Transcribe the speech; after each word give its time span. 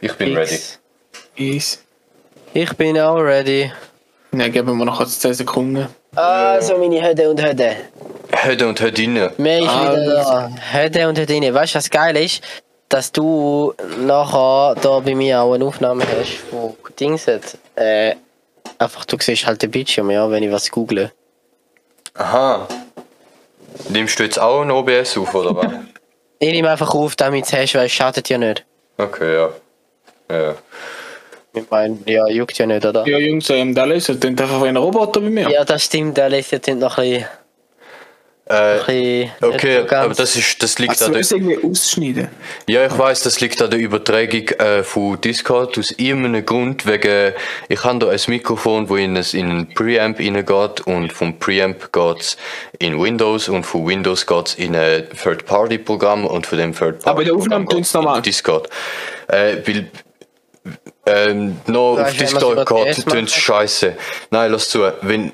Ich 0.00 0.12
bin 0.14 0.36
ready. 0.36 0.48
Fix. 0.48 0.78
Easy. 1.36 1.78
Ich 2.54 2.72
bin 2.76 2.98
auch 2.98 3.16
ready. 3.18 3.70
Ja, 4.32 4.48
geben 4.48 4.76
wir 4.78 4.84
noch 4.84 4.96
kurz 4.98 5.18
10 5.20 5.34
Sekunden. 5.34 5.88
Also, 6.14 6.76
meine 6.78 7.02
Höde 7.06 7.30
und 7.30 7.42
Höde. 7.42 7.76
Heute 8.44 8.68
und 8.68 8.80
heute 8.80 9.02
rein. 9.02 9.30
Mehr 9.38 9.58
ist 9.60 9.68
Ah, 9.68 9.92
wieder 9.92 10.14
da. 10.14 10.50
Höde 10.72 11.08
und 11.08 11.18
Hödine. 11.18 11.52
Weißt 11.54 11.74
du, 11.74 11.78
was 11.78 11.90
geil 11.90 12.16
ist? 12.16 12.42
Dass 12.88 13.10
du 13.12 13.74
nachher 14.00 14.74
da 14.80 15.00
bei 15.00 15.14
mir 15.14 15.40
auch 15.42 15.52
eine 15.54 15.64
Aufnahme 15.64 16.04
hast 16.04 16.36
von 16.50 16.74
Dings. 16.98 17.26
Äh, 17.26 18.14
einfach, 18.78 19.04
du 19.04 19.16
siehst 19.20 19.46
halt 19.46 19.60
den 19.62 19.70
Bildschirm, 19.70 20.10
ja, 20.10 20.30
wenn 20.30 20.42
ich 20.42 20.50
was 20.52 20.70
google. 20.70 21.12
Aha. 22.14 22.66
Nimmst 23.90 24.18
du 24.18 24.24
jetzt 24.24 24.38
auch 24.40 24.62
ein 24.62 24.70
OBS 24.70 25.16
auf, 25.18 25.34
oder 25.34 25.54
was? 25.56 25.72
Ich 26.40 26.52
nehme 26.52 26.70
einfach 26.70 26.94
auf, 26.94 27.16
damit 27.16 27.46
du 27.46 27.48
es 27.48 27.52
hast, 27.62 27.74
weil 27.74 27.86
es 27.86 27.92
schadet 27.92 28.28
ja 28.28 28.38
nicht. 28.38 28.64
Okay, 28.96 29.34
ja. 29.34 29.50
Ja. 30.30 30.54
Ich 31.54 31.70
meine, 31.70 31.98
ja, 32.06 32.28
juckt 32.28 32.56
ja 32.58 32.66
nicht, 32.66 32.84
oder? 32.84 33.06
Ja, 33.06 33.18
Jungs, 33.18 33.48
ähm, 33.50 33.74
der 33.74 33.86
Laser 33.86 34.14
klingt 34.14 34.40
einfach 34.40 34.62
wie 34.62 34.68
ein 34.68 34.76
Roboter 34.76 35.20
bei 35.20 35.30
mir. 35.30 35.50
Ja, 35.50 35.64
das 35.64 35.84
stimmt, 35.84 36.16
der 36.16 36.28
lässt 36.28 36.52
jetzt 36.52 36.68
noch 36.68 36.98
ein 36.98 37.10
bisschen. 37.10 37.26
Äh, 38.50 39.28
okay, 39.42 39.80
aber 39.90 40.14
das, 40.14 40.34
ist, 40.34 40.62
das 40.62 40.78
liegt 40.78 40.92
Also, 40.92 41.06
an 41.06 41.12
du 41.12 41.20
der, 41.20 41.30
irgendwie 41.36 41.62
ausschneiden. 41.70 42.28
ja, 42.66 42.86
ich 42.86 42.96
weiß, 42.96 43.22
das 43.24 43.40
liegt 43.40 43.60
an 43.60 43.68
der 43.70 43.78
Übertragung 43.78 44.48
äh, 44.58 44.82
von 44.82 45.20
Discord 45.20 45.76
aus 45.78 45.90
irgendeinem 45.90 46.46
Grund, 46.46 46.86
wegen, 46.86 47.34
ich 47.68 47.84
habe 47.84 47.98
da 47.98 48.08
ein 48.08 48.20
Mikrofon, 48.28 48.88
wo 48.88 48.96
in, 48.96 49.18
ein, 49.18 49.24
in 49.34 49.50
einen 49.50 49.74
Preamp 49.74 50.18
reingeht 50.18 50.80
und 50.86 51.12
vom 51.12 51.38
Preamp 51.38 51.92
geht's 51.92 52.38
in 52.78 52.98
Windows 52.98 53.50
und 53.50 53.64
von 53.64 53.86
Windows 53.86 54.26
geht's 54.26 54.54
in 54.54 54.74
ein 54.74 55.06
Third-Party-Programm 55.10 56.24
und 56.24 56.46
von 56.46 56.56
dem 56.56 56.72
Third-Party 56.74 57.06
Aber 57.06 57.20
in 57.20 57.26
der 57.28 57.36
Aufnahme 57.36 57.66
tönt's 57.66 57.92
normal. 57.92 58.22
Discord. 58.22 58.70
Äh, 59.26 59.56
weil, 59.66 59.90
ähm, 61.08 61.60
noch 61.66 61.98
auf 61.98 62.06
wenn 62.06 62.16
Discord 62.16 62.66
geht, 62.68 63.06
tönt's 63.06 63.34
scheiße. 63.34 63.94
Nein, 64.30 64.52
lass 64.52 64.68
zu. 64.68 64.80
Wenn, 65.02 65.32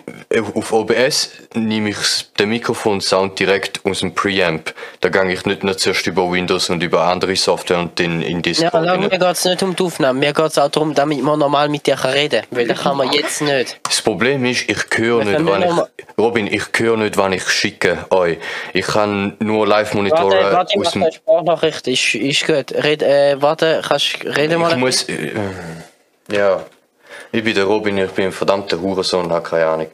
auf 0.55 0.73
OBS 0.73 1.31
nehme 1.55 1.91
ich 1.91 1.97
den 2.39 2.51
Mikrofon-Sound 2.51 3.39
direkt 3.39 3.81
aus 3.85 4.01
dem 4.01 4.15
Preamp. 4.15 4.75
Da 5.01 5.09
gehe 5.09 5.33
ich 5.33 5.45
nicht 5.47 5.65
nur 5.65 5.77
zuerst 5.77 6.07
über 6.07 6.31
Windows 6.31 6.71
und 6.71 6.83
über 6.83 7.03
andere 7.03 7.37
Software 7.37 7.79
und 7.79 7.99
dann 7.99 8.23
in 8.23 8.37
Ja, 8.37 8.43
Discord. 8.43 8.75
aber 8.75 8.87
rein. 8.87 9.01
mir 9.01 9.09
geht 9.11 9.23
es 9.23 9.45
nicht 9.45 9.63
um 9.63 9.75
die 9.77 9.83
Aufnahme, 9.83 10.19
mir 10.19 10.33
geht 10.33 10.47
es 10.47 10.59
auch 10.59 10.69
darum, 10.69 10.95
damit 10.95 11.23
man 11.23 11.39
normal 11.39 11.69
mit 11.69 11.87
dir 11.87 12.03
reden 12.05 12.43
kann. 12.43 12.59
Weil 12.59 12.67
das 12.69 12.81
kann 12.81 12.97
man 12.97 13.13
jetzt 13.13 13.43
nicht. 13.43 13.79
Das 13.83 14.03
Problem 14.03 14.45
ist, 14.45 14.69
ich 14.69 14.79
höre 14.97 15.25
nicht, 15.25 15.41
noch 15.41 15.89
ich, 15.97 16.05
Robin, 16.19 16.47
ich 16.47 16.65
höre 16.77 16.97
nicht, 16.97 17.17
wann 17.17 17.33
ich 17.33 17.49
schicke 17.49 18.07
euch. 18.11 18.39
Ich 18.73 18.87
kann 18.87 19.37
nur 19.41 19.61
Warte, 19.61 19.71
Live-Monitore 19.71 20.53
warte, 20.53 20.75
ich 20.75 20.87
aus 20.87 20.93
dem, 20.93 21.03
eine 21.03 21.13
Sprachnachricht. 21.13 21.89
Ist, 21.89 22.15
ist 22.15 22.47
gut. 22.47 22.73
Red, 22.73 23.03
äh, 23.03 23.41
warte, 23.41 23.83
kannst 23.87 24.23
du 24.23 24.29
reden 24.29 24.61
mal? 24.61 24.71
ich 24.73 24.77
muss, 24.77 25.03
äh, 25.09 25.33
ja. 26.31 26.65
Ich 27.33 27.45
bin 27.45 27.55
der 27.55 27.65
Robin, 27.65 27.99
ich 27.99 28.11
bin 28.11 28.27
ein 28.27 28.33
verdammter 28.33 28.81
Hurensohn, 28.81 29.31
habe 29.33 29.49
keine 29.49 29.67
Ahnung. 29.67 29.91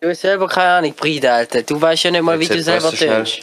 Du 0.00 0.08
hast 0.10 0.20
selber 0.20 0.46
keine 0.48 0.70
Ahnung, 0.70 0.94
Bride, 0.94 1.32
Alter. 1.32 1.62
Du 1.62 1.80
weißt 1.80 2.04
ja 2.04 2.10
nicht 2.10 2.22
mal, 2.22 2.38
wie 2.38 2.46
du 2.46 2.62
selber 2.62 2.90
tönst. 2.90 3.40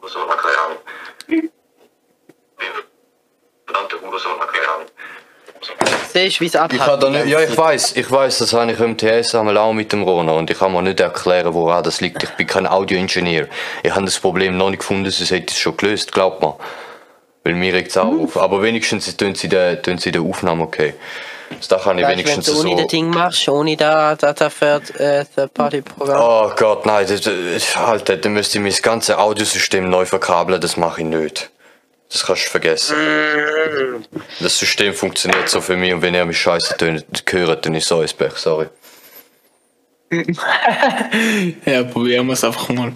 Hurensohn, 0.00 0.28
habe 0.28 0.40
keine 0.42 0.58
Ahnung. 0.58 1.50
Verdammter 3.66 3.96
Hurensohn, 4.00 4.40
habe 4.40 4.52
keine 4.52 4.68
Ahnung. 4.74 4.86
Siehst 6.12 6.36
du, 6.36 6.40
wie 6.42 6.46
es 6.46 6.54
Ich 6.54 6.60
abhackt? 6.60 7.02
da 7.02 7.10
nicht, 7.10 7.26
ja, 7.26 7.40
ich 7.40 7.56
weiß, 7.56 7.96
ich 7.96 8.10
weiß, 8.10 8.38
das 8.38 8.52
habe 8.52 8.70
ich 8.70 8.78
im 8.78 8.96
TS 8.96 9.34
einmal 9.34 9.56
auch 9.58 9.72
mit 9.72 9.92
dem 9.92 10.02
Rona 10.02 10.32
und 10.32 10.48
ich 10.50 10.58
kann 10.58 10.72
mir 10.72 10.82
nicht 10.82 11.00
erklären, 11.00 11.52
woran 11.54 11.82
das 11.82 12.00
liegt. 12.00 12.22
Ich 12.22 12.30
bin 12.30 12.46
kein 12.46 12.66
Audioingenieur. 12.66 13.48
Ich 13.82 13.90
habe 13.92 14.04
das 14.04 14.20
Problem 14.20 14.56
noch 14.56 14.70
nicht 14.70 14.80
gefunden, 14.80 15.10
sonst 15.10 15.30
hätte 15.30 15.46
ich 15.48 15.52
es 15.52 15.58
schon 15.58 15.76
gelöst, 15.76 16.12
glaubt 16.12 16.40
mir. 16.40 16.56
Weil 17.44 17.54
mir 17.54 17.74
regt 17.74 17.90
es 17.90 17.96
auch 17.96 18.06
auf. 18.06 18.36
Aber 18.38 18.62
wenigstens 18.62 19.14
tun 19.16 19.34
sie 19.34 19.48
der, 19.48 19.80
tun 19.80 19.98
sie 19.98 20.10
der 20.10 20.22
Aufnahme 20.22 20.64
okay. 20.64 20.94
Also 21.50 21.76
da 21.76 21.82
kann 21.82 21.98
ich 21.98 22.04
Weißt, 22.04 22.10
wenn 22.10 22.18
wenigstens 22.18 22.46
du 22.46 22.60
ohne 22.60 22.70
so. 22.70 22.76
das 22.78 22.86
Ding 22.86 23.10
machst, 23.10 23.48
ohne 23.48 23.76
da, 23.76 24.16
da, 24.16 24.32
da 24.32 24.48
Third, 24.48 24.98
äh, 24.98 25.24
Third 25.24 25.52
Party 25.52 25.82
Programm. 25.82 26.20
Oh 26.20 26.50
Gott, 26.56 26.86
nein, 26.86 27.06
das, 27.06 27.20
das, 27.20 27.76
Alter, 27.76 28.16
dann 28.16 28.32
müsste 28.32 28.58
ich 28.58 28.64
mein 28.64 28.82
ganzes 28.82 29.16
Audiosystem 29.16 29.88
neu 29.88 30.06
verkabeln, 30.06 30.60
das 30.60 30.76
mache 30.76 31.02
ich 31.02 31.06
nicht. 31.06 31.50
Das 32.10 32.24
kannst 32.24 32.46
du 32.46 32.50
vergessen. 32.50 32.96
Das 34.40 34.58
System 34.58 34.94
funktioniert 34.94 35.48
so 35.48 35.60
für 35.60 35.76
mich 35.76 35.92
und 35.92 36.02
wenn 36.02 36.14
ihr 36.14 36.24
mich 36.24 36.38
scheiße 36.38 36.76
hört, 37.30 37.66
dann 37.66 37.74
ist 37.74 37.88
so 37.88 38.00
ein 38.00 38.08
Pech, 38.16 38.36
sorry. 38.36 38.66
Ja, 41.66 41.82
probieren 41.82 42.26
wir 42.26 42.34
es 42.34 42.44
einfach 42.44 42.68
mal. 42.68 42.92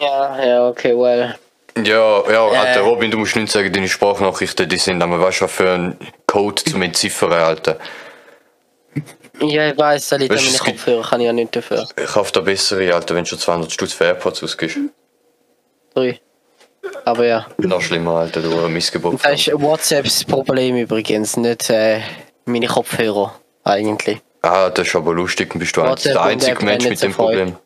Ja, 0.00 0.44
ja, 0.44 0.68
okay, 0.68 0.96
well. 0.96 1.34
Ja, 1.76 2.30
ja, 2.30 2.46
Alter, 2.48 2.80
Äh. 2.80 2.84
Robin, 2.84 3.10
du 3.10 3.18
musst 3.18 3.36
nicht 3.36 3.50
sagen, 3.52 3.72
deine 3.72 3.88
Sprachnachrichten, 3.88 4.68
die 4.68 4.76
sind, 4.76 5.02
aber 5.02 5.20
weißt 5.20 5.40
du, 5.40 5.44
was 5.44 5.52
für 5.52 5.70
ein 5.72 5.96
Code 6.26 6.62
zum 6.64 6.82
Entziffern, 6.82 7.32
Alter. 7.32 7.78
Ja, 9.40 9.70
ich 9.70 9.78
weiß, 9.78 10.08
da 10.08 10.16
liegt 10.16 10.32
an 10.32 10.36
meinen 10.38 10.48
gibt- 10.52 10.64
Kopfhörer, 10.64 11.02
kann 11.02 11.20
ich 11.20 11.26
ja 11.26 11.32
nicht 11.32 11.54
dafür. 11.56 11.88
Ich 11.96 12.06
kaufe 12.06 12.32
da 12.32 12.40
bessere, 12.40 12.92
Alter, 12.94 13.14
wenn 13.14 13.24
du 13.24 13.30
schon 13.30 13.38
200 13.38 13.72
Stutz 13.72 13.92
für 13.92 14.04
AirPods 14.04 14.42
ausgibst. 14.42 14.78
Drei. 15.94 16.20
Aber 17.04 17.24
ja. 17.26 17.46
Noch 17.58 17.80
schlimmer, 17.80 18.16
Alter, 18.20 18.42
du 18.42 18.48
Missgeburt. 18.68 19.24
Das 19.24 19.32
ist 19.46 19.52
WhatsApps 19.60 20.24
Problem 20.24 20.76
übrigens, 20.76 21.36
nicht 21.36 21.70
äh, 21.70 22.00
meine 22.44 22.66
Kopfhörer, 22.66 23.34
eigentlich. 23.64 24.20
Ah, 24.42 24.70
das 24.70 24.88
ist 24.88 24.96
aber 24.96 25.14
lustig, 25.14 25.52
bist 25.58 25.76
du 25.76 25.82
WhatsApp 25.82 26.12
der 26.14 26.22
einzige 26.22 26.64
Mensch 26.64 26.88
mit 26.88 27.02
dem 27.02 27.12
Problem. 27.12 27.56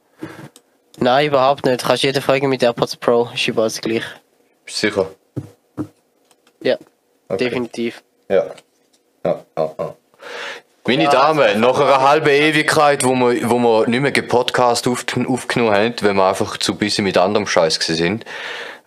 Nein, 0.99 1.27
überhaupt 1.27 1.65
nicht. 1.65 1.83
Du 1.83 1.87
kannst 1.87 2.03
jede 2.03 2.21
Folge 2.21 2.47
mit 2.49 2.63
AirPods 2.63 2.97
Pro, 2.97 3.29
ist 3.35 3.47
überall 3.49 3.69
das 3.69 3.81
gleich. 3.81 4.05
Bist 4.65 4.83
du 4.83 4.89
sicher? 4.89 5.07
Ja, 6.63 6.77
Okay. 7.29 7.45
definitiv. 7.45 8.03
Ja. 8.29 8.45
Ja, 9.25 9.41
ja, 9.57 9.71
ja. 9.79 9.95
Meine 10.87 11.09
Damen, 11.09 11.61
nach 11.61 11.81
einer 11.81 12.03
halben 12.03 12.29
Ewigkeit, 12.29 13.05
wo 13.05 13.15
wir, 13.15 13.49
wo 13.49 13.59
wir 13.59 13.89
nicht 13.89 14.01
mehr 14.01 14.13
gepodcast 14.13 14.87
auf, 14.87 15.05
aufgenommen 15.27 15.75
haben, 15.75 15.95
wenn 16.03 16.17
wir 16.17 16.27
einfach 16.29 16.59
zu 16.59 16.75
busy 16.77 17.01
mit 17.01 17.17
anderem 17.17 17.47
Scheiß 17.47 17.81
gewesen 17.81 17.97
sind, 17.97 18.25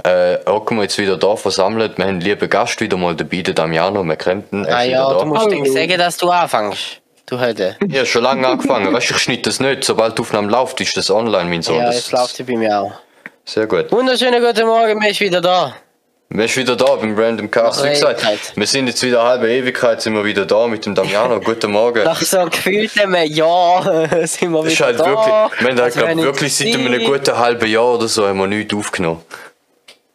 äh, 0.03 0.37
hocken 0.47 0.77
wir 0.77 0.83
jetzt 0.83 0.99
wieder 0.99 1.17
da 1.17 1.35
versammelt. 1.35 1.97
Wir 1.97 2.05
haben 2.05 2.09
einen 2.11 2.21
lieben 2.21 2.47
Gast 2.49 2.79
wieder 2.81 2.97
mal 2.97 3.15
dabei, 3.15 3.41
den 3.41 3.55
Damiano 3.55 4.03
McCrampton. 4.03 4.65
Er 4.65 4.75
Ah 4.77 4.83
ist 4.83 4.91
ja, 4.91 5.09
wieder 5.09 5.19
du 5.21 5.25
musst 5.25 5.51
ihm 5.51 5.65
sagen, 5.65 5.97
dass 5.97 6.17
du 6.17 6.29
anfängst. 6.29 7.01
Du 7.29 7.37
heute. 7.41 7.75
Ja, 7.89 8.05
schon 8.05 8.23
lange 8.23 8.47
angefangen. 8.51 8.93
Weißt 8.93 9.09
du, 9.09 9.15
ich 9.15 9.19
schneide 9.21 9.41
das 9.43 9.59
nicht. 9.59 9.83
Sobald 9.83 10.17
die 10.17 10.21
Aufnahme 10.21 10.49
läuft, 10.49 10.79
ist 10.79 10.95
das 10.95 11.11
online, 11.11 11.49
mein 11.49 11.61
Sohn. 11.61 11.75
Ja, 11.75 11.87
das, 11.87 11.95
jetzt 11.97 12.11
läuft 12.13 12.35
sie 12.37 12.43
bei 12.43 12.55
mir 12.55 12.79
auch. 12.79 12.93
Sehr 13.43 13.67
gut. 13.67 13.91
Wunderschönen 13.91 14.41
guten 14.41 14.65
Morgen, 14.65 14.99
wir 15.01 15.13
sind 15.13 15.19
wieder 15.19 15.41
da. 15.41 15.75
Wir 16.29 16.47
sind 16.47 16.63
wieder 16.63 16.75
da 16.77 16.95
beim 16.95 17.17
Random 17.17 17.51
Cast. 17.51 17.83
Wie 17.83 17.89
gesagt, 17.89 18.25
wir 18.55 18.67
sind 18.67 18.87
jetzt 18.87 19.03
wieder 19.03 19.19
eine 19.21 19.29
halbe 19.29 19.49
Ewigkeit, 19.49 20.01
sind 20.01 20.13
wir 20.13 20.23
wieder 20.23 20.45
da 20.45 20.67
mit 20.67 20.85
dem 20.85 20.95
Damiano. 20.95 21.39
Guten 21.43 21.71
Morgen. 21.71 22.03
Nach 22.03 22.21
so 22.21 22.45
gefühltem 22.45 23.15
Jahr 23.15 23.83
sind 24.27 24.51
wir 24.51 24.63
Das 24.63 24.73
ist 24.73 24.79
wieder 24.79 24.85
halt 24.87 24.99
da. 24.99 25.05
wirklich, 25.05 25.61
wir 25.61 25.69
haben 25.69 25.81
halt, 25.81 25.97
Also, 25.97 25.99
glaub, 26.05 26.17
wirklich 26.17 26.55
seit 26.55 26.75
einem 26.75 27.03
guten 27.05 27.37
halben 27.37 27.67
Jahr 27.69 27.93
oder 27.95 28.07
so 28.09 28.27
haben 28.27 28.39
wir 28.39 28.47
nichts 28.47 28.73
aufgenommen. 28.73 29.21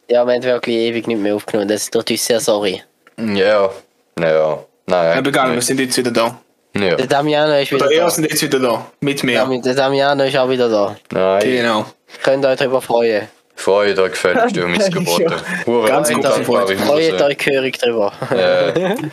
Ja, 0.07 0.25
wir 0.25 0.33
haben 0.33 0.43
wirklich 0.43 0.75
ewig 0.75 1.07
nicht 1.07 1.19
mehr 1.19 1.35
aufgenommen, 1.35 1.67
das 1.69 1.89
tut 1.89 2.09
uns 2.09 2.25
sehr 2.25 2.39
sorry. 2.39 2.83
Ja, 3.17 3.69
naja, 4.15 4.63
nein. 4.85 5.25
Egal, 5.25 5.53
wir 5.53 5.61
sind 5.61 5.79
jetzt 5.79 5.97
wieder 5.97 6.11
da. 6.11 6.39
Ja, 6.75 6.95
Der 6.95 7.05
Damiano 7.07 7.53
ist 7.59 7.71
wieder 7.71 7.91
er 7.91 8.03
da. 8.05 8.09
sind 8.09 8.29
jetzt 8.29 8.41
wieder 8.41 8.59
da. 8.59 8.85
Mit 8.99 9.23
mir. 9.23 9.33
Ja, 9.33 9.45
Der 9.45 9.75
Damiano 9.75 10.23
ist 10.23 10.35
auch 10.37 10.49
wieder 10.49 10.69
da. 10.69 10.95
nein. 11.11 11.41
Genau. 11.41 11.85
Könnt 12.23 12.43
ihr 12.43 12.49
euch 12.49 12.57
darüber 12.57 12.81
freuen. 12.81 13.27
Freut 13.55 13.97
euch 13.99 14.11
gefälligst 14.11 14.55
über 14.57 14.67
mein. 14.67 14.81
Hure 15.65 15.87
Ganz 15.87 16.11
gut 16.11 16.23
dankbare 16.23 16.75
Freut 16.75 16.87
Hose. 17.15 17.25
euch 17.25 17.37
gehörig 17.37 17.77
drüber. 17.79 18.11
Äh, 18.31 18.95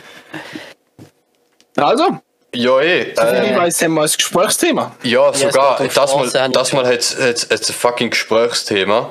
Also, 1.77 2.17
ja, 2.53 2.79
eh. 2.81 3.01
ich 3.13 3.17
Äh, 3.19 3.55
weiß, 3.55 3.81
haben 3.83 3.93
wir 3.93 4.01
ein 4.01 4.09
Gesprächsthema. 4.15 4.91
ja, 5.03 5.29
es 5.29 5.39
sogar, 5.39 5.79
um 5.79 5.87
das 5.93 6.13
mal, 6.33 6.49
das 6.51 6.67
ich 6.67 6.73
mal 6.73 6.91
jetzt, 6.91 7.17
jetzt 7.19 7.51
ein 7.51 7.73
fucking 7.73 8.09
Gesprächsthema. 8.09 9.09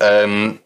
Ähm, 0.00 0.60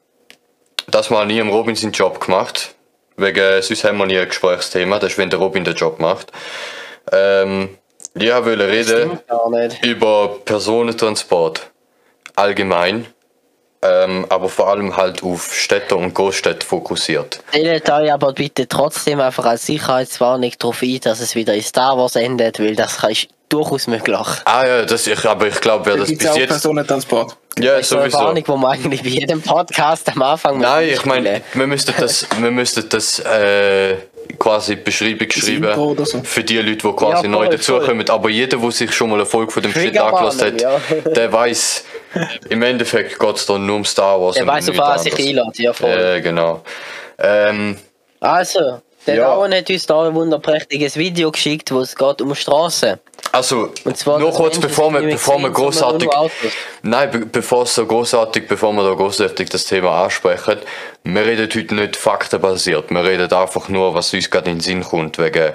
das 0.87 1.11
mal 1.11 1.27
nie 1.27 1.39
im 1.39 1.49
Robin 1.49 1.75
seinen 1.75 1.93
Job 1.93 2.21
gemacht. 2.25 2.75
Wegen, 3.17 3.61
sonst 3.63 3.85
haben 3.85 3.99
wir 3.99 4.07
nie 4.07 4.19
ein 4.19 4.29
Gesprächsthema. 4.29 4.99
Das 4.99 5.13
ist, 5.13 5.19
wenn 5.19 5.31
der 5.31 5.39
Robin 5.41 5.65
den 5.65 5.75
Job 5.75 5.99
macht. 5.99 6.31
Ähm, 7.11 7.71
ich 8.15 8.31
wollte 8.31 8.69
reden. 8.69 9.19
Über 9.83 10.39
Personentransport 10.45 11.71
allgemein, 12.37 13.07
ähm, 13.83 14.27
aber 14.29 14.49
vor 14.49 14.69
allem 14.69 14.97
halt 14.97 15.23
auf 15.23 15.55
Städte 15.55 15.97
und 15.97 16.15
Großstädte 16.15 16.67
fokussiert. 16.67 17.41
Stellt 17.51 17.91
euch 17.91 18.13
aber 18.13 18.33
bitte 18.33 18.69
trotzdem 18.69 19.21
einfach 19.21 19.45
als 19.45 19.67
Sicherheitswarnung 19.67 20.53
darauf 20.59 20.83
ein, 20.83 21.01
dass 21.01 21.21
es 21.21 21.35
wieder 21.35 21.55
in 21.55 21.63
Star 21.63 21.97
Wars 21.97 22.17
endet, 22.17 22.61
weil 22.61 22.77
das 22.77 23.03
ist 23.05 23.29
durchaus 23.49 23.87
möglich. 23.87 24.27
Ah 24.45 24.67
ja, 24.67 24.85
das, 24.85 25.07
ich, 25.07 25.25
aber 25.27 25.47
ich 25.49 25.61
glaube, 25.61 25.87
wer 25.87 25.97
das 25.99 26.09
Gibt 26.09 26.21
bis 26.21 26.31
auch 26.31 26.37
jetzt... 26.37 26.49
Personentransport. 26.49 27.37
Ja, 27.59 27.73
Das 27.73 27.83
ist 27.83 27.89
so 27.91 27.99
eine 27.99 28.11
sowieso. 28.11 28.25
Warnung, 28.25 28.45
die 28.45 28.51
man 28.51 28.65
eigentlich 28.65 29.03
bei 29.03 29.09
jedem 29.11 29.43
Podcast 29.43 30.09
am 30.09 30.23
Anfang 30.23 30.59
Nein, 30.59 30.89
ich 30.89 31.05
meine, 31.05 31.43
wir 31.53 31.67
müssten 31.67 31.93
das, 31.99 32.27
wir 32.39 32.51
müssten 32.51 32.89
das 32.89 33.19
äh, 33.19 33.97
quasi 34.39 34.77
Beschreibung 34.77 36.05
so. 36.05 36.21
für 36.23 36.43
die 36.45 36.59
Leute, 36.59 36.77
die 36.77 36.93
quasi 36.93 37.25
Ja, 37.25 37.29
neu 37.29 37.49
dazukommen. 37.49 38.09
Aber 38.11 38.29
jeder, 38.29 38.59
der 38.59 38.71
sich 38.71 38.93
schon 38.93 39.11
mal 39.11 39.17
eine 39.17 39.27
Folge 39.27 39.53
von 39.53 39.63
dem 39.63 39.73
Shit 39.73 39.97
angelassen 39.99 40.41
hat, 40.55 40.61
ja. 40.61 40.81
der 41.15 41.33
weiß, 41.33 41.85
im 42.49 42.63
Endeffekt 42.63 43.19
geht 43.19 43.37
es 43.37 43.47
dann 43.47 43.65
nur 43.67 43.77
um 43.77 43.85
Star 43.85 44.21
Wars. 44.21 44.37
Der 44.37 44.47
weiß, 44.47 44.69
auf 44.71 44.79
was 44.79 45.03
sich 45.05 45.13
anderes. 45.13 45.39
einlädt, 45.39 45.59
ja 45.59 45.73
voll. 45.73 45.91
Äh, 45.91 46.21
genau. 46.21 46.63
Ähm, 47.19 47.77
Also, 48.21 48.81
der 49.07 49.17
Ja. 49.17 49.35
Dauer 49.35 49.51
hat 49.51 49.71
uns 49.71 49.87
da 49.87 50.07
ein 50.07 50.15
wunderprächtiges 50.15 50.97
Video 50.97 51.31
geschickt, 51.31 51.73
wo 51.73 51.81
es 51.81 51.95
geht 51.95 52.21
um 52.23 52.35
Straßen. 52.35 52.99
Also, 53.31 53.73
nur 54.19 54.31
kurz, 54.33 54.59
bevor 54.59 54.93
wir, 54.93 55.01
bevor 55.01 55.39
wir 55.39 55.51
großartig. 55.51 56.09
Nein, 56.83 57.11
be 57.11 57.19
bevor 57.27 57.63
es 57.63 57.75
so 57.75 57.87
großartig, 57.87 58.47
bevor 58.49 58.73
wir 58.73 58.83
da 58.83 58.95
großartig 58.95 59.49
das 59.49 59.65
Thema 59.65 60.05
ansprechen, 60.05 60.59
wir 61.05 61.25
reden 61.25 61.49
heute 61.55 61.75
nicht 61.75 61.97
faktenbasiert. 61.97 62.91
Wir 62.91 63.05
reden 63.05 63.33
einfach 63.33 63.69
nur, 63.69 63.95
was 63.95 64.13
uns 64.13 64.31
gerade 64.31 64.51
in 64.51 64.57
den 64.57 64.61
Sinn 64.61 64.83
kommt. 64.83 65.19
Wegen, 65.19 65.53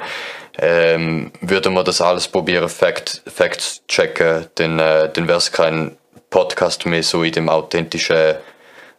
ähm, 0.59 1.31
würden 1.41 1.73
wir 1.73 1.83
das 1.83 2.01
alles 2.01 2.27
probieren, 2.27 2.67
Fact, 2.67 3.21
Facts 3.27 3.83
checken, 3.87 4.47
dann, 4.55 4.79
äh, 4.79 5.09
dann 5.13 5.27
wäre 5.27 5.37
es 5.37 5.51
kein 5.51 5.97
Podcast 6.29 6.85
mehr 6.85 7.03
so 7.03 7.23
in 7.23 7.31
dem 7.31 7.49
authentischen, 7.49 8.35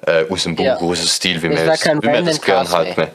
äh, 0.06 0.24
aus 0.28 0.44
dem 0.44 0.54
Buch, 0.56 0.64
Ja. 0.64 0.76
aus 0.76 0.98
dem 1.00 1.08
Stil, 1.08 1.42
wie 1.42 1.48
es, 1.48 1.80
kein 1.80 2.02
wie 2.02 2.06
wir 2.06 2.22
das 2.22 2.40
Random 2.40 2.40
gern 2.40 2.66
Cast 2.66 2.72
mehr. 2.72 2.96
mehr. 2.96 3.08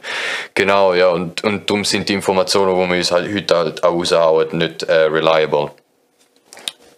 Genau, 0.54 0.94
ja, 0.94 1.08
und, 1.08 1.42
und 1.44 1.68
darum 1.68 1.84
sind 1.84 2.08
die 2.08 2.14
Informationen, 2.14 2.74
die 2.74 2.90
wir 2.90 2.96
uns 2.98 3.10
halt 3.12 3.34
heute 3.34 3.56
halt 3.56 3.84
auch 3.84 3.92
raushauen, 3.92 4.58
nicht 4.58 4.82
äh, 4.84 4.92
reliable. 4.92 5.70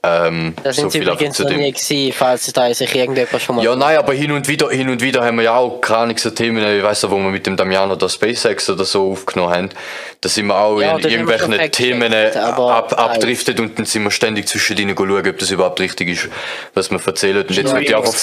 Ähm, 0.07 0.55
Da 0.63 0.73
sind 0.73 0.93
sie 0.93 0.99
viel 0.99 1.09
einfach 1.09 1.21
übrigens 1.21 1.39
noch 1.39 1.51
nie 1.51 1.73
gewesen, 1.73 2.13
falls 2.13 2.53
da 2.53 2.73
sich 2.73 2.95
irgendjemand 2.95 3.43
schon 3.43 3.57
mal... 3.57 3.65
Ja, 3.65 3.75
nein, 3.75 3.97
aber 3.99 4.13
hin 4.13 4.31
und 4.33 4.47
wieder, 4.49 4.71
hin 4.71 4.89
und 4.89 5.03
wieder 5.03 5.25
haben 5.25 5.37
wir 5.37 5.45
ja 5.45 5.57
auch 5.57 5.81
keine 5.81 6.17
so 6.17 6.31
Themen, 6.31 6.65
ich 6.67 6.83
weiss 6.83 7.03
noch, 7.03 7.11
wo 7.11 7.17
wir 7.17 7.31
mit 7.31 7.47
dem 7.47 7.57
Damiano 7.57 7.95
oder 7.95 8.09
SpaceX 8.09 8.71
oder 8.71 8.85
so 8.85 9.13
aufgenommen 9.13 9.53
haben. 9.55 9.69
Da 10.21 10.29
sind 10.29 10.47
wir 10.47 10.57
auch 10.59 10.81
Ja, 10.81 10.97
in 10.97 11.05
irgendwelchen 11.09 11.53
Themen 11.71 12.13
ab, 12.15 12.91
nein. 12.91 12.99
abdriftet 12.99 13.61
und 13.61 13.79
dann 13.79 13.87
sind 13.87 14.05
wir 14.05 14.11
ständig 14.11 14.49
zwischen 14.49 14.77
denen 14.77 14.97
schauen, 14.97 15.27
ob 15.27 15.39
das 15.39 15.51
überhaupt 15.51 15.81
richtig 15.81 16.09
ist, 16.09 16.29
was 16.75 16.91
wir 16.91 17.01
erzählen. 17.05 17.39
Und 17.47 17.51
jetzt 17.51 17.71
Ja, 17.71 17.77
will 17.77 17.83
ich 17.83 17.97
einfach, 17.97 18.15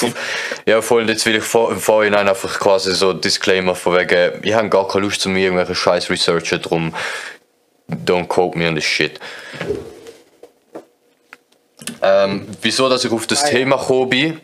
ja 0.66 0.82
voll, 0.82 1.02
und 1.04 1.10
jetzt 1.10 1.26
will 1.26 1.36
ich 1.36 1.44
vor, 1.44 1.72
im 1.72 1.80
Vorhinein 1.80 2.28
einfach 2.28 2.60
quasi 2.60 2.94
so 2.94 3.14
Disclaimer 3.14 3.76
von 3.76 3.98
wegen, 3.98 4.40
ich 4.44 4.54
habe 4.54 4.70
gar 4.70 4.88
keine 4.88 5.06
Lust 5.06 5.22
zu 5.22 5.30
mir 5.30 5.44
irgendwelche 5.46 5.76
scheiß 5.76 6.10
Researcher 6.10 6.58
drum. 6.60 6.94
Don't 7.90 8.28
quote 8.28 8.58
me 8.58 8.68
on 8.68 8.76
this 8.76 8.86
shit. 8.86 9.20
Ähm, 12.02 12.48
wieso, 12.62 12.90
dass 12.90 13.06
ich 13.06 13.12
auf 13.12 13.28
das 13.28 13.46
Thema 13.46 13.78
gekommen 13.78 14.10
bin? 14.10 14.42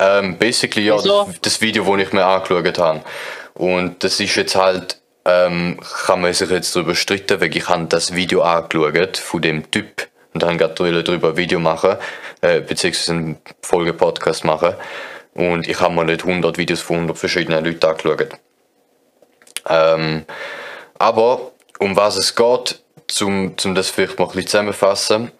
Ähm, 0.00 0.36
basically, 0.38 0.86
ja, 0.86 0.96
das, 0.96 1.40
das 1.42 1.60
Video, 1.60 1.84
das 1.84 2.06
ich 2.06 2.12
mir 2.12 2.24
angeschaut 2.24 2.78
habe. 2.78 3.00
Und 3.54 4.04
das 4.04 4.20
ist 4.20 4.36
jetzt 4.36 4.54
halt, 4.54 5.00
ähm, 5.24 5.80
kann 6.06 6.20
man 6.20 6.32
sich 6.32 6.50
jetzt 6.50 6.74
darüber 6.74 6.94
streiten, 6.94 7.40
weil 7.40 7.54
ich 7.56 7.68
habe 7.68 7.86
das 7.86 8.14
Video 8.14 8.42
angeschaut 8.42 9.16
von 9.16 9.42
dem 9.42 9.70
Typ 9.70 10.08
und 10.32 10.42
dann 10.42 10.58
gerade 10.58 11.02
darüber 11.02 11.30
ein 11.30 11.36
Video 11.36 11.58
machen, 11.58 11.96
äh, 12.40 12.60
beziehungsweise 12.60 13.12
einen 13.12 13.38
Folge-Podcast 13.62 14.44
machen. 14.44 14.74
Und 15.34 15.68
ich 15.68 15.80
habe 15.80 15.94
mir 15.94 16.04
nicht 16.04 16.24
100 16.24 16.58
Videos 16.58 16.80
von 16.80 16.96
100 16.96 17.18
verschiedenen 17.18 17.64
Leuten 17.64 17.84
angeschaut. 17.84 18.28
Ähm, 19.68 20.24
aber 20.98 21.52
um 21.78 21.96
was 21.96 22.16
es 22.16 22.34
geht, 22.34 22.80
zum, 23.08 23.56
zum 23.56 23.74
das 23.74 23.90
vielleicht 23.90 24.18
mal 24.18 24.26
ein 24.26 24.30
bisschen 24.30 24.46
zusammenfassen. 24.46 25.32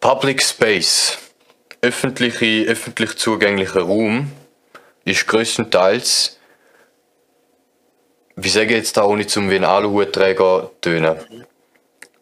Public 0.00 0.42
Space, 0.42 1.18
öffentliche, 1.82 2.70
öffentlich 2.70 3.18
zugänglicher 3.18 3.82
Raum, 3.82 4.32
ist 5.04 5.26
größtenteils, 5.26 6.38
wie 8.36 8.48
sage 8.48 8.68
ich 8.68 8.76
jetzt 8.76 8.96
da, 8.96 9.04
ohne 9.04 9.26
zum 9.26 9.50
wie 9.50 9.58
Aluhutträger 9.58 10.70
tönen. 10.80 11.16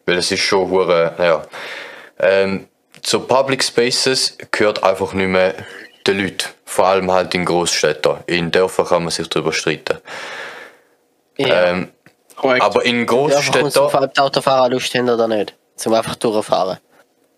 Weil 0.05 0.17
es 0.17 0.29
ist 0.29 0.41
schon 0.41 0.69
hure, 0.69 1.15
naja. 1.17 1.43
Ähm, 2.19 2.67
zu 3.01 3.21
Public 3.21 3.63
Spaces 3.63 4.37
gehört 4.51 4.83
einfach 4.83 5.13
nicht 5.13 5.27
mehr 5.27 5.55
den 6.05 6.19
Leuten. 6.19 6.49
Vor 6.65 6.85
allem 6.85 7.09
halt 7.09 7.33
in 7.33 7.45
Großstädten. 7.45 8.17
In 8.25 8.51
Dörfern 8.51 8.87
kann 8.87 9.03
man 9.03 9.11
sich 9.11 9.29
darüber 9.29 9.53
streiten. 9.53 9.99
ja. 11.37 11.69
Ähm, 11.69 11.91
aber 12.41 12.85
in 12.85 13.05
Großstädten. 13.05 13.69
die 13.69 14.19
Autofahrer 14.19 14.69
Lust 14.69 14.93
haben 14.95 15.09
oder 15.09 15.27
nicht. 15.29 15.53
Zum 15.75 15.93
einfach 15.93 16.15
durchfahren. 16.15 16.77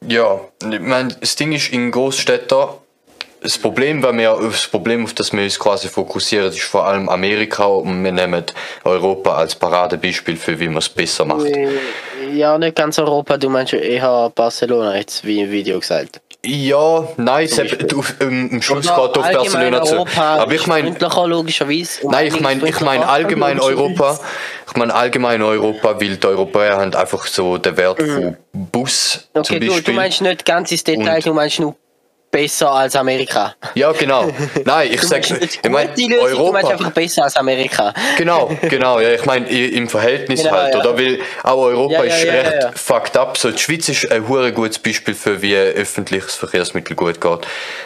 Ja, 0.08 0.42
ich 0.72 0.80
mein, 0.80 1.16
das 1.20 1.36
Ding 1.36 1.52
ist, 1.52 1.72
in 1.72 1.92
Großstädten, 1.92 2.58
das 3.42 3.58
Problem, 3.58 4.04
weil 4.04 4.18
wir, 4.18 4.38
das 4.42 4.68
Problem, 4.68 5.04
auf 5.04 5.14
das 5.14 5.34
wir 5.34 5.44
uns 5.44 5.58
quasi 5.58 5.88
fokussieren, 5.88 6.50
ist 6.50 6.62
vor 6.62 6.86
allem 6.86 7.10
Amerika 7.10 7.66
und 7.66 8.04
wir 8.04 8.12
nehmen 8.12 8.44
Europa 8.84 9.36
als 9.36 9.56
Paradebeispiel 9.56 10.38
für, 10.38 10.60
wie 10.60 10.68
man 10.68 10.78
es 10.78 10.90
besser 10.90 11.26
macht. 11.26 11.48
Ja, 12.34 12.58
nicht 12.58 12.76
ganz 12.76 13.00
Europa, 13.00 13.38
du 13.38 13.50
meinst 13.50 13.74
eher 13.74 14.32
Barcelona 14.34 14.98
jetzt, 14.98 15.26
wie 15.26 15.42
im 15.42 15.52
Video 15.52 15.80
gesagt. 15.80 16.22
Ja, 16.44 17.08
nein, 17.18 17.46
es 17.46 17.60
hat- 17.60 17.92
du, 17.92 18.04
im, 18.20 18.50
im 18.50 18.62
Schluss 18.64 18.86
geht 18.88 18.92
auf 18.98 19.12
Barcelona 19.14 19.84
zu. 19.84 20.06
Aber 20.18 20.52
ich 20.52 20.66
meine, 20.66 20.90
Nein, 20.90 20.98
ich 20.98 22.40
meine, 22.40 22.68
ich 22.68 22.80
meine 22.82 23.04
freundlicher. 23.04 23.10
allgemein 23.10 23.60
Europa. 23.60 24.20
Ich 24.68 24.76
meine 24.76 24.94
allgemein 24.96 25.42
Europa, 25.44 26.00
weil 26.02 26.18
die 26.18 26.26
Europäer 26.28 26.78
haben 26.78 26.94
einfach 26.96 27.28
so 27.28 27.58
den 27.60 27.78
Wert 27.78 28.02
von 28.02 28.38
Bus 28.54 29.28
zum 29.34 29.40
Mhm. 29.40 29.40
Okay, 29.42 29.60
du, 29.60 29.68
Beispiel. 29.68 29.84
du 29.84 29.92
meinst 30.00 30.22
nicht 30.22 30.46
ganz 30.46 30.72
ins 30.72 30.84
Detail, 30.84 31.16
Und- 31.18 31.26
du 31.28 31.34
meinst 31.36 31.60
nur 31.60 31.76
besser 32.32 32.72
als 32.72 32.96
Amerika. 32.96 33.56
ja, 33.76 33.92
genau. 33.92 34.32
Nein, 34.66 34.90
ich 34.92 35.02
Du 35.02 35.08
sag, 35.08 35.30
meinst 35.30 35.42
nicht 35.42 35.60
ich 35.64 35.70
meine 35.70 35.90
Lösung, 35.90 36.08
du 36.08 36.16
meinst 36.18 36.40
Europa. 36.40 36.68
einfach 36.70 36.92
besser 36.92 37.24
als 37.24 37.36
Amerika. 37.36 37.94
Genau, 38.18 38.50
genau, 38.70 39.00
ja, 39.00 39.12
ich 39.12 39.26
meine 39.26 39.48
im 39.50 39.90
Verhältnis 39.90 40.42
Genau, 40.44 40.54
halt, 40.56 40.74
ja. 40.74 40.80
oder? 40.80 40.98
Weil 40.98 41.20
auch 41.44 41.58
Europa 41.58 41.94
Ja, 41.94 42.04
ist 42.04 42.26
recht 42.26 42.80
fucked 42.80 43.18
up. 43.18 43.38
So, 43.38 43.52
die 43.52 43.58
Schweiz 43.60 43.90
ist 43.90 44.10
ein 44.12 44.28
hure 44.28 44.54
gutes 44.54 44.80
Beispiel 44.80 45.14
für 45.14 45.42
wie 45.42 45.56
öffentliches 45.56 46.36
Verkehrsmittel 46.36 46.96
gut 46.96 47.20
geht. 47.20 47.40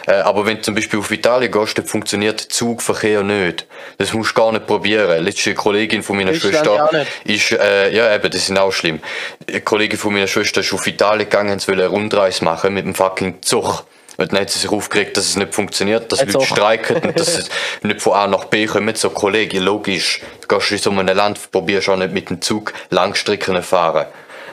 Äh, 0.06 0.12
aber 0.12 0.46
wenn 0.46 0.56
du 0.58 0.62
zum 0.62 0.74
Beispiel 0.76 1.00
auf 1.00 1.10
Italien 1.10 1.50
gehst, 1.50 1.76
dann 1.78 1.86
funktioniert 1.86 2.40
Zugverkehr 2.40 3.22
nicht. 3.24 3.66
Das 3.98 4.12
musst 4.12 4.30
du 4.36 4.40
gar 4.40 4.52
nicht 4.52 4.66
probieren. 4.66 5.24
Letzte 5.24 5.54
Kollegin 5.54 6.02
von 6.04 6.16
meiner 6.16 6.32
Deutschland 6.32 6.56
Schwester 6.56 7.06
ist, 7.24 7.52
äh, 7.52 7.90
ja 7.92 8.14
eben, 8.14 8.30
das 8.30 8.48
ist 8.48 8.56
auch 8.56 8.70
schlimm. 8.72 9.00
Eine 9.48 9.60
Kollegin 9.62 9.98
von 9.98 10.12
meiner 10.12 10.28
Schwester 10.28 10.60
ist 10.60 10.72
auf 10.72 10.86
Italien 10.86 11.28
gegangen, 11.28 11.58
sie 11.58 11.68
will 11.68 11.80
eine 11.80 11.88
Rundreise 11.88 12.44
machen 12.44 12.74
mit 12.74 12.84
dem 12.84 12.94
fucking 12.94 13.42
Zug. 13.42 13.84
Und 14.16 14.32
dann 14.32 14.40
hat 14.40 14.50
sie 14.50 14.58
sich 14.58 14.70
aufgeregt, 14.70 15.16
dass 15.16 15.26
es 15.26 15.36
nicht 15.36 15.54
funktioniert, 15.54 16.10
dass 16.10 16.20
Ein 16.20 16.30
Leute 16.30 16.46
streiken 16.46 16.96
und 16.96 17.18
dass 17.18 17.28
es 17.38 17.50
nicht 17.82 18.00
von 18.00 18.14
A 18.14 18.26
nach 18.26 18.44
B 18.44 18.66
kommen. 18.66 18.94
So, 18.94 19.10
Kollege, 19.10 19.58
logisch. 19.60 20.20
Du 20.40 20.48
gehst 20.48 20.72
in 20.72 20.78
so 20.78 20.90
einem 20.90 21.06
Land, 21.14 21.50
probierst 21.50 21.88
auch 21.88 21.96
nicht 21.96 22.12
mit 22.12 22.30
dem 22.30 22.40
Zug 22.40 22.72
Langstrecken 22.90 23.62
fahren. 23.62 24.06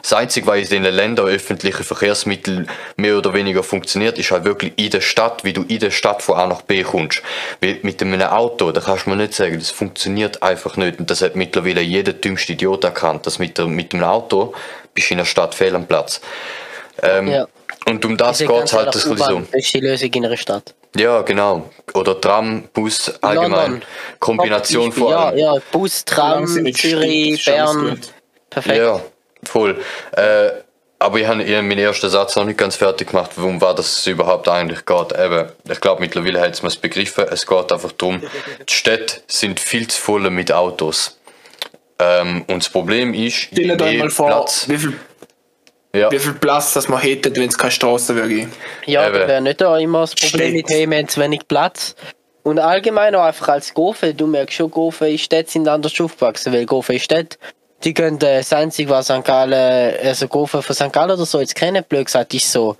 Das 0.04 0.12
Einzige, 0.12 0.45
was 0.48 0.69
in 0.69 0.83
den 0.83 0.94
Ländern 0.94 1.27
öffentliche 1.27 1.86
Verkehrsmittel 1.86 2.68
mehr 2.98 3.18
oder 3.18 3.33
weniger 3.33 3.63
funktioniert, 3.63 4.18
ist 4.18 4.31
halt 4.31 4.44
wirklich 4.44 4.74
in 4.75 4.92
der 4.92 5.00
Stadt, 5.00 5.45
wie 5.45 5.54
du 5.54 5.63
in 5.63 5.80
der 5.80 5.92
Stadt 5.92 6.21
von 6.21 6.38
A 6.38 6.45
nach 6.45 6.62
B 6.62 6.83
kommst. 6.83 7.24
Weil 7.62 7.80
mit 7.83 8.01
einem 8.01 8.21
Auto, 8.21 8.74
da 8.74 8.81
kannst 8.81 9.06
du 9.06 9.11
mir 9.11 9.16
nicht 9.16 9.33
sagen, 9.33 9.57
das 9.57 9.71
funktioniert 9.71 10.44
einfach 10.44 10.76
nicht. 10.76 10.99
Und 10.99 11.09
das 11.09 11.21
hat 11.21 11.37
mittlerweile 11.37 11.80
jeder 11.80 12.11
dümmste 12.11 12.52
Idiot 12.52 12.83
erkannt, 12.83 13.26
dass 13.26 13.40
mit, 13.40 13.57
der, 13.57 13.68
mit 13.68 13.94
dem 13.94 14.04
Auto 14.04 14.54
bist 14.94 15.09
du 15.09 15.14
in 15.14 15.19
der 15.19 15.26
Stadt 15.26 15.56
fehl 15.56 15.73
am 15.73 15.87
Platz. 15.87 16.19
Ähm, 17.02 17.30
Ja. 17.30 17.47
Und 17.85 18.06
um 18.06 18.18
das 18.18 18.40
geht 18.40 18.47
ganze 18.47 18.78
halt 18.78 18.87
ein 18.87 18.92
bisschen 18.94 19.18
so. 19.18 19.23
U-Bahn 19.23 19.47
ist 19.52 19.73
die 19.73 19.80
Lösung 19.80 20.09
in 20.13 20.25
einer 20.25 20.37
Stadt. 20.37 20.73
Ja, 20.95 21.21
genau. 21.21 21.69
Oder 21.94 22.19
Tram, 22.21 22.63
Bus, 22.73 23.11
allgemein. 23.21 23.71
London. 23.71 23.81
Kombination 24.19 24.85
Beispiel, 24.90 25.04
von 25.04 25.11
Ja, 25.11 25.25
allem. 25.25 25.37
ja, 25.37 25.56
Bus, 25.71 26.06
Tram, 26.06 26.47
Zürich, 26.47 27.44
Bern. 27.45 27.99
Perfekt. 28.49 28.78
Ja, 28.78 29.02
voll. 29.44 29.81
Äh, 30.11 30.49
aber 30.99 31.19
ich 31.19 31.28
habe 31.28 31.44
meinen 31.44 31.78
ersten 31.80 32.09
Satz 32.09 32.35
noch 32.37 32.45
nicht 32.45 32.57
ganz 32.57 32.78
fertig 32.78 33.09
gemacht, 33.09 33.31
worum 33.35 33.59
war 33.59 33.75
das 33.75 34.07
überhaupt 34.07 34.47
eigentlich 34.47 34.85
geht. 34.85 35.11
Eben, 35.19 35.49
ich 35.69 35.81
glaube, 35.81 35.99
mittlerweile 35.99 36.40
hat 36.40 36.61
man 36.63 36.68
es 36.69 36.78
begriffen. 36.78 37.25
Es 37.30 37.45
geht 37.45 37.71
einfach 37.73 37.92
darum, 37.92 38.21
die 38.69 38.73
Städte 38.73 39.21
sind 39.28 39.59
viel 39.59 39.87
zu 39.90 39.99
voll 39.99 40.30
mit 40.30 40.54
Autos. 40.54 41.18
Ähm, 41.99 42.45
und 42.47 42.63
das 42.63 42.69
Problem 42.69 43.13
ist, 43.13 43.49
je 43.52 43.66
Stellt 43.66 43.81
euch 43.81 43.92
mehr 43.92 43.99
mal 44.06 44.09
vor, 44.09 44.28
Platz, 44.28 44.66
wie 44.69 44.78
viel, 44.78 44.99
ja, 45.95 46.12
wie 46.12 46.19
viel 46.19 46.33
Platz 46.33 46.73
das 46.73 46.88
man 46.88 47.00
hätte, 47.00 47.35
wenn 47.35 47.50
es 47.50 47.57
keine 47.57 47.71
Straße 47.71 48.16
wäre. 48.16 48.50
Ja, 48.85 49.07
Eben. 49.07 49.19
das 49.19 49.28
wäre 49.28 49.42
nicht 49.42 49.62
da 49.62 49.78
immer 49.78 50.02
das 50.02 50.16
Problem 50.16 50.30
Städte. 50.30 50.54
mit, 50.54 50.69
hey, 50.69 50.85
haben 50.85 51.07
zu 51.07 51.21
wenig 51.21 51.47
Platz. 51.47 51.95
Und 52.44 52.59
allgemein 52.59 53.16
auch 53.16 53.23
einfach 53.23 53.47
als 53.50 53.73
Gofe, 53.73 54.14
du 54.14 54.28
merkst 54.28 54.56
schon, 54.56 54.71
Gofe 54.71 55.07
in 55.07 55.18
Städten 55.18 55.50
sind 55.50 55.68
anders 55.68 56.00
aufgewachsen, 56.00 56.52
weil 56.52 56.66
Gofe 56.66 56.94
in 56.94 57.00
Städten, 57.00 57.38
die 57.83 57.94
können 57.94 58.18
äh, 58.18 58.38
das 58.38 58.52
Einzige, 58.52 58.90
was 58.90 59.06
St. 59.06 59.23
Gallen, 59.23 59.95
also 60.04 60.28
Gofe 60.28 60.62
von 60.62 60.76
St. 60.76 60.92
Gallen 60.92 61.12
oder 61.12 61.26
so 61.26 61.40
jetzt 61.40 61.56
kennen, 61.56 61.83
blöd 61.88 62.06
gesagt, 62.06 62.33
ist 62.33 62.52
so 62.52 62.76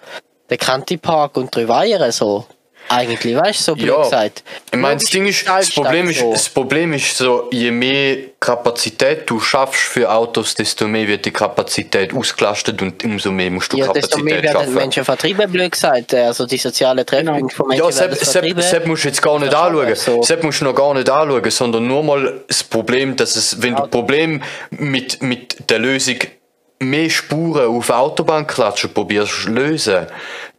der 0.50 0.58
Kanti-Park 0.58 1.38
und 1.38 1.56
drei 1.56 1.68
Weiher 1.68 2.12
so. 2.12 2.46
Eigentlich, 2.90 3.36
weißt 3.36 3.60
du, 3.60 3.64
so 3.64 3.76
blöd 3.76 3.88
Ja. 3.88 4.04
gesagt. 4.04 4.44
Ich 4.72 4.78
meine, 4.78 4.96
das 4.96 5.06
Ding 5.10 5.26
ist, 5.26 5.48
das 5.48 5.70
Problem 5.72 6.10
ist, 6.10 6.20
so. 6.20 6.32
das 6.34 6.50
Problem 6.50 6.94
ist 6.94 7.18
so, 7.18 7.48
je 7.52 7.72
mehr 7.72 8.18
Kapazität 8.40 9.30
du 9.30 9.40
schaffst 9.40 9.82
für 9.82 10.12
Autos, 10.12 10.54
desto 10.54 10.88
mehr 10.88 11.08
wird 11.08 11.26
die 11.26 11.32
Kapazität 11.32 12.14
ausgelastet 12.14 12.82
und 12.82 13.04
umso 13.04 13.32
mehr 13.32 13.50
musst 13.50 13.72
du 13.74 13.78
Ja, 13.78 13.92
desto 13.92 14.18
mehr 14.20 14.36
Kapazität 14.36 14.44
werden 14.56 14.66
schaffen. 14.66 14.74
Menschen 14.76 15.06
vertrieben, 15.06 15.52
blöd 15.52 15.72
gesagt. 15.72 16.14
Also 16.14 16.46
die 16.46 16.58
sozialen 16.58 17.06
Treffpunkte 17.06 17.56
von 17.56 17.68
Menschen 17.70 17.80
Ja, 17.90 18.00
werden 18.00 18.16
Sepp, 18.16 18.24
Sepp, 18.26 18.32
vertrieben. 18.34 18.62
Sepp 18.64 18.86
musst 18.88 19.04
du 19.04 19.08
jetzt 19.08 19.22
gar 19.22 19.40
nicht 19.40 19.54
anschauen. 19.54 19.96
so. 19.96 20.22
Sepp 20.24 20.44
musst 20.44 20.62
du 20.62 20.66
noch 20.66 20.76
gar 20.76 20.94
nicht 20.94 21.10
anschauen, 21.10 21.50
sondern 21.52 21.88
nur 21.88 22.04
mal 22.04 22.42
das 22.48 22.64
Problem, 22.64 23.16
dass 23.16 23.36
es, 23.36 23.62
wenn 23.62 23.76
du 23.76 23.88
Problem 23.88 24.42
mit, 24.72 25.22
mit 25.24 25.70
der 25.70 25.80
Lösung 25.80 26.18
mehr 26.84 27.10
Spuren 27.10 27.68
auf 27.68 27.90
Autobahn 27.90 28.46
klatschen 28.48 28.94
probierst 28.94 29.46
lösen, 29.46 30.08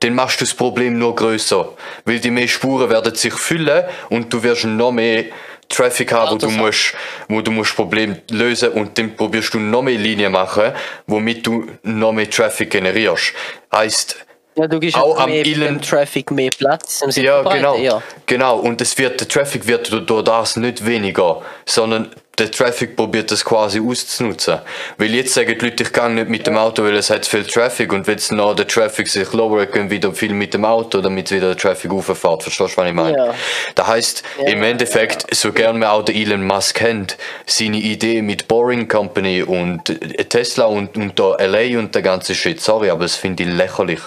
dann 0.00 0.14
machst 0.14 0.40
du 0.40 0.44
das 0.44 0.54
Problem 0.54 0.98
nur 0.98 1.14
größer. 1.14 1.68
Weil 2.04 2.20
die 2.20 2.30
mehr 2.30 2.48
Spuren 2.48 2.90
werden 2.90 3.14
sich 3.14 3.34
füllen 3.34 3.84
und 4.10 4.32
du 4.32 4.42
wirst 4.42 4.64
noch 4.64 4.92
mehr 4.92 5.24
Traffic 5.68 6.12
haben, 6.12 6.32
wo 6.32 6.36
du 6.36 6.50
musst, 6.50 6.94
wo 7.28 7.40
du 7.40 7.50
musst 7.50 7.74
Problem 7.74 8.16
lösen 8.30 8.70
und 8.72 8.98
dann 8.98 9.16
probierst 9.16 9.54
du 9.54 9.58
noch 9.58 9.82
mehr 9.82 9.98
Linien 9.98 10.32
machen, 10.32 10.72
womit 11.06 11.46
du 11.46 11.66
noch 11.82 12.12
mehr 12.12 12.28
Traffic 12.28 12.70
generierst. 12.70 13.32
Heißt, 13.72 14.16
Ja, 14.56 14.68
du 14.68 14.78
gibst 14.78 14.96
Auch 14.96 15.18
am 15.18 15.30
mehr, 15.30 15.42
dem 15.42 15.80
Traffic 15.80 16.30
mehr 16.30 16.50
Platz. 16.56 17.02
ja, 17.16 17.42
genau. 17.42 17.76
Ja. 17.76 18.02
Genau. 18.26 18.58
Und 18.58 18.80
es 18.80 18.96
wird, 18.98 19.20
der 19.20 19.28
Traffic 19.28 19.66
wird 19.66 19.90
durch 20.08 20.24
das 20.24 20.56
nicht 20.56 20.84
weniger, 20.84 21.42
sondern 21.66 22.10
der 22.38 22.50
Traffic 22.50 22.96
probiert 22.96 23.30
das 23.30 23.44
quasi 23.44 23.80
auszunutzen. 23.80 24.58
Weil 24.98 25.14
jetzt 25.14 25.34
sagen 25.34 25.56
die 25.58 25.64
Leute, 25.64 25.82
ich 25.84 25.92
gehe 25.92 26.10
nicht 26.10 26.28
mit 26.28 26.46
dem 26.46 26.56
Auto, 26.56 26.82
weil 26.82 26.96
es 26.96 27.10
hat 27.10 27.26
viel 27.26 27.44
Traffic 27.44 27.92
und 27.92 28.06
wenn 28.06 28.14
jetzt 28.14 28.32
noch 28.32 28.54
der 28.54 28.66
Traffic 28.66 29.08
sich 29.08 29.32
lowert, 29.32 29.72
gehen 29.72 29.90
wieder 29.90 30.12
viel 30.12 30.32
mit 30.32 30.54
dem 30.54 30.64
Auto, 30.64 31.00
damit 31.00 31.30
wieder 31.30 31.48
der 31.48 31.56
Traffic 31.56 31.92
auffährt. 31.92 32.42
Verstehst 32.42 32.76
du, 32.76 32.76
was 32.76 32.88
ich 32.88 32.94
meine? 32.94 33.16
Ja. 33.16 33.34
Das 33.74 33.86
heißt, 33.86 34.22
Ja, 34.40 34.48
im 34.48 34.62
Endeffekt, 34.62 35.34
so 35.34 35.52
gern 35.52 35.78
man 35.78 35.88
auch 35.88 36.02
den 36.02 36.16
Elon 36.16 36.46
Musk 36.46 36.76
kennt, 36.76 37.16
seine 37.46 37.76
Idee 37.76 38.22
mit 38.22 38.48
Boring 38.48 38.88
Company 38.88 39.42
und 39.42 39.84
Tesla 40.28 40.66
und, 40.66 40.96
und 40.96 41.18
der 41.18 41.36
LA 41.48 41.78
und 41.78 41.94
der 41.94 42.02
ganze 42.02 42.34
Shit, 42.34 42.60
sorry, 42.60 42.90
aber 42.90 43.02
das 43.02 43.16
finde 43.16 43.44
ich 43.44 43.48
lächerlich. 43.50 44.00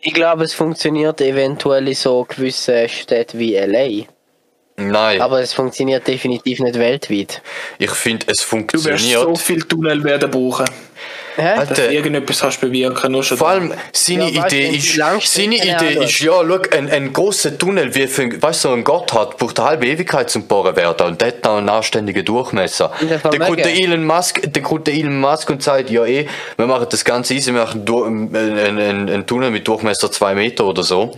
Ich 0.00 0.14
glaube, 0.14 0.44
es 0.44 0.52
funktioniert 0.52 1.20
eventuell 1.20 1.86
in 1.86 1.94
so 1.94 2.26
gewissen 2.28 2.88
Städten 2.88 3.38
wie 3.38 3.56
LA. 3.56 4.06
Nein, 4.90 5.20
Aber 5.20 5.40
es 5.40 5.52
funktioniert 5.52 6.06
definitiv 6.06 6.60
nicht 6.60 6.78
weltweit. 6.78 7.42
ich 7.78 7.90
finde, 7.90 8.26
es 8.28 8.38
Du 8.38 8.38
wirst 8.38 8.44
funktioniert. 8.44 9.20
so 9.22 9.34
viel 9.34 9.62
Tunnel 9.62 10.02
werden 10.04 10.30
brauchen, 10.30 10.66
Hä? 11.36 11.42
dass 11.56 11.68
Alter, 11.70 11.86
du 11.88 11.92
irgendetwas 11.94 12.40
kannst 12.40 12.60
bewirken. 12.60 13.12
Nur 13.12 13.22
schon 13.24 13.38
Vor 13.38 13.48
allem, 13.48 13.72
seine 13.92 14.30
Ja, 14.30 14.46
Idee 14.46 14.68
ist, 14.76 14.94
seine 15.32 15.56
Idee 15.56 16.04
ist, 16.04 16.20
ja, 16.20 16.32
schau, 16.32 16.58
ein, 16.76 16.90
ein 16.90 17.12
großer 17.12 17.56
Tunnel, 17.56 17.94
wie 17.94 18.06
für, 18.06 18.40
weißt 18.42 18.64
du, 18.64 18.68
so 18.68 18.74
ein 18.74 18.84
Gotthard, 18.84 19.38
braucht 19.38 19.58
eine 19.58 19.68
halbe 19.68 19.86
Ewigkeit 19.86 20.28
zum 20.30 20.46
Bohren 20.46 20.76
werden 20.76 21.06
und 21.06 21.20
der 21.20 21.28
hat 21.28 21.44
noch 21.44 21.56
einen 21.56 21.68
anständigen 21.68 22.24
Durchmesser. 22.24 22.92
Der 23.00 23.18
kommt 23.40 23.58
der. 23.60 23.72
Elon 23.74 24.04
Musk, 24.04 24.42
der 24.44 24.62
kommt 24.62 24.86
der 24.86 24.94
Elon 24.94 25.18
Musk 25.20 25.48
und 25.50 25.62
sagt, 25.62 25.90
ja, 25.90 26.04
eh, 26.04 26.26
wir 26.56 26.66
machen 26.66 26.86
das 26.90 27.04
Ganze 27.04 27.34
easy, 27.34 27.52
wir 27.54 27.62
machen 27.62 27.84
du- 27.86 28.04
einen, 28.04 28.34
einen, 28.36 29.08
einen 29.08 29.26
Tunnel 29.26 29.50
mit 29.50 29.66
Durchmesser 29.66 30.10
zwei 30.12 30.34
Meter 30.34 30.66
oder 30.66 30.82
so. 30.82 31.16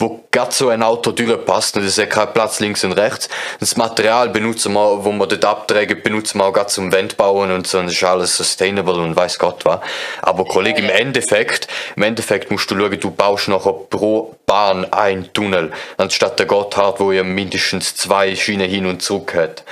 Wo 0.00 0.24
gerade 0.30 0.50
so 0.52 0.70
ein 0.70 0.82
Auto 0.82 1.12
durchpasst 1.12 1.76
und 1.76 1.84
es 1.84 1.98
hat 1.98 2.10
keinen 2.10 2.32
Platz 2.32 2.58
links 2.58 2.82
und 2.84 2.92
rechts. 2.92 3.28
Das 3.60 3.76
Material 3.76 4.30
benutzen 4.30 4.72
wir, 4.72 5.04
wo 5.04 5.12
wir 5.12 5.26
dort 5.26 5.44
abträgen, 5.44 6.02
benutzen 6.02 6.38
wir 6.38 6.46
auch 6.46 6.52
gerade 6.52 6.68
zum 6.68 6.90
Wand 6.92 7.16
bauen 7.18 7.52
und 7.52 7.66
so, 7.66 7.78
und 7.78 7.86
das 7.86 7.94
ist 7.94 8.02
alles 8.04 8.36
sustainable 8.36 8.94
und 8.94 9.14
weiß 9.14 9.38
Gott 9.38 9.64
was. 9.64 9.80
Aber 10.22 10.44
Kollege, 10.46 10.80
im 10.80 10.88
Endeffekt, 10.88 11.68
im 11.96 12.02
Endeffekt 12.02 12.50
musst 12.50 12.70
du 12.70 12.78
schauen, 12.78 12.98
du 12.98 13.10
baust 13.10 13.48
nachher 13.48 13.74
pro 13.74 14.34
Bahn 14.46 14.90
ein 14.90 15.32
Tunnel, 15.32 15.70
anstatt 15.98 16.38
der 16.38 16.46
Gotthard, 16.46 16.98
wo 16.98 17.12
ja 17.12 17.22
mindestens 17.22 17.94
zwei 17.94 18.34
Schienen 18.34 18.70
hin 18.70 18.86
und 18.86 19.02
zurück 19.02 19.34
hat. 19.34 19.64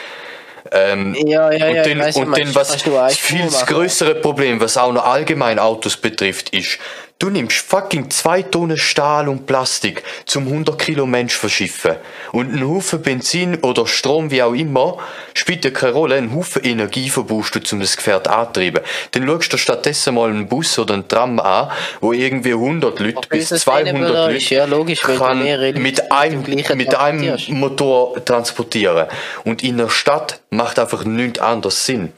Ähm, 0.71 1.15
Ja, 1.27 1.51
ja, 1.51 1.69
und 1.69 1.75
ja. 1.77 1.87
ich 1.87 1.99
weiss, 1.99 2.17
und 2.17 2.55
was 2.55 2.87
was 2.87 3.17
viel 3.17 3.45
das 3.45 3.63
machen. 3.63 3.75
größere 3.75 4.15
Problem, 4.17 4.61
was 4.61 4.77
auch 4.77 4.93
noch 4.93 5.05
allgemein 5.05 5.59
Autos 5.59 5.97
betrifft, 5.97 6.51
ist, 6.51 6.79
du 7.19 7.31
nimmst 7.31 7.59
fucking 7.59 8.11
zwei 8.11 8.43
Tonnen 8.43 8.77
Stahl 8.77 9.29
und 9.29 9.47
Plastik 9.47 10.05
zum 10.25 10.47
100 10.47 10.79
Kilo 10.79 11.07
Mensch 11.07 11.37
verschiffen. 11.37 11.97
Und 12.33 12.55
ein 12.55 12.67
Haufen 12.67 13.03
Benzin 13.03 13.57
oder 13.57 13.87
Strom, 13.87 14.31
wie 14.31 14.43
auch 14.43 14.53
immer, 14.53 14.99
spielt 15.35 15.65
ja 15.65 15.71
keine 15.71 15.93
Rolle. 15.93 16.17
Ein 16.17 16.35
Haufen 16.35 16.65
Energie 16.65 17.09
verbrauchst 17.11 17.55
du, 17.55 17.75
um 17.75 17.81
das 17.81 17.97
Gefährt 17.97 18.29
anzutreiben. 18.29 18.83
Dann 19.11 19.27
schaust 19.27 19.53
du 19.53 19.57
stattdessen 19.57 20.15
mal 20.15 20.31
einen 20.31 20.49
Bus 20.49 20.79
oder 20.79 20.95
einen 20.95 21.09
Tram 21.09 21.41
an, 21.41 21.71
wo 22.01 22.13
irgendwie 22.13 22.53
100 22.53 23.01
Leute 23.01 23.19
Okay, 23.19 23.29
bis 23.31 23.49
das 23.49 23.63
200 23.63 23.97
sustainable 23.97 24.37
ist, 24.37 24.45
Leute 24.45 24.55
ja, 24.55 24.65
logisch, 24.65 25.01
kann 25.01 25.83
mit 25.83 26.13
einem, 26.13 26.45
mit 26.45 26.95
einem. 26.95 27.39
Motor 27.49 28.25
transportieren. 28.25 29.09
Und 29.45 29.65
in 29.65 29.79
der 29.79 29.89
Stadt 29.89 30.41
macht 30.51 30.79
einfach 30.79 31.05
nichts 31.05 31.41
anderes 31.41 31.85
Sinn. 31.85 32.13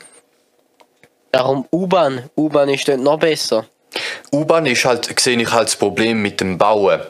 Darum 1.33 1.67
U-Bahn. 1.73 2.29
U-Bahn 2.37 2.69
ist 2.69 2.89
dort 2.89 3.01
noch 3.01 3.19
besser. 3.19 3.67
U-Bahn 4.33 4.67
ist 4.67 4.85
halt, 4.85 5.19
sehe 5.21 5.41
ich 5.41 5.51
halt 5.53 5.69
das 5.69 5.77
Problem 5.77 6.23
mit 6.23 6.41
dem 6.41 6.59
Bauen. 6.59 7.01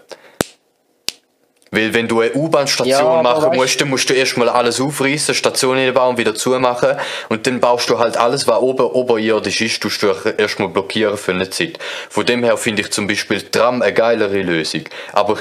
Weil 1.73 1.95
wenn 1.95 2.09
du 2.09 2.21
eine 2.21 2.33
U-Bahn-Station 2.33 2.89
Ja, 2.91 3.23
machen 3.23 3.55
musst, 3.55 3.81
dann 3.81 3.89
musst 3.91 4.11
du 4.11 4.15
erstmal 4.15 4.49
alles 4.49 4.81
aufreißen, 4.81 5.37
Stationen 5.37 5.95
bauen, 5.95 6.19
wieder 6.19 6.35
zumachen 6.35 6.97
und 7.29 7.47
dann 7.47 7.61
baust 7.61 7.89
du 7.89 7.99
halt 8.01 8.17
alles, 8.17 8.49
was 8.49 8.59
ober 8.61 8.93
oberirdisch 8.97 9.61
ist, 9.61 9.81
tust 9.81 10.03
du 10.03 10.09
erstmal 10.37 10.69
blockieren 10.69 11.17
für 11.17 11.31
eine 11.31 11.49
Zeit. 11.49 11.79
Von 12.09 12.27
dem 12.27 12.43
her 12.43 12.57
finde 12.57 12.83
ich 12.83 12.91
zum 12.91 13.07
Beispiel 13.07 13.41
Tram 13.43 13.83
eine 13.83 13.93
geilere 13.95 14.43
Lösung. 14.43 14.83
Aber 15.13 15.37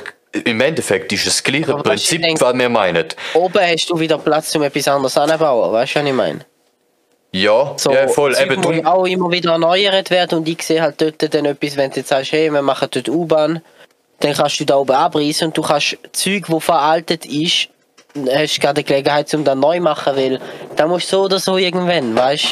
im 0.46 0.62
Endeffekt 0.62 1.12
ist 1.14 1.22
es 1.26 1.38
das 1.38 1.44
gleiche 1.44 1.74
Aber 1.74 1.82
Prinzip, 1.82 2.20
ich 2.20 2.28
denk- 2.28 2.42
was 2.42 2.54
wir 2.56 2.70
meinen. 2.70 3.08
Oben 3.34 3.60
hast 3.62 3.90
du 3.90 4.00
wieder 4.00 4.20
Platz, 4.20 4.54
um 4.56 4.62
etwas 4.62 4.88
anderes 4.88 5.18
anzubauen. 5.18 5.72
Weißt 5.74 5.96
du, 5.96 6.00
was 6.00 6.06
ich 6.08 6.14
meine? 6.14 6.46
Ja, 7.32 7.74
So, 7.78 7.92
ja 7.92 8.08
voll. 8.08 8.34
Zeug 8.34 8.52
Eben 8.52 8.62
drum, 8.62 8.86
auch 8.86 9.06
immer 9.06 9.30
wieder 9.32 9.52
erneuert 9.52 10.10
werden 10.10 10.40
und 10.40 10.48
ich 10.48 10.64
sehe 10.64 10.82
halt 10.82 11.00
dort 11.00 11.34
dann 11.34 11.46
etwas, 11.46 11.78
wenn 11.78 11.92
du 11.92 11.98
jetzt 11.98 12.10
sagst, 12.10 12.32
hey, 12.32 12.52
wir 12.52 12.62
machen 12.62 12.88
dort 12.92 13.08
U-Bahn, 13.08 13.62
dann 14.20 14.34
kannst 14.34 14.60
du 14.60 14.66
da 14.66 14.78
oben 14.78 14.96
abreißen 14.96 15.48
und 15.48 15.58
du 15.58 15.62
kannst 15.62 15.98
Zeug, 16.12 16.46
wo 16.48 16.60
veraltet 16.60 17.26
ist, 17.26 17.70
hast 18.32 18.60
gerade 18.60 18.82
die 18.82 18.86
Gelegenheit, 18.86 19.34
um 19.34 19.44
dann 19.44 19.60
neu 19.60 19.78
zu 19.78 19.84
machen, 19.84 20.16
weil 20.16 20.40
da 20.76 20.88
musst 20.88 21.12
du 21.12 21.18
so 21.18 21.24
oder 21.26 21.40
so 21.40 21.58
irgendwann, 21.58 22.16
weißt 22.16 22.46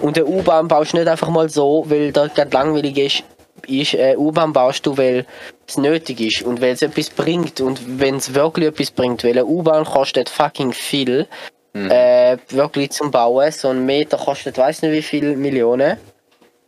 du? 0.00 0.06
Und 0.06 0.16
eine 0.16 0.26
U-Bahn 0.26 0.68
baust 0.68 0.92
du 0.92 0.98
nicht 0.98 1.08
einfach 1.08 1.28
mal 1.28 1.48
so, 1.50 1.84
weil 1.88 2.12
da 2.12 2.26
gerade 2.28 2.50
langweilig 2.52 2.96
ist. 2.96 3.24
ist 3.66 3.94
äh, 3.94 4.16
U-Bahn 4.16 4.52
baust 4.52 4.86
du, 4.86 4.96
weil 4.96 5.26
es 5.66 5.76
nötig 5.76 6.20
ist 6.20 6.42
und 6.42 6.60
weil 6.60 6.72
es 6.72 6.82
etwas 6.82 7.10
bringt 7.10 7.60
und 7.60 8.00
wenn 8.00 8.16
es 8.16 8.32
wirklich 8.34 8.68
etwas 8.68 8.90
bringt, 8.92 9.24
weil 9.24 9.32
eine 9.32 9.44
U-Bahn 9.44 9.84
kostet 9.84 10.30
fucking 10.30 10.72
viel, 10.72 11.26
äh, 11.74 12.36
wirklich 12.50 12.90
zum 12.90 13.10
Bauen. 13.10 13.50
So 13.52 13.68
ein 13.68 13.84
Meter 13.84 14.16
kostet 14.16 14.58
weiß 14.58 14.82
nicht 14.82 14.92
wie 14.92 15.02
viel 15.02 15.36
Millionen. 15.36 15.96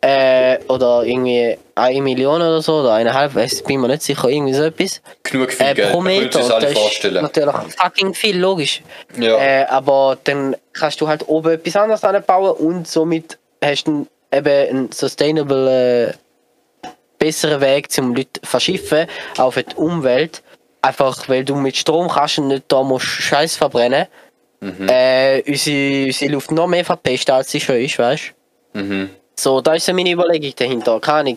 Äh, 0.05 0.59
oder 0.67 1.05
irgendwie 1.05 1.57
eine 1.77 2.03
Million 2.03 2.43
oder 2.43 2.61
so, 2.61 2.81
oder 2.81 2.95
eineinhalb, 2.95 3.37
weiß, 3.37 3.63
bin 3.63 3.81
mir 3.81 3.87
nicht 3.87 4.03
sicher, 4.03 4.29
irgendwie 4.29 4.53
so 4.53 4.65
etwas. 4.65 5.01
genug 5.23 5.53
viel 5.53 5.65
Äh, 5.65 5.75
Geld, 5.75 5.93
pro 5.93 6.01
Meter. 6.01 6.41
alle 6.41 6.61
Das 6.61 6.73
ist 6.73 6.79
vorstellen. 6.79 7.23
natürlich 7.23 7.55
fucking 7.79 8.13
viel, 8.13 8.37
logisch. 8.37 8.83
Ja. 9.17 9.39
Äh, 9.39 9.65
aber 9.67 10.19
dann 10.25 10.57
kannst 10.73 11.01
du 11.01 11.07
halt 11.07 11.29
oben 11.29 11.53
etwas 11.53 11.77
anderes 11.77 12.03
anbauen 12.03 12.57
und 12.57 12.89
somit 12.89 13.39
hast 13.65 13.85
du 13.87 14.09
eben 14.33 14.69
einen 14.71 14.93
sustainable, 14.93 16.11
äh, 16.11 16.89
besseren 17.19 17.61
Weg 17.61 17.93
zum 17.93 18.13
Leute 18.17 18.41
verschiffen, 18.43 19.07
auch 19.39 19.53
für 19.53 19.63
die 19.63 19.77
Umwelt. 19.77 20.43
Einfach 20.81 21.29
weil 21.29 21.45
du 21.45 21.55
mit 21.55 21.77
Strom 21.77 22.09
kannst 22.09 22.39
und 22.39 22.49
nicht 22.49 22.65
da 22.67 22.83
musst 22.83 23.07
Scheiß 23.07 23.55
verbrennen. 23.55 24.09
Mhm. 24.62 24.88
Äh, 24.88 25.42
unsere, 25.47 26.07
unsere 26.07 26.33
Luft 26.33 26.50
noch 26.52 26.69
mehr 26.69 26.85
verpestet, 26.85 27.31
als 27.31 27.50
sie 27.50 27.61
schon 27.61 27.76
ist, 27.76 27.99
weißt 27.99 28.33
du? 28.75 28.78
Mhm. 28.81 29.11
So, 29.35 29.61
da 29.61 29.75
ist 29.75 29.87
so 29.87 29.92
meine 29.92 30.12
Überlegung 30.12 30.52
dahinter. 30.57 31.00
Keine 31.00 31.19
Ahnung. 31.19 31.37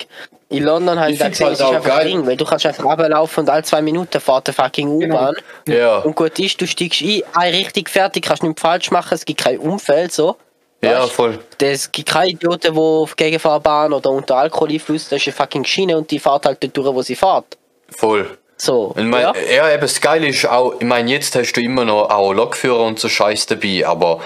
In 0.50 0.64
London 0.64 1.00
habe 1.00 1.12
ich 1.12 1.18
da 1.18 1.26
find's 1.26 1.40
gesehen, 1.40 1.48
halt 1.48 1.54
es 1.56 1.60
ist 1.60 1.66
auch 1.66 1.74
einfach 1.74 1.98
geil. 1.98 2.08
Ding, 2.08 2.28
weil 2.28 2.38
du 2.38 2.46
kannst 2.46 2.66
einfach 2.68 2.84
runterlaufen 2.84 3.42
und 3.42 3.50
alle 3.50 3.64
zwei 3.64 3.82
Minuten 3.82 4.22
fährt 4.22 4.48
eine 4.48 4.54
fucking 4.54 4.88
U-Bahn. 4.90 5.36
Ja. 5.68 5.98
Und 6.00 6.16
gut 6.16 6.38
ist, 6.38 6.62
du 6.62 6.68
steigst 6.68 7.02
ein, 7.02 7.24
eine 7.34 7.58
Richtung 7.58 7.88
fertig, 7.88 8.26
kannst 8.26 8.44
nichts 8.44 8.62
falsch 8.62 8.92
machen, 8.92 9.16
es 9.16 9.26
gibt 9.26 9.42
kein 9.42 9.58
Umfeld, 9.58 10.12
so. 10.12 10.36
Ja, 10.84 11.02
Weißt? 11.02 11.14
voll. 11.14 11.40
Es 11.60 11.92
gibt 11.92 12.10
keine 12.10 12.30
Idioten, 12.30 12.74
die 12.74 12.80
auf 12.80 13.16
Gegenfahrbahn 13.16 13.92
oder 13.92 14.12
unter 14.12 14.38
Alkoholeinfluss, 14.38 15.10
das 15.10 15.22
ist 15.22 15.28
eine 15.30 15.34
fucking 15.34 15.66
Schiene 15.66 15.98
und 15.98 16.12
die 16.12 16.20
fährt 16.20 16.46
halt 16.46 16.64
dort 16.64 16.78
durch, 16.78 16.94
wo 16.94 17.02
sie 17.02 17.16
fährt. 17.16 17.58
Voll. 17.90 18.38
So, 18.58 18.94
Ich 18.98 19.04
mein, 19.04 19.22
ja. 19.22 19.34
ja. 19.54 19.72
eben 19.72 19.82
das 19.82 20.00
Geile 20.00 20.28
ist 20.28 20.46
auch, 20.48 20.76
ich 20.80 20.86
meine, 20.86 21.12
jetzt 21.12 21.36
hast 21.36 21.54
du 21.54 21.62
immer 21.62 21.86
noch 21.86 22.10
auch 22.10 22.34
Lokführer 22.34 22.86
und 22.86 23.00
so 23.00 23.10
Scheiß 23.10 23.48
dabei, 23.48 23.86
aber 23.86 24.22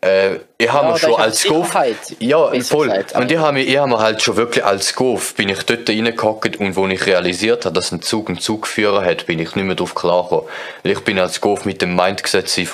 äh, 0.00 0.38
ich 0.58 0.70
habe 0.70 0.88
Ja, 0.90 0.98
schon 0.98 1.14
als 1.20 1.42
Golf. 1.44 1.66
Sicherheit, 1.68 1.96
Ja, 2.20 2.50
voll. 2.62 2.88
gesagt, 2.88 3.14
und 3.16 3.30
ich 3.32 3.38
habe 3.38 3.52
mir, 3.54 3.62
ich 3.62 3.74
mir 3.74 3.98
halt 3.98 4.22
schon 4.22 4.36
wirklich 4.36 4.64
als 4.64 4.94
Golf, 4.94 5.34
bin 5.34 5.48
ich 5.48 5.62
dort 5.64 5.88
reingehockt 5.88 6.56
und 6.56 6.76
wo 6.76 6.86
ich 6.86 7.04
realisiert 7.06 7.64
habe, 7.64 7.74
dass 7.74 7.90
ein 7.90 8.00
Zug 8.02 8.28
einen 8.28 8.38
Zugführer 8.38 9.04
hat, 9.04 9.26
bin 9.26 9.38
ich 9.40 9.54
nicht 9.56 9.64
mehr 9.64 9.74
drauf 9.74 9.94
klar 9.94 10.22
gekommen. 10.22 10.42
Weil 10.84 10.92
Ich 10.92 11.00
bin 11.00 11.18
als 11.18 11.40
Golf 11.40 11.64
mit 11.64 11.82
dem 11.82 11.96
Mindset 11.96 12.46
gewesen, 12.46 12.66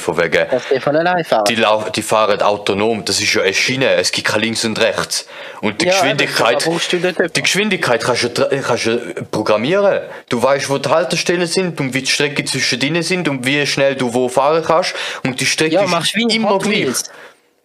von, 0.00 0.16
wegen, 0.18 0.46
Dass 0.50 0.62
die 0.68 0.80
von 0.80 0.96
allein 0.96 1.24
fahren. 1.24 1.44
die, 1.48 1.64
die 1.94 2.02
fahren 2.02 2.42
autonom, 2.42 3.04
das 3.04 3.20
ist 3.20 3.32
ja 3.34 3.42
eine 3.42 3.54
Schiene, 3.54 3.90
es 3.94 4.10
gibt 4.10 4.26
kein 4.28 4.40
links 4.40 4.64
und 4.64 4.80
rechts. 4.80 5.26
Und 5.60 5.80
die 5.80 5.86
Ja, 5.86 5.92
Geschwindigkeit, 5.92 6.66
eben, 6.66 7.32
die 7.32 7.42
Geschwindigkeit 7.42 8.02
kannst 8.02 8.24
du, 8.38 8.48
kannst 8.66 8.86
du 8.86 8.98
programmieren. 9.30 10.00
Du 10.28 10.42
weißt, 10.42 10.68
wo 10.70 10.78
die 10.78 10.88
Haltestellen 10.88 11.46
sind 11.46 11.78
und 11.80 11.94
wie 11.94 12.00
die 12.02 12.10
Strecke 12.10 12.44
zwischen 12.44 12.80
denen 12.80 13.02
sind 13.02 13.28
und 13.28 13.44
wie 13.46 13.66
schnell 13.66 13.94
du 13.94 14.12
wo 14.14 14.28
fahren 14.28 14.64
kannst. 14.64 14.94
Und 15.24 15.40
die 15.40 15.46
Strecke 15.46 15.74
ja, 15.74 15.84
ist 15.84 16.14
immer 16.16 16.58
gleich. 16.58 16.88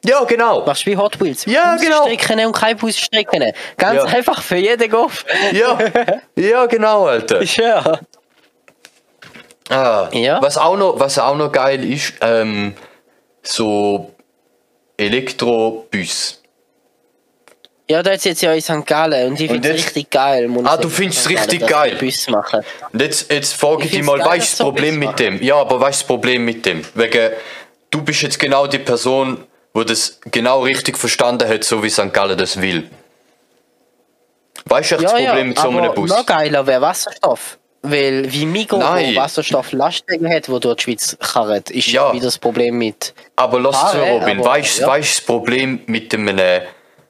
Ja, 0.06 0.24
genau. 0.26 0.66
Machst 0.66 0.86
wie 0.86 0.98
Hot 0.98 1.20
Wheels. 1.22 1.46
Ja, 1.46 1.76
genau. 1.78 2.06
Busstrecken 2.08 2.46
und 2.46 2.52
keine 2.56 2.76
Busstrecken. 2.76 3.54
Ganz 3.78 3.98
Ja. 3.98 4.04
einfach 4.18 4.42
für 4.42 4.58
jeden 4.58 4.90
Golf. 4.90 5.26
Ja, 5.54 5.78
ja, 6.36 6.66
genau, 6.66 7.06
Alter. 7.06 7.42
Ja. 7.58 8.00
Ah, 9.70 10.10
Ja. 10.12 10.42
Was, 10.42 10.58
auch 10.58 10.76
noch, 10.78 11.00
was 11.00 11.18
auch 11.18 11.36
noch 11.38 11.52
geil 11.52 11.84
ist, 11.90 12.14
ähm, 12.22 12.74
so 13.42 14.14
Elektrobus. 14.98 16.42
Ja, 17.90 18.02
da 18.02 18.12
ist 18.12 18.26
jetzt 18.26 18.42
ja 18.42 18.54
in 18.54 18.62
St. 18.62 18.86
Gallen 18.86 19.32
und 19.32 19.40
ich 19.40 19.50
finde 19.52 19.70
es 19.70 19.76
richtig 19.76 20.10
geil. 20.10 20.50
Ah, 20.64 20.78
du 20.78 20.90
findest 20.90 21.22
es 21.22 21.30
richtig 21.30 21.68
geil? 21.68 21.96
Bus 22.00 22.28
machen. 22.30 22.62
Jetzt, 22.98 23.32
jetzt 23.32 23.54
frage 23.54 23.82
ich 23.84 23.86
Ich 23.88 23.92
dich 23.98 24.04
mal, 24.04 24.20
dass 24.20 24.38
ist 24.38 24.60
das 24.60 24.66
Problem 24.66 25.00
mit 25.00 25.20
dem? 25.20 25.42
Ja, 25.42 25.56
aber 25.58 25.80
was 25.80 25.92
ist 25.96 26.02
das 26.02 26.08
Problem 26.08 26.46
mit 26.46 26.66
dem? 26.66 26.84
Wegen, 26.96 27.32
du 27.90 28.02
bist 28.04 28.22
jetzt 28.22 28.40
genau 28.40 28.68
die 28.68 28.80
Person, 28.80 29.46
wo 29.74 29.84
das 29.84 30.20
genau 30.32 30.62
richtig 30.62 30.98
verstanden 30.98 31.48
hat, 31.50 31.64
so 31.64 31.84
wie 31.84 31.90
St. 31.90 32.14
Gallen 32.14 32.38
das 32.38 32.62
will. 32.62 32.90
Weißt 34.66 34.92
du 34.92 34.96
echt 34.96 35.04
das 35.06 35.12
Ja, 35.12 35.18
Problem 35.18 35.38
ja, 35.38 35.44
mit 35.46 35.60
so 35.60 35.68
einem 35.70 35.78
aber 35.80 35.94
Bus? 35.94 36.10
noch 36.10 36.26
geiler 36.26 36.66
wäre 36.68 36.82
Wasserstoff. 36.82 37.58
Weil 37.86 38.32
wie 38.32 38.46
Migo 38.46 38.78
Nein. 38.78 39.14
wo 39.14 39.20
Wasserstofflastwagen 39.20 40.32
hat, 40.34 40.48
wo 40.48 40.58
durch 40.60 40.78
die 40.78 40.84
Schweiz 40.84 41.18
karret, 41.20 41.70
ist 41.70 41.88
Ja. 41.88 42.14
wieder 42.14 42.26
das 42.26 42.38
Problem 42.38 42.78
mit. 42.78 43.14
Aber 43.36 43.60
lass 43.60 43.92
zu, 43.92 43.98
Robin, 43.98 44.40
aber- 44.40 44.50
weißt 44.52 44.78
du 44.78 44.82
ja. 44.84 44.98
das 44.98 45.20
Problem 45.20 45.82
mit 45.88 46.14
dem 46.14 46.28
äh, 46.30 46.62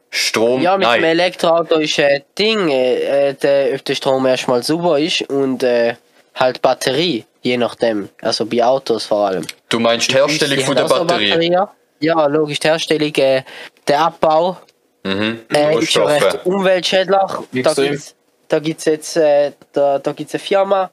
Strom? 0.09 0.61
Ja, 0.63 0.75
mit 0.77 0.87
dem 0.87 0.89
Nein. 0.89 1.03
Elektroauto 1.03 1.75
ist 1.79 1.99
ein 1.99 2.23
Ding, 2.39 2.69
äh, 2.69 3.29
äh, 3.29 3.33
der, 3.35 3.75
ob 3.75 3.85
der 3.85 3.93
Strom 3.95 4.25
erstmal 4.25 4.63
sauber 4.63 4.97
ist 4.99 5.21
und 5.29 5.61
äh, 5.61 5.95
halt 6.33 6.59
Batterie, 6.63 7.23
je 7.43 7.57
nachdem. 7.57 8.09
Also 8.21 8.45
bei 8.47 8.63
Autos 8.63 9.05
vor 9.05 9.27
allem. 9.27 9.45
Du 9.69 9.79
meinst 9.79 10.09
die 10.09 10.15
Herstellung 10.15 10.65
von 10.65 10.75
der 10.75 10.83
Batterie? 10.85 11.55
Ja, 12.03 12.25
logisch, 12.27 12.59
die 12.59 12.67
Herstellung, 12.67 13.15
äh, 13.15 13.43
der 13.87 13.99
Abbau 14.01 14.57
Mhm. 15.05 15.39
äh, 15.53 15.79
ist 15.79 15.91
schon 15.91 16.03
Rohstoffe. 16.03 16.33
recht 16.33 16.45
umweltschädlich. 16.45 17.17
Da 17.63 17.73
gibt's, 17.73 18.15
da 18.47 18.59
gibt's 18.59 18.85
jetzt 18.85 19.17
äh, 19.17 19.51
da, 19.73 19.99
da 19.99 20.11
gibt's 20.13 20.33
eine 20.33 20.39
Firma, 20.39 20.91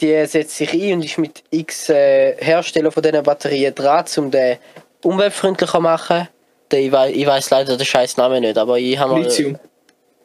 die 0.00 0.26
setzt 0.26 0.56
sich 0.56 0.72
ein 0.74 0.94
und 0.94 1.04
ist 1.04 1.16
mit 1.18 1.42
x 1.50 1.88
äh, 1.88 2.36
Herstellern 2.38 2.92
von 2.92 3.02
diesen 3.02 3.22
Batterien 3.22 3.74
dran, 3.74 4.04
um 4.18 4.30
den 4.30 4.58
umweltfreundlicher 5.02 5.72
zu 5.78 5.80
machen. 5.80 6.28
Der, 6.70 6.80
ich, 6.80 6.92
weiß, 6.92 7.12
ich 7.14 7.26
weiß 7.26 7.50
leider 7.50 7.76
den 7.76 7.86
scheiß 7.86 8.16
Namen 8.18 8.42
nicht, 8.42 8.58
aber 8.58 8.78
ich 8.78 8.98
habe 8.98 9.14
mal... 9.14 9.22
Lithium. 9.22 9.58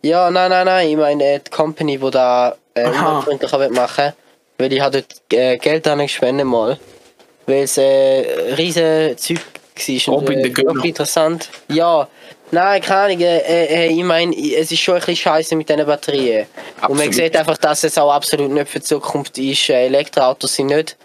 Ja, 0.01 0.29
nein, 0.29 0.49
nein, 0.49 0.65
nein, 0.65 0.89
ich 0.89 0.97
meine 0.97 1.23
äh, 1.23 1.39
die 1.39 1.49
Company, 1.49 1.97
die 1.97 2.11
da 2.11 2.55
äh, 2.73 2.85
umweltfreundlicher 2.85 3.59
will 3.59 3.69
machen 3.69 4.13
weil 4.57 4.71
ich 4.71 4.79
habe 4.79 5.01
dort 5.01 5.33
äh, 5.33 5.57
Geld 5.57 5.87
an 5.87 5.99
gespendet 5.99 6.45
mal, 6.45 6.77
weil 7.45 7.63
es 7.63 7.77
äh, 7.77 8.53
riesen 8.57 9.17
Zeug 9.17 9.39
war 9.75 10.17
und 10.17 10.29
äh, 10.29 10.43
wirklich 10.43 10.85
interessant. 10.85 11.49
Ja, 11.69 12.07
nein, 12.51 12.81
keine 12.81 12.99
Ahnung, 12.99 13.21
äh, 13.21 13.65
äh, 13.65 13.87
ich 13.87 14.03
meine, 14.03 14.35
es 14.35 14.71
ist 14.71 14.79
schon 14.79 14.95
ein 14.95 14.99
bisschen 14.99 15.15
scheiße 15.17 15.55
mit 15.55 15.69
diesen 15.69 15.85
Batterien. 15.85 16.47
Und 16.81 16.89
man 16.89 17.07
Absolut. 17.07 17.13
sieht 17.13 17.35
einfach, 17.35 17.57
dass 17.57 17.83
es 17.83 17.97
auch 17.97 18.11
absolut 18.11 18.51
nicht 18.51 18.69
für 18.69 18.79
die 18.79 18.85
Zukunft 18.85 19.37
ist. 19.37 19.69
Äh, 19.69 19.85
Elektroautos 19.85 20.55
sind 20.55 20.67
nicht 20.67 20.97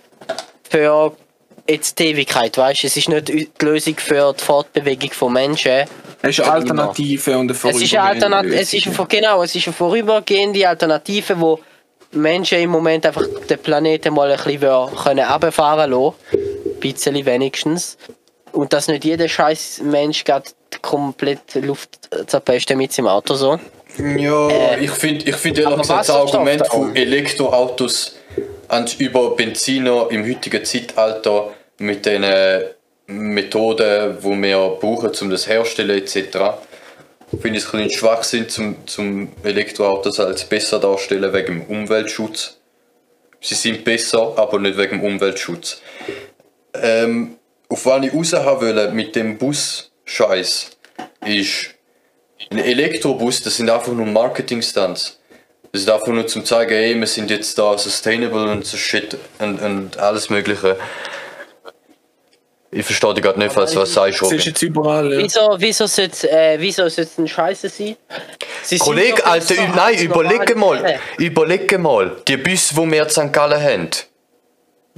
für 0.68 1.12
jetzt 1.68 1.98
die 1.98 2.06
Ewigkeit, 2.06 2.56
weißt 2.56 2.82
du? 2.82 2.86
Es 2.86 2.96
ist 2.96 3.08
nicht 3.08 3.28
die 3.28 3.48
Lösung 3.60 3.96
für 3.98 4.34
die 4.38 4.44
Fortbewegung 4.44 5.10
von 5.12 5.32
Menschen. 5.32 5.84
Es 6.22 6.38
ist 6.38 6.40
eine 6.40 6.52
Alternative 6.52 7.38
und 7.38 7.50
eine 7.50 7.70
Es 7.70 7.80
ist 7.80 7.94
eine 7.94 8.02
Alternative, 8.02 8.56
es 8.56 8.74
ist 8.74 8.86
eine, 8.86 9.06
genau, 9.06 9.42
es 9.42 9.54
ist 9.54 9.66
eine 9.66 9.74
vorübergehende 9.74 10.68
Alternative, 10.68 11.40
wo 11.40 11.60
Menschen 12.12 12.58
im 12.58 12.70
Moment 12.70 13.06
einfach 13.06 13.24
den 13.48 13.58
Planeten 13.58 14.12
mal 14.12 14.30
ein 14.30 14.36
bisschen 14.36 14.60
können 14.60 15.24
runterfahren 15.24 15.90
lassen. 15.90 16.14
Ein 16.32 16.80
bisschen 16.80 17.26
wenigstens. 17.26 17.96
Und 18.52 18.72
dass 18.72 18.88
nicht 18.88 19.04
jeder 19.04 19.28
scheiß 19.28 19.82
Mensch 19.84 20.24
komplett 20.82 21.54
Luft 21.54 22.08
zerpesten 22.26 22.78
mit 22.78 22.92
seinem 22.92 23.08
Auto 23.08 23.34
so. 23.34 23.58
Ja, 23.98 24.76
ich 24.78 24.90
finde 24.90 25.28
ich 25.28 25.36
find 25.36 25.58
ehrlich 25.58 25.78
gesagt 25.78 26.08
das 26.08 26.10
Argument 26.10 26.66
von. 26.66 26.94
Elektroautos 26.94 28.16
ans 28.68 28.94
über 28.94 29.34
Benziner 29.34 30.06
im 30.10 30.24
heutigen 30.24 30.64
Zeitalter 30.64 31.52
mit 31.78 32.06
den 32.06 32.24
Methoden, 33.06 34.18
die 34.22 34.42
wir 34.42 34.76
brauchen, 34.80 35.10
um 35.20 35.30
das 35.30 35.48
herstellen 35.48 35.98
etc. 35.98 36.38
Finde 37.40 37.58
ich 37.58 37.64
es 37.64 37.74
ein 37.74 37.82
bisschen 37.82 37.90
Schwachsinn 37.90 38.48
zum, 38.48 38.86
zum 38.86 39.32
Elektroautos 39.42 40.20
als 40.20 40.44
besser 40.44 40.78
darstellen 40.78 41.32
wegen 41.32 41.60
dem 41.60 41.62
Umweltschutz. 41.62 42.58
Sie 43.40 43.54
sind 43.54 43.84
besser, 43.84 44.34
aber 44.36 44.58
nicht 44.58 44.76
wegen 44.76 45.00
dem 45.00 45.04
Umweltschutz. 45.04 45.80
Ähm, 46.74 47.36
auf 47.70 47.86
was 47.86 48.04
ich 48.04 48.12
raus 48.12 48.32
haben 48.34 48.60
wollte 48.60 48.90
mit 48.90 49.16
dem 49.16 49.38
Bus-Scheiß 49.38 50.70
ist, 51.26 51.70
ein 52.50 52.58
Elektrobus, 52.58 53.42
das 53.42 53.56
sind 53.56 53.70
einfach 53.70 53.92
nur 53.92 54.06
Marketing-Stunts. 54.06 55.18
Das 55.72 55.82
ist 55.82 55.88
einfach 55.90 56.08
nur 56.08 56.26
zum 56.26 56.44
zeigen, 56.44 56.72
ey, 56.72 56.98
wir 56.98 57.06
sind 57.06 57.30
jetzt 57.30 57.56
da 57.56 57.78
sustainable 57.78 58.50
und 58.50 58.66
so 58.66 58.76
shit 58.76 59.16
und, 59.38 59.62
und 59.62 59.98
alles 59.98 60.28
mögliche. 60.28 60.76
Ich 62.72 62.84
verstehe 62.86 63.14
dich 63.14 63.22
gerade 63.24 63.38
nicht, 63.38 63.52
falls 63.52 63.72
du 63.72 63.80
was 63.80 63.92
sagst, 63.92 64.20
Das 64.20 64.28
ist 64.28 64.32
Robin. 64.32 64.40
jetzt 64.46 64.62
überall. 64.62 65.12
Ja. 65.12 65.18
Wieso, 65.22 65.54
wieso 65.58 65.86
sollte 65.86 66.30
äh, 66.30 66.56
wieso 66.60 66.84
es 66.84 66.98
ein 67.18 67.26
Scheiße 67.28 67.68
sein? 67.68 67.96
Sie 68.62 68.76
sind 68.76 68.80
Kollege, 68.80 69.24
Alter, 69.26 69.54
ü- 69.54 69.68
nein, 69.74 69.98
überlege 69.98 70.54
mal, 70.54 70.98
überlege 71.18 71.78
mal, 71.78 72.16
die 72.28 72.36
Busse, 72.36 72.74
die 72.74 72.90
wir 72.92 73.02
in 73.02 73.08
St. 73.08 73.32
Gallen 73.32 73.60
haben, 73.62 73.90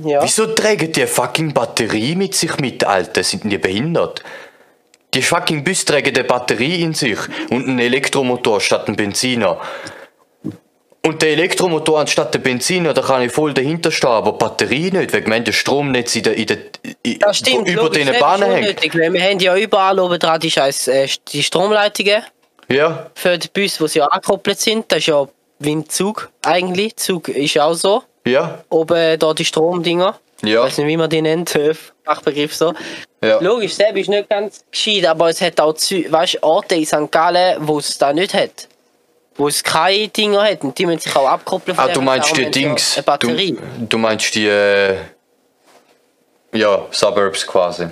Ja. 0.05 0.23
wieso 0.23 0.47
tragen 0.47 0.93
die 0.93 1.07
fucking 1.07 1.53
Batterie 1.53 2.15
mit 2.15 2.35
sich 2.35 2.57
mit, 2.59 2.85
Alter? 2.85 3.23
Sind 3.23 3.45
die 3.51 3.59
behindert? 3.59 4.23
Die 5.15 5.23
fucking 5.23 5.62
Bus 5.62 5.85
tragen 5.85 6.15
eine 6.15 6.25
Batterie 6.25 6.83
in 6.83 6.95
sich 6.95 7.19
und 7.51 7.69
einen 7.69 7.79
Elektromotor 7.79 8.61
statt 8.61 8.88
einen 8.88 8.97
Benziner. 8.97 9.61
Und 11.05 11.21
der 11.21 11.31
Elektromotor 11.31 11.99
anstatt 11.99 12.33
der 12.33 12.38
Benziner, 12.38 12.95
da 12.95 13.03
kann 13.03 13.23
ich 13.23 13.33
voll 13.33 13.53
dahinter 13.53 13.91
stehen, 13.91 14.11
aber 14.11 14.35
Batterie 14.35 14.93
nicht, 14.93 15.12
wegen 15.12 15.29
mein, 15.29 15.45
der 15.45 15.51
Stromnetz 15.53 16.15
in 16.15 16.23
der, 16.23 16.35
in 16.37 16.47
der, 16.47 16.59
in, 17.03 17.19
Das 17.19 17.38
stimmt, 17.38 17.69
über 17.69 17.83
logisch, 17.83 17.99
den 17.99 18.07
das 18.07 18.17
ist 18.17 18.21
Bahnen 18.21 18.51
hängt. 18.53 18.67
unnötig, 18.69 18.95
weil 18.95 19.12
wir 19.12 19.21
haben 19.21 19.41
ja 19.41 19.57
überall 19.57 19.99
oben 19.99 20.19
dran 20.21 20.38
die 20.38 20.51
scheiß 20.51 20.87
äh, 20.88 21.09
die 21.33 21.43
Stromleitungen 21.43 22.23
Ja, 22.69 23.11
für 23.17 23.37
die 23.37 23.49
Bus, 23.49 23.79
die 23.79 23.88
sie 23.88 23.99
ja 23.99 24.07
angekoppelt 24.07 24.61
sind. 24.61 24.93
Das 24.93 24.99
ist 25.01 25.07
ja 25.07 25.27
wie 25.59 25.75
ein 25.75 25.88
Zug 25.88 26.31
eigentlich. 26.43 26.97
Zug 26.97 27.29
ist 27.29 27.59
auch 27.59 27.75
so. 27.75 28.05
Ja, 28.26 28.62
Oben 28.68 29.18
da 29.18 29.35
die 29.35 29.44
Stromdinger. 29.44 30.18
Ich 30.42 30.48
ja, 30.50 30.62
weiß 30.62 30.78
nicht, 30.78 30.88
wie 30.88 30.96
man 30.96 31.08
die 31.08 31.22
nennt. 31.22 31.56
Fachbegriff 32.04 32.54
so. 32.54 32.74
ja. 33.22 33.38
Logisch, 33.40 33.74
selbst 33.74 34.00
ist 34.00 34.08
nicht 34.08 34.28
ganz 34.28 34.64
gescheit, 34.70 35.06
aber 35.06 35.28
es 35.28 35.40
hat 35.40 35.61
auch 35.61 35.74
weißt, 35.74 36.42
Orte 36.42 36.74
in 36.74 36.87
St. 36.87 37.11
Gallen, 37.12 37.56
wo 37.61 37.78
es 37.78 37.96
da 37.96 38.12
nicht 38.12 38.35
hat. 38.35 38.68
Wo 39.37 39.48
es 39.48 39.62
keine 39.62 40.08
Dinger 40.08 40.42
hat 40.42 40.62
und 40.62 40.76
die 40.76 40.85
müssen 40.85 40.98
sich 40.98 41.16
auch 41.16 41.28
abkoppeln 41.28 41.76
von 41.76 41.88
Ah, 41.88 41.92
du 41.92 42.02
meinst 42.02 42.37
die 42.37 42.50
Dings. 42.50 42.96
Eine 42.96 43.04
Batterie. 43.04 43.52
Du, 43.52 43.87
du 43.87 43.98
meinst 43.98 44.35
die, 44.35 44.46
äh, 44.46 44.96
ja, 46.52 46.87
Suburbs 46.90 47.46
quasi. 47.46 47.87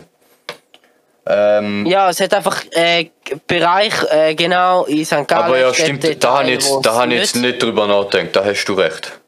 Ähm, 1.27 1.87
Ja, 1.87 2.11
es 2.11 2.21
hat 2.21 2.35
einfach 2.35 2.65
äh, 2.73 3.11
Bereich 3.47 3.95
äh, 4.11 4.35
genau 4.35 4.85
in 4.85 5.05
St. 5.05 5.27
Gallen. 5.29 5.45
aber 5.45 5.59
ja, 5.59 5.73
stimmt, 5.73 6.05
da 6.23 6.43
ich 6.43 6.49
jetzt, 6.49 6.87
habe 6.87 7.15
ich 7.15 7.21
jetzt 7.21 7.37
nicht 7.37 7.63
drüber 7.63 7.87
nachgedacht, 7.87 8.37
da 8.37 8.45
hast 8.45 8.65
du 8.65 8.75
recht. 8.75 9.20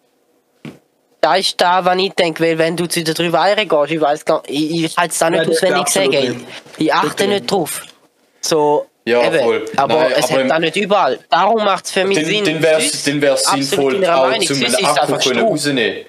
Da 1.24 1.36
ist 1.36 1.54
da, 1.60 1.84
was 1.84 1.96
ich 1.98 2.12
denke, 2.14 2.42
weil 2.42 2.58
wenn 2.58 2.76
du 2.76 2.86
zu 2.88 3.04
den 3.04 3.14
drei 3.14 3.32
Weihern 3.32 3.68
gehst, 3.68 3.92
ich 3.92 4.00
weiß 4.00 4.24
gar 4.24 4.42
ich, 4.48 4.84
ich 4.84 4.96
kann 4.96 5.08
es 5.08 5.18
da 5.18 5.30
nicht 5.30 5.38
Ja, 5.38 5.44
das 5.46 5.56
auswendig 5.62 5.88
sagen. 5.88 6.46
Ich, 6.78 6.92
achte 6.92 7.28
nicht 7.28 7.48
drauf. 7.48 7.82
So, 8.40 8.86
Ja, 9.04 9.24
eben. 9.28 9.38
voll. 9.38 9.64
Aber 9.76 9.94
Nein, 10.00 10.12
es 10.16 10.24
aber 10.32 10.42
hat 10.42 10.50
da 10.50 10.58
nicht 10.58 10.74
überall. 10.76 11.20
Darum 11.30 11.64
macht 11.64 11.84
es 11.84 11.92
für 11.92 12.04
mich 12.04 12.16
Dann, 12.18 12.26
Sinn. 12.26 12.44
dann 12.44 12.60
wäre 12.62 12.80
es 12.80 13.04
sinnvoll, 13.04 14.04
auch 14.04 14.30
Meinung. 14.30 14.46
zum 14.48 14.56
Süß 14.56 14.74
einen 14.74 14.86
Akku 14.86 15.16
können 15.18 15.40
rausnehmen. 15.46 16.06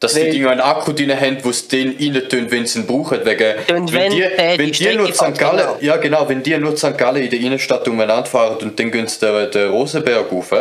Dass 0.00 0.14
die 0.14 0.20
Weil- 0.22 0.30
Dinger 0.32 0.50
einen 0.50 0.60
Akku 0.60 0.92
drin 0.92 1.18
haben, 1.18 1.38
wo 1.44 1.52
sie 1.52 1.68
den 1.68 1.96
rein 2.14 2.28
tun, 2.28 2.46
wenn 2.50 2.66
sie 2.66 2.80
ihn 2.80 2.86
brauchen. 2.88 3.24
Wegen, 3.24 3.54
Und 3.72 3.92
wenn 3.92 4.00
wenn 4.02 4.10
die, 4.10 4.22
wenn 4.58 4.72
die 4.72 4.72
die 4.72 4.96
nur 4.96 5.14
St. 5.14 5.38
Gallen, 5.38 5.58
genau. 5.58 5.76
ja 5.80 5.96
genau, 5.98 6.28
wenn 6.28 6.42
die 6.42 6.58
nur 6.58 6.76
St. 6.76 6.98
Gallen 6.98 7.22
in 7.22 7.30
der 7.30 7.38
Innenstadt 7.38 7.86
umeinander 7.86 8.26
fahren 8.26 8.56
und 8.60 8.78
dann 8.80 8.90
gehen 8.90 9.06
sie 9.06 9.20
den, 9.20 9.48
den 9.52 9.70
Rosenberg 9.70 10.30
rauf, 10.32 10.52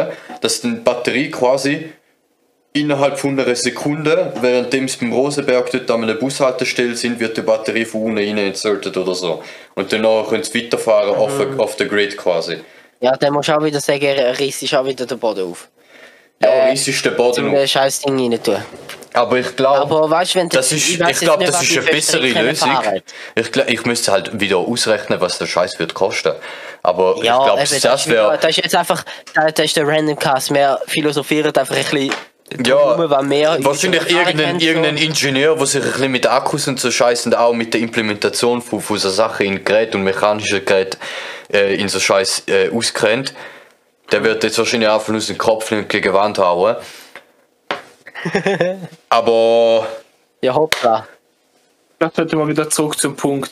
dass 0.41 0.61
die 0.61 0.67
Batterie 0.69 1.31
quasi 1.31 1.89
innerhalb 2.75 3.17
von 3.17 3.39
einer 3.39 3.55
Sekunde, 3.55 4.33
während 4.41 4.71
sie 4.71 4.97
beim 4.99 5.13
Rosenberg 5.13 5.71
dort 5.71 5.89
an 5.91 6.03
einer 6.03 6.15
Bushaltestelle 6.15 6.95
sind, 6.95 7.19
wird 7.19 7.37
die 7.37 7.41
Batterie 7.41 7.85
von 7.85 8.03
unten 8.03 8.17
rein 8.19 8.37
inserted 8.37 8.95
oder 8.97 9.15
so. 9.15 9.41
Und 9.75 9.91
danach 9.91 10.27
können 10.29 10.43
sie 10.43 10.63
weiterfahren 10.65 11.15
Mhm. 11.15 11.19
auf, 11.19 11.59
auf 11.59 11.75
der 11.77 11.87
Grid 11.87 12.17
quasi. 12.17 12.57
Ja, 12.99 13.15
dann 13.17 13.33
musst 13.33 13.49
du 13.49 13.53
auch 13.57 13.63
wieder 13.63 13.79
sagen, 13.79 14.05
riss 14.39 14.61
ist 14.61 14.73
auch 14.73 14.85
wieder 14.85 15.05
den 15.05 15.19
Boden 15.19 15.51
auf. 15.51 15.69
Ja, 16.41 16.49
Äh, 16.49 16.69
riesig 16.71 16.95
ist 16.95 17.05
der 17.05 17.11
Boden 17.11 17.47
auf. 17.47 17.53
das 17.53 17.71
scheiß 17.71 18.01
Ding 18.01 18.19
rein 18.31 18.43
tun. 18.43 18.57
Aber 19.13 19.37
ich 19.37 19.55
glaube, 19.55 20.09
das 20.51 20.71
ist, 20.73 20.89
ich, 20.89 20.97
jetzt 20.97 21.21
glaube, 21.21 21.45
das 21.45 21.61
ist 21.63 21.77
eine 21.77 21.87
bessere 21.87 22.27
Lösung. 22.27 22.69
fahren. 22.69 23.01
Ich, 23.35 23.49
glaub, 23.53 23.69
ich 23.69 23.85
müsste 23.85 24.11
halt 24.11 24.37
wieder 24.37 24.57
ausrechnen, 24.57 25.21
was 25.21 25.37
der 25.37 25.45
Scheiß 25.45 25.79
wird 25.79 25.93
kosten. 25.93 26.33
Aber 26.83 27.15
Ja, 27.23 27.37
ich 27.37 27.45
glaube, 27.45 27.61
das 27.61 28.05
wieder- 28.07 28.13
wäre. 28.13 28.37
das 28.41 28.49
ist 28.49 28.57
jetzt 28.57 28.75
einfach, 28.75 29.05
da- 29.33 29.49
das 29.49 29.65
ist 29.65 29.77
der 29.77 29.87
Random 29.87 30.19
Cast. 30.19 30.53
Wir 30.53 30.77
philosophieren 30.87 31.55
einfach 31.55 31.73
ein 31.77 31.81
bisschen 31.83 32.11
Ja, 32.63 32.97
wahrscheinlich 32.97 34.07
irgendein, 34.09 34.59
irgendein 34.59 34.97
Ingenieur, 34.97 35.55
der 35.55 35.65
sich 35.65 35.81
ein 35.83 35.91
bisschen 35.91 36.11
mit 36.11 36.27
Akkus 36.27 36.67
und 36.67 36.79
so 36.79 36.91
Scheiß 36.91 37.25
und 37.25 37.35
auch 37.35 37.53
mit 37.53 37.73
der 37.73 37.81
Implementation 37.81 38.61
von, 38.61 38.81
von 38.81 38.97
so 38.99 39.09
Sachen 39.09 39.47
in 39.47 39.63
Gerät 39.63 39.95
und 39.95 40.03
mechanischen 40.03 40.63
Gerät 40.63 40.97
äh, 41.51 41.75
in 41.75 41.89
so 41.89 41.99
Scheiß 41.99 42.43
äh, 42.47 42.69
auskennt. 42.69 43.33
Der 44.11 44.23
wird 44.23 44.43
jetzt 44.43 44.59
wahrscheinlich 44.59 44.89
einfach 44.89 45.11
aus 45.13 45.25
dem 45.25 45.39
Kopf 45.39 45.71
nicht 45.71 45.89
gegen 45.89 46.09
die 46.09 46.13
Wand 46.13 46.37
hauen. 46.37 46.75
Aber 49.09 49.87
Ja, 50.41 50.53
hoppla. 50.53 51.07
Vielleicht 51.97 52.15
sollten 52.15 52.37
wir 52.37 52.47
wieder 52.47 52.69
zurück 52.69 52.99
zum 52.99 53.15
Punkt. 53.15 53.51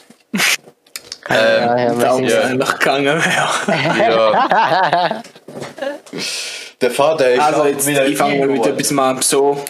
Ähm, 1.30 1.64
ja, 1.64 1.94
Da 1.96 2.14
sind 2.14 2.26
uns 2.26 2.34
ja. 2.34 2.42
eigentlich 2.42 2.74
gegangen 2.74 3.24
wäre. 3.24 4.12
ja. 4.12 5.24
der 6.84 6.92
Vater 6.92 7.32
ist 7.32 7.40
Also 7.42 7.66
jetzt, 7.66 7.88
wieder 7.88 8.06
ich 8.08 8.18
fange 8.18 8.38
mal 8.40 8.48
mit 8.48 8.66
etwas 8.66 8.92
mal 8.92 9.22
so. 9.22 9.64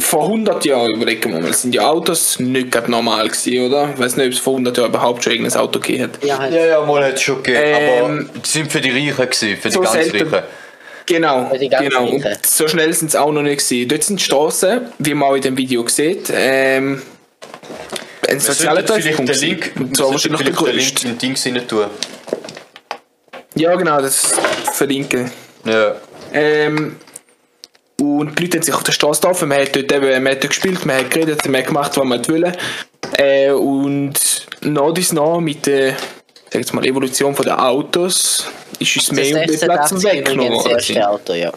Vor 0.00 0.24
100 0.24 0.64
Jahren, 0.64 0.96
überlegen 0.96 1.32
wir 1.32 1.40
mal, 1.40 1.52
sind 1.52 1.70
die 1.72 1.78
Autos 1.80 2.40
nicht 2.40 2.72
gerade 2.72 2.90
normal 2.90 3.28
gewesen, 3.28 3.66
oder? 3.70 3.90
Ich 3.94 4.00
weiß 4.00 4.16
nicht, 4.16 4.26
ob 4.26 4.32
es 4.32 4.38
vor 4.40 4.54
100 4.54 4.76
Jahren 4.78 4.88
überhaupt 4.90 5.22
schon 5.22 5.32
irgendein 5.34 5.60
Auto 5.60 5.78
gegeben 5.78 6.04
hat. 6.04 6.24
ja, 6.24 6.38
halt. 6.38 6.52
Ja, 6.52 6.66
ja, 6.66 6.80
mal 6.84 7.04
hat 7.04 7.14
es 7.14 7.22
schon 7.22 7.40
gegeben, 7.42 7.60
Ähm, 7.64 8.28
aber 8.30 8.40
die 8.40 8.48
sind 8.48 8.72
für 8.72 8.80
die 8.80 8.90
Reichen 8.90 9.16
gewesen, 9.16 9.56
für 9.56 9.68
die 9.68 9.74
so 9.74 9.80
ganz 9.80 9.92
selten. 9.92 10.28
Reichen. 10.34 10.46
Genau, 11.06 11.48
Für 11.50 11.58
die 11.58 11.68
ganz 11.68 11.88
genau. 11.88 12.18
So 12.44 12.66
schnell 12.66 12.92
sind 12.92 13.08
es 13.08 13.14
auch 13.14 13.30
noch 13.30 13.42
nicht 13.42 13.64
gewesen. 13.64 13.88
Dort 13.88 14.02
sind 14.02 14.18
die 14.18 14.24
Straßen, 14.24 14.80
wie 14.98 15.14
man 15.14 15.28
auch 15.30 15.34
in 15.36 15.42
dem 15.42 15.56
Video 15.56 15.86
sieht, 15.86 16.32
ähm, 16.34 17.00
ein 18.28 18.40
sozialer 18.40 18.80
Wir 18.82 18.86
sollten 18.88 19.02
vielleicht 19.02 19.16
Treffpunkt. 19.16 19.30
den 19.30 19.40
Link, 19.48 19.60
gewesen. 19.60 19.82
Und 19.82 19.88
wir 19.90 19.94
zwar 19.94 20.06
sollten 20.08 20.32
wahrscheinlich 20.32 20.40
der 20.40 20.56
vielleicht 20.56 20.66
den 20.66 20.76
Link 20.76 20.94
größte. 20.94 21.08
in 21.08 21.18
Dings 21.18 21.46
rein 21.46 21.68
tun. 21.68 21.84
Ja, 23.54 23.74
genau, 23.76 24.00
das 24.00 24.34
verlinken. 24.74 25.30
Ja. 25.64 25.94
Ähm, 26.32 26.96
und 28.00 28.38
die 28.38 28.42
Leute 28.42 28.58
haben 28.58 28.62
sich 28.64 28.74
auf 28.74 28.82
der 28.82 28.92
Straße 28.92 29.20
getroffen, 29.20 29.48
man 29.48 29.60
hat 29.62 29.74
dort 29.74 29.90
eben, 29.90 30.22
man 30.22 30.32
hat 30.32 30.42
dort 30.42 30.50
gespielt, 30.50 30.84
man 30.84 30.96
hat 30.96 31.10
geredet, 31.10 31.44
man 31.46 31.60
hat 31.60 31.66
gemacht, 31.66 31.96
was 31.96 32.04
man 32.04 32.28
wollte. 32.28 32.52
Äh, 33.16 33.50
und 33.52 34.14
nach 34.60 34.92
dies 34.92 35.12
nach 35.12 35.38
mit 35.40 35.66
der 35.66 35.94
sag 36.50 36.60
jetzt 36.60 36.74
mal, 36.74 36.84
Evolution 36.86 37.34
von 37.34 37.44
den 37.44 37.54
Autos 37.54 38.46
ist 38.78 38.96
uns 38.96 39.12
mehr 39.12 39.26
und 39.26 39.46
mehr 39.46 39.58
Platz 39.58 39.90
86 39.90 40.04
weggenommen 40.04 40.58
das 40.64 40.66
erste 40.66 41.08
Auto, 41.08 41.32
ja. 41.32 41.52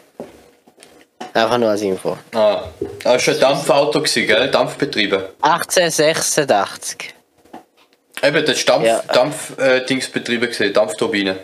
Einfach 1.34 1.58
nur 1.58 1.70
als 1.70 1.82
Info. 1.82 2.18
Ah, 2.34 2.64
das 3.04 3.28
war 3.28 3.34
ein 3.34 3.40
Dampfauto, 3.40 4.00
gewesen, 4.00 4.26
gell? 4.28 4.50
Dampfbetriebe. 4.50 5.30
1886. 5.42 7.14
Eben, 8.24 8.46
das 8.46 8.68
war 8.68 8.76
Dampf, 8.76 8.86
Ja. 8.86 9.04
Dampf 9.14 9.58
äh, 9.60 9.86
Dingsbetriebe, 9.86 10.48
gewesen, 10.48 10.74
Dampfturbine. 10.74 11.38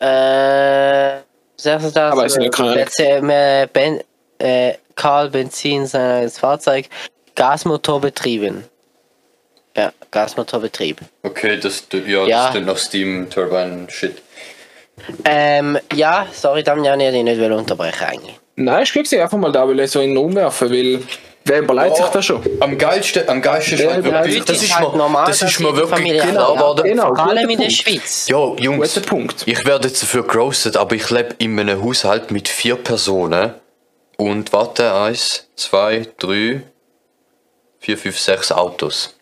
Äh, 0.00 1.20
86. 1.56 1.96
Aber 2.12 2.26
ist 2.26 2.36
ja 2.98 3.18
äh, 3.62 3.66
ben, 3.72 4.00
äh, 4.38 4.74
Karl 4.94 5.30
Benzin 5.30 5.86
sein 5.86 6.28
Fahrzeug. 6.30 6.88
Gasmotor 7.34 8.00
betrieben. 8.00 8.64
Ja, 9.76 9.92
Gasmotorbetrieb. 10.10 10.98
Okay, 11.22 11.60
das, 11.60 11.84
ja, 11.92 12.24
Ja. 12.24 12.26
das 12.26 12.46
ist 12.48 12.54
dann 12.54 12.64
noch 12.64 12.78
Steam 12.78 13.28
Turbine 13.28 13.86
Shit. 13.90 14.22
Ähm, 15.26 15.78
ja, 15.94 16.26
sorry 16.32 16.62
Damian, 16.62 16.98
ich 16.98 17.06
hätte 17.06 17.16
dich 17.22 17.24
nicht 17.38 17.50
unterbrechen 17.50 18.04
eigentlich. 18.04 18.40
Nein, 18.56 18.82
ich 18.84 18.92
krieg 18.92 19.06
sie 19.06 19.20
einfach 19.20 19.36
mal 19.36 19.52
da, 19.52 19.68
will 19.68 19.78
ich 19.78 19.90
so 19.90 20.00
in 20.00 20.10
den 20.10 20.16
umwerfen, 20.18 20.70
weil 20.70 21.02
wer 21.46 21.60
überlegt 21.60 21.96
sich 21.96 22.06
das 22.06 22.24
schon? 22.24 22.42
Am 22.60 22.76
geilsten, 22.76 23.28
am 23.28 23.40
geilsten 23.40 23.78
ist 23.78 23.84
Ja, 23.84 23.92
halt 23.92 24.04
ja, 24.04 24.12
wirklich, 24.12 24.44
das 24.44 24.62
ist 24.62 24.78
halt 24.78 24.92
mir, 24.92 24.98
normal, 24.98 25.26
das 25.26 25.42
ist 25.42 25.60
mir 25.60 25.74
wirklich 25.76 26.20
klar 26.20 26.34
ja. 26.34 26.54
geworden. 26.54 26.84
Genau, 26.84 27.14
Vor 27.14 27.28
allem 27.28 27.48
in 27.48 27.58
der. 27.58 27.70
Schweiz. 27.70 28.28
Jo, 28.28 28.56
Jungs, 28.58 28.96
ich 29.46 29.66
werde 29.66 29.88
jetzt 29.88 30.02
dafür 30.02 30.26
gerostet, 30.26 30.76
aber 30.76 30.94
ich 30.94 31.10
lebe 31.10 31.34
in 31.38 31.58
einem 31.58 31.82
Haushalt 31.82 32.30
mit 32.30 32.48
vier 32.48 32.76
Personen. 32.76 33.54
Und 34.18 34.52
warte, 34.52 34.94
eins, 34.94 35.48
zwei, 35.56 36.06
drei, 36.18 36.62
vier, 37.80 37.98
fünf, 37.98 38.18
sechs 38.18 38.50
Autos. 38.50 39.14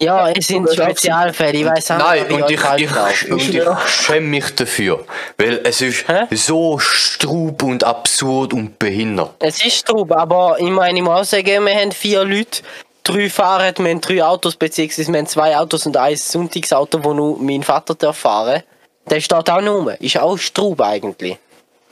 Ja, 0.00 0.30
es 0.30 0.46
sind 0.46 0.72
Spezialfälle, 0.72 1.58
ich 1.58 1.64
weiß 1.64 1.90
auch 1.92 1.98
Nein, 1.98 2.18
nicht, 2.20 2.28
wie 2.30 2.42
und 2.42 2.50
ich, 2.50 2.60
ich, 2.76 3.30
und 3.32 3.54
ich 3.54 3.88
schäme 3.88 4.26
mich 4.28 4.54
dafür. 4.54 5.04
Weil 5.40 5.60
es 5.62 5.80
ist 5.80 6.08
Hä? 6.08 6.26
so 6.34 6.80
strub 6.80 7.62
und 7.62 7.84
absurd 7.84 8.52
und 8.52 8.76
behindert. 8.76 9.36
Es 9.38 9.64
ist 9.64 9.88
drauf, 9.88 10.10
aber 10.10 10.56
ich 10.58 10.68
meine, 10.68 10.98
ich 10.98 11.04
muss 11.04 11.30
sagen, 11.30 11.64
wir 11.64 11.74
haben 11.74 11.92
vier 11.92 12.24
Leute, 12.24 12.62
drei 13.04 13.30
Fahrräder, 13.30 13.84
wir 13.84 13.92
haben 13.92 14.00
drei 14.00 14.24
Autos, 14.24 14.56
beziehungsweise 14.56 15.12
wir 15.12 15.18
haben 15.20 15.28
zwei 15.28 15.56
Autos 15.56 15.86
und 15.86 15.96
ein 15.96 16.16
Sonntagsauto, 16.16 17.04
wo 17.04 17.14
nur 17.14 17.38
mein 17.40 17.62
Vater 17.62 17.94
darf 17.94 18.18
fahren 18.18 18.64
Der 19.08 19.20
steht 19.20 19.48
auch 19.48 19.60
noch 19.60 19.74
rum. 19.74 19.90
Ist 20.00 20.18
auch 20.18 20.36
Straub 20.36 20.80
eigentlich. 20.80 21.38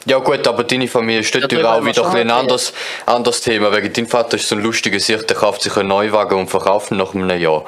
Ja 0.07 0.19
gut, 0.19 0.47
aber 0.49 0.65
deine 0.65 0.89
Familie 0.89 1.21
ist 1.21 1.33
dort 1.33 1.51
Darüber 1.51 1.77
auch 1.77 1.85
wieder 1.85 2.09
ein, 2.11 2.31
anderes, 2.31 2.73
anderes 3.07 3.43
Thema. 3.43 3.75
Wegen 3.77 3.93
dein 3.93 4.07
Vater 4.09 4.37
ist 4.37 4.49
so 4.49 4.57
ein 4.57 4.63
lustiger 4.63 4.99
Sicht, 4.99 5.31
der 5.31 5.37
kauft 5.37 5.63
sich 5.63 5.77
einen 5.77 5.89
Neuwagen 5.89 6.37
und 6.37 6.49
verkauft 6.49 6.91
ihn 6.91 6.97
nach 6.97 7.15
einem 7.15 7.41
Jahr. 7.41 7.65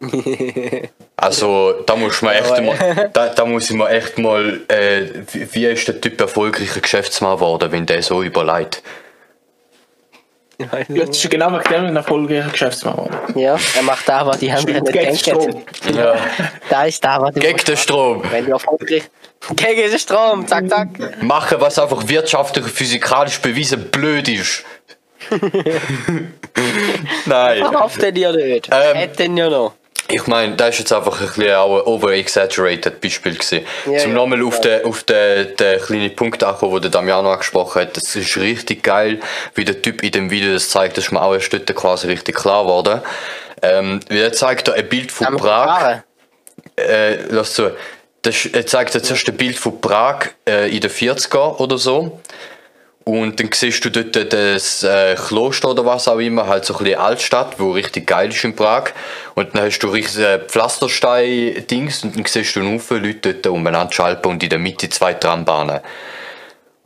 Also, 1.20 1.82
da 1.84 1.96
muss 1.96 2.22
man 2.22 2.34
echt 2.34 2.62
mal, 2.62 3.10
da, 3.12 3.28
da 3.30 3.44
muss 3.44 3.68
ich 3.68 3.76
mir 3.76 3.88
echt 3.88 4.18
mal, 4.18 4.60
äh, 4.68 5.02
wie, 5.32 5.52
wie 5.52 5.66
ist 5.66 5.88
der 5.88 6.00
Typ 6.00 6.20
erfolgreicher 6.20 6.80
Geschäftsmann 6.80 7.34
geworden, 7.34 7.72
wenn 7.72 7.86
der 7.86 8.04
so 8.04 8.22
überlegt? 8.22 8.84
Jetzt 10.88 11.24
ist 11.24 11.30
genau 11.30 11.52
wegen 11.52 11.64
dem 11.72 11.86
ein 11.86 11.96
erfolgreicher 11.96 12.50
Geschäftsmann 12.50 12.94
geworden. 12.94 13.16
Ja, 13.34 13.56
er 13.76 13.82
macht 13.82 14.08
da, 14.08 14.26
was 14.26 14.38
die 14.38 14.50
anderen 14.50 14.82
nicht 14.82 14.92
Gegen 14.92 15.04
denken. 15.06 15.18
Strom. 15.18 15.64
Ja. 15.92 16.14
Da 16.70 16.84
ist 16.84 17.04
da, 17.04 17.20
was 17.20 17.34
Gegen 17.34 17.64
den 17.64 17.76
Strom. 17.76 18.22
Wenn 18.30 18.44
du 18.44 18.52
erfolgreich. 18.52 19.10
Gegen 19.56 19.90
den 19.90 19.98
Strom, 19.98 20.46
zack, 20.46 20.68
zack. 20.68 20.88
Machen, 21.22 21.60
was 21.60 21.78
einfach 21.80 22.06
wirtschaftlich, 22.06 22.66
physikalisch 22.66 23.40
bewiesen 23.40 23.90
blöd 23.90 24.28
ist. 24.28 24.64
Nein. 27.26 27.58
Verkauft 27.58 28.02
er 28.02 28.12
dir 28.12 28.32
nicht. 28.32 28.68
Ähm. 28.70 28.96
Hätten 28.96 29.36
ja 29.36 29.48
noch. 29.48 29.74
Ich 30.10 30.26
meine, 30.26 30.56
das 30.56 30.70
ist 30.70 30.78
jetzt 30.78 30.92
einfach 30.92 31.20
ein 31.20 31.26
bisschen 31.26 31.54
auch 31.54 31.80
ein 31.80 31.82
over-exaggerated 31.82 32.98
Beispiel 32.98 33.34
gewesen. 33.34 33.66
Ja, 33.84 33.98
Zum 33.98 34.12
ja. 34.12 34.16
nochmal 34.16 34.42
auf 34.42 34.58
den, 34.60 34.84
auf 34.86 35.02
den, 35.02 35.54
den 35.56 35.80
kleinen 35.80 36.16
Punkt 36.16 36.42
ankommen, 36.42 36.74
den 36.74 36.82
der 36.82 36.90
Damiano 36.92 37.30
angesprochen 37.30 37.82
hat. 37.82 37.96
Das 37.96 38.16
ist 38.16 38.36
richtig 38.38 38.82
geil, 38.82 39.20
wie 39.54 39.66
der 39.66 39.82
Typ 39.82 40.02
in 40.02 40.10
dem 40.12 40.30
Video 40.30 40.54
das 40.54 40.70
zeigt. 40.70 40.96
Das 40.96 41.04
ist 41.04 41.12
mir 41.12 41.20
auch 41.20 41.34
erst 41.34 41.52
dort 41.52 41.66
quasi 41.76 42.06
richtig 42.06 42.36
klar 42.36 42.62
geworden. 42.64 43.02
Ähm, 43.60 44.00
er 44.08 44.32
zeigt 44.32 44.68
da 44.68 44.72
ein 44.72 44.88
Bild 44.88 45.12
von 45.12 45.34
wir 45.34 45.36
Prag. 45.36 46.02
Äh, 46.76 47.16
lass 47.28 47.52
zu. 47.52 47.72
Das, 48.22 48.46
er 48.46 48.66
zeigt 48.66 48.94
jetzt 48.94 49.10
erst 49.10 49.28
ein 49.28 49.36
Bild 49.36 49.58
von 49.58 49.78
Prag 49.78 50.28
äh, 50.48 50.74
in 50.74 50.80
den 50.80 50.90
40er 50.90 51.58
oder 51.58 51.76
so. 51.76 52.18
Und 53.08 53.40
dann 53.40 53.48
siehst 53.54 53.82
du 53.82 53.90
dort 53.90 54.34
das 54.34 54.82
äh, 54.82 55.14
Kloster 55.14 55.70
oder 55.70 55.86
was 55.86 56.08
auch 56.08 56.18
immer, 56.18 56.46
halt 56.46 56.66
so 56.66 56.74
ein 56.74 56.84
bisschen 56.84 57.00
Altstadt, 57.00 57.58
wo 57.58 57.70
richtig 57.70 58.06
geil 58.06 58.28
ist 58.28 58.44
in 58.44 58.54
Prag. 58.54 58.90
Und 59.34 59.54
dann 59.54 59.64
hast 59.64 59.78
du 59.78 59.88
riesige 59.88 60.44
Pflasterstein-Dings 60.46 62.04
und 62.04 62.18
dann 62.18 62.26
siehst 62.26 62.54
du 62.54 62.60
einen 62.60 62.74
Haufen 62.74 63.02
Leute 63.02 63.32
dort 63.32 63.46
umeinander 63.46 63.90
schalten 63.90 64.28
und 64.28 64.42
in 64.42 64.50
der 64.50 64.58
Mitte 64.58 64.90
zwei 64.90 65.14
Trambahnen. 65.14 65.80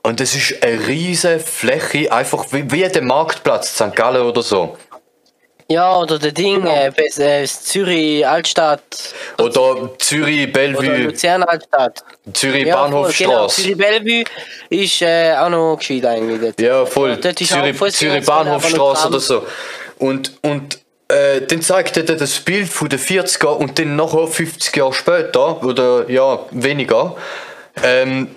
Und 0.04 0.20
das 0.20 0.36
ist 0.36 0.62
eine 0.62 0.86
riesige 0.86 1.40
Fläche, 1.40 2.12
einfach 2.12 2.46
wie, 2.52 2.70
wie 2.70 2.88
der 2.88 3.02
Marktplatz 3.02 3.74
St. 3.74 3.96
Gallen 3.96 4.22
oder 4.22 4.42
so. 4.42 4.78
Ja, 5.72 5.96
oder 5.96 6.18
der 6.18 6.32
Ding, 6.32 6.66
äh, 6.66 6.92
bis, 6.94 7.18
äh, 7.18 7.46
Zürich 7.46 8.26
Altstadt. 8.26 8.82
Oder 9.38 9.90
Zürich, 9.98 10.42
Oder 10.42 10.52
Bellevue, 10.52 10.96
Luzern 11.04 11.42
Altstadt. 11.44 12.04
Zürich 12.34 12.66
Ja, 12.66 12.90
voll, 12.90 13.10
genau. 13.16 13.46
Zürich 13.46 13.78
Bellevue 13.78 14.24
ist 14.68 15.00
äh, 15.00 15.34
auch 15.34 15.48
noch 15.48 15.76
gescheit 15.78 16.04
eigentlich. 16.04 16.40
Dort. 16.42 16.60
Ja, 16.60 16.84
voll. 16.84 17.16
Dort 17.16 17.38
Zürich, 17.38 17.78
Zürich 17.94 18.28
aber 18.28 19.06
oder 19.06 19.20
so. 19.20 19.46
Und, 19.98 20.32
und 20.42 20.78
äh, 21.08 21.40
dann 21.40 21.62
zeigt 21.62 21.96
er 21.96 22.02
das 22.02 22.40
Bild 22.40 22.68
von 22.68 22.90
den 22.90 22.98
40er 22.98 23.46
und 23.46 23.78
dann 23.78 23.96
nachher 23.96 24.26
50 24.26 24.76
Jahre 24.76 24.92
später, 24.92 25.64
oder 25.64 26.10
ja, 26.10 26.40
weniger, 26.50 27.16
ähm, 27.82 28.28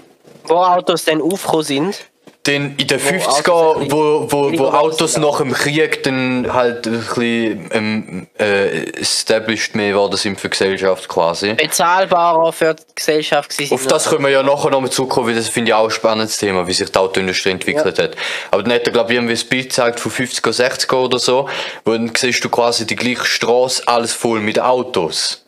Wo 0.45 0.55
Autos 0.55 1.03
dann 1.03 1.21
aufgekommen 1.21 1.65
sind. 1.65 2.05
Dann 2.45 2.75
in 2.77 2.87
den 2.87 3.03
Wo 3.03 3.09
50er, 3.09 3.49
Autos 3.49 3.91
wo, 3.91 4.27
wo, 4.31 4.59
wo 4.59 4.65
Autos 4.67 5.17
nach 5.17 5.37
dem 5.37 5.51
Krieg 5.51 6.03
dann 6.03 6.53
halt 6.53 6.85
ein 6.85 6.99
bisschen 6.99 7.69
ähm, 7.71 8.27
äh, 8.39 8.83
established 8.99 9.75
mehr 9.75 9.95
worden 9.95 10.17
sind 10.17 10.39
für 10.39 10.47
die 10.47 10.51
Gesellschaft 10.51 11.07
quasi. 11.07 11.53
Bezahlbarer 11.55 12.53
für 12.53 12.75
die 12.75 12.83
Gesellschaft 12.93 13.49
gewesen 13.49 13.73
Auf 13.73 13.87
das 13.87 14.09
können 14.09 14.23
wir 14.23 14.29
ja 14.29 14.43
nachher 14.43 14.69
noch 14.69 14.79
mal 14.79 14.91
zukommen, 14.91 15.27
weil 15.27 15.35
das 15.35 15.49
finde 15.49 15.71
ich 15.71 15.73
auch 15.73 15.85
ein 15.85 15.91
spannendes 15.91 16.37
Thema, 16.37 16.67
wie 16.67 16.73
sich 16.73 16.91
die 16.91 16.99
Autoindustrie 16.99 17.49
entwickelt 17.49 17.97
hat. 17.97 18.15
Aber 18.51 18.61
dann 18.61 18.73
hat 18.73 18.85
er, 18.85 18.93
glaube 18.93 19.11
ich, 19.11 19.17
irgendwie 19.17 19.33
ein 19.33 19.49
Bild 19.49 19.69
gezeigt 19.69 19.99
von 19.99 20.11
50er, 20.11 20.51
60er 20.51 20.95
oder 20.95 21.17
so, 21.17 21.49
wo 21.83 21.93
dann 21.93 22.11
siehst 22.15 22.43
du 22.43 22.49
quasi 22.49 22.85
die 22.85 22.95
gleiche 22.95 23.25
Straße, 23.25 23.87
alles 23.87 24.13
voll 24.13 24.39
mit 24.39 24.59
Autos. 24.59 25.45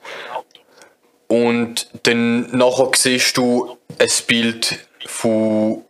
Und 1.27 1.87
dann 2.03 2.49
nachher 2.57 2.89
siehst 2.95 3.37
du 3.37 3.77
ein 3.99 4.09
Bild 4.27 4.79
von 5.05 5.83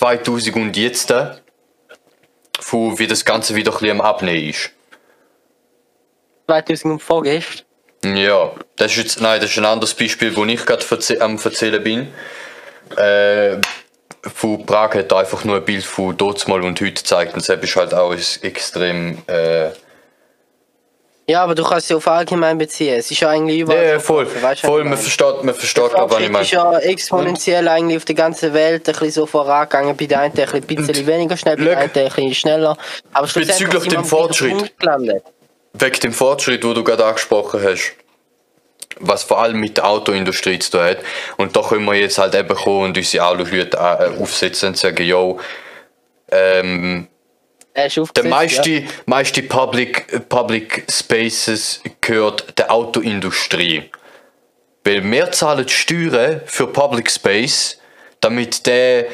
2000 0.00 0.56
und 0.56 0.76
jetzt, 0.78 1.12
von 2.58 2.98
wie 2.98 3.06
das 3.06 3.22
Ganze 3.22 3.54
wieder 3.54 3.70
ein 3.70 3.78
bisschen 3.78 4.00
am 4.00 4.00
Abnehmen 4.00 4.48
ist. 4.48 4.70
2000 6.46 6.92
und 6.92 7.02
vorgestern. 7.02 7.66
Ja, 8.16 8.50
das 8.76 8.92
ist 8.92 8.96
jetzt, 8.96 9.20
nein, 9.20 9.42
das 9.42 9.50
ist 9.50 9.58
ein 9.58 9.66
anderes 9.66 9.92
Beispiel, 9.92 10.34
wo 10.34 10.46
ich 10.46 10.64
gerade 10.64 10.82
am 11.20 11.36
erzählen 11.36 11.82
bin. 11.82 12.08
Äh, 12.96 13.58
von 14.22 14.64
Prag 14.64 14.94
hat 14.94 15.12
er 15.12 15.18
einfach 15.18 15.44
nur 15.44 15.56
ein 15.56 15.64
Bild 15.66 15.84
von 15.84 16.16
Dotsmal 16.16 16.62
und 16.62 16.80
heute 16.80 16.94
gezeigt 16.94 17.34
und 17.34 17.46
das 17.46 17.62
ist 17.62 17.76
halt 17.76 17.92
auch 17.92 18.14
extrem. 18.40 19.18
Äh, 19.26 19.72
Ja, 21.30 21.44
aber 21.44 21.54
du 21.54 21.62
kannst 21.62 21.86
sie 21.86 21.94
auf 21.94 22.08
allgemein 22.08 22.58
beziehen. 22.58 22.98
Es 22.98 23.08
ist 23.08 23.20
ja 23.20 23.28
eigentlich 23.28 23.60
überall. 23.60 23.86
ja, 23.86 23.98
voll, 24.00 24.26
gelaufen, 24.26 24.42
weißt 24.42 24.60
voll, 24.62 24.82
man 24.82 24.98
versteht, 24.98 25.44
man 25.44 25.54
versteht, 25.54 25.92
was 25.94 26.18
ich 26.18 26.28
Fortschritt 26.28 26.28
meine. 26.28 26.44
ist 26.44 26.50
ja 26.50 26.78
exponentiell 26.78 27.68
eigentlich 27.68 27.98
auf 27.98 28.04
der 28.04 28.16
ganzen 28.16 28.52
Welt 28.52 28.88
ein 28.88 28.92
bisschen 28.92 29.12
so 29.12 29.26
vorangegangen. 29.26 29.96
Bei 29.96 30.06
der 30.06 30.20
einen 30.22 30.36
ein 30.36 30.62
bisschen 30.62 31.06
weniger 31.06 31.36
schnell, 31.36 31.56
bei 31.56 31.64
Schau. 31.64 31.70
einen 31.70 31.90
ein 31.94 32.04
bisschen 32.08 32.34
schneller. 32.34 32.76
Aber 33.12 33.28
Bezüglich 33.28 33.86
dem 33.86 34.04
Fortschritt. 34.04 34.74
Wegen 35.72 36.00
dem 36.00 36.12
Fortschritt, 36.12 36.64
wo 36.64 36.74
du 36.74 36.82
gerade 36.82 37.04
angesprochen 37.04 37.62
hast, 37.62 37.92
was 38.98 39.22
vor 39.22 39.40
allem 39.40 39.60
mit 39.60 39.76
der 39.76 39.86
Autoindustrie 39.86 40.58
zu 40.58 40.72
tun 40.72 40.80
hat. 40.80 40.98
Und 41.36 41.54
da 41.54 41.62
können 41.62 41.84
wir 41.84 41.94
jetzt 41.94 42.18
halt 42.18 42.34
eben 42.34 42.56
kommen 42.56 42.86
und 42.86 42.98
unsere 42.98 43.24
Aluhüte 43.24 43.76
äh, 43.76 44.20
aufsetzen 44.20 44.70
und 44.70 44.78
sagen, 44.78 45.06
yo, 45.06 45.38
ähm, 46.32 47.06
der 48.16 48.24
meiste, 48.24 48.70
ja. 48.70 48.88
meiste 49.06 49.42
Public, 49.42 50.28
Public 50.28 50.84
Spaces 50.90 51.80
gehört 52.00 52.58
der 52.58 52.70
Autoindustrie. 52.70 53.90
Weil 54.84 55.04
wir 55.10 55.30
zahlen 55.32 55.68
Steuern 55.68 56.40
für 56.46 56.66
Public 56.66 57.10
Space, 57.10 57.78
damit 58.20 58.66
der 58.66 59.06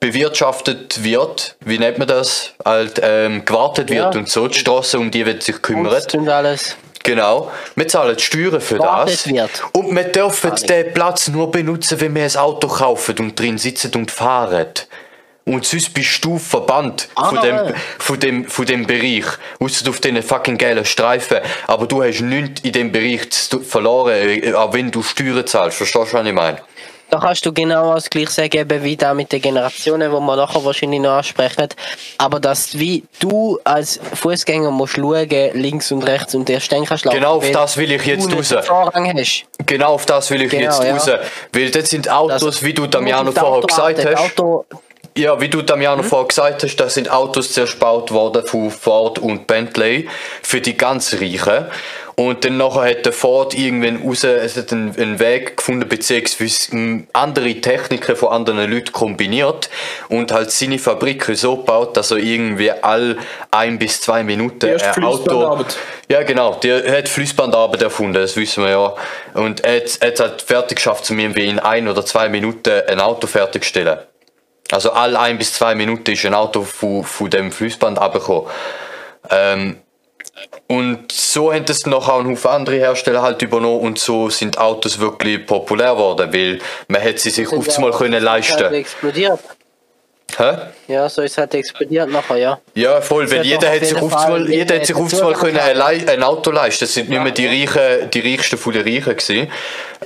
bewirtschaftet 0.00 1.02
wird, 1.02 1.56
wie 1.60 1.78
nennt 1.78 1.98
man 1.98 2.06
das, 2.08 2.52
halt 2.64 3.00
ähm, 3.02 3.44
gewartet 3.44 3.88
wird 3.90 4.14
Ja. 4.14 4.20
und 4.20 4.28
so, 4.28 4.46
die 4.46 4.58
Straße, 4.58 4.98
um 4.98 5.10
die 5.10 5.24
wird 5.24 5.42
sich 5.42 5.60
kümmert. 5.62 6.14
Und 6.14 6.28
alles. 6.28 6.76
Genau, 7.02 7.52
wir 7.76 7.86
zahlen 7.86 8.18
Steuern 8.18 8.60
für 8.60 8.76
Gewartet 8.76 9.26
das. 9.26 9.32
wird. 9.32 9.50
Und 9.72 9.94
wir 9.94 10.04
dürfen 10.04 10.52
den 10.68 10.92
Platz 10.92 11.28
nur 11.28 11.50
benutzen, 11.50 12.00
wenn 12.00 12.14
wir 12.14 12.24
ein 12.24 12.36
Auto 12.36 12.66
kaufen 12.66 13.16
und 13.20 13.38
drin 13.38 13.58
sitzen 13.58 13.92
und 13.94 14.10
fahren. 14.10 14.66
Und 15.48 15.64
sonst 15.64 15.94
bist 15.94 16.24
du 16.24 16.38
verbannt 16.38 17.08
von, 17.14 17.38
Ah. 17.38 17.40
dem, 17.40 17.74
von, 17.98 18.18
dem, 18.18 18.44
von 18.46 18.66
dem 18.66 18.84
Bereich. 18.84 19.24
Ausser 19.60 19.88
auf 19.90 20.00
diesen 20.00 20.20
fucking 20.20 20.58
geilen 20.58 20.84
Streifen. 20.84 21.38
Aber 21.68 21.86
du 21.86 22.02
hast 22.02 22.20
nichts 22.20 22.62
in 22.62 22.72
dem 22.72 22.90
Bereich 22.90 23.28
verloren, 23.64 24.12
äh, 24.42 24.52
auch 24.54 24.72
wenn 24.72 24.90
du 24.90 25.04
Steuern 25.04 25.46
zahlst. 25.46 25.76
Verstehst 25.76 26.12
du, 26.12 26.16
was 26.16 26.26
ich 26.26 26.32
meine? 26.32 26.58
Da 27.10 27.20
kannst 27.20 27.46
du 27.46 27.52
genau 27.52 27.94
das 27.94 28.10
gleich 28.10 28.30
sagen, 28.30 28.56
eben 28.58 28.82
wie 28.82 28.96
da 28.96 29.14
mit 29.14 29.30
den 29.30 29.40
Generationen, 29.40 30.10
wo 30.10 30.18
wir 30.18 30.34
nachher 30.34 30.64
wahrscheinlich 30.64 30.98
noch 30.98 31.12
ansprechen. 31.18 31.68
Aber 32.18 32.40
dass 32.40 32.76
wie 32.76 33.04
du 33.20 33.60
als 33.62 34.00
Fußgänger 34.14 34.72
musst 34.72 34.94
schauen, 34.96 35.28
links 35.52 35.92
und 35.92 36.02
rechts 36.02 36.34
und 36.34 36.50
erst 36.50 36.72
dann 36.72 36.84
kannst 36.84 37.04
Genau 37.04 37.36
auf 37.36 37.48
das 37.52 37.76
will 37.76 37.92
ich 37.92 38.04
jetzt 38.04 38.28
raus. 38.34 38.52
Genau 39.64 39.92
auf 39.94 40.04
das 40.06 40.28
will 40.32 40.42
ich 40.42 40.50
Genau, 40.50 40.64
jetzt 40.64 40.82
ja. 41.06 41.14
raus. 41.14 41.20
Weil 41.52 41.70
das 41.70 41.88
sind 41.90 42.10
Autos, 42.10 42.40
Das- 42.40 42.62
wie 42.64 42.74
du 42.74 42.88
Damiano 42.88 43.30
vorher 43.30 43.64
gesagt 43.64 44.04
hast. 44.04 44.16
Auto, 44.18 44.64
Ja, 45.16 45.40
wie 45.40 45.48
du 45.48 45.62
Damiano 45.62 46.02
Mhm. 46.02 46.06
vorher 46.08 46.28
gesagt 46.28 46.62
hast, 46.62 46.76
da 46.76 46.90
sind 46.90 47.10
Autos 47.10 47.52
zuerst 47.52 47.74
gebaut 47.74 48.10
worden 48.10 48.46
von 48.46 48.70
Ford 48.70 49.18
und 49.18 49.46
Bentley 49.46 50.08
für 50.42 50.60
die 50.60 50.76
ganz 50.76 51.14
Reichen. 51.14 51.66
Und 52.16 52.44
dann 52.44 52.56
nachher 52.56 52.90
hat 52.90 53.04
der 53.06 53.12
Ford 53.12 53.52
irgendwann 53.54 54.02
raus, 54.02 54.24
es 54.24 54.56
hat 54.56 54.72
einen, 54.72 54.94
einen 54.98 55.18
Weg 55.18 55.58
gefunden, 55.58 55.86
beziehungsweise 55.88 56.72
ähm, 56.72 57.06
andere 57.12 57.54
Techniken 57.60 58.16
von 58.16 58.30
anderen 58.30 58.70
Leuten 58.70 58.92
kombiniert 58.92 59.68
und 60.08 60.32
halt 60.32 60.50
seine 60.50 60.78
Fabriken 60.78 61.34
so 61.34 61.56
gebaut, 61.56 61.96
dass 61.96 62.10
er 62.10 62.18
irgendwie 62.18 62.70
all 62.70 63.16
ein 63.50 63.78
bis 63.78 64.00
zwei 64.00 64.22
Minuten 64.22 64.66
ein 64.80 65.04
Auto. 65.04 65.64
Ja, 66.08 66.22
genau, 66.22 66.54
der 66.54 66.98
hat 66.98 67.08
Fließbandarbeit 67.08 67.82
erfunden, 67.82 68.14
das 68.14 68.36
wissen 68.36 68.64
wir 68.64 68.70
ja. 68.70 68.94
Und 69.34 69.64
er 69.64 69.76
hat 69.76 69.98
er 70.00 70.08
hat 70.08 70.20
halt 70.20 70.42
fertig 70.42 70.76
geschafft, 70.76 71.10
um 71.10 71.18
irgendwie 71.18 71.46
in 71.46 71.58
ein 71.58 71.86
oder 71.88 72.04
zwei 72.04 72.28
Minuten 72.30 72.82
ein 72.88 73.00
Auto 73.00 73.26
fertigzustellen. 73.26 73.98
Also 74.72 74.92
all 74.92 75.16
ein 75.16 75.38
bis 75.38 75.52
zwei 75.52 75.74
Minuten 75.74 76.10
ist 76.10 76.24
ein 76.26 76.34
Auto 76.34 76.62
von, 76.62 77.04
von 77.04 77.30
dem 77.30 77.52
Fließband 77.52 77.98
abgekommen. 77.98 78.50
Ähm, 79.30 79.78
und 80.66 81.12
so 81.12 81.52
haben 81.52 81.64
das 81.64 81.86
noch 81.86 82.08
auch 82.08 82.20
ein 82.20 82.28
Haufen 82.28 82.50
andere 82.50 82.76
Hersteller 82.76 83.22
halt 83.22 83.40
übernommen 83.42 83.80
und 83.80 83.98
so 83.98 84.28
sind 84.28 84.58
Autos 84.58 84.98
wirklich 84.98 85.46
populär 85.46 85.92
geworden, 85.92 86.32
weil 86.32 86.58
man 86.88 87.00
hätte 87.00 87.20
sie 87.20 87.30
sich 87.30 87.50
oft 87.50 87.78
mal 87.78 87.92
können 87.92 88.14
Halt 88.14 88.22
leisten. 88.22 88.74
explodiert. 88.74 89.40
Hä? 90.36 90.52
Ja, 90.88 91.08
so 91.08 91.22
ist 91.22 91.32
es 91.32 91.38
halt 91.38 91.54
explodiert 91.54 92.10
nachher, 92.10 92.36
ja. 92.36 92.60
Ja, 92.74 93.00
voll, 93.00 93.30
weil 93.30 93.46
jeder 93.46 93.72
hat 93.72 93.84
sich 93.84 94.00
oft 94.00 94.28
mal, 94.28 94.50
jeder 94.50 94.74
hat 94.74 94.86
sich 94.86 94.96
oft 94.96 95.22
mal 95.22 95.32
können 95.34 95.58
ein 95.58 96.22
Auto 96.22 96.50
leisten. 96.50 96.84
Das 96.84 96.92
sind 96.92 97.08
nicht 97.08 97.22
mehr 97.22 97.32
die 97.32 97.46
Reichen, 97.46 98.10
die 98.10 98.20
Reichsten 98.20 98.58
von 98.58 98.72
den 98.72 98.82
Reichen 98.82 99.16
gewesen. 99.16 99.50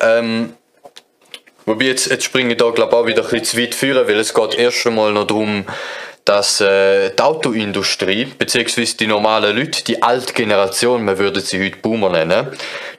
Ähm, 0.00 0.54
wobei 1.70 1.86
jetzt, 1.86 2.10
jetzt 2.10 2.24
springe 2.24 2.52
ich 2.52 2.58
da 2.58 2.70
glaube 2.70 2.96
auch 2.96 3.06
wieder 3.06 3.22
ein 3.22 3.30
bisschen 3.30 3.44
zu 3.44 3.58
weit 3.58 3.74
führen, 3.74 4.06
weil 4.06 4.18
es 4.18 4.34
geht 4.34 4.54
erst 4.54 4.86
einmal 4.86 5.12
noch 5.12 5.26
darum, 5.26 5.64
dass 6.24 6.60
äh, 6.60 7.10
die 7.10 7.22
Autoindustrie, 7.22 8.26
beziehungsweise 8.26 8.96
die 8.96 9.06
normalen 9.06 9.56
Leute, 9.56 9.82
die 9.84 10.02
alte 10.02 10.32
Generation, 10.32 11.04
man 11.04 11.18
würde 11.18 11.40
sie 11.40 11.64
heute 11.64 11.78
Boomer 11.78 12.10
nennen, 12.10 12.48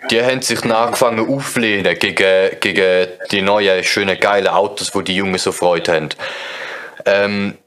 die 0.10 0.22
haben 0.22 0.42
sich 0.42 0.64
angefangen 0.66 1.30
auflehnen 1.30 1.98
gegen, 2.00 2.60
gegen 2.60 3.08
die 3.32 3.42
neuen, 3.42 3.84
schönen, 3.84 4.20
geilen 4.20 4.48
Autos, 4.48 4.94
wo 4.96 5.02
die 5.02 5.16
Jungen 5.16 5.38
so 5.38 5.52
Freude 5.52 5.94
haben. 5.94 6.10
Ähm, 7.06 7.58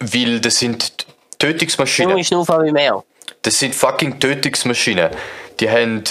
weil 0.00 0.40
das 0.40 0.58
sind 0.58 0.92
Tötungsmaschinen. 1.38 2.10
Junge 2.10 2.24
Schnaufer 2.24 2.62
wie 2.64 2.72
mehr. 2.72 3.02
Das 3.42 3.58
sind 3.58 3.74
fucking 3.74 4.20
Tötungsmaschinen. 4.20 5.10
Die 5.60 5.70
haben. 5.70 6.04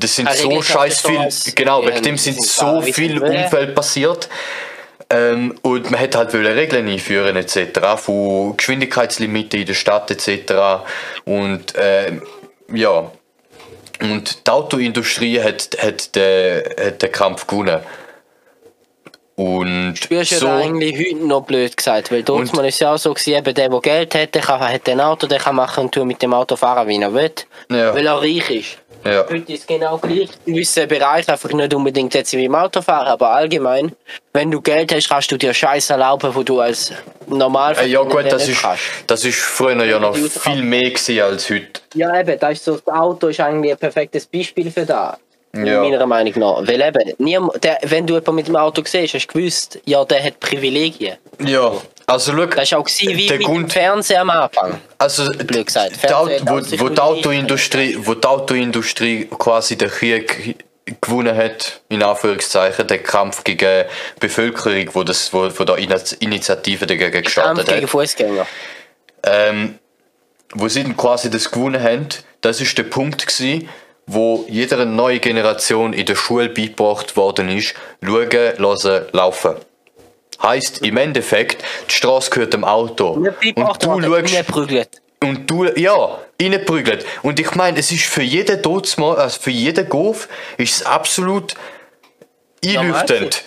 Das 0.00 0.16
sind 0.16 0.28
Ah, 0.28 0.32
so 0.34 0.62
scheiß 0.62 1.02
viel. 1.02 1.30
so, 1.30 1.50
Genau, 1.54 1.82
wegen 1.82 1.94
haben- 1.96 2.02
dem 2.02 2.16
sind 2.18 2.42
so 2.42 2.80
viel. 2.80 3.22
Unfälle 3.22 3.68
passiert. 3.68 4.28
Ähm, 5.12 5.56
und 5.62 5.90
man 5.90 6.00
hat 6.00 6.14
halt 6.16 6.32
wollen 6.32 6.46
Regeln 6.46 6.88
einführen 6.88 7.36
etc. 7.36 7.80
Von 7.96 8.56
Geschwindigkeitslimiten 8.56 9.60
in 9.60 9.66
der 9.66 9.74
Stadt 9.74 10.10
etc. 10.10 10.84
Und 11.24 11.74
ähm, 11.76 12.22
ja. 12.72 13.10
Und 14.00 14.46
die 14.46 14.50
Autoindustrie 14.50 15.40
hat, 15.42 15.76
hat, 15.82 16.14
den, 16.16 16.62
hat 16.86 17.02
den 17.02 17.12
Kampf 17.12 17.46
gewonnen. 17.46 17.80
Und 19.36 19.94
Spürst 19.96 20.32
du 20.32 20.36
so, 20.36 20.46
ja 20.46 20.58
da 20.58 20.64
eigentlich 20.64 20.96
heute 20.98 21.26
noch 21.26 21.42
blöd 21.44 21.74
gesagt, 21.76 22.12
weil 22.12 22.22
dort 22.22 22.52
mal 22.54 22.66
ist 22.66 22.78
ja 22.80 22.92
auch 22.94 22.98
so 22.98 23.14
gewesen, 23.14 23.34
eben 23.38 23.54
der, 23.54 23.68
der 23.70 23.80
Geld 23.80 24.14
hat, 24.14 24.34
der 24.34 24.42
kann, 24.42 24.60
hat 24.60 24.86
ein 24.88 25.00
Auto, 25.00 25.26
der 25.26 25.38
kann 25.38 25.56
machen 25.56 25.84
und 25.84 25.92
tun 25.94 26.06
mit 26.06 26.20
dem 26.20 26.34
Auto 26.34 26.56
fahren, 26.56 26.86
wie 26.88 27.00
er 27.00 27.12
will, 27.14 27.32
Ja. 27.70 27.94
weil 27.94 28.06
er 28.06 28.20
reich 28.20 28.50
ist. 28.50 28.78
Ja. 29.04 29.26
Heute 29.28 29.52
ist 29.52 29.66
genau 29.66 29.98
gleich 29.98 30.28
in 30.44 30.54
gewissen 30.54 30.86
Bereichen, 30.88 31.30
einfach 31.30 31.52
nicht 31.52 31.74
unbedingt 31.74 32.14
jetzt 32.14 32.32
wie 32.32 32.44
im 32.44 32.54
Auto 32.54 32.82
fahren, 32.82 33.08
aber 33.08 33.30
allgemein, 33.30 33.92
wenn 34.32 34.50
du 34.50 34.60
Geld 34.60 34.92
hast, 34.94 35.08
kannst 35.08 35.30
du 35.32 35.36
dir 35.36 35.54
Scheiße 35.54 35.92
erlauben, 35.92 36.34
wo 36.34 36.42
du 36.42 36.60
als 36.60 36.92
normal 37.26 37.76
Äh, 37.78 37.86
ja 37.86 38.02
gut, 38.02 38.30
das 38.30 38.48
ist, 38.48 38.62
kannst. 38.62 38.82
das 39.06 39.24
ist 39.24 39.38
früher 39.38 39.84
ja 39.84 39.98
noch 39.98 40.14
viel 40.16 40.62
mehr 40.62 40.90
gewesen 40.90 41.20
als 41.20 41.48
heute. 41.50 41.80
Ja, 41.94 42.20
eben, 42.20 42.38
das, 42.38 42.52
ist 42.52 42.64
so, 42.64 42.76
das 42.76 42.94
Auto 42.94 43.28
ist 43.28 43.40
eigentlich 43.40 43.72
ein 43.72 43.78
perfektes 43.78 44.26
Beispiel 44.26 44.70
für 44.70 44.84
das. 44.84 45.16
Ja. 45.52 45.80
Meiner 45.82 46.06
Meinung 46.06 46.34
nach. 46.38 46.66
Weil 46.66 46.80
eben, 46.80 47.12
niemand, 47.18 47.64
der, 47.64 47.78
wenn 47.82 48.06
du 48.06 48.14
jemanden 48.14 48.34
mit 48.36 48.46
dem 48.46 48.56
Auto 48.56 48.82
siehst, 48.84 49.14
hast 49.14 49.26
du 49.26 49.38
gewusst, 49.38 49.80
ja, 49.84 50.04
der 50.04 50.22
hat 50.22 50.38
Privilegien. 50.38 51.16
Ja, 51.44 51.72
also 52.06 52.32
schau, 52.32 52.46
Das 52.46 52.70
war 52.70 52.78
auch 52.78 52.84
gewesen, 52.84 53.16
wie 53.16 53.26
der 53.26 53.36
mit 53.38 53.46
dem 53.46 53.52
Grund, 53.52 53.72
Fernseher 53.72 54.20
am 54.20 54.30
Anfang. 54.30 54.80
also 54.98 55.26
blöd 55.46 55.66
gesagt. 55.66 55.92
die 56.02 56.12
Auto, 56.14 56.28
Fernsehen 56.44 56.80
wo, 56.80 56.84
wo, 56.84 56.88
die 56.88 57.00
Autoindustrie, 57.00 57.98
wo 58.00 58.14
die 58.14 58.28
Autoindustrie 58.28 59.24
quasi 59.38 59.76
den 59.76 59.88
Krieg 59.90 60.56
gewonnen 61.00 61.36
hat, 61.36 61.80
in 61.88 62.02
Anführungszeichen, 62.02 62.86
der 62.86 62.98
Kampf 62.98 63.42
gegen 63.44 63.84
die 64.16 64.20
Bevölkerung, 64.20 64.88
wo 64.92 65.02
das, 65.02 65.32
wo, 65.32 65.48
wo 65.56 65.64
da 65.64 65.74
Ini- 65.74 66.16
Initiative 66.20 66.86
dagegen 66.86 67.10
Kampf 67.12 67.24
gestartet 67.24 67.66
gegen 67.66 67.82
hat, 67.82 67.90
Fußgänger. 67.90 68.46
ähm, 69.24 69.78
wo 70.54 70.68
sie 70.68 70.82
dann 70.84 70.96
quasi 70.96 71.28
das 71.30 71.50
gewonnen 71.50 71.82
haben, 71.82 72.08
das 72.40 72.60
ist 72.60 72.76
der 72.78 72.84
Punkt 72.84 73.24
gewesen, 73.26 73.68
wo 74.12 74.44
jeder 74.48 74.84
neue 74.84 75.20
Generation 75.20 75.92
in 75.92 76.04
der 76.04 76.16
Schule 76.16 76.48
beigebracht 76.48 77.16
worden 77.16 77.48
ist, 77.48 77.74
schauen, 78.04 78.30
hören, 78.30 79.06
laufen. 79.12 79.54
Heißt 80.42 80.82
im 80.82 80.96
Endeffekt, 80.96 81.62
die 81.88 81.94
Straße 81.94 82.30
gehört 82.30 82.54
dem 82.54 82.64
Auto. 82.64 83.10
Und 83.10 83.24
du 83.26 83.32
schaust, 83.56 83.86
und 85.22 85.50
du, 85.50 85.64
ja, 85.76 86.18
reinprügelt. 86.40 87.04
Und 87.22 87.38
ich 87.38 87.54
meine, 87.54 87.78
es 87.78 87.92
ist 87.92 88.04
für 88.04 88.22
jeden 88.22 88.62
Todsmal, 88.62 89.16
also 89.16 89.40
für 89.40 89.50
jeden 89.50 89.88
Golf, 89.88 90.28
ist 90.56 90.76
es 90.76 90.86
absolut 90.86 91.54
einleuchtend. 92.64 93.42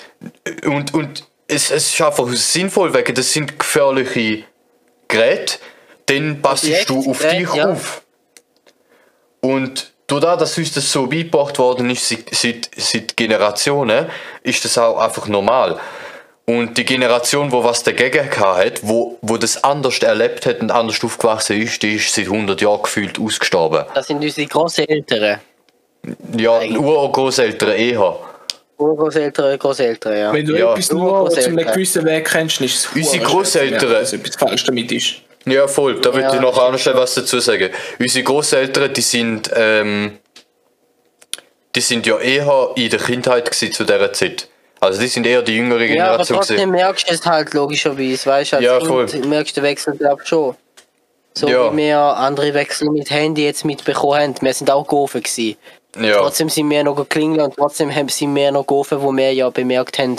Und, 0.66 0.94
und 0.94 1.28
es, 1.48 1.72
es 1.72 1.90
ist 1.90 2.02
einfach 2.02 2.28
sinnvoll, 2.30 2.94
wegen 2.94 3.16
das 3.16 3.34
sind 3.34 3.60
gefährliche 3.60 4.44
Geräte, 5.08 5.58
dann 6.06 6.42
passest 6.42 6.90
du 6.90 7.10
auf 7.10 7.20
dich 7.20 7.54
ja. 7.54 7.72
auf. 7.72 8.04
Und 9.42 9.93
dadurch, 10.08 10.38
dass 10.38 10.58
uns 10.58 10.74
das 10.74 10.92
so 10.92 11.08
beigebracht 11.08 11.58
worden 11.60 11.90
ist 11.90 12.08
seit, 12.08 12.26
seit, 12.32 12.70
seit 12.76 13.18
Generationen, 13.18 14.08
ist 14.44 14.64
das 14.66 14.78
auch 14.78 14.98
einfach 14.98 15.28
normal. 15.28 15.80
Und 16.46 16.78
die 16.78 16.84
Generation, 16.84 17.52
wo 17.54 17.64
was 17.64 17.84
dagegen 17.84 18.30
gehabt 18.30 18.58
hat, 18.66 18.80
wo, 18.84 19.18
wo 19.22 19.38
das 19.38 19.64
anders 19.64 20.00
erlebt 20.00 20.46
hat 20.46 20.60
und 20.60 20.72
anders 20.72 21.02
aufgewachsen 21.02 21.62
ist, 21.62 21.82
die 21.82 21.96
ist 21.96 22.14
seit 22.14 22.26
100 22.26 22.60
Jahren 22.60 22.82
gefühlt 22.84 23.18
ausgestorben. 23.18 23.86
Das 23.94 24.08
sind 24.08 24.22
unsere 24.22 24.46
Großeltern. 24.48 25.40
Ja, 26.38 26.60
Urgroßeltern 26.62 27.72
eher. 27.72 28.20
Urgroßeltern, 28.78 29.58
Großeltern, 29.58 30.18
ja. 30.18 30.34
Wenn 30.34 30.46
du 30.46 30.58
Ja. 30.58 30.72
etwas 30.74 30.92
nur 30.92 31.30
zu 31.30 31.40
einem 31.46 31.58
gewissen 31.66 32.04
Weg 32.06 32.26
kennst, 32.30 32.60
ist 32.60 32.76
es 32.76 32.90
Unsere 32.94 33.24
Großeltern. 33.24 33.80
schwer, 33.80 34.00
dass 34.02 34.12
etwas 34.14 34.36
falsch 34.36 34.64
damit 34.66 34.92
ist. 34.92 35.16
Ja, 35.46 35.68
voll. 35.68 36.00
Da 36.00 36.14
würde 36.14 36.22
Ja, 36.28 36.34
ich 36.34 36.40
noch 36.42 36.78
schnell 36.78 36.96
was 36.96 37.16
dazu 37.16 37.40
sagen. 37.40 37.70
Unsere 38.00 38.24
Großeltern, 38.24 38.94
die 38.94 39.02
sind, 39.02 39.52
ähm, 39.56 40.20
die 41.76 41.82
sind 41.82 42.06
ja 42.06 42.18
eher 42.20 42.72
in 42.76 42.90
der 42.90 43.00
Kindheit 43.00 43.54
zu 43.54 43.66
dieser 43.84 44.14
Zeit. 44.14 44.48
Also 44.80 45.00
die 45.00 45.08
sind 45.08 45.26
eher 45.26 45.42
die 45.42 45.56
jüngere 45.56 45.82
Ja, 45.84 46.06
aber 46.14 46.24
Generation 46.24 46.38
trotzdem 46.38 46.72
merkst 46.72 47.10
du 47.10 47.14
es 47.14 47.26
halt 47.26 47.54
logischerweise, 47.54 48.26
weißt 48.30 48.52
du, 48.52 48.56
als 48.58 48.66
Ja, 48.66 48.78
Kind 48.80 48.90
voll. 48.90 49.20
merkst 49.28 49.56
du 49.58 49.62
den 49.62 49.70
Wechsel 49.70 49.96
glaub 49.98 50.22
ich 50.22 50.28
schon. 50.28 50.56
So 51.36 51.48
Ja. 51.48 51.72
wie 51.74 51.78
wir 51.78 51.98
andere 52.00 52.54
Wechsel 52.54 52.90
mit 52.90 53.10
Handy 53.10 53.46
jetzt 53.46 53.66
mitbekommen 53.66 54.20
haben. 54.22 54.36
Wir 54.42 54.54
sind 54.54 54.70
auch 54.70 54.88
geoffen 54.88 55.24
gewesen. 55.24 55.58
Ja. 56.00 56.18
Trotzdem 56.18 56.50
sind 56.50 56.70
wir 56.70 56.84
noch 56.84 56.96
geklingelt 56.96 57.42
und 57.42 57.56
trotzdem 57.56 57.94
haben 57.94 58.10
sind 58.10 58.36
wir 58.36 58.52
noch 58.52 58.68
geoffen, 58.68 59.02
wo 59.02 59.12
wir 59.12 59.34
ja 59.34 59.50
bemerkt 59.50 59.98
haben, 60.00 60.18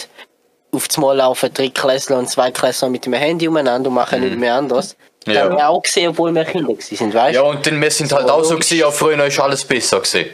auf 0.73 0.89
das 0.89 0.97
Mal 0.99 1.17
laufen 1.19 1.53
Drittklässler 1.53 2.19
und 2.19 2.29
Zweitklässler 2.29 2.89
mit 2.89 3.07
dem 3.07 3.13
Handy 3.13 3.47
umeinander 3.47 3.89
und 3.91 3.95
machen 3.95 4.21
nicht 4.23 4.39
mehr 4.39 4.55
anders. 4.55 4.97
Ja. 5.33 5.45
haben 5.45 5.57
wir 5.57 5.69
auch 5.69 5.83
gesehen, 5.83 6.09
obwohl 6.11 6.35
wir 6.35 6.45
Kinder 6.45 6.75
sind, 6.79 7.15
weißt 7.15 7.35
Ja, 7.35 7.43
du? 7.43 7.49
und 7.49 7.67
dann, 7.67 7.81
wir 7.81 7.91
sind 7.91 8.13
halt 8.13 8.27
So, 8.29 8.33
auch 8.35 8.45
so 8.45 8.55
gewesen, 8.57 8.79
ja, 8.79 8.91
früher 8.91 9.25
ist 9.25 9.41
alles 9.41 9.65
besser 9.65 10.01
gewesen. 10.01 10.31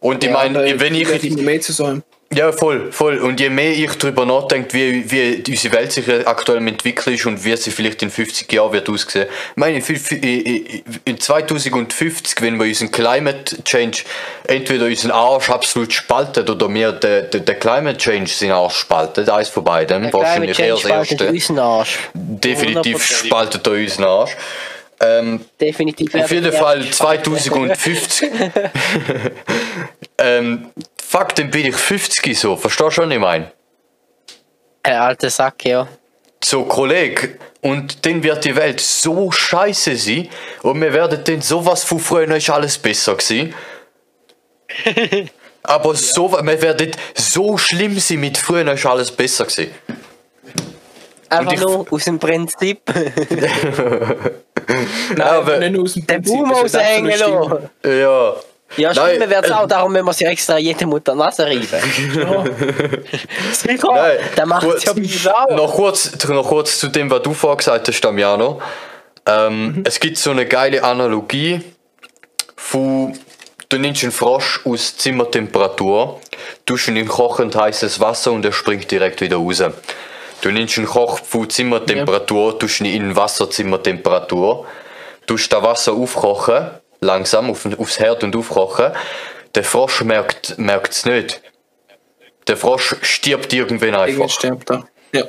Und 0.00 0.24
ich 0.24 0.30
Ja, 0.30 0.36
meine, 0.36 0.80
wenn 0.80 0.94
ich, 0.94 1.08
zu 1.62 1.72
sein. 1.72 2.02
Ja, 2.34 2.50
voll, 2.52 2.90
voll. 2.92 3.18
Und 3.18 3.40
je 3.40 3.50
mehr 3.50 3.72
ich 3.72 3.92
darüber 3.96 4.24
nachdenke, 4.24 4.72
wie, 4.72 5.10
wie 5.10 5.42
unsere 5.50 5.74
Welt 5.74 5.92
sich 5.92 6.08
aktuell 6.26 6.58
am 6.58 6.66
entwickeln 6.66 7.14
ist 7.14 7.26
und 7.26 7.44
wie 7.44 7.56
sie 7.56 7.70
vielleicht 7.70 8.02
in 8.02 8.10
50 8.10 8.50
Jahren 8.52 8.72
wird 8.72 8.88
aussehen. 8.88 9.26
Ich 9.50 9.56
meine, 9.56 9.76
in 9.76 9.82
fü- 9.82 10.16
in 10.22 10.82
in 11.04 11.20
2050, 11.20 12.40
wenn 12.40 12.58
wir 12.58 12.66
unseren 12.66 12.90
Climate 12.90 13.62
Change 13.64 13.98
entweder 14.46 14.86
unseren 14.86 15.10
Arsch 15.10 15.50
absolut 15.50 15.92
spaltet 15.92 16.48
oder 16.48 16.72
wir 16.72 16.92
den, 16.92 17.30
den, 17.30 17.44
den 17.44 17.58
Climate 17.58 17.98
Change 17.98 18.30
seinen 18.30 18.52
Arsch 18.52 18.76
spaltet, 18.76 19.28
eins 19.28 19.48
von 19.48 19.64
beiden, 19.64 20.02
Der 20.04 20.12
wahrscheinlich 20.12 20.58
eher 20.58 20.74
das 20.74 20.84
erste. 20.84 21.32
Definitiv 22.14 22.96
100%. 22.98 23.26
spaltet 23.26 23.66
er 23.66 23.72
unseren 23.74 24.04
Arsch. 24.04 24.36
Ähm, 25.00 25.40
Definitiv. 25.60 26.14
auf 26.14 26.30
jeden 26.30 26.52
Fall 26.52 26.88
2050. 26.88 28.30
ähm, 30.18 30.66
fuck, 31.12 31.34
dann 31.34 31.50
bin 31.50 31.66
ich 31.66 31.76
50 31.76 32.38
so. 32.38 32.56
Verstehst 32.56 32.96
du, 32.96 33.02
was 33.02 33.10
ich 33.12 33.18
meine? 33.18 33.52
Ein 34.82 34.96
alter 34.96 35.30
Sack, 35.30 35.64
ja. 35.64 35.86
So, 36.42 36.64
Kollege. 36.64 37.38
Und 37.60 38.04
dann 38.04 38.22
wird 38.22 38.44
die 38.44 38.56
Welt 38.56 38.80
so 38.80 39.30
scheiße 39.30 39.94
sein 39.94 40.28
und 40.62 40.80
wir 40.80 40.92
werden 40.92 41.22
dann 41.22 41.40
sowas 41.40 41.84
von 41.84 42.00
früher 42.00 42.28
ist 42.34 42.50
alles 42.50 42.78
besser 42.78 43.14
gewesen. 43.14 43.54
Aber 45.62 45.94
so, 45.94 46.32
wir 46.32 46.62
werden 46.62 46.90
so 47.14 47.56
schlimm 47.56 47.96
sein 48.00 48.18
mit 48.18 48.36
früher 48.36 48.72
ist 48.72 48.84
alles 48.84 49.12
besser 49.12 49.44
gewesen. 49.44 49.70
Einfach 51.28 51.52
ich- 51.52 51.60
nur 51.60 51.86
aus 51.92 52.04
dem 52.04 52.18
Prinzip. 52.18 52.80
Nein, 55.16 55.20
aber- 55.20 55.58
nicht 55.58 55.72
nur 55.72 55.82
aus 55.84 55.94
dem 55.94 56.06
Den 56.06 56.22
Prinzip, 56.22 56.34
Baum 56.40 56.50
das 56.50 56.72
wird 56.72 56.74
raushängen 56.82 57.12
absolut 57.12 57.50
lassen. 57.84 58.00
Ja. 58.00 58.34
Ja, 58.76 58.92
stimmt, 58.92 59.28
wird 59.28 59.44
es 59.44 59.50
äh, 59.50 59.54
auch. 59.54 59.66
Darum 59.66 59.92
müssen 59.92 60.06
wir 60.06 60.12
sie 60.12 60.24
extra 60.24 60.58
jede 60.58 60.86
Mutter 60.86 61.14
Nase 61.14 61.44
reiben. 61.44 61.62
Sicher. 63.52 63.92
Nein, 63.92 64.18
Dann 64.36 64.48
macht 64.48 64.66
es 64.66 64.84
ja 64.84 65.34
auch. 65.34 65.50
Noch 65.56 65.74
kurz, 65.74 66.12
noch 66.28 66.48
kurz 66.48 66.78
zu 66.78 66.88
dem, 66.88 67.10
was 67.10 67.22
du 67.22 67.34
vorher 67.34 67.56
gesagt 67.56 67.88
hast, 67.88 68.00
Damiano. 68.00 68.60
Ähm, 69.26 69.82
Es 69.86 70.00
gibt 70.00 70.16
so 70.18 70.30
eine 70.30 70.46
geile 70.46 70.82
Analogie 70.82 71.60
von, 72.56 73.16
du 73.68 73.78
nimmst 73.78 74.02
einen 74.02 74.12
Frosch 74.12 74.60
aus 74.64 74.96
Zimmertemperatur, 74.96 76.20
tust 76.66 76.88
ihn 76.88 76.96
in 76.96 77.08
kochend 77.08 77.54
heißes 77.54 78.00
Wasser 78.00 78.32
und 78.32 78.44
er 78.44 78.52
springt 78.52 78.90
direkt 78.90 79.20
wieder 79.20 79.36
raus. 79.36 79.62
Du 80.40 80.50
nimmst 80.50 80.76
einen 80.78 80.88
Koch 80.88 81.20
von 81.20 81.48
Zimmertemperatur, 81.48 82.58
tust 82.58 82.80
ihn 82.80 82.86
in 82.86 83.14
Wasserzimmertemperatur, 83.14 84.66
tust 85.26 85.52
das 85.52 85.62
Wasser 85.62 85.92
aufkochen, 85.92 86.70
langsam 87.02 87.50
auf, 87.50 87.66
aufs 87.78 87.98
Herd 87.98 88.24
und 88.24 88.34
aufkochen. 88.34 88.92
Der 89.54 89.64
Frosch 89.64 90.02
merkt 90.02 90.56
es 90.58 91.04
nicht. 91.04 91.42
Der 92.46 92.56
Frosch 92.56 92.96
stirbt 93.02 93.52
irgendwann 93.52 93.94
einfach. 93.94 94.08
Irgendwann 94.08 94.28
stirbt 94.28 94.70
er. 94.70 94.88
Ja. 95.12 95.24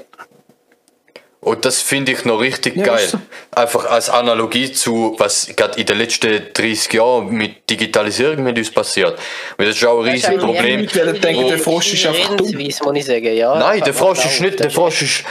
Und 1.43 1.65
das 1.65 1.81
finde 1.81 2.13
ich 2.13 2.23
noch 2.25 2.39
richtig 2.39 2.75
Ja, 2.77 2.83
geil. 2.85 3.09
Einfach 3.51 3.85
als 3.85 4.09
Analogie 4.09 4.71
zu, 4.71 5.15
was 5.17 5.47
gerade 5.55 5.79
in 5.79 5.85
den 5.85 5.97
letzten 5.97 6.41
30 6.53 6.93
Jahren 6.93 7.29
mit 7.31 7.69
Digitalisierung 7.69 8.43
mit 8.43 8.57
uns 8.57 8.71
passiert. 8.71 9.19
Weil 9.57 9.67
das 9.67 9.75
ist 9.75 9.85
auch 9.85 9.99
ein 10.03 10.09
riesiges 10.09 10.39
Problem. 10.41 10.93
Werden 10.95 11.21
denken, 11.21 11.47
der 11.47 11.59
Frosch 11.59 11.93
ist 11.93 12.05
einfach 12.05 12.35
dumm. 12.35 12.47
Redensweise, 12.47 12.83
muss 12.83 12.97
ich 12.97 13.05
sagen, 13.05 13.35
ja. 13.35 13.55
Nein, 13.59 13.81
der 13.83 13.93
Frosch 13.93 14.25
ist 14.25 14.37
auch 14.37 14.39
nicht, 14.41 14.59
der 14.59 14.71
Frosch 14.71 15.01
ist 15.01 15.23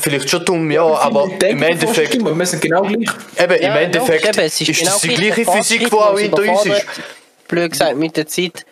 vielleicht 0.00 0.28
schon 0.30 0.44
dumm, 0.44 0.70
ja, 0.70 0.82
aber 0.84 1.26
Ich 1.30 1.38
denke, 1.38 1.46
im 1.48 1.62
Endeffekt, 1.62 2.24
Wir 2.24 2.46
sind 2.46 2.62
genau 2.62 2.82
gleich. 2.82 3.08
eben, 3.38 3.54
im 3.54 3.76
Endeffekt 3.76 4.28
eben, 4.28 4.46
ist 4.46 4.58
genau 4.58 4.90
das 4.90 5.00
die 5.00 5.08
gleich. 5.08 5.18
gleiche 5.34 5.44
Der 5.44 5.54
Physik, 5.54 5.90
die 5.90 5.92
auch 5.92 6.18
hinter 6.18 6.42
uns 6.42 6.66
ist. 6.66 6.86
Blöd 7.48 7.70
gesagt, 7.70 7.96
mit 7.96 8.16
der 8.16 8.26
Zeit. 8.26 8.64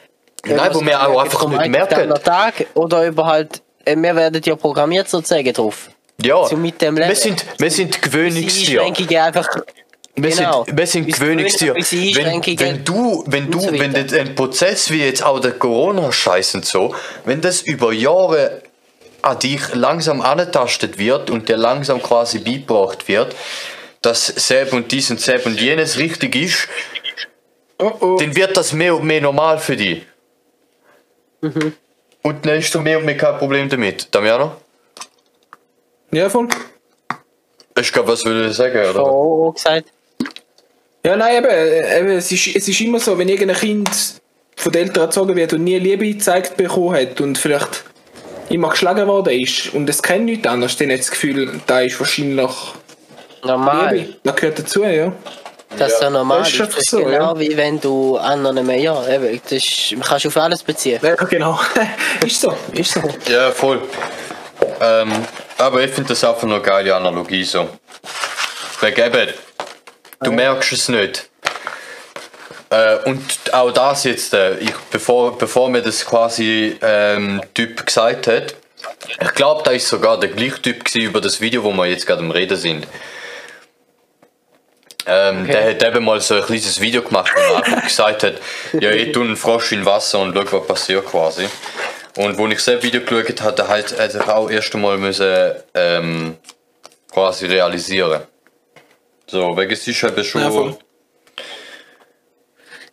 Nein, 0.45 0.71
wo 0.75 0.81
wir 0.85 1.07
auch 1.09 1.23
einfach 1.23 1.47
nicht 1.49 1.68
merken. 1.68 2.12
Tag 2.25 2.66
oder 2.75 3.07
über 3.07 3.27
halt, 3.27 3.62
äh, 3.85 3.95
wir 3.97 4.16
werden 4.16 4.40
ja 4.45 4.57
programmiert 4.57 5.09
sozusagen 5.09 5.53
drauf. 5.53 5.90
Ja, 6.24 6.46
So 6.46 6.56
mit 6.56 6.80
dem 6.80 6.96
wir 6.96 7.14
sind, 7.14 7.44
wir 7.58 7.70
sind. 7.70 7.98
Einschränkungen 8.02 9.16
einfach. 9.16 9.48
Wir 10.14 10.30
Genau. 10.30 10.64
sind, 10.64 10.76
wir 10.76 10.87
sind 10.87 11.06
die 11.06 12.14
Wenn, 12.14 12.58
wenn 12.58 12.85
du, 12.85 13.24
wenn 13.26 13.50
du, 13.50 13.61
so 13.61 13.72
wenn 13.72 13.94
das 13.94 14.12
ein 14.12 14.35
Prozess 14.35 14.90
wie 14.90 15.02
jetzt 15.02 15.22
auch 15.22 15.40
der 15.40 15.52
Corona-Scheiß 15.52 16.54
und 16.56 16.66
so, 16.66 16.94
wenn 17.24 17.40
das 17.40 17.62
über 17.62 17.92
Jahre 17.92 18.61
an 19.22 19.38
dich 19.38 19.62
langsam 19.74 20.20
angetastet 20.20 20.98
wird 20.98 21.30
und 21.30 21.48
dir 21.48 21.56
langsam 21.56 22.02
quasi 22.02 22.40
beigebracht 22.40 23.08
wird, 23.08 23.35
dass 24.02 24.26
Seb 24.26 24.72
und 24.74 24.92
dies 24.92 25.11
und 25.11 25.20
Seb 25.20 25.46
und 25.46 25.58
jenes 25.61 25.96
richtig 25.98 26.35
ist, 26.37 26.68
Oh 27.78 27.92
oh. 28.00 28.16
dann 28.16 28.37
wird 28.37 28.56
das 28.56 28.72
mehr 28.72 28.94
und 28.94 29.04
mehr 29.04 29.20
normal 29.20 29.58
für 29.58 29.76
dich. 29.76 30.02
Mhm. 31.40 31.72
Und 32.22 32.46
dann 32.46 32.58
hast 32.58 32.72
du 32.74 32.80
mehr 32.80 32.98
und 32.98 33.04
mehr 33.04 33.16
kein 33.16 33.37
Problem 33.38 33.68
damit. 33.68 34.14
Damiano? 34.14 34.52
Ja, 36.12 36.29
voll. 36.29 36.48
Ich 37.81 37.92
glaube, 37.92 38.09
was 38.12 38.25
würde 38.25 38.48
ich 38.48 38.57
sagen, 38.57 38.79
oder? 38.79 38.92
so 38.92 39.53
gesagt. 39.55 39.87
Ja, 41.05 41.16
nein, 41.16 41.38
eben, 41.38 41.51
äh, 41.51 41.98
eben 41.98 42.09
es, 42.11 42.31
ist, 42.31 42.55
es 42.55 42.68
ist 42.68 42.81
immer 42.81 43.01
so, 43.01 43.18
wenn 43.18 43.29
irgendein 43.29 43.57
Kind 43.57 43.90
von 44.57 44.72
den 44.72 44.87
Eltern 44.88 45.05
erzogen 45.05 45.35
wird 45.35 45.53
und 45.53 45.64
nie 45.64 45.79
Liebe 45.79 46.07
gezeigt 46.07 46.57
bekommen 46.57 46.94
hat 46.94 47.20
und 47.20 47.38
vielleicht 47.38 47.85
immer 48.51 48.68
geschlagen 48.68 49.09
worden 49.09 49.40
ist 49.40 49.75
und 49.75 49.88
es 49.88 50.03
kennt 50.03 50.27
nichts 50.27 50.46
anderes, 50.46 50.77
dann 50.77 50.90
hat 50.92 51.01
das 51.01 51.11
Gefühl, 51.11 51.61
da 51.66 51.81
ist 51.81 51.98
wahrscheinlich 51.98 52.51
Normal. 53.44 53.96
Liebe. 53.96 54.14
Das 54.22 54.37
gehört 54.37 54.59
dazu, 54.59 54.85
ja. 54.85 55.12
Das 55.77 55.94
ist 55.94 56.03
ja 56.03 56.11
normal. 56.11 56.40
Das 56.40 56.48
Das 56.48 56.55
ist 56.55 56.61
ist, 56.61 56.66
einfach 56.66 56.83
so, 56.83 56.98
genau 56.98 57.35
ja. 57.35 57.40
wie 57.40 57.57
wenn 57.57 57.81
du 57.81 58.16
anderen 58.18 58.66
mehr, 58.66 58.79
ja, 58.79 59.09
eben, 59.09 59.40
das 59.42 59.53
ist, 59.53 59.94
kannst 60.07 60.25
du 60.25 60.29
auf 60.29 60.37
alles 60.37 60.62
beziehen. 60.62 61.01
Ja, 61.03 61.14
genau. 61.14 61.59
ist 62.27 62.40
so, 62.40 62.55
ist 62.75 62.92
so. 62.92 63.01
Ja, 63.29 63.51
voll. 63.51 63.81
Ähm, 64.81 65.11
aber 65.62 65.83
ich 65.83 65.90
finde 65.90 66.11
das 66.11 66.25
einfach 66.25 66.42
nur 66.42 66.57
eine 66.57 66.64
geile 66.64 66.94
Analogie 66.94 67.44
so. 67.44 67.68
Wegen 68.81 69.01
eben, 69.01 69.29
du 70.20 70.33
merkst 70.33 70.72
es 70.72 70.88
nicht. 70.88 71.29
Äh, 72.70 72.96
und 73.05 73.22
auch 73.53 73.70
das 73.70 74.05
jetzt, 74.05 74.35
äh, 74.35 74.57
ich, 74.59 74.75
bevor, 74.90 75.38
bevor 75.38 75.68
mir 75.68 75.83
das 75.83 76.05
quasi 76.05 76.77
ähm, 76.83 77.40
Typ 77.55 77.85
gesagt 77.87 78.27
hat, 78.27 78.55
ich 79.20 79.35
glaube, 79.35 79.62
da 79.62 79.72
ist 79.72 79.88
sogar 79.88 80.18
der 80.18 80.31
gleiche 80.31 80.61
Typ 80.62 80.85
gewesen 80.85 81.07
über 81.07 81.20
das 81.20 81.40
Video, 81.40 81.62
wo 81.62 81.72
wir 81.72 81.87
jetzt 81.87 82.07
gerade 82.07 82.20
am 82.22 82.31
Reden 82.31 82.57
sind. 82.57 82.87
Ähm, 85.05 85.46
Der 85.46 85.70
hat 85.70 85.83
eben 85.83 86.05
mal 86.05 86.20
so 86.20 86.37
ein 86.37 86.42
kleines 86.42 86.81
Video 86.81 87.03
gemacht, 87.03 87.33
wo 87.35 87.40
er 87.40 87.57
einfach 87.64 87.83
gesagt 87.85 88.22
hat, 88.22 88.35
ja, 88.72 88.90
ich 88.90 89.12
tue 89.12 89.25
einen 89.25 89.37
Frosch 89.37 89.72
in 89.72 89.85
Wasser 89.85 90.20
und 90.20 90.35
schau, 90.35 90.61
was 90.61 90.66
passiert 90.66 91.07
quasi. 91.07 91.48
Und 92.16 92.37
wo 92.37 92.46
ich 92.48 92.62
das 92.62 92.83
Video 92.83 93.01
geschaut 93.01 93.40
habe, 93.40 93.68
halt, 93.68 93.98
hat 93.98 94.14
er 94.14 94.37
auch 94.37 94.51
erst 94.51 94.75
einmal 94.75 94.98
müssen, 94.98 95.53
ähm, 95.75 96.37
quasi 97.11 97.46
realisieren. 97.46 98.22
So, 99.27 99.57
wegen 99.57 99.72
es 99.72 99.87
ist 99.87 99.96
schon. 99.96 100.14
Ja. 100.14 100.77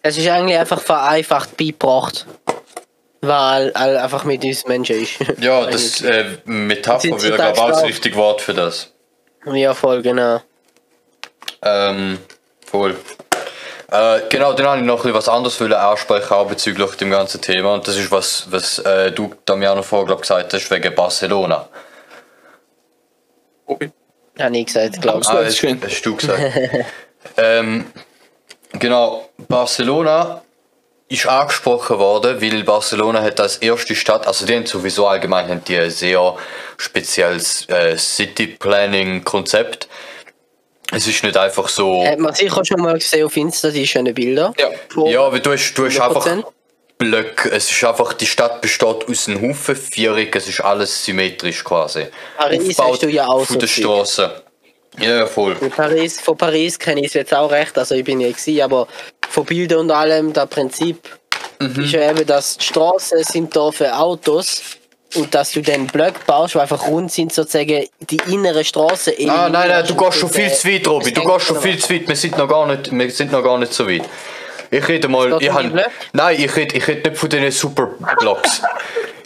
Es 0.01 0.17
ist 0.17 0.27
eigentlich 0.29 0.57
einfach 0.57 0.79
vereinfacht 0.79 1.57
beigebracht. 1.57 2.25
Weil 3.21 3.73
all 3.73 3.97
einfach 3.97 4.23
mit 4.23 4.45
uns 4.45 4.65
Menschen 4.65 5.01
ist. 5.01 5.19
ja, 5.39 5.65
das 5.65 6.01
äh, 6.01 6.37
Metapher 6.45 7.21
wäre, 7.21 7.35
glaube 7.35 7.53
ich, 7.53 7.59
auch 7.59 7.69
das 7.69 7.83
richtige 7.83 8.15
Wort 8.15 8.39
für 8.39 8.53
das. 8.53 8.93
ja, 9.45 9.73
voll, 9.73 10.01
genau. 10.01 10.41
Ähm, 11.61 12.19
voll. 12.65 12.95
Äh, 13.91 14.21
genau, 14.29 14.53
dann 14.53 14.67
habe 14.67 14.77
ich 14.79 14.85
noch 14.85 14.97
ein 14.97 15.13
bisschen 15.13 15.13
was 15.15 15.29
anderes 15.29 15.61
ansprechen, 15.61 16.33
auch 16.33 16.47
bezüglich 16.47 16.91
dem 16.95 17.09
ganzen 17.09 17.41
Thema. 17.41 17.73
Und 17.73 17.87
das 17.87 17.97
ist 17.97 18.11
was, 18.11 18.45
was 18.51 18.79
äh, 18.79 19.11
du, 19.11 19.33
Damiano, 19.45 19.81
vorher 19.81 20.05
glaub, 20.05 20.21
gesagt 20.21 20.53
hast, 20.53 20.69
wegen 20.69 20.93
Barcelona. 20.93 21.67
Okay. 23.65 23.91
Habe 24.39 24.57
ich 24.57 24.65
gesagt, 24.67 25.01
glaube 25.01 25.21
ich. 25.21 25.27
Ah, 25.27 25.39
Ah, 25.39 25.45
hast, 25.45 25.63
hast 25.63 26.01
du 26.05 26.15
gesagt. 26.15 26.39
ähm, 27.37 27.85
genau, 28.73 29.29
Barcelona 29.47 30.43
ist 31.07 31.25
angesprochen 31.25 31.97
worden, 31.97 32.39
weil 32.39 32.63
Barcelona 32.63 33.21
hat 33.23 33.39
als 33.39 33.57
erste 33.57 33.95
Stadt, 33.95 34.27
also 34.27 34.45
die 34.45 34.55
haben 34.55 34.67
sowieso 34.67 35.07
allgemein 35.07 35.49
haben 35.49 35.63
die 35.63 35.77
ein 35.77 35.89
sehr 35.89 36.35
spezielles 36.77 37.67
äh, 37.67 37.97
City 37.97 38.45
Planning 38.47 39.23
Konzept. 39.23 39.87
Es 40.91 41.07
ist 41.07 41.23
nicht 41.23 41.37
einfach 41.37 41.67
so. 41.67 42.05
Hat 42.05 42.19
man 42.19 42.33
sicher 42.33 42.63
schon 42.65 42.81
mal 42.81 42.93
gesehen 42.93 43.25
auf 43.25 43.35
Insta, 43.37 43.69
die 43.69 43.85
schönen 43.85 44.13
Bilder. 44.13 44.53
Ja. 44.57 44.69
Ja, 45.05 45.21
aber 45.23 45.39
du 45.39 45.51
hast, 45.51 45.73
du 45.73 45.85
hast 45.85 45.99
einfach 45.99 46.25
100%. 46.25 46.43
Blöcke. 46.97 47.49
Es 47.51 47.71
ist 47.71 47.83
einfach, 47.83 48.13
die 48.13 48.25
Stadt 48.25 48.59
besteht 48.61 49.07
aus 49.07 49.27
einem 49.27 49.49
Haufen 49.49 49.75
Viereck, 49.75 50.35
es 50.35 50.49
ist 50.49 50.59
alles 50.59 51.05
symmetrisch 51.05 51.63
quasi. 51.63 52.07
Paris 52.37 52.77
hast 52.77 53.03
du 53.03 53.07
ja 53.09 53.25
auch 53.25 53.45
von 53.45 53.53
so 53.53 53.59
der. 53.59 53.67
Straße. 53.67 54.43
Ja, 54.99 55.25
voll. 55.27 55.55
In 55.61 55.69
Paris, 55.71 56.19
von 56.19 56.35
Paris 56.35 56.77
kenne 56.77 56.99
ich 57.01 57.07
es 57.07 57.13
jetzt 57.13 57.33
auch 57.33 57.49
recht, 57.51 57.77
also 57.77 57.95
ich 57.95 58.03
bin 58.03 58.19
ja 58.19 58.27
gewesen, 58.27 58.61
aber 58.61 58.87
von 59.29 59.45
Bildern 59.45 59.79
und 59.81 59.91
allem, 59.91 60.33
das 60.33 60.49
Prinzip 60.49 60.97
Mhm. 61.61 61.83
ist 61.83 61.91
ja 61.91 62.09
eben, 62.09 62.25
dass 62.25 62.57
die 62.57 62.65
Straßen 62.65 63.21
sind 63.23 63.53
da 63.55 63.69
für 63.71 63.93
Autos 63.95 64.61
und 65.15 65.33
dass 65.33 65.51
du 65.51 65.61
den 65.61 65.87
Block 65.87 66.25
baust, 66.25 66.53
die 66.53 66.59
einfach 66.59 66.87
rund 66.87 67.11
sind, 67.11 67.33
sozusagen 67.33 67.87
die 67.99 68.21
innere 68.27 68.63
Straße. 68.63 69.13
Ah, 69.27 69.49
nein, 69.49 69.69
nein, 69.69 69.85
du 69.87 69.95
gehst 69.95 70.19
schon 70.19 70.29
viel 70.29 70.51
zu 70.51 70.67
weit, 70.67 70.87
Robi. 70.87 71.11
Du 71.11 71.23
gehst 71.23 71.47
schon 71.47 71.61
viel 71.61 71.79
zu 71.79 71.93
weit. 71.93 72.07
Wir 72.07 72.15
sind 72.15 72.37
noch 72.37 72.47
gar 72.47 72.67
nicht, 72.67 72.91
wir 72.91 73.11
sind 73.11 73.31
noch 73.31 73.43
gar 73.43 73.57
nicht 73.57 73.73
so 73.73 73.87
weit. 73.87 74.03
Ich 74.71 74.87
rede 74.87 75.07
mal, 75.07 75.41
ich 75.41 75.49
Blöcke? 75.51 75.89
nein, 76.13 76.35
ich 76.39 76.55
rede, 76.55 76.77
ich 76.77 76.87
rede 76.87 77.09
nicht 77.09 77.19
von 77.19 77.29
diesen 77.29 77.51
Superblocks. 77.51 78.61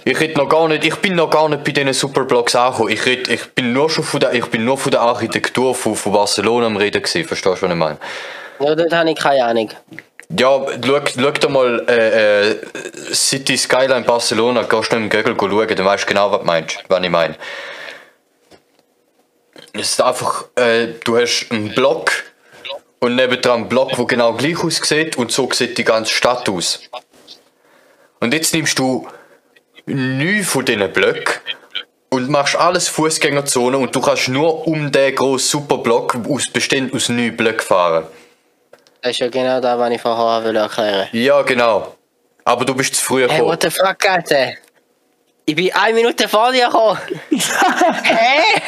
Ich 0.05 0.19
rede 0.19 0.37
noch 0.37 0.47
gar 0.47 0.67
nicht, 0.69 0.85
ich 0.85 0.95
bin 0.97 1.15
noch 1.15 1.29
gar 1.29 1.49
nicht 1.49 1.63
bei 1.63 1.71
diesen 1.71 1.93
Superblocks 1.93 2.55
angekommen. 2.55 2.91
Ich 2.91 3.05
rede, 3.05 3.33
ich 3.33 3.45
bin 3.51 3.73
nur 3.73 3.89
schon 3.89 4.05
von 4.05 4.21
der, 4.21 4.33
ich 4.33 4.45
bin 4.45 4.63
nur 4.63 4.77
von 4.77 4.91
der 4.91 5.01
Architektur 5.01 5.75
von, 5.75 5.95
von 5.95 6.13
Barcelona 6.13 6.67
am 6.67 6.77
Reden 6.77 7.01
gewesen. 7.01 7.25
Verstehst 7.27 7.61
du, 7.61 7.65
was 7.65 7.71
ich 7.71 7.77
meine? 7.77 7.97
Ja, 8.59 8.75
dort 8.75 8.93
habe 8.93 9.11
ich 9.11 9.17
keine 9.17 9.43
Ahnung. 9.43 9.69
Ja, 10.35 10.65
schau, 10.83 10.99
schau 11.05 11.31
dir 11.31 11.49
mal 11.49 11.85
äh, 11.87 12.49
äh, 12.49 12.55
City 13.13 13.55
Skyline 13.55 14.01
Barcelona, 14.01 14.63
gehst 14.63 14.91
du 14.91 14.95
im 14.95 15.09
Google 15.09 15.67
schauen, 15.67 15.75
dann 15.75 15.85
weißt 15.85 16.03
du 16.03 16.07
genau, 16.07 16.31
was, 16.31 16.43
meinst, 16.43 16.83
was 16.87 17.03
ich 17.03 17.09
meine. 17.09 17.35
Es 19.73 19.91
ist 19.91 20.01
einfach, 20.01 20.45
äh, 20.55 20.87
du 21.03 21.17
hast 21.17 21.51
einen 21.51 21.75
Block 21.75 22.11
und 22.99 23.15
nebendran 23.15 23.61
einen 23.61 23.69
Block, 23.69 23.91
der 23.95 24.05
genau 24.05 24.33
gleich 24.33 24.63
aussieht 24.63 25.17
und 25.17 25.31
so 25.31 25.49
sieht 25.51 25.77
die 25.77 25.83
ganze 25.83 26.11
Stadt 26.11 26.49
aus. 26.49 26.79
Und 28.19 28.33
jetzt 28.33 28.55
nimmst 28.55 28.79
du 28.79 29.07
neun 29.85 30.43
von 30.43 30.65
diesen 30.65 30.91
Blöcken 30.91 31.41
und 32.09 32.29
machst 32.29 32.55
alles 32.55 32.87
Fußgängerzone 32.87 33.77
und 33.77 33.95
du 33.95 34.01
kannst 34.01 34.29
nur 34.29 34.67
um 34.67 34.91
den 34.91 35.15
grossen 35.15 35.59
Superblock 35.59 36.17
aus, 36.27 36.49
bestehend 36.51 36.91
aus 36.95 37.09
neun 37.09 37.37
Blöcken 37.37 37.67
fahren. 37.67 38.07
Das 39.03 39.11
ist 39.11 39.19
ja 39.19 39.27
genau 39.27 39.59
das, 39.59 39.77
was 39.77 39.91
ich 39.91 40.01
vorher 40.01 40.43
will 40.45 40.55
erklären 40.55 41.07
Ja, 41.11 41.41
genau. 41.41 41.95
Aber 42.45 42.63
du 42.65 42.73
bist 42.73 42.95
zu 42.95 43.03
früh 43.03 43.19
Hey, 43.21 43.27
gekommen. 43.27 43.49
what 43.51 43.61
the 43.61 43.69
fuck, 43.69 44.09
Alter? 44.09 44.53
Ich 45.45 45.55
bin 45.55 45.73
eine 45.73 45.93
Minute 45.93 46.29
vor 46.29 46.53
dir 46.53 46.67
gekommen. 46.67 46.97
Hä? 48.03 48.61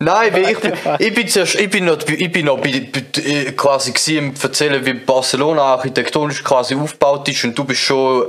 Nein, 0.00 0.32
weil 0.34 0.50
ich, 0.50 0.58
bin- 0.58 0.74
ich 0.98 1.14
bin 1.14 1.28
zuerst, 1.28 1.54
ich 1.54 1.70
bin 1.70 1.84
noch, 1.84 1.98
ich 2.02 2.32
bin 2.32 2.46
noch 2.46 2.58
bei, 2.60 2.88
bei, 2.92 3.20
äh, 3.22 3.52
quasi 3.52 3.92
gewesen, 3.92 4.18
im 4.18 4.34
erzählen, 4.42 4.84
wie 4.84 4.94
Barcelona 4.94 5.62
architektonisch 5.62 6.42
quasi 6.42 6.74
aufgebaut 6.74 7.28
ist 7.28 7.44
und 7.44 7.56
du 7.56 7.62
bist 7.64 7.80
schon 7.82 8.26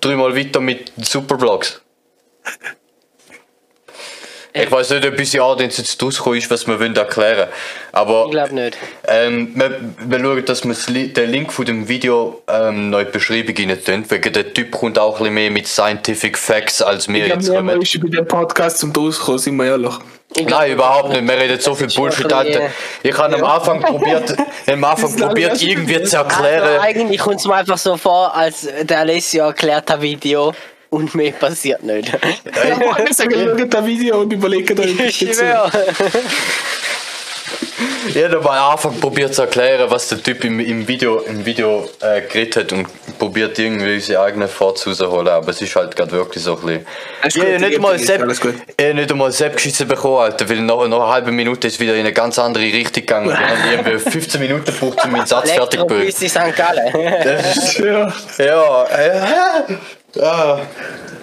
dreimal 0.00 0.36
weiter 0.36 0.60
mit 0.60 0.92
Superblocks. 0.96 1.82
Ich 4.54 4.70
weiß 4.70 4.90
nicht, 4.90 5.06
ob 5.06 5.18
unsere 5.18 5.44
Audience 5.44 5.80
jetzt 5.80 6.02
rausgekommen 6.02 6.38
ist, 6.38 6.50
was 6.50 6.66
wir 6.66 6.78
wollen 6.78 6.94
erklären 6.94 7.48
Aber 7.92 8.26
Ich 8.26 8.32
glaube 8.32 8.54
nicht. 8.54 8.76
ähm, 9.08 9.52
wir, 9.54 9.80
wir 9.98 10.20
schauen, 10.20 10.44
dass 10.44 10.64
wir 10.64 10.76
Li- 10.92 11.08
den 11.12 11.30
Link 11.30 11.50
von 11.52 11.64
dem 11.64 11.88
Video 11.88 12.42
ähm, 12.48 12.90
noch 12.90 12.98
in 12.98 13.06
die 13.06 13.12
Beschreibung 13.12 13.54
rein 13.56 13.82
tun, 13.84 14.04
weil 14.08 14.20
der 14.20 14.52
Typ 14.52 14.70
kommt 14.70 14.98
auch 14.98 15.14
ein 15.14 15.18
bisschen 15.20 15.34
mehr 15.34 15.50
mit 15.50 15.66
Scientific 15.66 16.36
Facts, 16.36 16.82
als 16.82 17.08
wir 17.08 17.16
Ich 17.20 17.24
glaube, 17.26 17.40
jetzt 17.40 17.48
niemand 17.48 17.68
kommen. 17.70 17.82
ist 17.82 18.00
bei 18.02 18.08
dem 18.08 18.28
Podcast 18.28 18.78
zum 18.78 18.92
Rauskommen, 18.92 19.38
sind 19.38 19.56
wir 19.56 19.64
ehrlich. 19.66 19.94
Ich 20.34 20.46
glaub, 20.46 20.60
Nein, 20.60 20.72
überhaupt 20.72 21.08
nicht. 21.10 21.28
Wir 21.28 21.36
reden 21.38 21.60
so 21.60 21.74
viel 21.74 21.88
Bullshit, 21.88 22.32
Alter. 22.32 22.60
Ich 23.02 23.16
habe 23.18 23.34
am 23.34 23.44
Anfang 23.44 23.80
probiert, 23.80 24.34
am 24.66 24.84
Anfang 24.84 25.14
probiert, 25.16 25.60
irgendwie 25.62 26.02
zu 26.04 26.18
Also 26.18 26.30
erklären. 26.34 26.78
eigentlich 26.80 27.20
kommt 27.20 27.36
es 27.40 27.46
mir 27.46 27.54
einfach 27.54 27.76
so 27.78 27.96
vor, 27.98 28.34
als 28.34 28.66
der 28.82 28.98
Alessio 29.00 29.44
erklärt 29.44 29.90
ein 29.90 30.00
Video 30.00 30.54
und 30.92 31.14
mehr 31.14 31.32
passiert 31.32 31.82
nicht. 31.82 32.12
Ich 33.08 33.16
sage, 33.16 33.34
schaut 33.58 33.74
das 33.74 33.84
Video 33.86 34.20
und 34.20 34.32
überlegt 34.32 34.78
euch. 34.78 34.98
Ich 35.00 35.16
schwöre. 35.18 35.70
Ich 38.08 38.16
habe 38.22 38.38
am 38.38 38.72
Anfang 38.72 38.98
probiert 39.00 39.34
zu 39.34 39.42
erklären, 39.42 39.88
was 39.90 40.08
der 40.08 40.22
Typ 40.22 40.44
im, 40.44 40.58
im 40.60 40.86
Video, 40.88 41.20
im 41.20 41.44
Video 41.46 41.88
äh, 42.00 42.20
geredet 42.22 42.56
hat 42.56 42.72
und 42.72 42.86
probiert 43.18 43.58
irgendwie 43.58 44.00
seine 44.00 44.20
eigenen 44.20 44.48
Thoughts 44.48 44.86
rauszuholen. 44.86 45.28
Aber 45.28 45.48
es 45.48 45.62
ist 45.62 45.74
halt 45.76 45.94
gerade 45.94 46.10
wirklich 46.12 46.42
so 46.42 46.56
ein 46.56 46.60
bisschen. 46.66 46.86
Alles 47.22 47.36
Ich 47.36 47.40
gut, 47.42 47.52
habe 47.52 47.60
nicht 47.68 47.80
mal 47.80 47.96
gut. 47.96 48.54
ich 48.76 48.84
habe 48.84 48.94
nicht 48.94 49.10
einmal 49.12 49.32
Sepp 49.32 49.54
geschissen 49.56 49.88
bekommen, 49.88 50.16
Alter, 50.18 50.48
weil 50.48 50.60
nach, 50.60 50.76
nach 50.76 50.84
einer 50.84 51.08
halben 51.08 51.34
Minute 51.36 51.68
ist 51.68 51.78
wieder 51.80 51.94
in 51.94 52.00
eine 52.00 52.12
ganz 52.12 52.38
andere 52.38 52.64
Richtung 52.64 53.02
gegangen. 53.06 53.28
Wir 53.28 53.38
haben 53.38 53.70
irgendwie 53.86 54.10
15 54.10 54.40
Minuten 54.40 54.64
gebraucht, 54.64 55.04
um 55.04 55.10
meinen 55.12 55.26
Satz 55.26 55.50
fertig 55.52 55.80
zu. 55.80 55.86
Das 57.24 57.56
ist- 57.56 57.78
Ja. 57.78 58.12
Ja, 58.38 58.84
äh, 58.84 59.74
ah, 60.20 60.60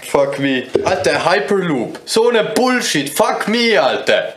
fuck 0.04 0.40
me. 0.40 0.68
Alter, 0.86 1.26
Hyperloop. 1.30 2.00
So 2.06 2.30
eine 2.30 2.44
Bullshit. 2.44 3.10
Fuck 3.10 3.48
me, 3.48 3.78
Alter. 3.82 4.34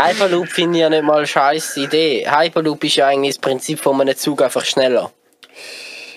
Hyperloop 0.00 0.48
finde 0.48 0.78
ich 0.78 0.82
ja 0.82 0.90
nicht 0.90 1.02
mal 1.04 1.18
eine 1.18 1.26
scheiß 1.26 1.76
Idee. 1.78 2.26
Hyperloop 2.28 2.82
ist 2.84 2.96
ja 2.96 3.06
eigentlich 3.08 3.36
das 3.36 3.40
Prinzip 3.40 3.78
von 3.80 4.00
einem 4.00 4.16
Zug 4.16 4.42
einfach 4.42 4.64
schneller. 4.64 5.10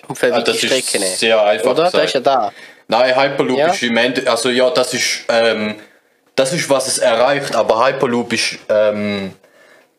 Und 0.08 0.16
für 0.16 0.26
Ah, 0.32 0.36
weite 0.36 0.52
das 0.52 0.62
ist 0.62 0.66
Strecken. 0.86 1.06
sehr 1.06 1.42
einfach 1.42 1.70
Oder? 1.70 1.84
Das 1.84 1.92
gesagt. 1.92 2.06
ist 2.08 2.14
ja 2.14 2.20
da. 2.20 2.52
Nein, 2.88 3.14
Hyperloop 3.16 3.58
Ja? 3.58 3.66
ist 3.68 3.82
im 3.82 3.96
Ende, 3.96 4.30
also 4.30 4.48
ja, 4.50 4.70
das 4.70 4.94
ist, 4.94 5.24
ähm, 5.28 5.74
das 6.34 6.52
ist, 6.52 6.68
was 6.70 6.86
es 6.88 6.98
erreicht, 6.98 7.54
aber 7.54 7.84
Hyperloop 7.86 8.32
ist, 8.32 8.58
ähm, 8.70 9.34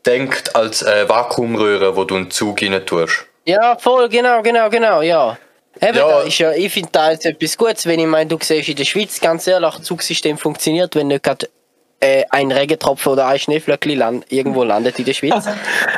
denkt 0.06 0.56
als 0.56 0.82
äh, 0.82 1.08
Vakuumröhre, 1.08 1.96
wo 1.96 2.04
du 2.06 2.16
einen 2.16 2.32
Zug 2.32 2.62
rein 2.62 2.84
tust. 2.86 3.26
Ja, 3.46 3.78
voll, 3.78 4.10
genau, 4.10 4.42
genau, 4.42 4.70
genau, 4.70 5.02
ja. 5.02 5.38
Eben, 5.82 5.98
Ja. 5.98 6.08
da 6.08 6.22
ist 6.22 6.38
ja, 6.40 6.52
ich 6.52 6.72
finde 6.74 6.90
da 6.92 7.12
jetzt 7.12 7.26
etwas 7.26 7.58
Gutes, 7.58 7.86
wenn 7.86 8.00
ich 8.00 8.06
meine, 8.06 8.28
du 8.30 8.38
siehst 8.42 8.68
in 8.70 8.76
der 8.76 8.86
Schweiz, 8.86 9.20
ganz 9.22 9.48
ehrlich, 9.48 9.74
das 9.76 9.84
Zugsystem 9.84 10.38
funktioniert, 10.38 10.96
wenn 10.96 11.08
nicht 11.08 11.24
gerade 11.24 11.48
äh, 12.02 12.26
ein 12.32 12.52
Regentropfen 12.52 13.14
oder 13.14 13.28
ein 13.28 13.40
Schneeflöckchen 13.40 13.98
land, 13.98 14.26
irgendwo 14.30 14.64
landet 14.64 15.00
in 15.00 15.06
der 15.06 15.14
Schweiz, 15.14 15.46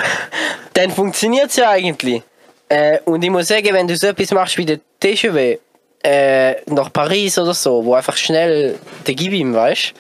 dann 0.74 0.92
funktioniert 0.92 1.50
es 1.50 1.56
ja 1.58 1.70
eigentlich. 1.72 2.22
Äh, 2.70 3.00
und 3.06 3.24
ich 3.24 3.30
muss 3.30 3.48
sagen, 3.48 3.70
wenn 3.74 3.88
du 3.88 3.96
so 3.98 4.08
etwas 4.08 4.32
machst 4.32 4.58
wie 4.58 4.66
der 4.66 4.80
TGV 5.00 5.58
äh, 6.04 6.56
nach 6.72 6.92
Paris 6.94 7.38
oder 7.38 7.54
so, 7.54 7.84
wo 7.84 7.94
einfach 7.96 8.16
schnell 8.18 8.78
der 9.06 9.14
Gib 9.16 9.34
ihm, 9.34 9.54
weißt 9.54 9.94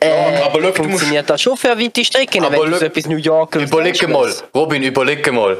äh, 0.00 0.10
aber 0.10 0.52
schau, 0.52 0.58
du 0.60 0.62
musst- 0.62 0.76
funktioniert 0.76 1.28
das 1.30 1.40
schon 1.40 1.56
für 1.56 1.78
weite 1.78 2.04
Strecken, 2.04 2.44
Aber 2.44 2.60
wenn 2.62 2.70
du 2.70 2.76
so 2.78 2.84
etwas 2.84 3.06
New 3.06 3.16
York 3.16 3.56
oder 3.56 3.64
Überlege 3.64 4.06
mal. 4.08 4.32
Robin, 4.54 4.82
überlege 4.82 5.32
mal. 5.32 5.56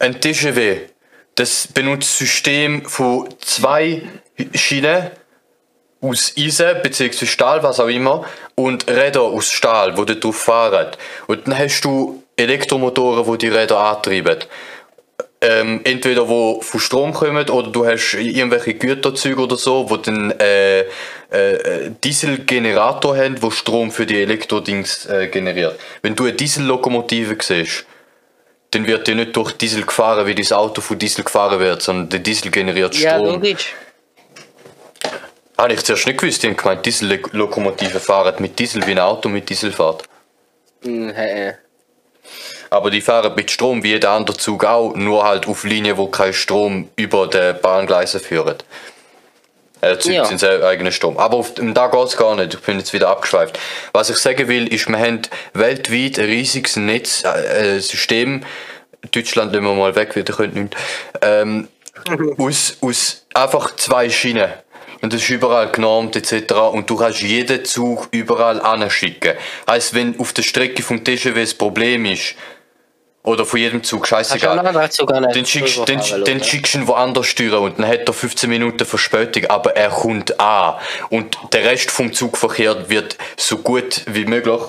Ein 0.00 0.20
TGV, 0.20 0.90
das 1.34 1.66
benutzt 1.66 2.16
System 2.16 2.84
von 2.84 3.28
zwei 3.40 4.02
Schienen 4.54 5.10
aus 6.00 6.32
Eisen 6.38 6.76
bzw. 6.82 7.26
Stahl, 7.26 7.62
was 7.64 7.80
auch 7.80 7.88
immer, 7.88 8.24
und 8.54 8.88
Räder 8.88 9.22
aus 9.22 9.50
Stahl, 9.50 9.96
wo 9.96 10.04
dort 10.04 10.34
fahren. 10.34 10.88
Und 11.26 11.48
dann 11.48 11.58
hast 11.58 11.80
du 11.80 12.22
Elektromotoren, 12.36 13.26
wo 13.26 13.34
die 13.34 13.48
Räder 13.48 13.78
antreiben. 13.78 14.38
Ähm, 15.40 15.80
entweder 15.84 16.28
wo 16.28 16.60
von 16.60 16.80
Strom 16.80 17.12
kommen 17.12 17.48
oder 17.48 17.68
du 17.70 17.86
hast 17.86 18.14
irgendwelche 18.14 18.74
Güterzüge 18.74 19.40
oder 19.40 19.56
so, 19.56 19.88
wo 19.88 19.96
dann 19.96 20.32
äh, 20.32 20.80
äh, 20.80 21.90
Dieselgenerator 22.02 23.16
haben, 23.16 23.40
wo 23.40 23.50
Strom 23.50 23.92
für 23.92 24.04
die 24.04 24.20
Elektrodings 24.20 25.06
äh, 25.06 25.28
generiert. 25.28 25.78
Wenn 26.02 26.16
du 26.16 26.24
eine 26.24 26.32
Diesellokomotive 26.32 27.36
siehst, 27.40 27.84
dann 28.70 28.86
wird 28.86 29.06
die 29.06 29.14
nicht 29.14 29.34
durch 29.36 29.52
Diesel 29.52 29.84
gefahren, 29.86 30.26
wie 30.26 30.34
das 30.34 30.52
Auto 30.52 30.80
von 30.80 30.98
Diesel 30.98 31.24
gefahren 31.24 31.58
wird, 31.60 31.82
sondern 31.82 32.08
der 32.10 32.20
Diesel 32.20 32.50
generiert 32.50 32.94
Ja, 32.96 33.14
Strom. 33.14 33.34
logisch. 33.34 33.74
Habe 35.56 35.72
ich 35.72 35.82
zuerst 35.84 36.06
nicht 36.06 36.20
gewusst, 36.20 36.44
haben 36.44 36.56
gemeint, 36.56 36.86
Diesellokomotive 36.86 37.98
fahren 37.98 38.34
mit 38.38 38.58
Diesel 38.58 38.86
wie 38.86 38.92
ein 38.92 38.98
Auto 39.00 39.28
mit 39.28 39.48
Diesel 39.48 39.72
fährt. 39.72 40.04
Hm, 40.84 41.10
hä, 41.10 41.34
hä. 41.34 41.54
Aber 42.70 42.90
die 42.90 43.00
fahren 43.00 43.34
mit 43.34 43.50
Strom 43.50 43.82
wie 43.82 43.88
jeder 43.88 44.10
andere 44.10 44.36
Zug 44.36 44.64
auch, 44.64 44.94
nur 44.94 45.24
halt 45.24 45.48
auf 45.48 45.64
Linien, 45.64 45.96
wo 45.96 46.06
kein 46.08 46.32
Strom 46.34 46.90
über 46.96 47.26
die 47.26 47.54
Bahngleise 47.60 48.20
führt. 48.20 48.64
Er 49.80 49.98
zieht 50.00 50.14
Ja. 50.14 50.28
ja. 50.28 50.38
seinen 50.38 50.62
eigenen 50.62 50.92
Strom. 50.92 51.18
Aber 51.18 51.36
auf, 51.36 51.52
da 51.54 51.86
geht 51.88 52.04
es 52.04 52.16
gar 52.16 52.34
nicht. 52.36 52.54
Ich 52.54 52.60
bin 52.60 52.78
jetzt 52.78 52.92
wieder 52.92 53.08
abgeschweift. 53.08 53.58
Was 53.92 54.10
ich 54.10 54.16
sagen 54.16 54.48
will, 54.48 54.72
ist, 54.72 54.88
wir 54.88 54.98
haben 54.98 55.22
weltweit 55.54 56.18
ein 56.18 56.26
riesiges 56.26 56.76
Netz, 56.76 57.24
äh, 57.24 57.76
äh, 57.76 57.80
System. 57.80 58.42
Deutschland 59.12 59.52
nehmen 59.52 59.66
wir 59.66 59.74
mal 59.74 59.94
weg, 59.94 60.16
wieder 60.16 60.34
könnt 60.34 60.56
nicht. 60.56 60.76
Ähm, 61.22 61.68
aus, 62.38 62.76
aus 62.80 63.26
einfach 63.34 63.76
zwei 63.76 64.10
Schienen. 64.10 64.50
Und 65.00 65.12
das 65.12 65.22
ist 65.22 65.30
überall 65.30 65.70
genormt 65.70 66.16
etc. 66.16 66.54
Und 66.72 66.90
du 66.90 66.96
kannst 66.96 67.22
jeden 67.22 67.64
Zug 67.64 68.08
überall 68.10 68.60
anschicken. 68.60 69.34
Heißt, 69.68 69.94
wenn 69.94 70.18
auf 70.18 70.32
der 70.32 70.42
Strecke 70.42 70.82
vom 70.82 71.04
TGW 71.04 71.40
das 71.40 71.54
Problem 71.54 72.04
ist, 72.04 72.34
oder 73.28 73.44
von 73.44 73.60
jedem 73.60 73.84
Zug, 73.84 74.06
scheißegal, 74.06 74.58
an 74.58 74.74
dann 75.32 75.46
schickst, 75.46 75.78
dann, 75.86 76.00
dann 76.24 76.42
schickst 76.42 76.74
du 76.74 76.86
woanders 76.86 77.26
steuern 77.26 77.62
und 77.62 77.78
dann 77.78 77.86
hat 77.86 78.08
er 78.08 78.12
15 78.12 78.48
Minuten 78.48 78.84
Verspätung, 78.84 79.46
aber 79.46 79.76
er 79.76 79.90
kommt 79.90 80.40
an. 80.40 80.74
Und 81.10 81.38
der 81.52 81.64
Rest 81.64 81.90
vom 81.90 82.12
Zugverkehr 82.12 82.88
wird 82.88 83.16
so 83.36 83.58
gut 83.58 84.02
wie 84.06 84.24
möglich 84.24 84.60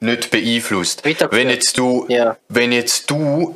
nicht 0.00 0.30
beeinflusst. 0.30 1.02
Wenn 1.04 1.50
jetzt 1.50 1.78
du, 1.78 2.06
Ja. 2.08 2.36
wenn 2.48 2.72
jetzt 2.72 3.10
du 3.10 3.54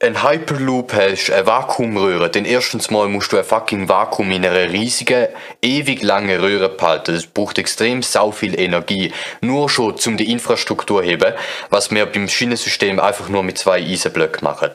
einen 0.00 0.22
Hyperloop 0.22 0.92
hast, 0.92 1.30
eine 1.30 1.46
Vakuumröhre, 1.46 2.28
dann 2.28 2.44
erstens 2.44 2.90
mal 2.90 3.08
musst 3.08 3.32
du 3.32 3.38
ein 3.38 3.44
fucking 3.44 3.88
Vakuum 3.88 4.30
in 4.32 4.44
einer 4.44 4.70
riesigen, 4.70 5.28
ewig 5.62 6.02
langen 6.02 6.40
Röhre 6.40 6.68
behalten. 6.68 7.14
Das 7.14 7.26
braucht 7.26 7.58
extrem 7.58 8.02
sau 8.02 8.30
viel 8.30 8.58
Energie. 8.58 9.12
Nur 9.40 9.70
schon, 9.70 9.94
um 10.06 10.16
die 10.16 10.30
Infrastruktur 10.30 11.02
zu 11.02 11.08
heben, 11.08 11.34
was 11.70 11.90
wir 11.90 12.06
beim 12.06 12.28
Schienensystem 12.28 13.00
einfach 13.00 13.28
nur 13.28 13.42
mit 13.42 13.58
zwei 13.58 13.80
Eisenblöcken 13.82 14.44
machen. 14.44 14.72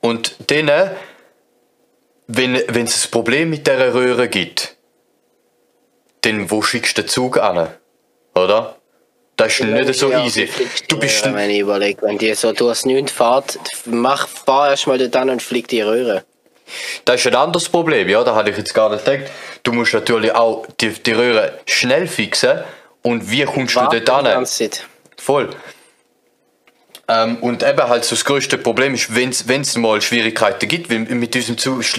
Und 0.00 0.36
dann, 0.50 0.90
wenn 2.26 2.54
es 2.54 3.06
ein 3.06 3.10
Problem 3.10 3.50
mit 3.50 3.66
dieser 3.66 3.94
Röhre 3.94 4.28
gibt, 4.28 4.76
dann 6.22 6.50
wo 6.50 6.62
schickst 6.62 6.98
du 6.98 7.02
den 7.02 7.08
Zug 7.08 7.38
an? 7.38 7.68
Oder? 8.34 8.79
Das 9.40 9.58
ist 9.58 9.64
nicht 9.64 9.94
so 9.94 10.12
easy. 10.12 10.48
Du 10.88 10.98
bist 10.98 11.24
Röhre, 11.24 11.34
wenn 11.34 11.50
ich 11.50 11.60
überlege, 11.60 12.02
wenn 12.02 12.18
die 12.18 12.34
so 12.34 12.52
durchs 12.52 12.84
Nichts 12.84 13.12
fährt, 13.12 13.58
mach, 13.86 14.28
fahr 14.28 14.70
erst 14.70 14.86
mal 14.86 14.98
dort 14.98 15.16
an 15.16 15.30
und 15.30 15.42
flieg 15.42 15.66
die 15.68 15.80
Röhre. 15.80 16.24
Das 17.06 17.20
ist 17.20 17.26
ein 17.26 17.34
anderes 17.34 17.68
Problem, 17.68 18.08
ja, 18.08 18.22
da 18.22 18.34
hatte 18.34 18.50
ich 18.50 18.58
jetzt 18.58 18.74
gar 18.74 18.90
nicht 18.90 19.04
gedacht. 19.04 19.30
Du 19.62 19.72
musst 19.72 19.94
natürlich 19.94 20.34
auch 20.34 20.66
die, 20.80 20.90
die 20.90 21.12
Röhre 21.12 21.58
schnell 21.66 22.06
fixen 22.06 22.60
und 23.02 23.30
wie 23.30 23.44
kommst 23.44 23.76
Warte 23.76 24.00
du 24.00 24.04
dort 24.04 24.26
an? 24.26 24.46
Voll. 25.16 25.50
Ähm, 27.08 27.38
und 27.38 27.62
eben 27.62 27.88
halt 27.88 28.04
so 28.04 28.14
das 28.14 28.24
größte 28.24 28.58
Problem 28.58 28.94
ist, 28.94 29.16
wenn 29.16 29.30
es 29.62 29.76
mal 29.76 30.00
Schwierigkeiten 30.00 30.68
gibt, 30.68 30.90
weil 30.90 30.98
mit 30.98 31.34
diesem 31.34 31.56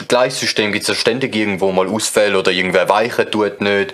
Gleissystem 0.08 0.72
gibt 0.72 0.84
es 0.84 0.90
ja 0.90 0.96
ständig 0.96 1.36
irgendwo 1.36 1.72
mal 1.72 1.88
Ausfälle 1.88 2.38
oder 2.38 2.52
irgendwer 2.52 2.88
weichen 2.88 3.30
tut 3.30 3.60
nicht. 3.62 3.94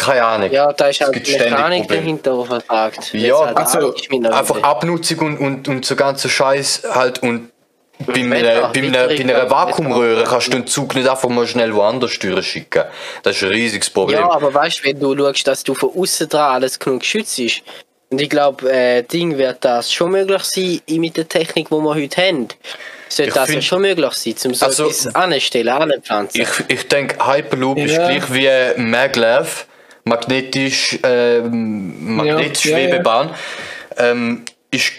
Keine 0.00 0.24
Ahnung. 0.24 0.50
Ja, 0.50 0.72
da 0.72 0.88
ist 0.88 1.00
halt 1.00 1.26
die 1.26 1.32
Mechanik 1.36 1.86
dahinter, 1.86 2.38
die 2.42 2.46
versagt. 2.46 3.12
Ja, 3.14 3.46
halt 3.46 3.56
also, 3.56 3.94
Einfach. 4.30 4.62
Abnutzung 4.62 5.18
und, 5.18 5.38
und, 5.38 5.68
und 5.68 5.84
so 5.84 5.94
ganzer 5.94 6.28
Scheiß 6.28 6.84
halt 6.94 7.22
und 7.22 7.50
bei 8.06 8.14
einer, 8.14 8.68
bei, 8.72 8.80
einer, 8.80 9.08
bei 9.08 9.20
einer 9.20 9.50
Vakuumröhre 9.50 10.24
kannst 10.24 10.46
du 10.46 10.52
den 10.52 10.66
Zug 10.66 10.94
nicht 10.94 11.06
einfach 11.06 11.28
mal 11.28 11.46
schnell 11.46 11.74
woanders 11.74 12.12
schicken. 12.12 12.84
Das 13.22 13.36
ist 13.36 13.42
ein 13.42 13.50
riesiges 13.50 13.90
Problem. 13.90 14.20
Ja, 14.20 14.30
aber 14.30 14.54
weißt 14.54 14.78
du, 14.80 14.84
wenn 14.84 14.98
du 14.98 15.14
schaust, 15.18 15.46
dass 15.46 15.62
du 15.62 15.74
von 15.74 15.90
außen 15.94 16.28
dran 16.30 16.54
alles 16.54 16.78
genug 16.78 17.00
geschützt 17.00 17.38
ist, 17.38 17.60
und 18.08 18.20
ich 18.20 18.30
glaube, 18.30 18.72
äh, 18.72 19.02
Ding 19.02 19.36
wird 19.38 19.64
das 19.64 19.92
schon 19.92 20.10
möglich 20.12 20.42
sein 20.42 20.80
mit 20.98 21.16
der 21.16 21.28
Technik, 21.28 21.68
die 21.68 21.74
wir 21.74 21.94
heute 21.94 22.20
haben. 22.20 22.48
Sollte 23.08 23.28
Ich 23.28 23.34
das 23.34 23.50
find- 23.50 23.64
schon 23.64 23.82
möglich 23.82 24.12
sein, 24.14 24.34
um 24.46 24.54
so 24.54 24.66
Also, 24.66 24.84
etwas 24.86 25.14
anstellen, 25.14 25.68
anpflanzen. 25.68 26.40
Ich, 26.40 26.48
ich 26.68 26.88
denke, 26.88 27.24
Hyperloop 27.24 27.78
ist 27.78 27.92
Ja. 27.92 28.08
gleich 28.08 28.32
wie 28.32 28.80
Maglev, 28.80 29.66
magnetisch, 30.04 30.98
ähm, 31.02 32.16
Magnetschwebebahn. 32.16 33.34
Ähm, 33.96 34.44
ist 34.70 34.92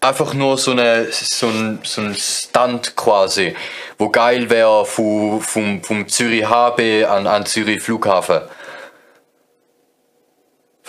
einfach 0.00 0.34
nur 0.34 0.58
so, 0.58 0.72
eine, 0.72 1.08
so, 1.10 1.48
ein, 1.48 1.80
so 1.82 2.02
ein 2.02 2.14
Stunt 2.14 2.96
quasi, 2.96 3.54
wo 3.98 4.08
geil 4.08 4.48
wäre 4.50 4.84
vom, 4.84 5.40
vom, 5.40 5.82
vom 5.82 6.08
Zürich 6.08 6.48
HB 6.48 7.04
an, 7.04 7.26
an 7.26 7.46
Zürich 7.46 7.82
Flughafen. 7.82 8.40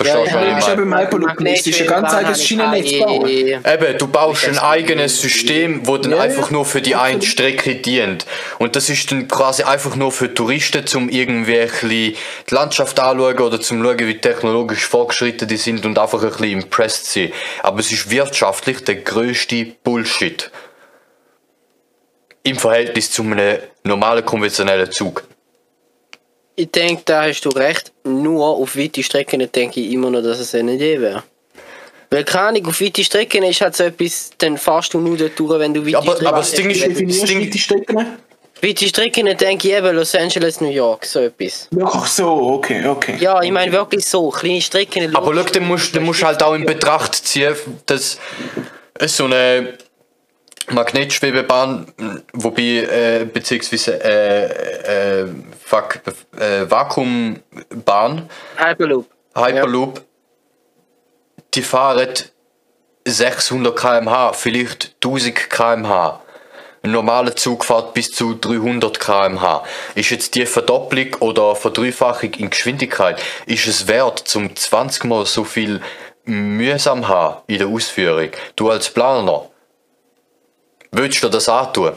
Verstehst 0.02 0.32
du, 0.34 0.38
Ja, 0.40 0.56
was 0.56 0.66
ja, 0.68 0.74
ich 0.76 0.80
meine? 0.80 1.04
eben 1.04 1.46
das 1.56 1.68
ist 1.68 1.82
ein 1.82 1.88
ganz 1.88 2.14
eigenes 2.14 2.46
Schienennetz 2.46 3.00
bauen. 3.00 3.28
Eben, 3.28 3.98
du 3.98 4.08
baust 4.08 4.46
ein 4.46 4.54
Das- 4.54 4.64
eigenes 4.64 5.20
System, 5.22 5.86
wo 5.86 5.98
dann 5.98 6.12
Ja, 6.12 6.18
ja. 6.20 6.24
einfach 6.24 6.52
nur 6.52 6.64
für 6.64 6.82
die 6.82 6.96
eine 6.96 7.22
Strecke 7.22 7.76
dient. 7.76 8.26
Und 8.60 8.78
das 8.78 8.88
ist 8.88 9.12
dann 9.12 9.28
quasi 9.28 9.64
einfach 9.64 9.98
nur 9.98 10.14
für 10.14 10.34
Touristen, 10.34 10.86
ein 11.40 11.46
bisschen 11.46 11.90
die 12.50 12.54
Landschaft 12.56 12.98
anschauen 12.98 13.40
oder 13.40 13.60
zum 13.60 13.84
schauen, 13.84 14.00
wie 14.00 14.18
technologisch 14.18 14.86
fortgeschritten 14.86 15.50
die 15.50 15.58
sind 15.58 15.86
und 15.86 16.00
einfach 16.00 16.24
ein 16.24 16.30
bisschen 16.30 16.46
impressed 16.62 17.06
sein. 17.12 17.34
Aber 17.64 17.80
es 17.82 17.92
ist 17.92 18.10
wirtschaftlich 18.10 18.86
der 18.86 18.96
größte 18.96 19.66
Bullshit. 19.84 20.50
Im 22.44 22.56
Verhältnis 22.56 23.12
zu 23.12 23.24
einem 23.24 23.58
normalen 23.84 24.26
konventionellen 24.26 24.90
Zug. 24.94 25.24
Ich 26.60 26.72
denke, 26.72 27.04
da 27.06 27.24
hast 27.24 27.42
du 27.46 27.50
recht. 27.50 27.94
Nur 28.04 28.46
auf 28.46 28.76
weite 28.76 29.02
Strecken 29.02 29.50
denke 29.50 29.80
ich 29.80 29.94
immer 29.94 30.10
noch, 30.10 30.22
dass 30.22 30.40
es 30.40 30.54
eine 30.54 30.74
Idee 30.74 31.00
wäre. 31.00 31.24
Weil 32.10 32.26
keine 32.26 32.48
Ahnung, 32.48 32.68
auf 32.68 32.82
weite 32.82 33.02
Strecken 33.02 33.44
ist 33.44 33.62
halt 33.62 33.78
so 33.78 33.86
etwas, 33.86 34.32
dann 34.40 34.58
fahrst 34.58 34.94
du 34.94 35.00
nur 35.00 35.16
dort 35.16 35.40
durch, 35.40 35.58
wenn 35.58 35.74
du 35.74 35.86
weite 35.86 35.98
Aber- 36.00 36.12
Strecken 36.12 36.28
aber 36.28 36.38
das 36.40 36.52
Ding 36.52 36.70
ist-. 36.70 36.84
Definierst 36.86 37.30
Ding- 37.30 37.50
die 37.50 37.58
Strecken? 37.60 38.06
Weite 38.62 38.88
Strecken 38.90 39.26
denke 39.38 39.70
ich 39.70 39.74
eben 39.74 39.96
Los 39.96 40.14
Angeles, 40.16 40.60
New 40.60 40.68
York, 40.70 41.06
so 41.06 41.20
etwas. 41.22 41.70
Ach 41.82 42.06
so, 42.06 42.28
okay, 42.30 42.86
okay. 42.86 43.16
Ja, 43.18 43.42
ich 43.42 43.52
meine 43.52 43.72
wirklich 43.72 44.06
so, 44.06 44.30
kleine 44.30 44.60
Strecken. 44.62 45.16
Aber 45.16 45.34
schau, 45.34 45.44
dann 45.44 45.66
musst 45.66 45.96
du 45.96 46.02
musst 46.02 46.24
halt 46.24 46.44
auch 46.44 46.56
in 46.56 46.66
Betracht 46.66 47.16
ziehen, 47.16 47.56
dass 47.86 48.18
es 48.96 49.16
so 49.16 49.26
eine 49.26 49.78
Magnetschwebebahn, 50.72 51.88
wobei, 52.34 52.62
äh, 52.62 53.26
beziehungsweise, 53.26 54.04
äh, 54.04 55.22
äh, 55.22 55.28
fuck, 55.64 56.00
äh, 56.38 56.70
Vakuumbahn, 56.70 58.30
Hyperloop. 58.58 59.06
Hyperloop, 59.36 60.02
die 61.54 61.62
fahren 61.62 62.08
600 63.06 63.76
km/h, 63.76 64.34
vielleicht 64.34 64.96
1000 65.02 65.50
km/h. 65.50 66.22
Ein 66.82 66.92
normaler 66.92 67.36
Zug 67.36 67.66
fährt 67.66 67.94
bis 67.94 68.12
zu 68.12 68.36
300 68.36 69.00
km/h. 69.00 69.64
Ist 69.96 70.12
jetzt 70.12 70.36
die 70.36 70.46
Verdopplung 70.46 71.16
oder 71.20 71.56
Verdreifachung 71.56 72.34
in 72.36 72.50
Geschwindigkeit, 72.50 73.22
ist 73.46 73.68
es 73.68 73.88
wert, 73.88 74.20
zum 74.20 74.56
20 74.56 75.04
mal 75.04 75.26
so 75.26 75.44
viel 75.44 75.82
mühsam 76.24 77.08
haben 77.08 77.42
in 77.48 77.60
der 77.60 77.68
Ausführung? 77.68 78.30
Du 78.56 78.70
als 78.70 78.90
Planer, 78.90 79.49
willst 80.92 81.24
du 81.24 81.30
das 81.30 81.48
antun? 81.50 81.94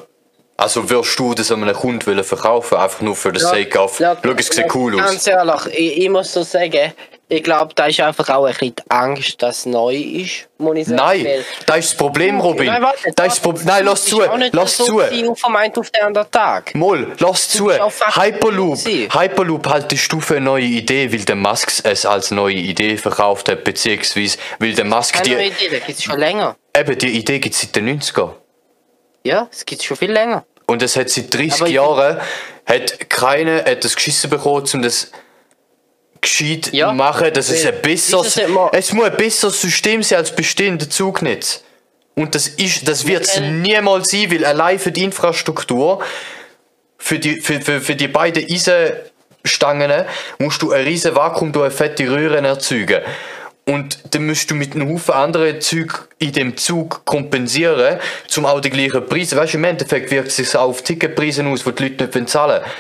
Also 0.57 0.89
wirst 0.89 1.19
du 1.19 1.35
das 1.35 1.51
einem 1.51 1.75
Kunden 1.75 2.07
wollen 2.07 2.23
verkaufen, 2.23 2.77
einfach 2.79 3.01
nur 3.01 3.17
für 3.17 3.33
den 3.33 3.41
Sake 3.41 3.79
of, 3.81 3.97
schau, 3.99 4.31
es 4.37 4.47
sieht 4.47 4.73
cool 4.75 4.95
aus. 5.01 5.11
Ganz 5.11 5.27
ehrlich, 5.27 5.67
ich, 5.73 5.97
ich 6.03 6.09
muss 6.11 6.33
so 6.33 6.43
sagen, 6.43 6.93
ich 7.29 7.43
glaube, 7.43 7.75
da 7.75 7.87
ist 7.87 7.99
einfach 8.01 8.29
auch 8.29 8.45
ein 8.45 8.53
bisschen 8.53 8.77
die 8.77 8.91
Angst, 8.91 9.43
dass 9.43 9.61
es 9.61 9.67
neu 9.67 9.95
ist, 9.97 10.49
muss 10.59 10.77
ich 10.77 10.85
sagen. 10.87 10.97
Nein, 10.97 11.25
weil- 11.25 11.45
das 11.67 11.79
ist 11.79 11.91
das 11.93 11.97
Problem, 11.97 12.39
Robin. 12.39 12.67
Nein, 12.67 12.83
warte, 12.83 12.99
das 13.17 13.27
ist 13.29 13.37
das 13.37 13.41
Problem. 13.41 13.67
Nein, 13.67 13.85
lass 13.87 14.05
zu, 14.05 14.23
lass 14.53 14.77
zu. 14.77 14.97
gewesen, 14.97 15.29
Auf 15.31 15.45
einen 15.47 15.75
auf 15.75 15.91
den 15.91 16.03
anderen 16.05 16.31
Tag. 16.31 16.75
Moll, 16.75 17.11
lass 17.19 17.49
zu. 17.49 17.73
Hyperloop. 17.73 18.79
Hyperloop 18.87 19.67
haltest 19.67 20.13
du 20.13 20.21
für 20.21 20.37
eine 20.37 20.45
neue 20.45 20.65
Idee, 20.65 21.11
weil 21.11 21.25
der 21.25 21.37
Musk 21.37 21.73
es 21.85 22.05
als 22.07 22.31
neue 22.31 22.55
Idee 22.57 22.99
verkauft 22.99 23.49
hat, 23.49 23.65
beziehungsweise 23.65 24.37
weil 24.59 24.75
der 24.75 24.85
Musk 24.85 25.15
Keine 25.15 25.35
neue 25.37 25.51
die, 25.51 25.65
Idee, 25.67 25.79
das 25.79 25.87
gibt 25.87 25.99
es 25.99 26.05
schon 26.05 26.19
länger. 26.21 26.55
eben 26.77 26.99
die 26.99 27.09
Idee 27.19 27.39
gibt 27.41 27.55
es 27.55 27.63
seit 27.63 27.75
den 27.75 27.99
90er. 28.01 28.35
Ja, 29.25 29.49
es 29.53 29.65
gibt 29.65 29.81
es 29.81 29.87
schon 29.87 29.97
viel 29.97 30.13
länger. 30.13 30.45
Und 30.67 30.83
es 30.83 30.97
hat 30.97 31.11
seit 31.11 31.33
30 31.35 31.53
Aber 31.61 31.67
ich- 31.69 31.75
Jahren 31.75 32.21
hat 32.67 33.11
keiner 33.11 33.65
hat 33.65 33.85
das 33.85 33.95
geschissen 33.97 34.31
bekommen, 34.31 34.67
um 34.73 34.83
das 34.83 35.11
gescheit 36.21 36.73
Ja, 36.73 36.89
zu 36.89 36.95
machen. 36.95 37.31
Das 37.35 37.49
ist 37.51 37.65
weil- 37.65 37.75
ein 37.75 37.83
besseres, 37.83 38.37
es 38.37 38.49
es 38.73 38.93
muss 38.93 39.07
ein 39.07 39.17
besseres 39.17 39.61
System 39.61 40.03
sein 40.03 40.19
als 40.19 40.35
bestehende 40.35 40.89
Zugnetz. 40.89 41.63
Und 42.15 42.35
das 42.35 42.47
ist, 42.49 42.87
das 42.89 43.07
wird 43.07 43.25
es 43.25 43.41
niemals 43.41 44.11
sein, 44.11 44.31
weil 44.31 44.45
allein 44.45 44.79
für 44.79 44.93
die 44.93 45.03
Infrastruktur, 45.03 46.03
für 46.99 47.19
die, 47.19 47.41
für, 47.41 47.61
für, 47.61 47.81
für 47.81 47.97
die 47.97 48.07
beiden 48.09 48.45
Eisenstangen, 48.45 50.05
musst 50.39 50.61
du 50.63 50.73
ein 50.73 50.85
riesen 50.85 51.17
Vakuum 51.17 51.53
durch 51.53 51.65
eine 51.67 51.75
fette 51.75 52.09
Röhren 52.11 52.45
erzeugen. 52.45 53.01
Und 53.65 53.99
dann 54.11 54.27
musst 54.27 54.51
du 54.51 54.57
mit 54.57 54.75
einem 54.75 54.93
Haufen 54.93 55.15
anderen 55.15 55.61
Zeug 55.61 56.09
in 56.19 56.33
dem 56.33 56.57
Zug 56.57 57.05
kompensieren, 57.05 58.01
zum 58.27 58.45
auch 58.45 58.61
die 58.61 58.71
gleichen 58.71 59.07
Preise. 59.07 59.37
Weißt 59.37 59.55
du, 59.55 59.59
im 59.59 59.65
Endeffekt 59.65 60.11
wirkt 60.11 60.29
es 60.29 60.37
sich 60.37 60.57
auch 60.57 60.69
auf 60.69 60.83
Ticketpreise 60.83 61.47
aus, 61.47 61.63
die 61.63 61.73
die 61.73 61.83
Leute 61.89 62.19
nicht 62.19 62.29
zahlen 62.29 62.63
wollen. 62.63 62.73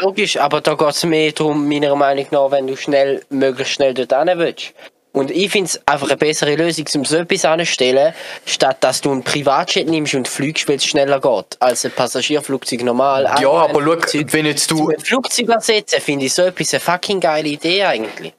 Logisch, 0.00 0.36
aber 0.36 0.60
da 0.60 0.74
geht 0.74 0.88
es 0.88 1.04
mehr 1.04 1.32
darum, 1.32 1.66
meiner 1.68 1.94
Meinung 1.96 2.26
nach, 2.30 2.50
wenn 2.50 2.66
du 2.66 2.76
schnell, 2.76 3.22
möglichst 3.30 3.74
schnell 3.74 3.94
dort 3.94 4.12
hin 4.12 4.38
willst. 4.38 4.74
Und 5.12 5.30
ich 5.30 5.50
finde 5.50 5.66
es 5.66 5.80
einfach 5.86 6.08
eine 6.08 6.16
bessere 6.16 6.54
Lösung, 6.54 6.84
um 6.94 7.04
so 7.04 7.16
etwas 7.16 7.44
anzustellen, 7.44 8.14
statt 8.44 8.76
dass 8.80 9.00
du 9.00 9.10
einen 9.10 9.22
Privatjet 9.22 9.88
nimmst 9.88 10.14
und 10.14 10.28
fliegst, 10.28 10.68
weil 10.68 10.76
es 10.76 10.84
schneller 10.84 11.20
geht, 11.20 11.56
als 11.60 11.84
ein 11.84 11.92
Passagierflugzeug 11.92 12.84
normal. 12.84 13.24
Ja, 13.40 13.50
aber 13.50 13.82
schau, 13.82 14.20
wenn 14.30 14.46
jetzt 14.46 14.70
du, 14.70 14.90
Ein 14.90 15.00
Flugzeug 15.00 15.48
ersetzen, 15.48 16.00
finde 16.00 16.26
ich 16.26 16.34
so 16.34 16.42
etwas 16.42 16.74
eine 16.74 16.80
fucking 16.80 17.20
geile 17.20 17.48
Idee 17.48 17.84
eigentlich. 17.84 18.34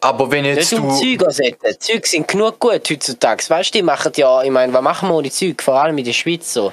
Aber 0.00 0.30
wenn 0.30 0.44
jetzt 0.44 0.72
Nicht 0.72 0.82
um 0.82 0.88
du, 0.88 0.96
Züge 0.96 1.24
ersetzen. 1.26 1.80
Züge 1.80 2.08
sind 2.08 2.28
genug 2.28 2.58
gut 2.58 2.88
heutzutage. 2.90 3.42
Weißt 3.48 3.74
du, 3.74 3.78
die 3.78 3.82
machen 3.82 4.12
ja, 4.16 4.42
ich 4.42 4.50
meine, 4.50 4.72
was 4.72 4.82
machen 4.82 5.08
wir 5.08 5.14
ohne 5.14 5.30
Züge? 5.30 5.62
Vor 5.62 5.74
allem 5.74 5.96
in 5.98 6.04
der 6.04 6.12
Schweiz 6.12 6.52
so. 6.52 6.72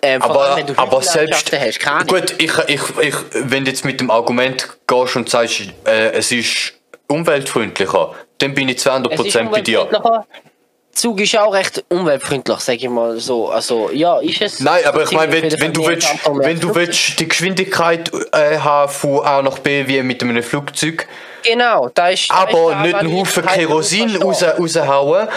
Ähm, 0.00 0.22
vor 0.22 0.44
allem, 0.44 0.66
aber, 0.76 0.78
aber 0.78 1.02
selbst, 1.02 1.52
hast, 1.52 1.80
keine 1.80 2.06
gut, 2.06 2.34
ich, 2.38 2.52
ich, 2.68 2.80
ich, 3.00 3.14
wenn 3.32 3.64
du 3.64 3.70
jetzt 3.70 3.84
mit 3.84 4.00
dem 4.00 4.10
Argument 4.12 4.68
gehst 4.86 5.16
und 5.16 5.28
sagst, 5.28 5.62
äh, 5.84 6.12
es 6.12 6.30
ist 6.30 6.74
umweltfreundlicher, 7.08 8.14
dann 8.38 8.54
bin 8.54 8.68
ich 8.68 8.78
zu 8.78 8.92
100% 8.92 9.12
Es 9.12 9.34
ist 9.34 9.50
bei 9.50 9.60
dir. 9.60 9.88
Zug 10.98 11.20
ist 11.20 11.36
auch 11.36 11.52
recht 11.54 11.84
umweltfreundlich, 11.88 12.58
sage 12.58 12.78
ich 12.78 12.88
mal 12.88 13.18
so. 13.18 13.48
Also, 13.50 13.90
ja, 13.92 14.18
ist 14.18 14.40
es. 14.42 14.60
Nein, 14.60 14.84
aber 14.84 15.04
ich 15.04 15.12
meine, 15.12 15.32
wenn, 15.32 15.60
wenn 15.60 15.72
du 15.72 15.86
willst, 15.86 16.08
wenn 16.26 16.58
du 16.58 16.74
willst 16.74 17.18
die 17.20 17.28
Geschwindigkeit 17.28 18.10
äh, 18.32 18.58
haben 18.58 18.90
von 18.90 19.24
A 19.24 19.40
nach 19.42 19.58
B 19.58 19.86
wie 19.86 20.02
mit 20.02 20.22
einem 20.22 20.42
Flugzeug, 20.42 21.06
Genau, 21.44 21.88
da 21.94 22.08
ist. 22.08 22.28
da 22.30 22.42
ist 22.42 22.48
aber 22.54 22.70
da, 22.72 22.82
nicht 22.82 22.94
was 22.94 23.00
einen 23.00 23.12
Haufen 23.16 23.46
Kerosin 23.46 24.16
raus, 24.16 24.42
raushauen, 24.42 25.28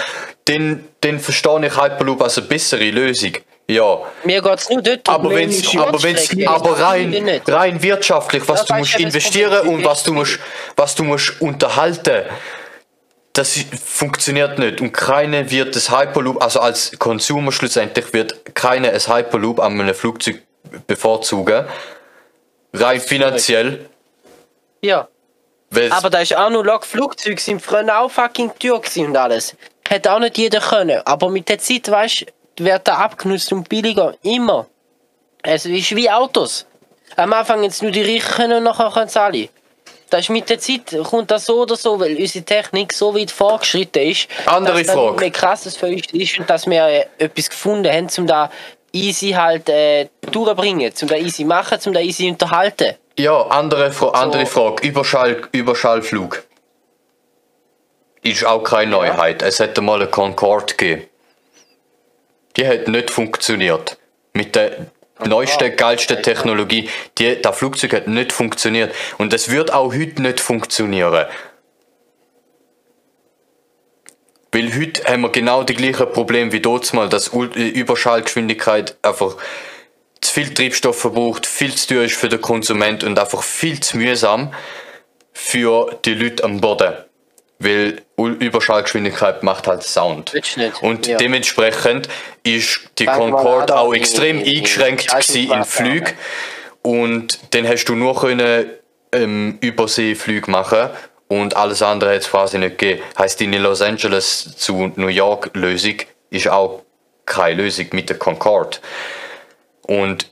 dann, 0.46 0.84
dann 1.02 1.20
verstehe 1.20 1.66
ich 1.68 1.78
Hyperloop 1.80 2.22
als 2.24 2.38
eine 2.40 2.48
bessere 2.48 2.90
Lösung. 2.90 3.34
Ja. 3.68 4.00
Mir 4.24 4.42
geht 4.42 4.60
es 4.60 4.70
nur 4.70 4.82
dort 4.82 5.08
um 5.08 5.14
Aber 5.16 5.30
wenn's, 5.30 5.78
aber 5.78 6.04
wenn's, 6.04 6.30
aber 6.46 6.70
Das 6.72 6.82
rein, 6.82 7.10
nicht. 7.12 7.50
rein 7.50 7.82
wirtschaftlich, 7.82 8.44
was 8.48 8.62
Ja, 8.62 8.66
du 8.66 8.74
musst 8.80 8.94
das 8.96 9.02
investieren 9.02 9.68
und 9.68 9.80
ist, 9.80 9.86
was 9.86 10.04
du 10.04 10.14
musst, 10.14 10.40
was 10.76 10.96
du 10.96 11.04
musst 11.04 11.40
unterhalten, 11.40 12.24
das 13.34 13.60
funktioniert 13.84 14.60
nicht. 14.60 14.82
Und 14.82 14.92
keiner 14.92 15.50
wird 15.50 15.76
das 15.76 15.90
Hyperloop, 15.92 16.42
also 16.44 16.60
als 16.60 16.98
Consumer 17.00 17.52
schlussendlich 17.52 18.14
wird 18.14 18.56
keiner 18.56 18.90
ein 18.90 19.00
Hyperloop 19.00 19.60
an 19.60 19.80
einem 19.80 19.96
Flugzeug 19.96 20.42
bevorzugen. 20.88 21.66
Rein 22.74 23.02
finanziell. 23.02 23.90
Ja. 24.82 25.08
Weil 25.70 25.92
Aber 25.92 26.10
da 26.10 26.20
ist 26.20 26.36
auch 26.36 26.50
noch 26.50 26.64
Log 26.64 26.86
Flugzeuge 26.86 27.40
sind 27.40 27.62
früher 27.62 28.00
auch 28.00 28.12
fucking 28.12 28.52
teuer 28.60 28.82
und 28.98 29.18
alles. 29.18 29.56
Hätte 29.88 30.12
auch 30.12 30.20
nicht 30.20 30.38
jeder 30.38 30.60
können. 30.60 31.02
Aber 31.06 31.30
mit 31.30 31.48
der 31.48 31.60
Zeit, 31.60 31.90
weißt 31.90 32.26
du, 32.56 32.66
wird 32.66 32.88
da 32.88 32.98
abgenutzt 32.98 33.52
und 33.54 33.70
billiger. 33.70 34.14
Immer. 34.24 34.68
Es 35.44 35.66
ist 35.66 35.96
wie 35.96 36.10
Autos. 36.10 36.66
Am 37.16 37.32
Anfang 37.34 37.64
jetzt 37.64 37.82
nur 37.82 37.92
die 37.92 38.04
Reichen 38.04 38.52
und 38.52 38.64
nachher 38.64 38.92
können 38.92 39.08
es 39.08 39.18
alle. 39.18 39.50
Das 40.12 40.22
ist 40.22 40.30
mit 40.30 40.50
der 40.50 40.60
Zeit, 40.60 40.94
kommt 41.06 41.32
das 41.32 41.46
so 41.46 41.62
oder 41.62 41.78
so, 41.78 41.98
weil 41.98 42.18
unsere 42.18 42.44
Technik 42.44 42.92
so 42.92 43.16
weit 43.16 43.32
fortgeschritten 43.32 44.04
ist, 44.04 44.28
Andere 44.46 44.80
dass 44.80 44.88
das 44.88 44.96
Frage. 44.96 45.20
mehr 45.22 45.32
krasses 45.32 45.78
für 45.78 45.88
uns 45.88 46.08
ist 46.12 46.38
und 46.38 46.50
dass 46.50 46.68
wir 46.68 46.86
äh, 46.86 47.06
etwas 47.18 47.50
gefunden 47.50 47.90
haben, 47.90 48.10
um 48.18 48.28
da 48.28 48.52
easy 48.92 49.30
halt 49.30 49.70
äh, 49.70 50.10
durchzubringen, 50.30 50.92
um 51.02 51.08
da 51.08 51.16
easy 51.16 51.46
machen, 51.46 51.80
um 51.86 51.94
da 51.94 52.02
easy 52.02 52.30
unterhalten. 52.30 52.96
Ja, 53.18 53.42
andere, 53.48 53.90
Fra 53.92 54.10
andere 54.10 54.46
Frage. 54.46 54.86
Überschall, 54.86 55.44
Überschallflug. 55.54 56.44
Ist 58.22 58.46
auch 58.46 58.64
keine 58.64 58.92
Neuheit. 58.92 59.42
Es 59.42 59.60
hätte 59.60 59.80
mal 59.80 60.02
eine 60.02 60.08
Concorde 60.08 60.76
gegeben. 60.76 61.08
Die 62.58 62.68
hat 62.68 62.90
nicht 62.90 63.10
funktioniert. 63.12 63.98
Mit 64.34 64.58
der 64.58 64.88
neuesten, 65.26 65.76
geilsten 65.76 66.22
Technologie. 66.22 66.90
Die, 67.18 67.42
das 67.42 67.58
Flugzeug 67.58 67.94
hat 67.94 68.08
nicht 68.08 68.32
funktioniert. 68.32 68.94
Und 69.18 69.34
es 69.34 69.50
wird 69.50 69.74
auch 69.74 69.94
heute 69.94 70.22
nicht 70.22 70.40
funktionieren. 70.40 71.26
Weil 74.52 74.76
heute 74.78 75.04
haben 75.06 75.22
wir 75.22 75.30
genau 75.30 75.64
die 75.64 75.76
gleichen 75.76 76.12
Probleme 76.12 76.52
wie 76.52 76.60
dort 76.60 76.94
mal, 76.94 77.08
dass 77.08 77.32
äh, 77.34 77.68
Überschallgeschwindigkeit 77.70 78.98
einfach 79.02 79.38
zu 80.20 80.34
viel 80.34 80.54
Treibstoff 80.54 81.00
verbraucht, 81.00 81.46
viel 81.46 81.74
zu 81.74 81.88
teuer 81.88 82.04
ist 82.04 82.16
für 82.16 82.30
den 82.30 82.42
Konsument 82.42 83.04
und 83.04 83.18
einfach 83.18 83.44
viel 83.44 83.80
zu 83.80 83.98
mühsam 83.98 84.54
für 85.34 85.98
die 86.06 86.14
Leute 86.14 86.44
am 86.44 86.60
Boden. 86.60 86.94
Weil 87.64 88.02
Überschallgeschwindigkeit 88.18 89.44
macht 89.44 89.68
halt 89.68 89.84
Sound. 89.84 90.34
Und 90.82 91.06
Ja. 91.06 91.18
dementsprechend 91.18 92.08
ist 92.44 92.82
die 92.98 93.06
Concorde 93.06 93.76
auch 93.78 93.92
in- 93.94 94.02
extrem 94.02 94.40
in- 94.40 94.46
in- 94.46 94.56
eingeschränkt 94.58 95.08
gewesen 95.08 95.44
in 95.44 95.50
Wasser, 95.52 95.66
Flügen. 95.84 96.14
Und 96.82 97.40
dann 97.54 97.68
hast 97.68 97.86
du 97.86 97.96
nur 97.96 98.20
können 98.20 98.66
ähm, 99.14 99.58
Überseeflüge 99.62 100.50
machen 100.50 100.90
und 101.28 101.56
alles 101.58 101.82
andere 101.82 102.12
hat 102.16 102.22
es 102.22 102.30
quasi 102.30 102.58
nicht 102.58 102.78
gegeben. 102.78 103.04
Heißt 103.20 103.42
deine 103.42 103.58
Los 103.60 103.82
Angeles 103.82 104.56
zu 104.58 104.92
New 104.96 105.08
York 105.10 105.50
Lösung 105.54 105.96
ist 106.30 106.48
auch 106.48 106.82
keine 107.26 107.62
Lösung 107.64 107.88
mit 107.92 108.10
der 108.10 108.18
Concorde. 108.18 108.78
Und 109.84 110.32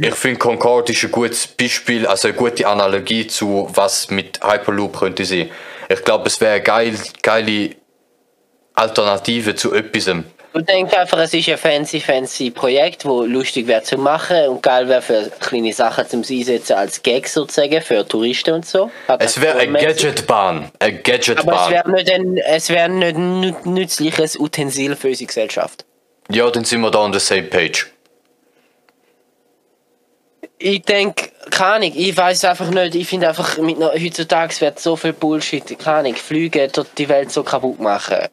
ich 0.00 0.14
finde 0.14 0.38
Concorde 0.38 0.92
ist 0.92 1.04
ein 1.04 1.12
gutes 1.12 1.46
Beispiel, 1.46 2.06
also 2.06 2.28
eine 2.28 2.36
gute 2.36 2.66
Analogie 2.66 3.26
zu 3.26 3.68
was 3.72 4.10
mit 4.10 4.40
Hyperloop 4.42 4.98
könnte 4.98 5.24
sein. 5.24 5.50
Ich 5.88 6.04
glaube, 6.04 6.26
es 6.26 6.40
wäre 6.40 6.54
eine 6.54 6.62
geil, 6.62 6.94
geile 7.22 7.70
Alternative 8.74 9.54
zu 9.54 9.72
etwas. 9.74 10.08
Ich 10.58 10.64
denke 10.64 10.98
einfach, 10.98 11.18
es 11.18 11.34
ist 11.34 11.48
ein 11.50 11.58
fancy, 11.58 12.00
fancy 12.00 12.50
Projekt, 12.50 13.04
wo 13.04 13.24
lustig 13.24 13.66
wäre 13.66 13.82
zu 13.82 13.98
machen 13.98 14.48
und 14.48 14.62
geil 14.62 14.88
wäre 14.88 15.02
für 15.02 15.30
kleine 15.38 15.72
Sachen 15.72 16.08
zum 16.08 16.20
Einsetzen 16.28 16.72
als 16.76 17.02
Gag 17.02 17.28
sozusagen 17.28 17.82
für 17.82 18.06
Touristen 18.08 18.54
und 18.54 18.66
so. 18.66 18.90
Hat 19.06 19.22
Es 19.22 19.38
wäre 19.40 19.58
eine. 19.58 19.78
Gadgetbahn. 19.78 20.70
Eine 20.78 20.92
Aber 20.94 20.98
es 20.98 21.02
Gadgetbahn. 21.04 21.70
wäre 21.70 21.90
nicht 21.90 22.10
ein, 22.10 22.36
es 22.38 22.70
wäre 22.70 22.88
nicht 22.88 23.66
nützliches 23.66 24.38
Utensil 24.38 24.96
für 24.96 25.08
unsere 25.08 25.26
Gesellschaft. 25.26 25.84
Ja, 26.30 26.50
dann 26.50 26.64
sind 26.64 26.80
wir 26.80 26.90
da 26.90 27.00
on 27.00 27.12
the 27.12 27.20
same 27.20 27.42
page. 27.44 27.86
Ich 30.58 30.82
denke, 30.82 31.30
keine 31.50 31.74
Ahnung, 31.74 31.92
ich 31.94 32.16
weiß 32.16 32.44
einfach 32.46 32.70
nicht, 32.70 32.94
ich 32.94 33.06
finde 33.06 33.28
einfach, 33.28 33.58
mit 33.58 33.78
heutzutage 33.78 34.58
wird 34.60 34.80
so 34.80 34.96
viel 34.96 35.12
Bullshit, 35.12 35.78
keine 35.78 35.98
Ahnung, 35.98 36.14
Flüge 36.14 36.68
dort 36.72 36.88
die 36.96 37.08
Welt 37.08 37.30
so 37.30 37.42
kaputt 37.42 37.78
machen. 37.78 38.28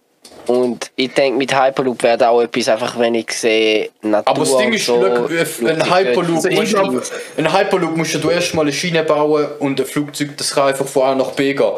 Und 0.46 0.92
ich 0.96 1.14
denke, 1.14 1.38
mit 1.38 1.54
Hyperloop 1.54 2.04
wäre 2.04 2.30
auch 2.30 2.42
etwas, 2.42 2.68
einfach 2.68 3.00
wenn 3.00 3.16
ich 3.16 3.32
sehe, 3.32 3.90
Natur 4.02 4.36
Aber 4.36 4.40
das 4.40 4.58
Ding 4.58 4.74
ist, 4.74 4.86
so, 4.86 5.04
ein 5.04 5.94
Hyperloop, 5.94 6.46
Also 6.46 6.50
musst 6.50 6.74
du, 6.74 7.02
ein 7.38 7.54
Hyperloop 7.54 7.98
musst 7.98 8.24
du 8.24 8.30
erst 8.30 8.54
mal 8.54 8.64
eine 8.64 8.74
Schiene 8.74 9.04
bauen 9.04 9.48
und 9.60 9.80
ein 9.80 9.86
Flugzeug, 9.86 10.36
das 10.38 10.54
kann 10.54 10.70
einfach 10.70 10.88
von 10.88 11.04
A 11.04 11.16
nach 11.16 11.32
B 11.32 11.54
gehen. 11.54 11.72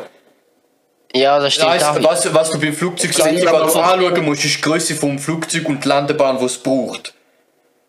Ja, 1.14 1.40
das 1.40 1.54
stimmt 1.54 1.70
Weißt, 1.70 2.04
was, 2.04 2.34
was 2.34 2.52
du 2.52 2.60
beim 2.60 2.74
Flugzeug 2.74 3.12
Also 3.20 3.80
anschauen 3.80 4.26
musst, 4.26 4.46
ist 4.46 4.58
die 4.58 4.62
Größe 4.62 4.96
vom 4.96 5.18
Flugzeug 5.18 5.70
und 5.70 5.84
die 5.84 5.88
Landebahn, 5.88 6.40
die 6.40 6.46
es 6.46 6.58
braucht. 6.58 7.14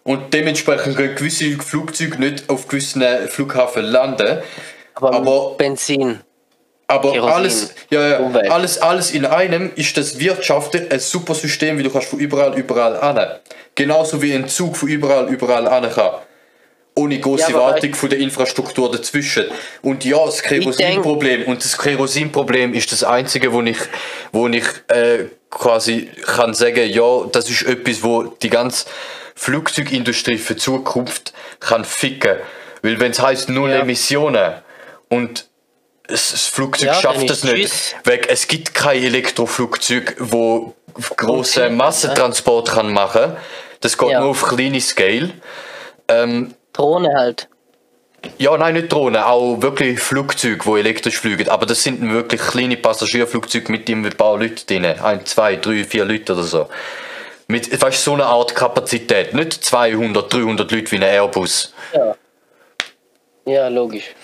Und 0.06 0.32
dementsprechend 0.32 0.96
können 0.96 1.16
gewisse 1.16 1.56
Flugzeuge 1.58 2.18
nicht 2.20 2.48
auf 2.48 2.68
gewissen 2.68 3.02
Flughafen 3.28 3.82
landen. 3.84 4.38
aber, 4.94 5.12
aber- 5.12 5.54
Benzin. 5.58 6.20
Aber 6.86 7.10
Kerosin, 7.10 7.34
alles, 7.34 7.74
ja, 7.90 8.08
ja, 8.10 8.18
Umwelt. 8.20 8.48
alles, 8.48 8.78
alles 8.78 9.10
in 9.10 9.24
einem 9.26 9.72
ist 9.74 9.96
das 9.96 10.20
wirtschaftlich 10.20 10.88
ein 10.92 11.00
super 11.00 11.34
System, 11.34 11.76
wie 11.78 11.82
du 11.82 11.90
kannst 11.90 12.06
von 12.08 12.20
überall, 12.20 12.56
überall 12.56 12.96
an. 13.00 13.18
Genauso 13.74 14.22
wie 14.22 14.32
ein 14.32 14.46
Zug 14.46 14.76
von 14.76 14.88
überall, 14.88 15.26
überall 15.28 15.66
an 15.66 15.90
kann. 15.90 16.10
Ohne 16.94 17.18
große 17.18 17.50
Ja, 17.50 17.58
Wartung 17.58 17.92
von 17.94 18.08
der 18.08 18.20
Infrastruktur 18.20 18.88
dazwischen. 18.92 19.46
Und 19.82 20.04
ja, 20.04 20.24
das 20.24 20.40
Kerosinproblem. 20.40 21.42
Und 21.46 21.64
das 21.64 21.76
Kerosinproblem 21.76 22.72
ist 22.72 22.92
das 22.92 23.02
einzige, 23.02 23.52
wo 23.52 23.60
ich, 23.62 23.78
wo 24.30 24.46
ich 24.46 24.64
äh, 24.86 25.24
quasi 25.50 26.08
kann 26.24 26.54
sagen, 26.54 26.88
ja, 26.88 27.24
das 27.32 27.50
ist 27.50 27.64
etwas, 27.64 28.04
wo 28.04 28.22
die 28.22 28.48
ganze 28.50 28.86
Flugzeugindustrie 29.36 30.38
für 30.38 30.56
Zukunft 30.56 31.32
kann 31.60 31.84
ficken. 31.84 32.36
Weil 32.82 32.98
wenn 33.00 33.12
es 33.12 33.20
heißt 33.20 33.48
null 33.50 33.70
Ja. 33.70 33.80
Emissionen 33.80 34.54
und 35.08 35.46
es- 36.08 36.30
das 36.32 36.46
Flugzeug 36.46 36.88
Ja, 36.88 36.94
schafft 36.94 37.28
das 37.30 37.44
nicht. 37.44 37.54
tschüss. 37.56 37.94
Weil 38.04 38.20
es 38.28 38.48
gibt 38.48 38.74
kein 38.74 39.02
Elektroflugzeug, 39.02 40.16
wo 40.18 40.74
große. 41.16 41.68
Massentransport 41.70 42.70
kann 42.72 42.92
machen. 42.92 43.36
Das 43.82 43.96
geht 43.98 44.08
Ja. 44.10 44.20
nur 44.20 44.30
auf 44.30 44.42
kleine 44.42 44.80
Scale. 44.80 45.30
Ähm, 46.08 46.54
Drohne 46.72 47.10
halt. 47.16 47.48
ja, 48.38 48.56
nein, 48.56 48.74
nicht 48.74 48.90
Drohnen, 48.92 49.22
auch 49.22 49.60
wirklich 49.62 50.00
Flugzeuge, 50.00 50.58
die 50.64 50.80
elektrisch 50.80 51.18
fliegen. 51.18 51.48
Aber 51.48 51.66
das 51.66 51.82
sind 51.82 52.08
wirklich 52.10 52.40
kleine 52.40 52.76
Passagierflugzeuge 52.76 53.70
mit 53.70 53.88
ein 53.88 54.02
paar 54.10 54.38
Leuten 54.38 54.66
drin. 54.66 54.84
Ein, 54.84 55.24
zwei, 55.26 55.56
drei, 55.56 55.84
vier 55.84 56.04
Leute 56.04 56.32
oder 56.32 56.42
so. 56.42 56.68
Mit 57.48 57.80
weißt, 57.80 58.02
so 58.02 58.14
eine 58.14 58.26
Art 58.26 58.54
Kapazität. 58.54 59.32
Nicht 59.34 59.52
200, 59.52 60.32
300 60.32 60.70
Leute 60.70 60.90
wie 60.90 60.96
ein 60.96 61.02
Airbus. 61.02 61.72
Ja. 61.94 62.16
Ja, 63.46 63.68
logisch. 63.68 64.14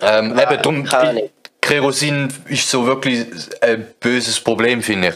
Ähm, 0.00 0.36
Ja, 0.36 0.50
eben 0.50 0.62
drum. 0.62 0.88
Kerosin 1.60 2.32
ist 2.48 2.68
so 2.68 2.84
wirklich 2.86 3.26
ein 3.62 3.86
böses 4.00 4.38
Problem, 4.40 4.82
finde 4.82 5.08
ich. 5.08 5.14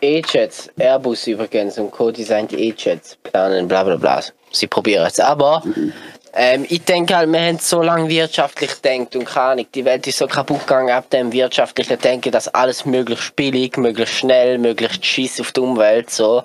E-Jets, 0.00 0.70
Airbus 0.78 1.26
übrigens 1.26 1.78
und 1.78 1.90
Co-Designt 1.90 2.52
E-Jets 2.52 3.16
planen, 3.16 3.68
bla 3.68 3.84
bla 3.84 3.96
bla. 3.96 4.22
Sie 4.50 4.66
probieren 4.66 5.06
es. 5.06 5.20
Aber 5.20 5.62
ähm, 6.34 6.66
ich 6.68 6.84
denke 6.84 7.16
halt, 7.16 7.30
wir 7.30 7.40
haben 7.40 7.58
so 7.58 7.82
lange 7.82 8.08
wirtschaftlich 8.08 8.80
gedacht 8.80 9.16
und 9.16 9.24
keine 9.24 9.46
Ahnung, 9.46 9.66
die 9.74 9.84
Welt 9.84 10.06
ist 10.06 10.18
so 10.18 10.26
kaputt 10.26 10.60
gegangen 10.60 10.90
ab 10.90 11.10
dem 11.10 11.32
wirtschaftlichen 11.32 11.98
Denken, 11.98 12.30
dass 12.30 12.48
alles 12.48 12.84
möglichst 12.84 13.34
billig, 13.36 13.76
möglichst 13.76 14.14
schnell, 14.14 14.58
möglichst 14.58 15.04
schiss 15.04 15.40
auf 15.40 15.52
die 15.52 15.60
Umwelt 15.60 16.10
so. 16.10 16.44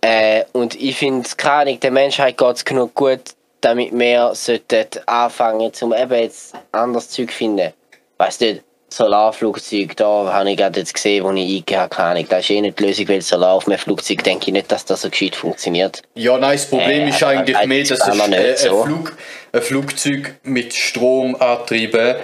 Äh, 0.00 0.44
und 0.52 0.74
ich 0.80 0.96
finde, 0.96 1.28
keine 1.36 1.54
Ahnung, 1.54 1.80
der 1.80 1.90
Menschheit 1.90 2.36
geht 2.36 2.56
es 2.56 2.64
genug 2.64 2.94
gut, 2.94 3.20
damit 3.60 3.96
wir 3.98 4.34
sollten 4.34 4.86
anfangen, 5.06 5.72
zum 5.72 5.92
eben 5.92 6.14
jetzt 6.14 6.54
anderes 6.72 7.10
Zeug 7.10 7.32
finden. 7.32 7.72
Weißt 8.16 8.40
du, 8.40 8.62
Solarflugzeug, 8.92 9.96
da 9.96 10.32
habe 10.32 10.50
ich 10.50 10.56
gerade 10.56 10.80
jetzt 10.80 10.94
gesehen, 10.94 11.24
wo 11.24 11.30
ich 11.32 11.42
eingegeben 11.42 11.88
habe, 11.96 12.24
das 12.24 12.40
ist 12.44 12.50
eh 12.50 12.60
nicht 12.60 12.78
die 12.78 12.84
Lösung, 12.86 13.08
weil 13.08 13.22
Solar 13.22 13.54
auf 13.54 13.66
einem 13.66 13.78
Flugzeug 13.78 14.22
denke 14.24 14.46
ich 14.48 14.52
nicht, 14.52 14.70
dass 14.72 14.84
das 14.84 15.02
so 15.02 15.10
gescheit 15.10 15.36
funktioniert. 15.36 16.02
Ja, 16.14 16.36
nein, 16.38 16.52
das 16.52 16.66
Problem 16.66 17.02
Äh, 17.02 17.08
ist 17.10 17.22
eigentlich 17.22 17.56
äh, 17.56 17.66
mehr, 17.66 17.84
dass 17.84 18.00
äh, 18.00 18.10
ein, 18.22 18.30
nicht 18.30 18.58
so. 18.58 18.84
Flug, 18.84 19.16
ein 19.52 19.62
Flugzeug 19.62 20.34
mit 20.42 20.74
Strom 20.74 21.36
antrieben, 21.36 22.16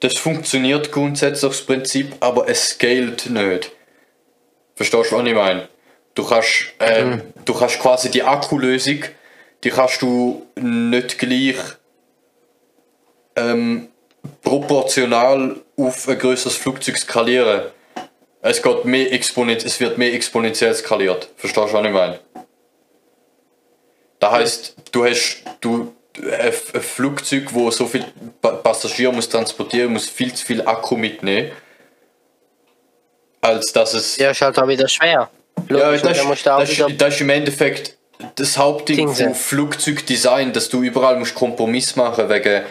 das 0.00 0.14
funktioniert 0.16 0.92
grundsätzlich 0.92 1.50
das 1.50 1.62
Prinzip, 1.62 2.14
aber 2.20 2.48
es 2.48 2.70
scaled 2.70 3.28
nicht. 3.28 3.70
Verstehst 4.74 5.12
du, 5.12 5.16
was 5.18 5.26
ich 5.26 5.34
meine? 5.34 5.68
Du 6.14 6.24
kannst, 6.26 6.72
äh, 6.78 7.04
Mhm. 7.04 7.22
du 7.44 7.52
kannst 7.54 7.78
quasi 7.80 8.10
die 8.10 8.22
Akkulösung, 8.22 9.00
die 9.62 9.70
kannst 9.70 10.00
du 10.00 10.46
nicht 10.56 11.18
gleich 11.18 11.56
ähm, 13.36 13.88
proportional 14.42 15.56
auf 15.86 16.08
ein 16.08 16.18
größeres 16.18 16.56
Flugzeug 16.56 16.96
skalieren. 16.98 17.62
Es, 18.42 18.62
geht 18.62 18.84
mehr 18.84 19.12
exponent 19.12 19.64
es 19.64 19.78
wird 19.80 19.98
mehr 19.98 20.14
exponentiell 20.14 20.74
skaliert. 20.74 21.28
Verstehst 21.36 21.72
du, 21.72 21.74
was 21.74 21.84
ich 21.86 21.92
meine? 21.92 22.18
Das 24.18 24.30
heißt, 24.32 24.74
du 24.92 25.04
hast 25.04 25.42
du, 25.60 25.94
ein, 26.40 26.52
Flugzeug, 26.52 27.52
wo 27.52 27.70
so 27.70 27.86
viel 27.86 28.04
Pa- 28.40 28.52
Passagier 28.52 29.12
muss 29.12 29.28
transportieren, 29.28 29.92
muss 29.92 30.08
viel 30.08 30.32
zu 30.34 30.44
viel 30.44 30.62
Akku 30.66 30.96
mitnehmen, 30.96 31.50
als 33.40 33.72
dass 33.72 33.94
es 33.94 34.16
Ja, 34.16 34.30
ist 34.30 34.40
halt 34.42 34.58
auch 34.58 34.68
wieder 34.68 34.88
schwer. 34.88 35.30
Ja, 35.68 35.88
Logisch, 35.88 36.02
das, 36.02 36.24
musst 36.24 36.46
du 36.46 36.54
auch 36.54 36.60
das, 36.60 36.70
wieder. 36.70 36.90
das 36.90 37.14
ist 37.14 37.20
im 37.20 37.30
Endeffekt 37.30 37.96
das 38.34 38.58
Hauptding 38.58 39.14
vom 39.14 39.34
Flugzeugdesign, 39.34 40.52
dass 40.52 40.68
du 40.68 40.82
überall 40.82 41.18
musst 41.18 41.34
Kompromiss 41.34 41.96
machen 41.96 42.28
wegen 42.28 42.64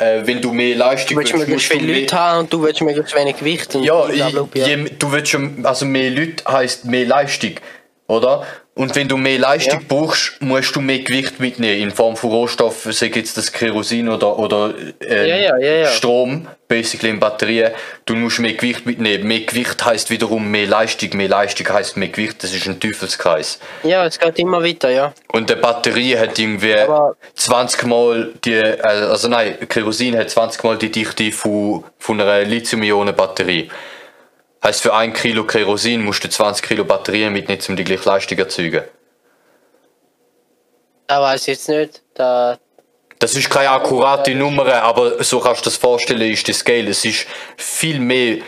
äh, 0.00 0.26
wenn 0.26 0.40
du 0.40 0.52
mehr 0.52 0.76
Leistung 0.76 1.16
Du 1.16 1.20
willst 1.20 1.36
möglichst 1.36 1.72
viele 1.72 2.00
Leute 2.00 2.18
haben 2.18 2.40
und 2.40 2.52
du 2.52 2.62
willst 2.62 2.80
möglichst 2.80 3.14
wenig 3.14 3.36
Gewicht. 3.36 3.74
Ja, 3.74 4.06
blablabla. 4.06 4.66
je, 4.66 4.90
du 4.98 5.12
willst 5.12 5.36
also 5.62 5.86
mehr 5.86 6.10
Leute 6.10 6.44
heisst 6.48 6.84
mehr 6.86 7.06
Leistung, 7.06 7.52
oder? 8.06 8.46
Und 8.74 8.94
wenn 8.94 9.08
du 9.08 9.16
mehr 9.16 9.38
Leistung 9.38 9.80
Ja. 9.80 9.86
brauchst, 9.88 10.40
musst 10.40 10.74
du 10.74 10.80
mehr 10.80 11.00
Gewicht 11.00 11.38
mitnehmen 11.40 11.80
in 11.82 11.90
Form 11.90 12.16
von 12.16 12.30
Rohstoff, 12.30 12.86
sei 12.90 13.06
jetzt 13.14 13.36
das 13.36 13.52
Kerosin 13.52 14.08
oder, 14.08 14.38
oder 14.38 14.72
äh, 15.06 15.28
Ja, 15.46 15.58
ja. 15.58 15.86
Strom, 15.86 16.46
basically 16.68 17.10
in 17.10 17.20
Batterien. 17.20 17.72
Du 18.06 18.14
musst 18.14 18.38
mehr 18.38 18.54
Gewicht 18.54 18.86
mitnehmen. 18.86 19.26
Mehr 19.26 19.40
Gewicht 19.40 19.84
heisst 19.84 20.08
wiederum 20.08 20.50
mehr 20.50 20.66
Leistung, 20.66 21.10
mehr 21.16 21.28
Leistung 21.28 21.68
heisst 21.68 21.96
mehr 21.96 22.08
Gewicht. 22.08 22.42
Das 22.42 22.54
ist 22.54 22.66
ein 22.68 22.78
Teufelskreis. 22.80 23.58
Ja, 23.82 24.06
es 24.06 24.18
geht 24.18 24.38
immer 24.38 24.64
weiter, 24.64 24.88
ja. 24.88 25.12
Und 25.32 25.50
eine 25.50 25.60
Batterie 25.60 26.16
hat 26.16 26.38
irgendwie 26.38 26.74
Aber- 26.76 27.16
20 27.34 27.84
Mal 27.86 28.30
die, 28.44 28.54
äh, 28.54 28.80
also 28.80 29.28
nein, 29.28 29.58
Kerosin 29.68 30.16
hat 30.16 30.30
20 30.30 30.62
Mal 30.64 30.78
die 30.78 30.90
Dichte 30.92 31.32
von, 31.32 31.84
von 31.98 32.20
einer 32.20 32.44
Lithium-Ionen-Batterie. 32.44 33.68
Heißt 34.62 34.82
für 34.82 34.94
ein 34.94 35.12
Kilo 35.12 35.44
Kerosin 35.44 36.04
musst 36.04 36.22
du 36.22 36.28
20 36.28 36.66
Kilo 36.66 36.84
Batterien 36.84 37.32
mitnehmen, 37.32 37.62
um 37.68 37.76
die 37.76 37.84
gleiche 37.84 38.08
Leistung 38.08 38.36
zu 38.36 38.44
erzeugen. 38.44 38.84
Da 41.06 41.22
weiß 41.22 41.42
ich 41.42 41.48
jetzt 41.48 41.68
nicht. 41.68 42.02
Da, 42.14 42.58
Das 43.18 43.34
ist 43.34 43.48
keine 43.48 43.70
akkurate 43.70 44.34
Nummer, 44.34 44.66
aber 44.82 45.24
so 45.24 45.40
kannst 45.40 45.62
du 45.62 45.70
das 45.70 45.76
vorstellen, 45.76 46.30
ist 46.30 46.46
die 46.46 46.52
Scale. 46.52 46.90
Es 46.90 47.04
ist 47.04 47.26
viel 47.56 48.00
mehr 48.00 48.38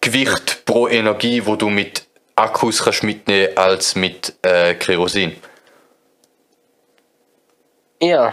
Gewicht 0.00 0.64
pro 0.64 0.88
Energie, 0.88 1.46
wo 1.46 1.54
du 1.54 1.70
mit 1.70 2.06
Akkus 2.36 2.82
kannst 2.82 3.04
mitnehmen 3.04 3.56
als 3.56 3.94
mit 3.94 4.34
äh, 4.42 4.74
Kerosin. 4.74 5.36
ja. 8.02 8.32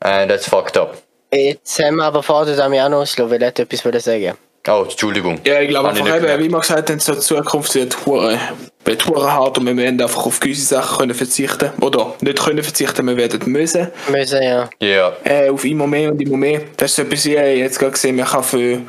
And 0.00 0.30
that's 0.30 0.46
fucked 0.48 0.76
up. 0.76 1.02
Jetzt 1.32 1.82
haben 1.82 1.96
wir 1.96 2.04
aber 2.04 2.22
vorher 2.22 2.46
den 2.46 2.56
Damian 2.56 2.92
ausgelassen, 2.92 3.32
weil 3.32 3.42
er 3.42 3.48
etwas 3.48 3.84
wollte 3.84 4.00
sagen 4.00 4.36
Oh, 4.68 4.82
Entschuldigung. 4.82 5.40
Ja, 5.44 5.60
ich 5.60 5.68
glaube 5.68 5.88
einfach 5.88 6.04
nicht 6.04 6.16
eben, 6.16 6.44
wie 6.44 6.50
wir 6.50 6.60
gesagt 6.60 6.90
haben, 6.90 6.98
so 6.98 7.14
die 7.14 7.20
Zukunft 7.20 7.74
wird 7.74 8.06
hure, 8.06 8.38
wird 8.84 9.06
hure 9.06 9.32
hart 9.32 9.58
und 9.58 9.66
wir 9.66 9.76
werden 9.76 10.00
einfach 10.00 10.26
auf 10.26 10.40
gewisse 10.40 10.66
Sachen 10.66 10.98
können 10.98 11.14
verzichten. 11.14 11.70
Oder 11.80 12.14
nicht 12.20 12.42
können 12.42 12.62
verzichten, 12.62 13.06
wir 13.06 13.16
werden 13.16 13.40
müssen. 13.50 13.88
müssen, 14.10 14.42
ja. 14.42 14.68
Ja. 14.80 15.12
Äh, 15.24 15.50
auf 15.50 15.64
immer 15.64 15.86
mehr 15.86 16.10
und 16.10 16.20
immer 16.20 16.36
mehr. 16.36 16.62
Das 16.76 16.92
ist 16.92 16.98
etwas, 16.98 17.24
ich 17.24 17.34
jetzt 17.34 17.78
gerade 17.78 17.92
gesehen, 17.92 18.18
ich 18.18 18.24
kann 18.26 18.42
für 18.42 18.80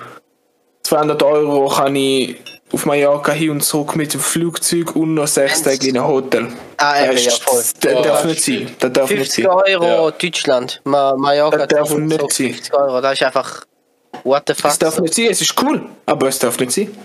200 0.84 1.22
Euro 1.24 1.68
kann 1.68 1.96
ich 1.96 2.38
auf 2.72 2.86
Mallorca 2.86 3.32
hin 3.32 3.52
und 3.52 3.64
zurück 3.64 3.96
mit 3.96 4.14
dem 4.14 4.20
Flugzeug 4.20 4.96
und 4.96 5.14
noch 5.14 5.28
sechs 5.28 5.62
Tage 5.62 5.88
in 5.88 5.98
einem 5.98 6.08
Hotel. 6.08 6.48
Ah, 6.78 7.06
ja, 7.06 7.32
voll. 7.42 7.64
Das, 7.82 8.04
darf 8.04 8.26
nicht 8.26 8.44
sein. 8.44 8.70
Das 8.80 8.92
darf 8.92 9.10
nicht 9.10 9.20
50 9.34 9.46
sein. 9.46 9.54
Euro 9.54 10.12
Deutschland. 10.12 10.82
Ma 10.84 11.16
Mallorca 11.16 11.66
Das 11.66 11.68
darf 11.68 11.94
nicht 11.94 12.34
sein. 12.34 12.54
50 12.54 12.74
Euro. 12.74 13.02
Das 13.02 13.14
ist 13.14 13.24
einfach. 13.24 13.66
What 14.24 14.44
the 14.48 14.54
fuck? 14.54 14.64
Das 14.64 14.80
darf 14.80 15.00
nicht 15.00 15.14
sein. 15.14 15.28
Es 15.30 15.42
ist 15.42 15.62
cool, 15.62 15.86
aber 16.06 16.28
es 16.28 16.40
darf 16.40 16.60
nicht 16.60 16.72
sein. 16.72 16.96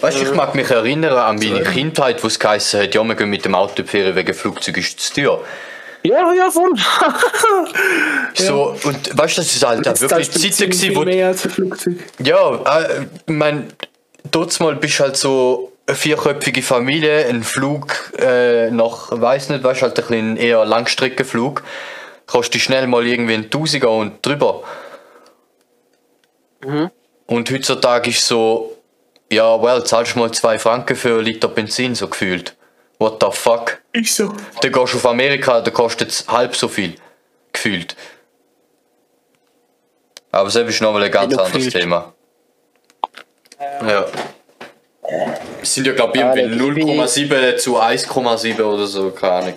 Weißt 0.00 0.18
du, 0.18 0.24
ich 0.24 0.34
mag 0.34 0.54
mich 0.56 0.68
erinnern 0.68 1.16
an 1.16 1.36
meine 1.36 1.62
Kindheit, 1.62 2.22
wo 2.24 2.26
es 2.26 2.38
geheißen 2.38 2.82
hat, 2.82 2.94
ja, 2.94 3.04
wir 3.04 3.14
gehen 3.14 3.30
mit 3.30 3.44
dem 3.44 3.54
Auto 3.54 3.84
Ferien 3.84 4.16
wegen 4.16 4.34
Flugzeug 4.34 4.76
ist 4.76 4.98
zu 4.98 5.14
teuer. 5.14 5.40
Ja, 6.02 6.32
ja, 6.32 6.50
voll. 6.50 6.72
So, 8.34 8.74
und 8.82 9.18
weißt 9.18 9.36
du, 9.36 9.40
das 9.42 9.54
ist 9.54 9.64
halt 9.64 9.84
wirklich 10.00 10.30
Zeiten 10.32 10.70
gewesen, 10.70 10.96
wo, 10.96 11.04
mehr 11.04 11.28
als 11.28 11.44
ein 11.44 11.50
Flugzeug. 11.50 11.96
ja, 12.18 12.80
äh, 12.80 13.02
ich 13.02 13.32
mein, 13.32 13.68
dort 14.30 14.58
mal 14.58 14.74
bist 14.74 14.98
du 14.98 15.04
halt 15.04 15.16
so 15.16 15.72
eine 15.86 15.96
vierköpfige 15.96 16.62
Familie, 16.62 17.26
ein 17.26 17.44
Flug 17.44 18.12
äh, 18.18 18.70
nach, 18.70 19.08
weiß 19.10 19.50
nicht, 19.50 19.62
weißt 19.62 19.82
du, 19.82 19.86
halt 19.86 19.98
ein 19.98 20.06
bisschen 20.06 20.36
eher 20.36 20.64
Langstreckenflug, 20.64 21.62
kostet 22.26 22.62
schnell 22.62 22.86
mal 22.86 23.06
irgendwie 23.06 23.34
ein 23.34 23.50
Tausiger 23.50 23.90
und 23.90 24.24
drüber. 24.26 24.62
Und 27.26 27.50
heutzutage 27.50 28.10
ist 28.10 28.26
so, 28.26 28.76
ja, 29.30 29.60
well, 29.62 29.84
zahlst 29.84 30.14
du 30.14 30.20
mal 30.20 30.30
zwei 30.32 30.58
Franken 30.58 30.96
für 30.96 31.14
einen 31.14 31.24
Liter 31.24 31.48
Benzin, 31.48 31.94
so 31.94 32.08
gefühlt. 32.08 32.56
What 32.98 33.22
the 33.22 33.28
fuck? 33.32 33.80
Ist 33.92 34.16
so. 34.16 34.34
Dann 34.60 34.72
gehst 34.72 34.92
du 34.92 34.98
auf 34.98 35.06
Amerika, 35.06 35.60
da 35.60 35.70
kostet 35.70 36.10
es 36.10 36.28
halb 36.28 36.54
so 36.54 36.68
viel. 36.68 36.94
Gefühlt. 37.52 37.96
Aber 40.30 40.44
das 40.44 40.56
ist 40.56 40.80
nochmal 40.80 41.04
ein 41.04 41.10
ganz 41.10 41.36
anderes 41.36 41.52
gefühlt. 41.52 41.74
Thema. 41.74 42.14
Ja. 43.60 44.06
Es 45.60 45.74
sind 45.74 45.86
ja, 45.86 45.92
glaube 45.92 46.16
ich, 46.16 46.22
irgendwie 46.22 46.96
das 46.96 47.16
ist 47.16 47.24
0,7 47.30 47.56
zu 47.56 47.80
1,7 47.80 48.62
oder 48.62 48.86
so, 48.86 49.10
keine 49.10 49.32
Ahnung. 49.32 49.54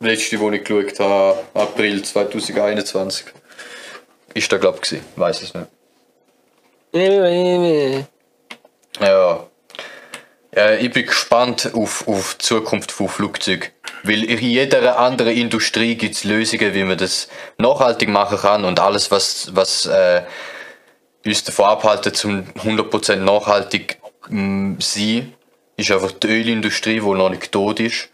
Letzte, 0.00 0.38
wo 0.38 0.50
ich 0.50 0.62
geschaut 0.62 1.00
habe, 1.00 1.38
April 1.54 2.02
2021. 2.02 3.26
Ist 4.34 4.52
da, 4.52 4.58
glaube 4.58 4.80
ich. 4.82 5.00
Weiß 5.16 5.42
es 5.42 5.54
nicht. 5.54 5.66
Ja. 9.00 9.46
Äh, 10.54 10.84
ich 10.84 10.92
bin 10.92 11.06
gespannt 11.06 11.70
auf, 11.74 12.06
auf 12.06 12.34
die 12.34 12.44
Zukunft 12.44 12.92
von 12.92 13.08
Flugzeugen. 13.08 13.70
Weil 14.02 14.24
in 14.24 14.38
jeder 14.38 14.98
anderen 14.98 15.32
Industrie 15.32 15.94
gibt 15.94 16.14
es 16.14 16.24
Lösungen, 16.24 16.74
wie 16.74 16.84
man 16.84 16.98
das 16.98 17.28
nachhaltig 17.58 18.08
machen 18.08 18.38
kann 18.38 18.64
und 18.64 18.78
alles, 18.78 19.10
was, 19.10 19.54
was 19.54 19.86
äh, 19.86 20.22
uns 21.24 21.44
davon 21.44 21.66
abhalten, 21.66 22.12
zum 22.12 22.44
100% 22.58 23.16
nachhaltig 23.16 23.98
mh, 24.28 24.76
sein, 24.80 25.32
ist 25.76 25.90
einfach 25.90 26.12
die 26.12 26.26
Ölindustrie, 26.28 27.00
die 27.00 27.00
noch 27.00 27.30
nicht 27.30 27.50
tot 27.50 27.80
ist. 27.80 28.08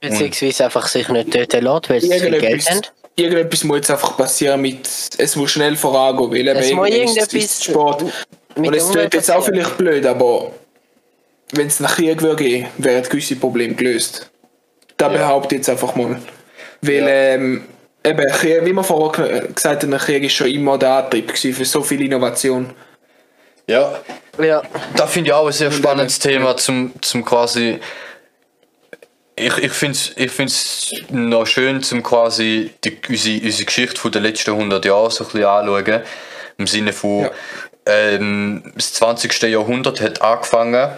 Beziehungsweise 0.00 0.64
einfach 0.64 0.88
sich 0.88 1.08
nicht 1.08 1.34
dort 1.34 1.52
lässt, 1.52 1.90
weil 1.90 2.00
sie 2.00 2.08
zu 2.08 2.18
viel 2.18 2.40
Geld 2.40 2.70
haben. 2.70 2.80
Irgendetwas, 3.14 3.64
muss 3.64 3.76
jetzt 3.76 3.90
einfach 3.90 4.16
passieren 4.16 4.60
mit, 4.62 4.88
es 5.18 5.36
muss 5.36 5.50
schnell 5.50 5.76
vorangehen, 5.76 6.30
weil 6.30 6.56
Es 6.56 6.68
eben 6.70 6.76
muss 6.78 6.88
ist- 6.88 6.94
irgendetwas 6.96 7.64
Sport. 7.64 8.04
Und 8.54 8.74
es 8.74 8.90
klingt 8.90 9.14
jetzt 9.14 9.30
auch 9.30 9.44
vielleicht 9.44 9.76
blöd, 9.78 10.04
aber 10.06 10.52
wenn 11.52 11.66
es 11.66 11.80
nach 11.80 11.94
Krieg 11.96 12.20
würde 12.22 12.42
gehen, 12.42 12.66
wären 12.78 13.02
gewisse 13.02 13.36
Probleme 13.36 13.74
gelöst. 13.74 14.30
Da 14.96 15.08
behaupte 15.08 15.54
ich 15.54 15.58
jetzt 15.60 15.68
einfach 15.68 15.94
mal. 15.94 16.16
Weil, 16.80 17.04
ähm, 17.08 17.64
eben, 18.04 18.26
Krieg, 18.28 18.64
wie 18.64 18.72
wir 18.72 18.84
vorher 18.84 19.48
gesagt 19.48 19.82
haben, 19.82 19.92
ein 19.92 20.00
Krieg 20.00 20.22
ist 20.24 20.32
schon 20.32 20.48
immer 20.48 20.78
der 20.78 20.90
Antrieb 21.04 21.36
für 21.36 21.64
so 21.64 21.82
viel 21.82 22.00
Innovation. 22.02 22.70
Ja, 23.66 23.98
Ja. 24.42 24.62
Da 24.96 25.06
finde 25.06 25.28
ich 25.28 25.34
auch 25.34 25.46
ein 25.46 25.52
sehr 25.52 25.70
spannendes 25.70 26.18
Thema 26.18 26.56
zum, 26.56 26.92
zum 27.02 27.22
quasi. 27.24 27.78
Ich, 29.34 29.56
ich 29.58 29.72
finde 29.72 29.96
es 29.96 30.12
ich 30.16 30.30
find's 30.30 30.92
noch 31.10 31.46
schön, 31.46 31.82
zum 31.82 32.02
quasi 32.02 32.70
die, 32.84 32.98
unsere, 33.08 33.44
unsere 33.44 33.64
Geschichte 33.64 33.96
von 34.00 34.12
den 34.12 34.22
letzten 34.22 34.50
100 34.50 34.84
Jahren 34.84 35.10
so 35.10 35.24
ein 35.24 35.30
bisschen 35.30 35.44
anschauen. 35.46 36.02
Im 36.58 36.66
Sinne 36.66 36.92
von, 36.92 37.22
Ja. 37.22 37.30
ähm, 37.86 38.72
das 38.76 38.92
20. 38.94 39.42
Jahrhundert 39.44 40.00
hat 40.00 40.20
angefangen 40.20 40.90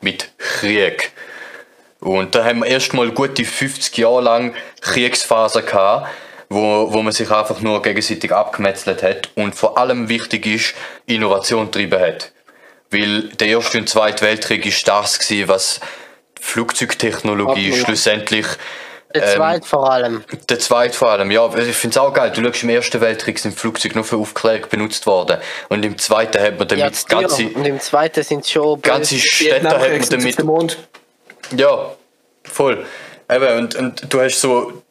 mit 0.00 0.30
Krieg. 0.38 1.12
Und 2.00 2.34
da 2.34 2.44
haben 2.44 2.60
wir 2.60 2.66
erstmal 2.66 3.10
gute 3.10 3.44
50 3.44 3.96
Jahre 3.98 4.22
lang 4.22 4.54
Kriegsphase 4.80 5.62
gehabt, 5.62 6.08
wo, 6.48 6.92
wo 6.92 7.02
man 7.02 7.12
sich 7.12 7.30
einfach 7.30 7.60
nur 7.60 7.82
gegenseitig 7.82 8.32
abgemetzelt 8.32 9.02
hat 9.02 9.30
und 9.34 9.54
vor 9.54 9.78
allem 9.78 10.08
wichtig 10.08 10.46
ist, 10.46 10.74
Innovation 11.06 11.66
getrieben 11.66 12.00
hat. 12.00 12.32
Weil 12.90 13.28
der 13.30 13.48
Erste 13.48 13.78
und 13.78 13.88
Zweite 13.88 14.24
Weltkrieg 14.24 14.64
ist 14.66 14.86
das 14.86 15.18
gewesen, 15.18 15.48
was 15.48 15.80
Flugzeugtechnologie 16.44 17.68
Absolut. 17.68 17.86
schlussendlich 17.86 18.46
Der 19.14 19.22
Ähm, 19.24 19.36
zweite 19.36 19.66
vor 19.68 19.90
allem. 19.92 20.24
der 20.48 20.58
zweite 20.58 20.96
vor 20.96 21.10
allem, 21.10 21.30
ja, 21.30 21.46
ich 21.56 21.74
finde 21.76 21.94
es 21.94 21.98
auch 21.98 22.12
geil. 22.12 22.32
Du 22.34 22.42
schaust, 22.42 22.62
im 22.64 22.68
Ersten 22.68 23.00
Weltkrieg 23.00 23.38
sind 23.38 23.58
Flugzeuge 23.58 23.94
nur 23.94 24.04
für 24.04 24.16
Aufklärung 24.16 24.68
benutzt 24.68 25.06
worden. 25.06 25.38
Und 25.68 25.84
im 25.84 25.96
Zweiten 25.98 26.40
hat 26.42 26.58
man 26.58 26.68
Ja, 26.68 26.76
damit 26.76 26.92
das 26.94 27.06
ganze, 27.06 27.36
Tier. 27.36 27.56
Und 27.56 27.64
im 27.64 27.80
zweiten 27.80 28.22
sind 28.22 28.40
es 28.44 28.50
schon. 28.50 28.80
ganze 28.82 29.18
Städte 29.18 29.68
hat 29.68 29.80
man 29.90 30.08
damit 30.08 30.44
Mond. 30.44 30.78
ja, 31.56 31.92
voll. 32.44 32.84
Eben, 33.30 33.58
und, 33.58 33.74
und 33.76 34.12
du 34.12 34.20
hast 34.20 34.40
so 34.40 34.82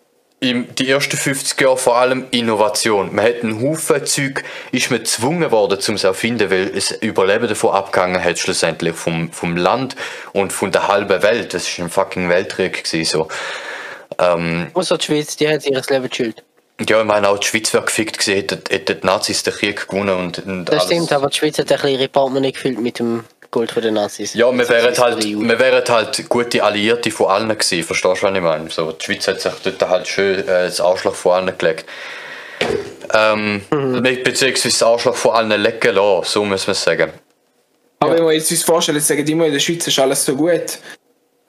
im, 0.44 0.76
die 0.76 0.90
ersten 0.90 1.16
50 1.16 1.60
Jahre 1.60 1.78
vor 1.78 1.98
allem 1.98 2.26
Innovation. 2.32 3.16
Man 3.16 3.26
hat 3.26 3.44
einen 3.44 3.62
Haufen 3.62 4.06
Zeug, 4.06 4.44
ist 4.72 4.92
man 4.92 5.00
gezwungen 5.00 5.52
worden, 5.52 5.80
um 5.88 5.96
es 5.96 6.02
zu 6.02 6.08
erfinden, 6.08 6.52
weil 6.52 6.72
es 6.76 6.92
Überleben 6.92 7.48
davon 7.48 7.72
abgegangen 7.72 8.22
hat, 8.24 8.38
schlussendlich 8.38 8.96
vom, 8.96 9.32
vom 9.32 9.56
Land 9.56 9.96
und 10.34 10.52
von 10.52 10.72
der 10.72 10.88
halben 10.90 11.24
Welt. 11.24 11.54
Das 11.54 11.68
ist 11.68 11.80
ein 11.80 11.90
fucking 11.90 12.30
Weltkrieg 12.30 12.84
gewesen, 12.84 13.06
so. 13.06 13.28
Ähm, 14.20 14.68
Außer 14.74 14.98
die 14.98 15.06
Schweiz, 15.06 15.38
die 15.38 15.48
hat 15.48 15.62
sich 15.62 15.72
ihr 15.72 15.82
Leben 15.90 16.10
geschuldet. 16.10 16.44
Ja, 16.88 17.00
ich 17.00 17.08
meine, 17.08 17.30
auch 17.30 17.40
die 17.40 17.48
Schweiz 17.48 17.74
wäre 17.74 17.86
gefickt 17.86 18.20
gewesen, 18.20 18.36
hätten, 18.70 18.86
die 19.02 19.06
Nazis 19.06 19.44
den 19.44 19.54
Krieg 19.54 19.88
gewonnen 19.88 20.18
und, 20.18 20.40
und 20.40 20.66
Das 20.66 20.86
stimmt, 20.86 21.12
aber 21.14 21.28
die 21.28 21.38
Schweiz 21.38 21.58
hat 21.58 21.72
ein 21.72 21.78
bisschen 21.78 22.00
ihre 22.00 22.10
Portemonnaie 22.10 22.52
gefüllt 22.52 22.82
mit 22.82 23.00
dem 23.00 23.24
Gold 23.54 23.72
von 23.72 23.82
den 23.82 23.94
Nazis. 23.94 24.34
Ja, 24.34 24.52
wir 24.52 24.68
wären 24.68 24.98
halt, 24.98 25.24
wir 25.24 25.60
wären 25.60 25.84
halt 25.88 26.28
gute 26.28 26.62
Alliierte 26.64 27.12
von 27.12 27.28
allen 27.28 27.50
gewesen, 27.50 27.84
verstehst 27.84 28.22
du, 28.22 28.28
was 28.28 28.36
ich 28.36 28.42
meine? 28.42 28.70
So, 28.70 28.92
die 28.92 29.06
Schweiz 29.06 29.28
hat 29.28 29.40
sich 29.40 29.54
dort 29.64 29.90
halt 29.90 30.08
schön 30.08 30.40
äh, 30.40 30.66
das 30.66 30.82
Arschloch 30.82 31.16
von 31.16 31.34
allen 31.34 31.58
gelegt. 31.58 31.86
Ähm, 33.14 33.62
Mhm. 33.72 34.02
nicht 34.02 34.24
beziehungsweise 34.24 34.70
das 34.70 34.84
Arschloch 34.84 35.16
von 35.16 35.32
allen 35.32 35.62
lecken 35.62 35.96
lassen, 35.96 36.26
so 36.30 36.44
muss 36.44 36.66
man 36.68 36.76
sagen. 36.76 37.12
Aber 38.00 38.16
wenn 38.16 38.26
wir 38.26 38.34
jetzt 38.34 38.52
uns 38.52 38.64
vorstellen, 38.64 38.98
jetzt 38.98 39.08
sagen 39.08 39.24
die 39.24 39.32
immer, 39.32 39.46
in 39.46 39.54
der 39.54 39.60
Schweiz 39.60 39.88
ist 39.88 40.00
alles 40.00 40.26
so 40.26 40.36
gut. 40.36 40.80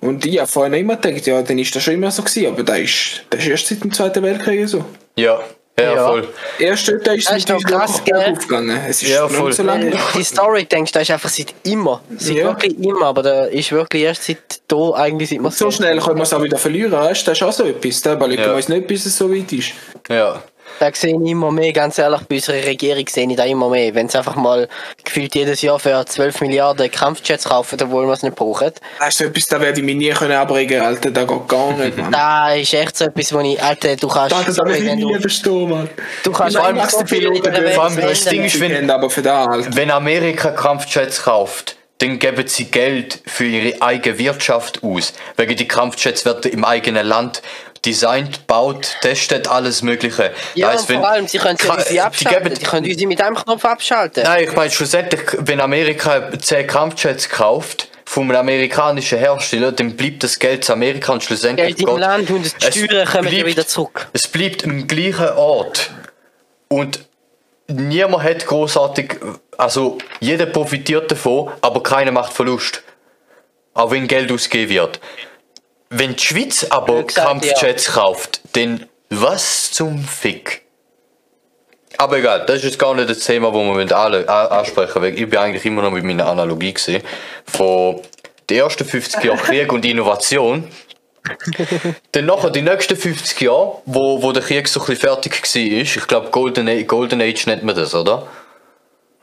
Und 0.01 0.25
ich 0.27 0.39
habe 0.39 0.47
vorher 0.51 0.71
noch 0.71 0.79
immer 0.79 0.97
gedacht, 0.97 1.27
ja, 1.27 1.41
dann 1.43 1.59
ist 1.59 1.75
das 1.75 1.83
schon 1.83 1.95
immer 1.95 2.11
so 2.11 2.23
gewesen, 2.23 2.49
aber 2.49 2.63
das 2.63 2.79
ist, 2.81 3.25
das 3.31 3.41
ist 3.41 3.49
erst 3.49 3.67
seit 3.69 3.83
dem 3.83 3.93
Zweiten 3.93 4.23
Weltkrieg 4.23 4.69
so. 4.69 4.85
Ja, 5.17 5.41
ja, 5.79 5.95
Ja. 5.95 6.07
voll. 6.09 6.29
Erst 6.59 6.89
dort 6.89 7.07
ist 7.09 7.29
Das 7.31 7.45
es 7.45 7.51
uns 7.51 7.65
krass, 7.65 8.03
gell? 8.05 8.17
aufgegangen. 8.37 8.81
Es 8.89 9.03
ist 9.03 9.09
Ja, 9.11 9.23
noch 9.23 9.31
voll. 9.31 9.53
so 9.53 9.63
lange. 9.63 9.91
Du 9.91 9.99
die 10.15 10.23
Story 10.25 10.65
denkst, 10.65 10.93
das 10.93 11.03
ist 11.05 11.11
einfach 11.11 11.29
seit 11.29 11.55
immer. 11.65 12.01
Seit 12.17 12.37
Ja. 12.37 12.45
wirklich 12.47 12.79
immer, 12.79 13.07
aber 13.07 13.23
da 13.23 13.45
ist 13.47 13.73
wirklich 13.73 14.03
erst 14.05 14.25
seit 14.25 14.61
da 14.69 14.93
eigentlich 14.95 15.31
seit 15.31 15.41
man 15.41 15.51
So 15.53 15.71
schnell 15.71 15.99
können 15.99 16.17
wir 16.17 16.23
es 16.23 16.33
auch 16.33 16.43
wieder 16.43 16.59
verlieren, 16.59 16.93
weißt 16.93 17.27
du? 17.27 17.31
Das 17.31 17.39
ist 17.39 17.43
auch 17.43 17.53
so 17.53 17.65
etwas. 17.65 18.01
Da 18.03 18.13
überlegen 18.15 18.43
Ja. 18.43 18.49
wir 18.51 18.55
uns 18.57 18.69
nicht, 18.69 18.87
bis 18.87 19.05
es 19.07 19.17
so 19.17 19.31
weit 19.33 19.53
ist. 19.53 19.73
Ja. 20.09 20.43
Da 20.81 20.91
sehe 20.93 21.11
ich 21.23 21.31
immer 21.31 21.51
mehr, 21.53 21.73
ganz 21.73 21.99
ehrlich, 21.99 22.21
bei 22.29 22.37
unserer 22.37 22.65
Regierung 22.67 23.05
sehe 23.09 23.29
ich 23.31 23.37
da 23.37 23.45
immer 23.45 23.69
mehr. 23.69 23.95
Wenn 23.95 24.09
sie 24.09 24.19
einfach 24.19 24.35
mal 24.35 24.69
gefühlt 25.05 25.35
jedes 25.35 25.63
Jahr 25.63 25.79
für 25.79 26.05
12 26.05 26.41
Milliarden 26.41 26.91
Kampfjets 26.91 27.45
kaufen, 27.45 27.79
obwohl 27.83 28.07
wir 28.07 28.13
es 28.13 28.23
nicht 28.23 28.35
brauchen. 28.35 28.73
Das 28.99 29.09
ist 29.11 29.19
so 29.19 29.25
etwas, 29.25 29.47
da 29.47 29.61
werde 29.61 29.79
ich 29.81 29.85
mich 29.87 29.95
nie 29.97 30.11
können 30.11 30.33
abbringen 30.33 30.81
Alter. 30.81 31.11
Das 31.11 31.29
geht 31.29 31.49
gar 31.49 31.73
nicht, 31.75 31.97
Mann. 31.97 32.11
Da 32.11 32.55
ist 32.55 32.75
echt 32.75 32.97
so 32.97 33.05
etwas, 33.05 33.33
wo 33.33 33.41
ich, 33.41 33.63
Alter, 33.63 33.95
du 33.97 34.09
kannst, 34.09 34.33
Das 34.49 34.57
kann 34.57 34.75
ich 34.75 34.85
wenn 34.85 34.99
nie 34.99 35.13
du, 35.13 35.21
verstehen, 35.21 35.69
Mann. 35.71 35.89
du 36.25 36.33
kannst 36.33 36.57
Ich 36.57 36.63
meine, 36.63 36.81
allem 36.81 36.91
so 36.91 37.01
du 37.01 37.07
viel 37.07 37.41
der 37.41 37.53
Welt 37.63 37.75
Vor 37.75 37.85
allem, 37.85 37.97
das. 38.01 38.25
Ding 38.25 38.45
ist, 38.45 38.61
wenn- 38.61 38.91
aber 38.91 39.11
für 39.11 39.23
da 39.23 39.47
halt. 39.47 39.77
Wenn 39.77 39.91
Amerika 39.91 40.51
Kampfjets 40.51 41.23
kauft, 41.23 41.77
dann 41.99 42.19
geben 42.19 42.47
sie 42.49 42.65
Geld 42.67 43.21
für 43.27 43.45
ihre 43.45 43.81
eigene 43.81 44.19
Wirtschaft 44.19 44.83
aus. 44.83 45.13
Wegen 45.37 45.55
die 45.57 45.69
Kampfjets 45.69 46.25
werden 46.25 46.51
im 46.51 46.65
eigenen 46.65 47.07
Land 47.07 47.41
designt, 47.85 48.47
baut, 48.47 48.97
testet, 49.03 49.49
alles 49.49 49.83
Mögliche. 49.83 50.33
Ja, 50.55 50.69
Heisst, 50.69 50.91
und 50.91 50.97
vor 50.97 51.09
allem, 51.09 51.29
sie 51.29 51.39
können 51.39 51.57
sie 51.59 51.67
Ka- 51.67 51.75
unsere 51.75 51.93
die 51.93 52.01
abschalten. 52.01 52.55
geben- 52.55 52.63
können 52.63 52.87
unsere 52.87 53.07
mit 53.09 53.21
einem 53.23 53.37
Knopf 53.37 53.65
abschalten. 53.65 54.23
Nein, 54.25 54.45
ich 54.45 54.53
meine 54.55 54.71
schlussendlich, 54.71 55.21
wenn 55.39 55.61
Amerika 55.61 56.31
10 56.39 56.67
Kampfjets 56.67 57.29
kauft 57.29 57.89
vom 58.05 58.31
amerikanischen 58.31 59.19
Hersteller, 59.19 59.73
dann 59.73 59.97
bleibt 59.97 60.23
das 60.23 60.39
Geld 60.39 60.65
zu 60.65 60.73
Amerika 60.73 61.13
und 61.13 61.23
schlussendlich 61.23 61.77
Geld 61.77 61.81
im 61.81 61.87
geht- 61.95 61.99
Land 62.01 62.31
und 62.31 62.43
die 62.45 62.67
es 62.67 62.75
Steuern 62.75 63.07
kommen 63.09 63.29
bleibt- 63.29 63.47
wieder 63.47 63.67
zurück. 63.67 64.07
Es 64.13 64.29
bleibt 64.29 64.63
im 64.63 64.87
gleichen 64.87 65.31
Ort. 65.31 65.91
Und 66.69 67.01
niemand 67.69 68.23
hat 68.25 68.47
großartig, 68.47 69.17
also 69.57 69.99
jeder 70.21 70.47
profitiert 70.47 71.11
davon, 71.11 71.51
aber 71.61 71.83
keiner 71.83 72.13
macht 72.13 72.33
Verlust. 72.33 72.83
Auch 73.75 73.91
wenn 73.91 74.07
Geld 74.07 74.31
ausgegeben 74.31 74.71
wird. 74.73 75.01
Wenn 75.97 76.17
die 76.17 76.23
Schweiz 76.23 76.67
aber 76.71 76.97
Ja, 76.97 77.03
gesagt, 77.03 77.29
Kampfjets 77.29 77.93
kauft, 77.93 78.41
dann 78.55 78.87
was 79.11 79.71
zum 79.71 80.03
Fick? 80.03 80.63
Aber 81.99 82.19
egal, 82.19 82.45
das 82.47 82.57
ist 82.57 82.65
jetzt 82.65 82.79
gar 82.81 82.97
nicht 82.97 83.09
das 83.09 83.21
Thema, 83.21 83.53
das 83.53 83.61
wir 83.61 83.75
mit 83.75 83.93
alle 83.93 84.29
ansprechen 84.29 85.01
weil 85.01 85.15
Ich 85.15 85.31
bin 85.31 85.39
eigentlich 85.39 85.65
immer 85.65 85.83
noch 85.83 85.93
mit 85.93 86.03
meiner 86.03 86.27
Analogie 86.27 86.75
gesehen 86.75 87.01
von 87.47 88.01
den 88.51 88.59
ersten 88.59 88.85
50 88.85 89.23
Jahren 89.23 89.39
Krieg 89.45 89.73
und 89.73 89.85
Innovation. 89.85 90.69
Dann 92.11 92.27
nachher 92.27 92.51
die 92.51 92.63
nächsten 92.63 92.97
50 92.97 93.41
Jahre, 93.41 93.81
wo, 93.87 94.21
wo 94.21 94.33
der 94.33 94.43
Krieg 94.43 94.67
so 94.67 94.81
ein 94.81 94.87
bisschen 94.87 95.09
fertig 95.09 95.41
war, 95.41 95.63
ich 95.63 96.07
glaube 96.09 96.31
Golden, 96.31 96.87
Golden 96.89 97.23
Age 97.23 97.47
nennt 97.47 97.63
man 97.63 97.77
das, 97.77 97.95
oder? 97.95 98.27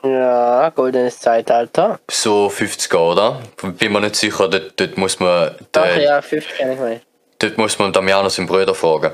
Ja, 0.04 0.68
goldenes 0.70 1.18
Zeitalter. 1.20 2.00
So 2.10 2.48
50 2.48 2.92
Jahre, 2.92 3.06
oder? 3.12 3.40
Bin 3.78 3.92
mir 3.92 4.00
nicht 4.00 4.16
sicher, 4.16 4.48
dort, 4.48 4.72
dort 4.78 4.96
muss 4.98 5.20
man 5.20 5.54
Ach 5.74 5.82
den, 5.94 6.00
ja, 6.02 6.20
50 6.20 6.56
kenne 6.56 6.74
ich 6.74 6.80
mal. 6.80 7.00
dort 7.38 7.56
muss 7.58 7.78
man 7.78 7.92
Damiano 7.92 8.28
seinen 8.28 8.46
Bruder 8.46 8.74
fragen. 8.74 9.12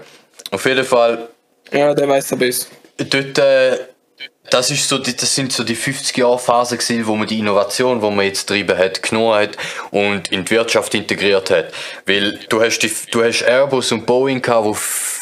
Auf 0.51 0.65
jeden 0.65 0.85
Fall 0.85 1.29
Ja, 1.73 1.93
der 1.93 2.09
weiß 2.09 2.29
der 2.29 2.37
besser. 2.37 2.69
dort, 2.97 3.39
äh, 3.39 3.79
das, 4.51 4.71
ist 4.71 4.89
so 4.89 4.97
die, 4.97 5.15
das 5.15 5.35
sind 5.35 5.53
so 5.53 5.63
die 5.63 5.75
50 5.75 6.17
Jahre 6.17 6.39
Phase 6.39 6.79
gewesen, 6.79 7.07
wo 7.07 7.15
man 7.17 7.27
die 7.29 7.39
Innovation, 7.39 8.01
wo 8.01 8.11
man 8.11 8.25
jetzt 8.25 8.47
getrieben 8.47 8.79
hat, 8.79 9.03
genommen 9.03 9.35
hat 9.35 9.59
und 9.91 10.33
in 10.33 10.47
die 10.47 10.51
Wirtschaft 10.53 10.95
integriert 10.95 11.51
hat. 11.51 11.67
Weil 12.07 12.39
du 12.49 12.63
hast, 12.63 12.79
die, 12.79 12.91
du 13.11 13.23
hast 13.23 13.43
Airbus 13.43 13.93
und 13.93 14.07
Boeing 14.07 14.41
gehabt, 14.41 14.65
wo 14.65 14.73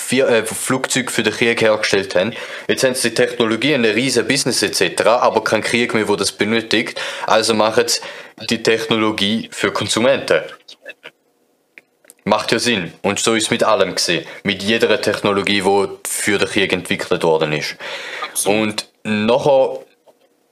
vier, 0.06 0.28
äh, 0.28 0.46
Flugzeuge 0.46 1.10
für 1.10 1.22
den 1.22 1.32
Krieg 1.32 1.60
hergestellt 1.60 2.14
haben. 2.14 2.32
Jetzt 2.68 2.84
haben 2.84 2.94
sie 2.94 3.08
die 3.08 3.14
Technologie, 3.14 3.74
ein 3.74 3.84
riesen 3.84 4.26
Business 4.26 4.62
etc., 4.62 5.02
aber 5.06 5.42
kein 5.42 5.62
Krieg 5.62 5.94
mehr, 5.94 6.08
wo 6.08 6.14
das 6.14 6.32
benötigt. 6.32 7.00
Also 7.26 7.54
machen 7.54 7.84
sie 7.88 8.00
die 8.48 8.62
Technologie 8.62 9.48
für 9.50 9.72
Konsumenten. 9.72 10.42
Macht 12.24 12.52
ja 12.52 12.58
Sinn. 12.58 12.92
Und 13.02 13.18
so 13.18 13.34
ist 13.34 13.44
es 13.44 13.50
mit 13.50 13.64
allem 13.64 13.94
gesehen. 13.94 14.26
Mit 14.42 14.62
jeder 14.62 15.00
Technologie, 15.00 15.62
die 15.62 15.88
für 16.08 16.38
den 16.38 16.48
Krieg 16.48 16.72
entwickelt 16.72 17.22
worden 17.24 17.52
ist. 17.52 17.76
Und 18.44 18.88
nachher, 19.02 19.80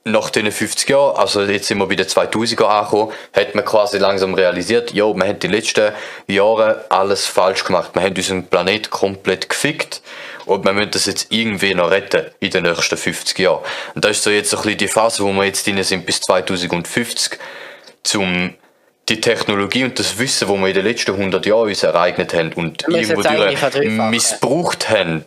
nach 0.04 0.28
diesen 0.28 0.52
50 0.52 0.90
Jahren, 0.90 1.16
also 1.16 1.42
jetzt 1.42 1.66
sind 1.66 1.78
wir 1.78 1.86
bei 1.86 1.96
den 1.96 2.06
2000er 2.06 2.64
angekommen, 2.64 3.12
hat 3.32 3.54
man 3.54 3.64
quasi 3.64 3.96
langsam 3.96 4.34
realisiert, 4.34 4.92
ja, 4.92 5.04
wir 5.04 5.26
haben 5.26 5.38
die 5.38 5.48
letzten 5.48 5.92
Jahre 6.26 6.84
alles 6.90 7.26
falsch 7.26 7.64
gemacht. 7.64 7.90
Wir 7.94 8.02
haben 8.02 8.14
unseren 8.14 8.46
Planet 8.46 8.90
komplett 8.90 9.48
gefickt. 9.48 10.02
Und 10.44 10.62
wir 10.66 10.74
müssen 10.74 10.90
das 10.90 11.06
jetzt 11.06 11.28
irgendwie 11.30 11.74
noch 11.74 11.90
retten 11.90 12.26
in 12.40 12.50
den 12.50 12.64
nächsten 12.64 12.98
50 12.98 13.38
Jahren. 13.38 13.60
Und 13.94 14.04
das 14.04 14.18
ist 14.18 14.24
so 14.24 14.30
jetzt 14.30 14.50
so 14.50 14.58
ein 14.58 14.62
bisschen 14.64 14.78
die 14.78 14.88
Phase, 14.88 15.24
wo 15.24 15.32
wir 15.32 15.44
jetzt 15.44 15.66
drin 15.66 15.82
sind 15.82 16.04
bis 16.04 16.20
2050, 16.20 17.38
zum 18.02 18.52
die 19.08 19.20
Technologie 19.22 19.84
und 19.84 19.98
das 19.98 20.18
Wissen, 20.18 20.48
das 20.48 20.58
wir 20.58 20.68
in 20.68 20.74
den 20.74 20.84
letzten 20.84 21.12
100 21.12 21.46
Jahren 21.46 21.68
uns 21.68 21.82
ereignet 21.82 22.34
haben 22.34 22.52
und 22.52 22.86
irgendwo 22.88 23.22
missbraucht 24.10 24.90
haben, 24.90 25.24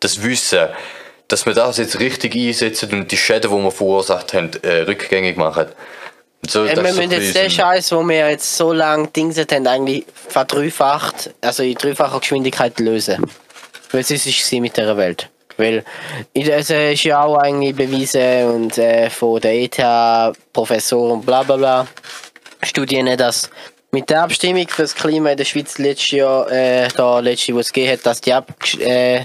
das 0.00 0.22
Wissen, 0.22 0.68
dass 1.28 1.46
wir 1.46 1.54
das 1.54 1.78
jetzt 1.78 1.98
richtig 2.00 2.34
einsetzen 2.36 2.92
und 2.92 3.10
die 3.10 3.16
Schäden, 3.16 3.50
die 3.50 3.56
wir 3.62 3.70
verursacht 3.70 4.32
haben, 4.34 4.50
äh, 4.62 4.82
rückgängig 4.82 5.36
machen. 5.36 5.66
So, 6.46 6.64
das 6.64 6.76
wir 6.76 6.92
so 6.92 7.00
müssen 7.00 7.12
ein 7.12 7.22
jetzt 7.22 7.34
den 7.36 7.50
Scheiß, 7.50 7.92
wo 7.92 8.02
wir 8.04 8.30
jetzt 8.30 8.56
so 8.56 8.72
lange 8.72 9.08
dingset 9.08 9.50
haben, 9.52 9.66
eigentlich 9.66 10.04
verdreifacht, 10.28 11.30
also 11.40 11.62
in 11.62 11.74
dreifacher 11.74 12.20
Geschwindigkeit 12.20 12.78
lösen. 12.78 13.24
Weil 13.90 14.00
es 14.02 14.10
ist 14.10 14.24
sie 14.24 14.60
mit 14.60 14.76
der 14.76 14.96
Welt. 14.96 15.28
Weil 15.56 15.84
in- 16.34 16.48
es 16.50 16.70
ist 16.70 17.04
ja 17.04 17.22
auch 17.22 17.38
eigentlich 17.38 17.74
bewiesen 17.74 18.44
und 18.50 18.78
äh, 18.78 19.08
von 19.10 19.40
der 19.40 19.54
ETH-Professoren 19.54 21.12
und 21.12 21.26
bla 21.26 21.42
bla 21.42 21.56
bla 21.56 21.86
Studien, 22.62 23.16
dass 23.16 23.50
mit 23.90 24.10
der 24.10 24.22
Abstimmung 24.22 24.68
für 24.68 24.82
das 24.82 24.94
Klima 24.94 25.30
in 25.30 25.36
der 25.38 25.44
Schweiz 25.44 25.78
letztes 25.78 26.10
Jahr, 26.10 26.50
äh, 26.50 26.88
da 26.94 27.20
letzte, 27.20 27.54
wo 27.54 27.60
es 27.60 27.72
gegeben 27.72 27.92
hat, 27.94 28.04
dass 28.06 28.20
die 28.20 28.32
ab, 28.32 28.52
äh, 28.80 29.22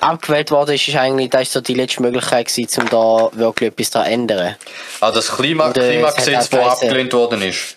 abgewählt 0.00 0.50
worden 0.50 0.74
ist, 0.74 0.88
ist 0.88 0.96
eigentlich, 0.96 1.30
das 1.30 1.42
ist 1.42 1.52
so 1.52 1.60
die 1.60 1.74
letzte 1.74 2.02
Möglichkeit 2.02 2.46
gewesen, 2.46 2.82
um 2.82 2.88
da 2.88 3.38
wirklich 3.38 3.72
etwas 3.72 3.90
daran 3.90 4.06
zu 4.06 4.12
ändern. 4.12 4.56
Ah, 5.00 5.10
das 5.10 5.34
Klima, 5.34 5.66
Und, 5.66 5.78
äh, 5.78 6.02
es 6.02 6.14
Klimagesetz, 6.14 6.50
das 6.50 6.82
abgelehnt 6.82 7.12
worden 7.12 7.42
ist. 7.42 7.76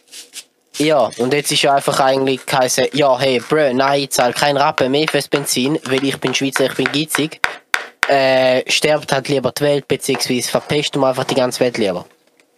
Ja, 0.78 1.10
und 1.18 1.34
jetzt 1.34 1.52
ist 1.52 1.62
ja 1.62 1.76
einfach 1.76 2.00
eigentlich 2.00 2.46
geheißen, 2.46 2.88
ja, 2.94 3.20
hey, 3.20 3.42
bro, 3.48 3.74
nein, 3.74 4.04
ich 4.04 4.12
zahle 4.12 4.34
keinen 4.34 4.58
Rappen 4.58 4.92
mehr 4.92 5.06
fürs 5.10 5.28
Benzin, 5.28 5.78
weil 5.86 6.04
ich 6.04 6.18
bin 6.18 6.34
Schweizer, 6.34 6.66
ich 6.66 6.76
bin 6.76 6.92
geizig. 6.92 7.40
Äh, 8.08 8.70
sterbt 8.70 9.12
halt 9.12 9.28
lieber 9.28 9.52
die 9.52 9.62
Welt, 9.62 9.88
beziehungsweise 9.88 10.50
verpestet 10.50 10.96
man 10.96 11.12
einfach 11.12 11.24
die 11.26 11.36
ganze 11.36 11.60
Welt 11.60 11.78
lieber. 11.78 12.06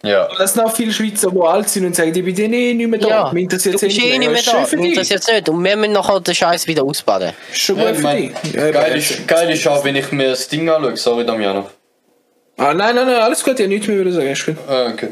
Ja. 0.04 0.28
Das 0.38 0.52
sind 0.52 0.62
auch 0.64 0.74
viele 0.74 0.92
Schweizer, 0.92 1.30
die 1.30 1.40
alt 1.40 1.68
sind 1.68 1.86
und 1.86 1.96
sagen, 1.96 2.12
ich 2.14 2.24
bin 2.24 2.52
eh 2.52 2.74
nicht 2.74 2.88
mehr 2.88 3.00
da. 3.00 3.08
Ja, 3.08 3.32
Mich 3.32 3.44
interessiert 3.44 3.74
du 3.74 3.86
bist 3.86 3.98
eh 3.98 4.18
nicht 4.18 4.30
mehr 4.30 4.42
da, 4.42 4.64
für 4.64 4.76
mich 4.76 4.90
dich. 4.90 5.10
interessiert 5.10 5.26
nicht. 5.36 5.48
Und 5.48 5.64
wir 5.64 5.76
müssen 5.76 5.92
nachher 5.92 6.20
den 6.20 6.34
Scheiß 6.34 6.66
wieder 6.66 6.84
ausbaden. 6.84 7.32
Schon 7.52 7.78
Ja, 7.78 7.90
gut 7.90 7.94
ich 7.94 8.00
für 8.06 8.16
dich. 8.16 8.54
Ja, 8.54 8.70
geil, 8.70 8.76
aber- 8.86 8.94
ist, 8.96 9.26
geil 9.28 9.50
ist 9.50 9.66
auch, 9.66 9.84
wenn 9.84 9.96
ich 9.96 10.12
mir 10.12 10.30
das 10.30 10.46
Ding 10.48 10.68
anschaue. 10.68 10.96
Sorry, 10.96 11.24
Damiano. 11.26 11.70
Ah, 12.56 12.72
nein, 12.74 12.94
nein, 12.94 13.06
nein, 13.06 13.16
alles 13.16 13.42
gut, 13.42 13.54
ich 13.54 13.60
habe 13.64 13.68
nichts 13.68 13.88
mehr 13.88 13.96
würde 13.96 14.12
sagen. 14.12 14.28
Ist 14.30 14.46
gut. 14.46 14.56
Ah, 14.68 14.86
okay. 14.92 15.08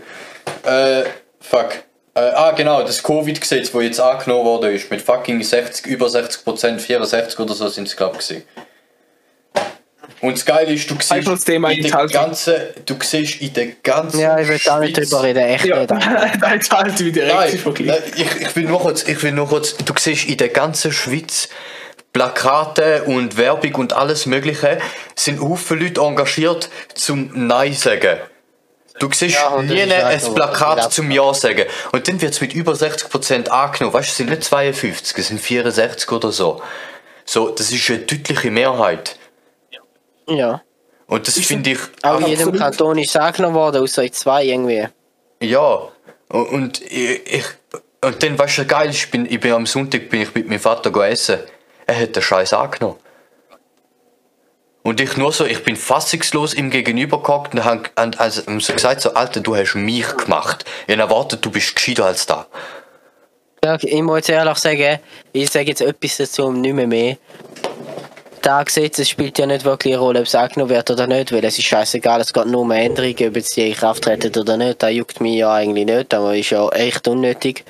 Äh, 0.65 1.05
fuck. 1.41 1.71
Äh, 2.15 2.21
ah, 2.21 2.51
genau, 2.53 2.83
das 2.83 3.03
Covid-Gesetz, 3.03 3.73
das 3.73 3.83
jetzt 3.83 3.99
angenommen 4.01 4.45
worden 4.45 4.75
ist, 4.75 4.91
mit 4.91 5.01
fucking 5.01 5.43
60, 5.43 5.87
über 5.87 6.09
60 6.11 6.45
Prozent, 6.45 6.81
64 6.83 7.39
oder 7.41 7.55
so 7.55 7.67
sind 7.69 7.89
es, 7.89 7.97
glaube 7.97 8.19
ich, 8.21 8.29
gewesen. 8.29 8.45
Und 10.23 10.37
das 10.37 10.45
Geile 10.45 10.73
ist, 10.73 10.89
du 10.89 10.95
siehst, 11.01 11.49
in 11.49 11.83
der 11.83 12.07
ganzen, 12.07 12.55
du 12.87 12.95
siehst 13.03 13.41
in 13.41 13.53
der 13.55 13.67
ganzen 13.83 14.21
Ja, 14.21 14.39
ich 14.39 14.47
will 14.47 14.61
da 14.65 14.79
nicht 14.79 14.97
drüber 14.97 15.25
reden, 15.25 15.41
echt 15.41 15.65
Ja, 15.65 15.81
nicht. 15.81 15.91
da 16.41 16.55
jetzt 16.55 16.73
halt 16.73 17.05
wieder 17.05 17.27
Nein, 17.27 17.61
nein, 17.81 18.03
ich, 18.15 18.41
ich 18.41 18.57
will 18.57 18.65
nur 18.65 18.79
kurz, 18.79 19.03
ich 19.03 19.21
will 19.21 19.33
nur 19.33 19.49
kurz, 19.49 19.77
du 19.77 19.93
siehst 19.99 20.29
in 20.29 20.37
der 20.37 20.51
ganzen 20.51 20.93
Schweiz 20.93 21.49
Plakate 22.13 23.03
und 23.05 23.37
Werbung 23.37 23.75
und 23.75 23.95
alles 23.95 24.27
Mögliche, 24.27 24.79
sind 25.17 25.41
Haufen 25.41 25.81
Leute 25.81 26.01
engagiert 26.01 26.69
zum 26.95 27.31
Nein 27.49 27.73
sagen. 27.73 28.19
Du 29.01 29.11
siehst 29.13 29.35
Ja, 29.35 29.61
nie 29.61 29.83
ein 29.83 30.35
Plakat 30.35 30.93
zum 30.93 31.11
Ja 31.11 31.35
sagen. 31.35 31.65
Und 31.91 32.07
dann 32.07 32.21
wird 32.21 32.35
es 32.35 32.41
mit 32.41 32.53
über 32.53 32.75
60% 32.75 33.49
angenommen. 33.49 33.93
Weißt 33.93 34.09
du, 34.09 34.11
es 34.11 34.17
sind 34.19 34.31
nicht 34.31 34.45
52, 34.45 35.19
es 35.19 35.29
sind 35.29 35.41
64 35.41 36.13
oder 36.13 36.31
so. 36.31 36.63
So, 37.25 37.49
das 37.49 37.73
ist 37.73 37.91
eine 37.91 38.01
deutliche 38.01 38.53
Mehrheit. 38.53 39.17
Ja. 40.29 40.63
Und 41.07 41.29
das 41.29 41.39
finde 41.39 41.73
ich. 41.73 41.79
Auch 42.03 42.21
in 42.21 42.27
jedem 42.29 42.53
Kanton 42.53 42.99
ist 42.99 43.11
es 43.11 43.17
angenommen 43.17 43.55
worden, 43.55 43.83
außer 43.83 44.05
in 44.05 44.13
zwei 44.13 44.45
irgendwie. 44.45 44.89
Ja. 45.41 45.89
Und, 46.29 46.81
ich, 46.81 47.21
ich. 47.27 47.45
Und 48.05 48.23
dann, 48.23 48.39
weißt 48.39 48.59
du, 48.59 48.65
geil, 48.67 48.91
ich 48.91 49.11
bin, 49.11 49.27
ich 49.27 49.39
bin 49.39 49.53
am 49.53 49.67
Sonntag 49.67 50.09
bin 50.09 50.23
ich 50.23 50.35
mit 50.35 50.49
meinem 50.49 50.61
Vater 50.61 50.95
essen. 51.07 51.41
Er 51.87 52.01
hat 52.01 52.17
den 52.17 52.23
Scheiß 52.23 52.53
angenommen. 52.55 52.97
Und 54.83 55.01
ich 55.01 55.17
nur 55.17 55.33
so, 55.33 55.45
ich 55.45 55.63
bin 55.63 55.77
fassungslos 55.77 56.55
ihm 56.55 56.71
gegenüber 56.71 57.23
gehockt 57.23 57.55
und 57.55 57.65
haben 57.65 57.83
und 57.97 58.19
also, 58.19 58.43
so 58.59 58.73
gesagt, 58.73 59.01
so, 59.01 59.15
Alter, 59.15 59.41
du 59.41 59.55
hast 59.55 59.75
mich 59.75 60.17
gemacht. 60.17 60.65
Ich 60.89 60.99
hab 60.99 61.11
erwartet, 61.11 61.45
du 61.45 61.51
bist 61.51 61.77
gescheiter 61.77 62.07
als 62.07 62.27
da. 62.27 62.47
Ja, 63.65 63.79
ich 63.81 64.03
muss 64.03 64.17
jetzt 64.17 64.31
ehrlich 64.31 64.59
sagen, 64.59 64.99
ich 65.33 65.49
sage 65.49 65.67
jetzt 65.67 65.83
etwas 65.83 66.17
dazu 66.17 66.47
und 66.47 66.63
nicht 66.63 66.75
mehr 66.75 66.89
mehr. 66.89 67.17
Da 68.43 68.65
Gesetz 68.65 68.99
es 68.99 69.09
spielt 69.09 69.39
ja 69.39 69.47
nicht 69.47 69.65
wirklich 69.65 69.95
eine 69.95 70.03
Rolle, 70.03 70.19
ob 70.19 70.27
es 70.27 70.35
angenommen 70.35 70.71
wird 70.71 70.91
oder 70.91 71.07
nicht, 71.07 71.31
weil 71.31 71.45
es 71.45 71.59
ist 71.59 71.65
scheißegal, 71.65 72.21
es 72.21 72.33
geht 72.33 72.47
nur 72.47 72.63
um 72.63 72.73
Änderungen, 72.73 73.29
ob 73.29 73.37
jetzt 73.37 73.57
die 73.57 73.69
in 73.69 73.75
Kraft 73.75 74.03
treten 74.03 74.37
oder 74.37 74.57
nicht. 74.57 74.83
Das 74.83 74.93
juckt 74.93 75.21
mich 75.21 75.37
ja 75.37 75.55
eigentlich 75.55 75.87
nicht, 75.87 76.13
aber 76.13 76.37
ist 76.37 76.51
ja 76.51 76.69
echt 76.71 77.07
unnötig. 77.07 77.65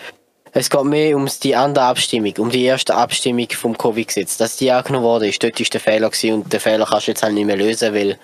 Es 0.55 0.71
geht 0.71 0.85
mehr 0.85 1.15
um 1.15 1.29
die 1.43 1.55
andere 1.55 1.85
Abstimmung, 1.85 2.33
um 2.39 2.51
die 2.51 2.65
erste 2.65 2.95
Abstimmung 2.95 3.49
vom 3.51 3.77
Covid-Gesetz. 3.77 4.39
Dass 4.39 4.57
die 4.57 4.71
angenommen 4.71 5.05
worden 5.05 5.29
ist, 5.29 5.43
dort 5.43 5.61
ist 5.61 5.75
der 5.75 5.81
Fehler 5.81 6.09
gewesen 6.09 6.35
und 6.35 6.53
den 6.53 6.61
Fehler 6.61 6.87
kannst 6.87 7.07
du 7.07 7.11
jetzt 7.11 7.23
halt 7.23 7.35
nicht 7.35 7.47
mehr 7.47 7.57
lösen, 7.57 7.95
weil 7.95 8.19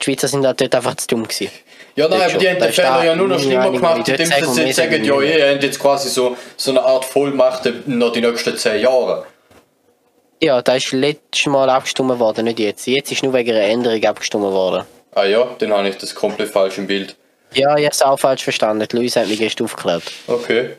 die 0.00 0.04
Schweizer 0.04 0.28
sind 0.28 0.46
halt 0.46 0.60
dort 0.60 0.74
einfach 0.74 0.96
zu 0.96 1.06
dumm 1.06 1.24
gewesen. 1.24 1.50
Ja, 1.94 2.08
nein, 2.08 2.22
aber 2.22 2.38
die 2.38 2.48
haben 2.48 2.58
Da 2.58 2.66
den 2.66 2.74
Fehler 2.74 2.88
da 2.88 3.04
ja 3.04 3.16
nur 3.16 3.28
noch 3.28 3.38
schlimmer 3.38 3.70
gemacht, 3.70 4.08
indem 4.08 4.26
sie 4.26 4.62
jetzt 4.62 4.76
sagen, 4.76 5.04
ja, 5.04 5.20
ihr 5.22 5.52
habt 5.52 5.62
jetzt 5.62 5.78
quasi 5.78 6.10
so, 6.10 6.36
so 6.56 6.70
eine 6.70 6.82
Art 6.82 7.04
Vollmacht 7.04 7.70
noch 7.86 8.12
die 8.12 8.20
nächsten 8.20 8.56
zehn 8.56 8.80
Jahre. 8.80 9.26
Ja, 10.42 10.60
da 10.60 10.74
ist 10.74 10.90
letztes 10.90 11.46
Mal 11.46 11.70
abgestimmt 11.70 12.18
worden, 12.18 12.46
nicht 12.46 12.58
jetzt. 12.58 12.84
Jetzt 12.88 13.12
ist 13.12 13.22
nur 13.22 13.32
wegen 13.32 13.52
einer 13.52 13.64
Änderung 13.64 14.04
abgestimmt 14.04 14.42
worden. 14.42 14.84
Ah 15.14 15.24
ja, 15.24 15.46
dann 15.60 15.72
habe 15.72 15.88
ich 15.88 15.96
das 15.98 16.16
komplett 16.16 16.50
falsch 16.50 16.78
im 16.78 16.88
Bild. 16.88 17.14
Ja, 17.54 17.76
ich 17.76 17.84
habe 17.84 17.94
es 17.94 18.02
auch 18.02 18.18
falsch 18.18 18.42
verstanden. 18.42 18.84
Die 18.90 18.96
Luisa 18.96 19.20
hat 19.20 19.28
mich 19.28 19.38
gestern 19.38 19.66
aufgeklärt. 19.66 20.02
Okay. 20.26 20.70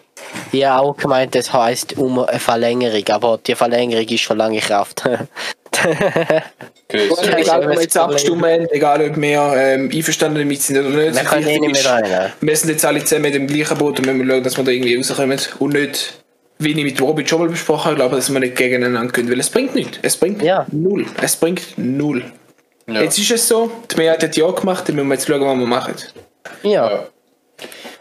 Ich 0.51 0.65
habe 0.65 0.81
auch 0.81 0.97
gemeint, 0.97 1.33
das 1.33 1.53
heisst 1.53 1.97
um 1.97 2.19
eine 2.19 2.39
Verlängerung, 2.39 3.07
aber 3.09 3.39
die 3.45 3.55
Verlängerung 3.55 4.05
ist 4.05 4.19
schon 4.19 4.37
lange 4.37 4.55
in 4.55 4.61
Kraft. 4.61 5.03
okay 5.73 7.09
so. 7.09 7.21
Egal, 7.21 7.39
ist 7.39 7.49
ob 7.49 7.69
wir 7.69 7.81
jetzt 7.81 7.97
abgestimmt 7.97 8.43
haben, 8.43 8.67
egal 8.69 9.09
ob 9.09 9.15
wir 9.15 9.53
ähm, 9.55 9.89
einverstanden 9.93 10.39
damit 10.39 10.61
sind 10.61 10.77
oder 10.77 10.89
nicht. 10.89 11.15
Wir 11.15 11.23
können 11.23 11.47
eh 11.47 11.59
nicht 11.59 11.83
mehr 11.83 11.91
rein. 11.93 12.33
Wir 12.41 12.57
sind 12.57 12.69
jetzt 12.69 12.85
alle 12.85 12.99
zusammen 13.03 13.23
mit 13.23 13.33
dem 13.33 13.47
gleichen 13.47 13.77
Boot 13.77 13.99
und 13.99 14.07
müssen 14.07 14.29
schauen, 14.29 14.43
dass 14.43 14.57
wir 14.57 14.63
da 14.65 14.71
irgendwie 14.71 14.97
rauskommen 14.97 15.39
und 15.59 15.73
nicht, 15.73 16.22
wie 16.59 16.69
ich 16.71 16.75
mit 16.75 17.01
Robin 17.01 17.25
schon 17.27 17.39
mal 17.41 17.49
besprochen 17.49 17.85
habe, 17.85 17.95
glaube 17.95 18.15
dass 18.15 18.31
wir 18.31 18.39
nicht 18.39 18.55
gegeneinander 18.55 19.11
können, 19.11 19.29
weil 19.29 19.39
es 19.39 19.49
bringt 19.49 19.75
nichts. 19.75 19.99
Es 20.01 20.17
bringt 20.17 20.41
Ja. 20.41 20.65
null. 20.71 21.05
Es 21.21 21.35
bringt 21.35 21.61
null. 21.77 22.23
Ja. 22.87 23.01
Jetzt 23.01 23.17
ist 23.17 23.31
es 23.31 23.47
so, 23.47 23.71
die 23.91 23.95
Mehrheit 23.97 24.23
hat 24.23 24.35
ja 24.35 24.49
gemacht, 24.51 24.87
dann 24.87 24.95
müssen 24.95 25.07
wir 25.07 25.15
jetzt 25.15 25.27
schauen, 25.27 25.41
was 25.41 25.57
wir 25.57 25.65
machen. 25.67 25.95
Ja. 26.63 27.07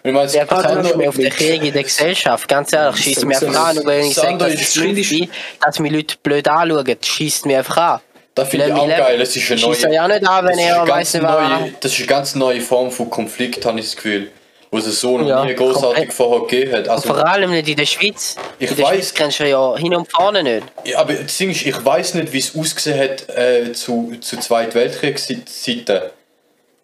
Ich 0.05 0.13
meine, 0.13 0.29
Der 0.29 0.43
Ah, 0.43 0.47
vertraut 0.47 0.85
dann 0.85 0.97
mir 0.99 1.09
auf 1.09 1.17
den 1.17 1.31
Krieg 1.31 1.63
in 1.63 1.73
der 1.73 1.85
Gesellschaft. 1.85 2.49
Ganz 2.49 2.73
ehrlich, 2.73 3.01
schießt 3.01 3.25
mir 3.25 3.41
einfach 3.41 3.69
an. 3.69 3.79
Und 3.79 3.87
wenn 3.87 4.07
ich 4.07 4.15
sage, 4.15 4.37
dass 4.37 4.55
ist 4.55 4.77
es 4.77 5.11
ist, 5.11 5.29
dass 5.61 5.79
mich 5.79 5.93
Leute 5.93 6.17
blöd 6.21 6.49
anschauen, 6.49 6.97
schießt 7.01 7.47
mir 7.47 7.59
einfach 7.59 7.77
an. 7.77 8.01
Das 8.35 8.49
finde 8.49 8.67
ich 8.67 8.73
auch 8.73 8.89
geil. 8.89 9.21
Es 9.21 9.37
ist 9.37 9.51
eine 9.53 9.61
neue, 9.61 9.93
ja 9.95 10.09
nicht 10.09 10.27
an, 10.27 10.47
wenn 10.47 10.57
das 10.57 10.65
ist 10.65 10.73
eine 10.75 10.87
ganz 10.89 11.15
nicht 11.15 11.23
neue, 11.23 11.73
Das 11.81 11.93
ist 11.93 11.99
eine 11.99 12.07
ganz 12.07 12.35
neue 12.35 12.61
Form 12.61 12.91
von 12.91 13.11
Konflikt, 13.11 13.65
habe 13.67 13.79
ich 13.79 13.87
das 13.87 13.97
Gefühl. 13.97 14.31
Wo 14.75 14.79
es 14.79 15.01
so 15.01 15.19
noch 15.19 15.29
Ja, 15.29 15.45
nie 15.45 15.55
großartig 15.55 15.85
komplett. 16.09 16.13
vorher 16.15 16.41
gegeben 16.49 16.73
hat. 16.73 16.89
Also, 16.89 17.09
Vor 17.15 17.27
allem 17.29 17.51
nicht 17.51 17.69
in 17.69 17.77
der 17.77 17.85
Schweiz. 17.87 18.37
Ich 18.59 18.71
in 18.71 18.77
der 18.77 18.87
weiss. 18.87 18.95
Schweiz 18.95 19.15
kennst 19.15 19.41
du 19.41 19.49
ja 19.49 19.77
hin 19.77 19.95
und 19.95 20.11
vorne 20.11 20.43
nicht. 20.43 20.63
Ja, 20.85 20.99
aber 21.01 21.13
das 21.13 21.37
Ding 21.37 21.51
ist, 21.51 21.67
ich 21.67 21.85
weiß 21.85 22.15
nicht, 22.15 22.33
wie 22.33 22.39
es 22.39 22.57
ausgesehen 22.57 22.99
hat 22.99 23.29
äh, 23.37 23.73
zu, 23.75 24.15
zu 24.21 24.39
Zweiten 24.39 24.75
Weltkriegszeiten, 24.75 26.01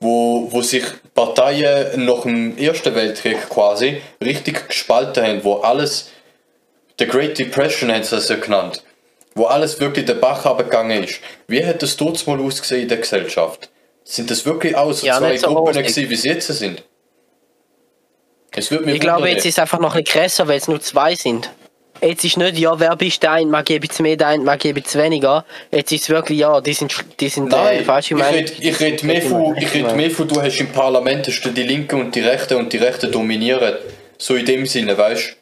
wo, 0.00 0.46
wo 0.52 0.60
sich 0.62 0.84
Parteien 1.14 2.04
nach 2.04 2.22
dem 2.22 2.56
Ersten 2.58 2.94
Weltkrieg 2.94 3.48
quasi 3.48 4.02
richtig 4.22 4.68
gespalten 4.68 5.24
haben, 5.26 5.42
wo 5.44 5.54
alles, 5.54 6.10
the 6.98 7.06
Great 7.06 7.38
Depression 7.38 7.90
haben 7.90 8.02
sie 8.04 8.16
das 8.16 8.28
ja 8.28 8.36
genannt, 8.36 8.82
wo 9.34 9.46
alles 9.46 9.80
wirklich 9.80 10.04
den 10.04 10.20
Bach 10.20 10.44
abgegangen 10.44 11.04
ist. 11.04 11.20
Wie 11.46 11.64
hat 11.64 11.82
das 11.82 11.96
dort 11.96 12.24
mal 12.26 12.38
ausgesehen 12.38 12.82
in 12.82 12.88
der 12.88 12.98
Gesellschaft? 12.98 13.70
Sind 14.04 14.30
das 14.30 14.44
wirklich 14.46 14.76
auch 14.76 14.92
so 14.92 15.06
Ja, 15.06 15.18
zwei 15.18 15.36
so 15.38 15.48
Gruppen 15.54 15.72
gewesen, 15.72 16.10
wie 16.10 16.16
sie 16.16 16.28
jetzt 16.28 16.48
sind? 16.48 16.82
Es 18.54 18.70
wird 18.70 18.86
mich 18.86 18.94
Ich 18.96 19.00
glaube, 19.00 19.28
jetzt 19.28 19.44
ist 19.44 19.54
es 19.54 19.58
einfach 19.58 19.78
noch 19.78 19.94
ein 19.94 20.02
bisschen 20.02 20.22
krasser, 20.22 20.48
weil 20.48 20.58
es 20.58 20.68
nur 20.68 20.80
zwei 20.80 21.14
sind. 21.14 21.50
Jetzt 22.00 22.24
ist 22.24 22.36
nicht, 22.36 22.58
ja, 22.58 22.78
wer 22.78 22.94
bist 22.94 23.24
du 23.24 23.30
ein, 23.30 23.50
mag 23.50 23.68
ich 23.70 23.76
ein 23.76 23.80
bisschen 23.80 24.04
mehr, 24.04 24.26
ein, 24.26 24.44
mag 24.44 24.64
ich 24.64 24.70
ein 24.70 24.80
bisschen 24.80 25.02
weniger. 25.02 25.44
Jetzt 25.72 25.90
ist 25.90 26.02
es 26.02 26.08
wirklich, 26.10 26.38
ja, 26.38 26.60
die 26.60 26.72
sind, 26.72 26.94
die 27.18 27.28
sind 27.28 27.48
Nein, 27.48 27.80
äh, 27.80 27.82
falsch 27.84 28.12
ich 28.12 28.16
gemeint. 28.16 28.34
rede 28.34 28.52
ich 28.60 28.80
red 28.80 29.02
mehr, 29.02 29.22
von, 29.22 29.56
ich 29.56 29.74
red 29.74 29.96
mehr 29.96 30.10
von, 30.10 30.28
du 30.28 30.40
hast 30.40 30.58
im 30.60 30.68
Parlament 30.68 31.26
hast 31.26 31.40
du 31.42 31.50
die 31.50 31.64
Linke 31.64 31.96
und 31.96 32.14
die 32.14 32.20
Rechte 32.20 32.56
und 32.56 32.72
die 32.72 32.76
Rechte 32.76 33.08
dominieren. 33.08 33.74
So 34.16 34.36
in 34.36 34.46
dem 34.46 34.66
Sinne, 34.66 34.96
weißt 34.96 35.30
du? 35.30 35.37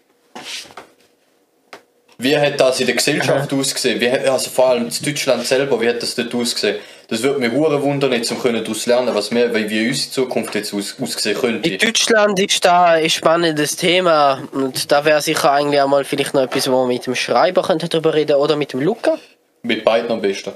Wie 2.18 2.36
hat 2.36 2.58
das 2.58 2.80
in 2.80 2.86
der 2.86 2.94
Gesellschaft 2.96 3.52
ausgesehen? 3.52 4.00
Wie 4.00 4.10
hat, 4.10 4.26
also 4.26 4.48
vor 4.50 4.70
allem 4.70 4.84
in 4.88 5.04
Deutschland 5.04 5.44
selber, 5.46 5.78
wie 5.80 5.88
hat 5.88 6.02
das 6.02 6.14
dort 6.14 6.34
ausgesehen? 6.34 6.76
Das 7.08 7.22
würde 7.22 7.38
mich 7.38 7.52
hure 7.52 7.80
wundern, 7.82 8.12
jetzt 8.12 8.32
um 8.32 8.40
können 8.40 8.64
daraus 8.64 8.86
lernen, 8.86 9.14
was 9.14 9.30
wir, 9.30 9.54
wie 9.54 9.68
wie 9.68 9.88
unsere 9.88 10.10
Zukunft 10.10 10.54
jetzt 10.54 10.72
aus, 10.74 10.96
aussehen 11.00 11.36
könnte. 11.38 11.68
In 11.68 11.78
Deutschland 11.78 12.40
ist 12.40 12.64
da 12.64 12.84
ein 12.86 13.10
spannendes 13.10 13.76
Thema 13.76 14.42
und 14.52 14.90
da 14.90 15.04
wäre 15.04 15.20
sicher 15.20 15.52
eigentlich 15.52 15.80
auch 15.80 15.88
mal 15.88 16.04
vielleicht 16.04 16.32
noch 16.34 16.42
etwas, 16.42 16.68
wo 16.70 16.82
wir 16.82 16.86
mit 16.86 17.06
dem 17.06 17.14
Schreiber 17.14 17.62
könnten 17.62 17.88
drüber 17.90 18.14
reden 18.14 18.36
oder 18.36 18.56
mit 18.56 18.72
dem 18.72 18.80
Luca 18.80 19.18
Mit 19.62 19.84
beiden 19.84 20.10
am 20.10 20.20
besten. 20.20 20.52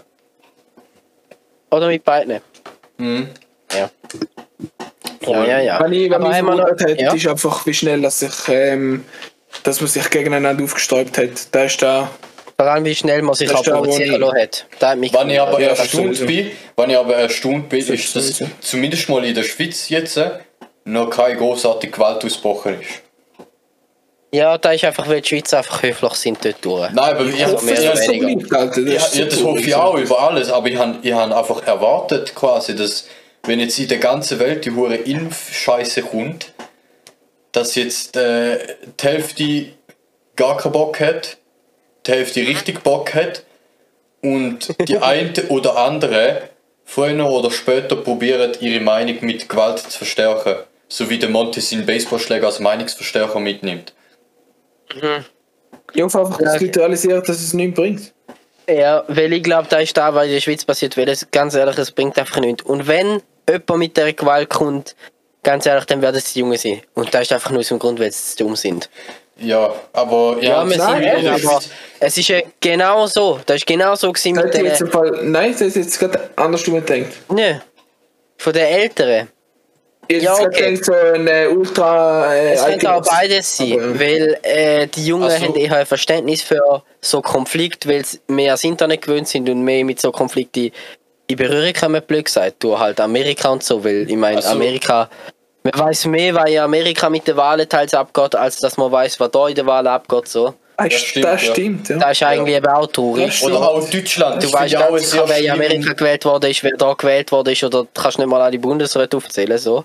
oder 1.70 1.86
mit 1.88 2.02
beiden. 2.04 2.40
Mhm. 2.96 3.28
Ja. 3.76 3.90
Ja, 5.26 5.44
ja, 5.44 5.60
ja. 5.60 5.80
Wenn 5.84 5.92
ich, 5.92 6.04
wenn 6.10 6.14
Aber 6.14 6.28
mich 6.28 6.36
einmal 6.36 6.56
noch- 6.56 6.64
hat, 6.70 7.00
ja. 7.00 7.12
ist 7.12 7.26
einfach, 7.28 7.64
wie 7.66 7.74
schnell 7.74 8.00
dass 8.02 8.18
sich, 8.20 8.32
ähm, 8.48 9.04
dass 9.64 9.80
man 9.80 9.88
sich 9.88 10.08
gegeneinander 10.10 10.64
aufgesträubt 10.64 11.18
hat. 11.18 11.30
Da 11.52 11.64
ist 11.64 11.80
da. 11.82 12.10
Vor 12.58 12.66
allem 12.68 12.84
wie 12.84 12.94
schnell 12.94 13.22
man 13.22 13.34
sich 13.34 13.50
Das 13.50 13.62
provozieren 13.62 14.22
ich- 14.22 14.42
hat. 14.42 14.66
Da 14.78 14.90
hat 14.90 14.98
mich 14.98 15.12
Wenn 15.14 15.30
ich 15.30 15.40
aber 15.40 15.60
Ja, 15.60 15.70
das 15.70 15.78
erstaunt 15.80 16.26
bin, 16.26 16.50
wenn 16.76 16.90
ich 16.90 16.96
aber 16.96 17.14
erstaunt 17.16 17.68
bin, 17.70 17.80
Das 17.80 17.88
ist, 17.88 18.14
dass 18.16 18.26
sowieso. 18.28 18.50
zumindest 18.60 19.08
mal 19.08 19.24
in 19.24 19.34
der 19.34 19.44
Schweiz 19.44 19.88
jetzt 19.88 20.16
äh, 20.18 20.30
noch 20.84 21.08
keine 21.10 21.36
großartige 21.38 21.92
Gewalt 21.92 22.24
ausgebrochen 22.24 22.80
ist. 22.80 23.00
Ja, 24.32 24.56
da 24.58 24.72
ist 24.72 24.84
einfach, 24.84 25.08
weil 25.08 25.22
die 25.22 25.28
Schweizer 25.28 25.58
einfach 25.58 25.82
höflich 25.82 26.12
sind 26.12 26.44
dort 26.44 26.64
durch. 26.64 26.90
Nein, 26.92 26.98
aber 27.16 27.24
ich, 27.26 27.44
Also 27.44 27.64
mehr 27.64 27.74
ich, 27.82 27.90
das 27.90 28.08
weniger. 28.08 28.58
Alter. 28.60 28.80
Ist 28.82 29.16
ja, 29.16 29.24
das 29.24 29.42
hoffe 29.42 29.58
ich 29.60 29.74
auch 29.74 29.96
über 29.96 30.20
alles, 30.20 30.50
aber 30.52 30.68
ich 30.68 30.76
habe 30.78 30.98
ich 31.02 31.12
hab 31.12 31.32
einfach 31.36 31.66
erwartet, 31.66 32.32
quasi, 32.36 32.76
dass, 32.76 33.06
wenn 33.44 33.58
jetzt 33.58 33.76
in 33.80 33.88
der 33.88 33.98
ganzen 33.98 34.38
Welt 34.38 34.64
die 34.66 34.70
hure 34.70 34.94
Impfscheiße 34.94 36.02
kommt, 36.02 36.52
dass 37.52 37.74
jetzt 37.74 38.16
äh, 38.16 38.58
die 39.00 39.06
Hälfte 39.06 39.66
gar 40.36 40.56
keinen 40.56 40.72
Bock 40.72 41.00
hat, 41.00 41.38
die 42.06 42.12
Hälfte 42.12 42.40
richtig 42.40 42.82
Bock 42.82 43.14
hat 43.14 43.44
und 44.22 44.74
die 44.88 44.98
eine 45.02 45.32
oder 45.48 45.76
andere 45.76 46.50
früher 46.84 47.24
oder 47.24 47.50
später 47.50 47.96
probiert, 47.96 48.60
ihre 48.60 48.80
Meinung 48.80 49.18
mit 49.20 49.48
Gewalt 49.48 49.78
zu 49.78 49.98
verstärken. 49.98 50.56
So 50.88 51.08
wie 51.08 51.18
der 51.18 51.28
Monty 51.28 51.60
seinen 51.60 51.86
Baseballschläger 51.86 52.46
als 52.46 52.58
Meinungsverstärker 52.58 53.38
mitnimmt. 53.38 53.92
Ich 55.92 56.02
hoffe 56.02 56.18
einfach, 56.18 56.38
dass 56.38 56.58
die 56.58 56.66
Leute 56.66 56.80
realisieren, 56.80 57.22
dass 57.24 57.40
es 57.40 57.52
nichts 57.52 57.76
bringt. 57.76 58.12
Ja, 58.68 59.04
weil 59.08 59.32
ich 59.32 59.42
glaube, 59.42 59.68
da 59.68 59.78
ist 59.78 59.96
da, 59.96 60.14
was 60.14 60.26
in 60.26 60.32
der 60.32 60.40
Schweiz 60.40 60.64
passiert, 60.64 60.96
weil 60.96 61.08
es 61.08 61.30
ganz 61.30 61.54
ehrlich, 61.54 61.78
es 61.78 61.92
bringt 61.92 62.18
einfach 62.18 62.40
nichts. 62.40 62.64
Und 62.64 62.86
wenn 62.86 63.22
jemand 63.48 63.78
mit 63.78 63.96
der 63.96 64.12
Gewalt 64.12 64.48
kommt, 64.48 64.96
ganz 65.42 65.66
ehrlich, 65.66 65.84
dann 65.86 66.02
werden 66.02 66.16
es 66.16 66.32
die 66.32 66.40
Jungen 66.40 66.56
sein. 66.58 66.80
Und 66.94 67.12
das 67.14 67.22
ist 67.22 67.32
einfach 67.32 67.50
nur 67.50 67.60
aus 67.60 67.68
dem 67.68 67.78
Grund, 67.78 67.98
weil 68.00 68.12
sie 68.12 68.36
dumm 68.36 68.56
sind. 68.56 68.88
Ja, 69.38 69.72
aber 69.94 70.36
ja, 70.40 70.50
Ja, 70.64 70.68
wir 70.68 70.76
nein, 70.76 71.02
sind 71.02 71.24
nein, 71.24 71.42
aber 71.44 71.60
es 72.00 72.18
ist 72.18 72.28
ja 72.28 72.40
genau 72.60 73.06
so. 73.06 73.40
Das 73.46 73.56
ist 73.56 73.66
genau 73.66 73.94
so 73.94 74.12
gewesen 74.12 74.34
Das 74.34 74.44
mit 74.44 74.54
jetzt 74.54 74.80
den. 74.80 74.86
im 74.88 74.92
Fall, 74.92 75.18
nein, 75.22 75.52
das 75.52 75.62
ist 75.62 75.76
jetzt 75.76 75.98
gerade 75.98 76.30
andersrum 76.36 76.74
gedacht. 76.84 77.12
Nö. 77.30 77.54
Von 78.36 78.52
den 78.52 78.66
Älteren. 78.66 79.28
Jetzt 80.10 80.24
Ja, 80.24 80.34
okay. 80.34 80.74
so 80.76 80.92
ein 80.92 81.26
äh, 81.28 81.46
Ultra. 81.46 82.34
Äh, 82.34 82.52
Es 82.54 82.64
könnte 82.66 82.92
auch 82.92 83.02
beides 83.02 83.56
sein, 83.56 83.72
Aber- 83.80 84.00
weil 84.00 84.38
äh, 84.42 84.86
die 84.88 85.06
Jungen 85.06 85.30
so. 85.30 85.36
haben 85.36 85.54
eher 85.54 85.76
ein 85.76 85.86
Verständnis 85.86 86.42
für 86.42 86.82
so 87.00 87.22
Konflikte, 87.22 87.88
weil 87.88 88.04
sie 88.04 88.18
mehr 88.26 88.48
ans 88.48 88.64
Internet 88.64 89.02
gewöhnt 89.02 89.28
sind 89.28 89.48
und 89.48 89.62
mehr 89.62 89.84
mit 89.84 90.00
so 90.00 90.10
Konflikten 90.10 90.72
in 91.30 91.36
Berührung 91.36 91.72
kommen, 91.72 92.02
blöd 92.06 92.24
gesagt, 92.24 92.62
durch 92.62 92.78
halt 92.78 93.00
Amerika 93.00 93.48
und 93.50 93.62
so, 93.62 93.82
weil 93.84 94.08
ich 94.10 94.16
meine, 94.16 94.42
so. 94.42 94.50
Amerika, 94.50 95.08
man 95.62 95.78
weiß 95.78 96.06
mehr, 96.06 96.34
was 96.34 96.50
in 96.50 96.58
Amerika 96.58 97.08
mit 97.10 97.26
den 97.26 97.36
Wahlen 97.36 97.68
teils 97.68 97.94
abgeht, 97.94 98.34
als 98.34 98.58
dass 98.60 98.76
man 98.76 98.90
weiß, 98.90 99.20
was 99.20 99.30
da 99.30 99.48
in 99.48 99.54
den 99.54 99.66
Wahlen 99.66 99.86
abgeht, 99.86 100.28
so. 100.28 100.54
Ah, 100.76 100.84
Ja, 100.84 100.88
das 100.88 101.00
stimmt, 101.00 101.24
das 101.26 101.42
ja. 101.46 101.52
stimmt, 101.52 101.88
ja. 101.90 101.98
Das 101.98 102.12
ist 102.12 102.22
eigentlich 102.22 102.56
eben 102.56 102.66
auch 102.66 102.86
traurig. 102.86 103.42
Oder 103.42 103.60
auch 103.70 103.90
Deutschland. 103.90 104.42
Du 104.42 104.52
weißt 104.52 104.72
ganz 104.74 105.10
sehr 105.10 105.26
sicher, 105.26 105.28
wer 105.28 105.38
in. 105.38 105.50
Amerika 105.50 105.92
gewählt 105.92 106.24
worden 106.24 106.50
ist, 106.50 106.62
wer 106.64 106.76
da 106.76 106.94
gewählt 106.94 107.30
worden 107.32 107.52
ist, 107.52 107.62
oder 107.64 107.82
du 107.82 107.88
kannst 107.94 108.18
nicht 108.18 108.28
mal 108.28 108.40
alle 108.40 108.58
Bundesräte 108.58 109.16
aufzählen, 109.16 109.58
so. 109.58 109.84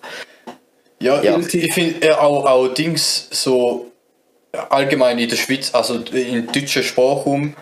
Ja, 1.00 1.22
Ja. 1.22 1.38
ich, 1.38 1.74
finde 1.74 2.08
äh, 2.08 2.12
auch, 2.14 2.46
auch 2.46 2.68
Dings 2.70 3.28
so 3.32 3.92
allgemein 4.70 5.20
in 5.20 5.28
der 5.30 5.36
Schweiz, 5.36 5.70
also 5.74 5.96
im 5.96 6.50
deutschen 6.52 6.84
Sprachraum 6.84 7.56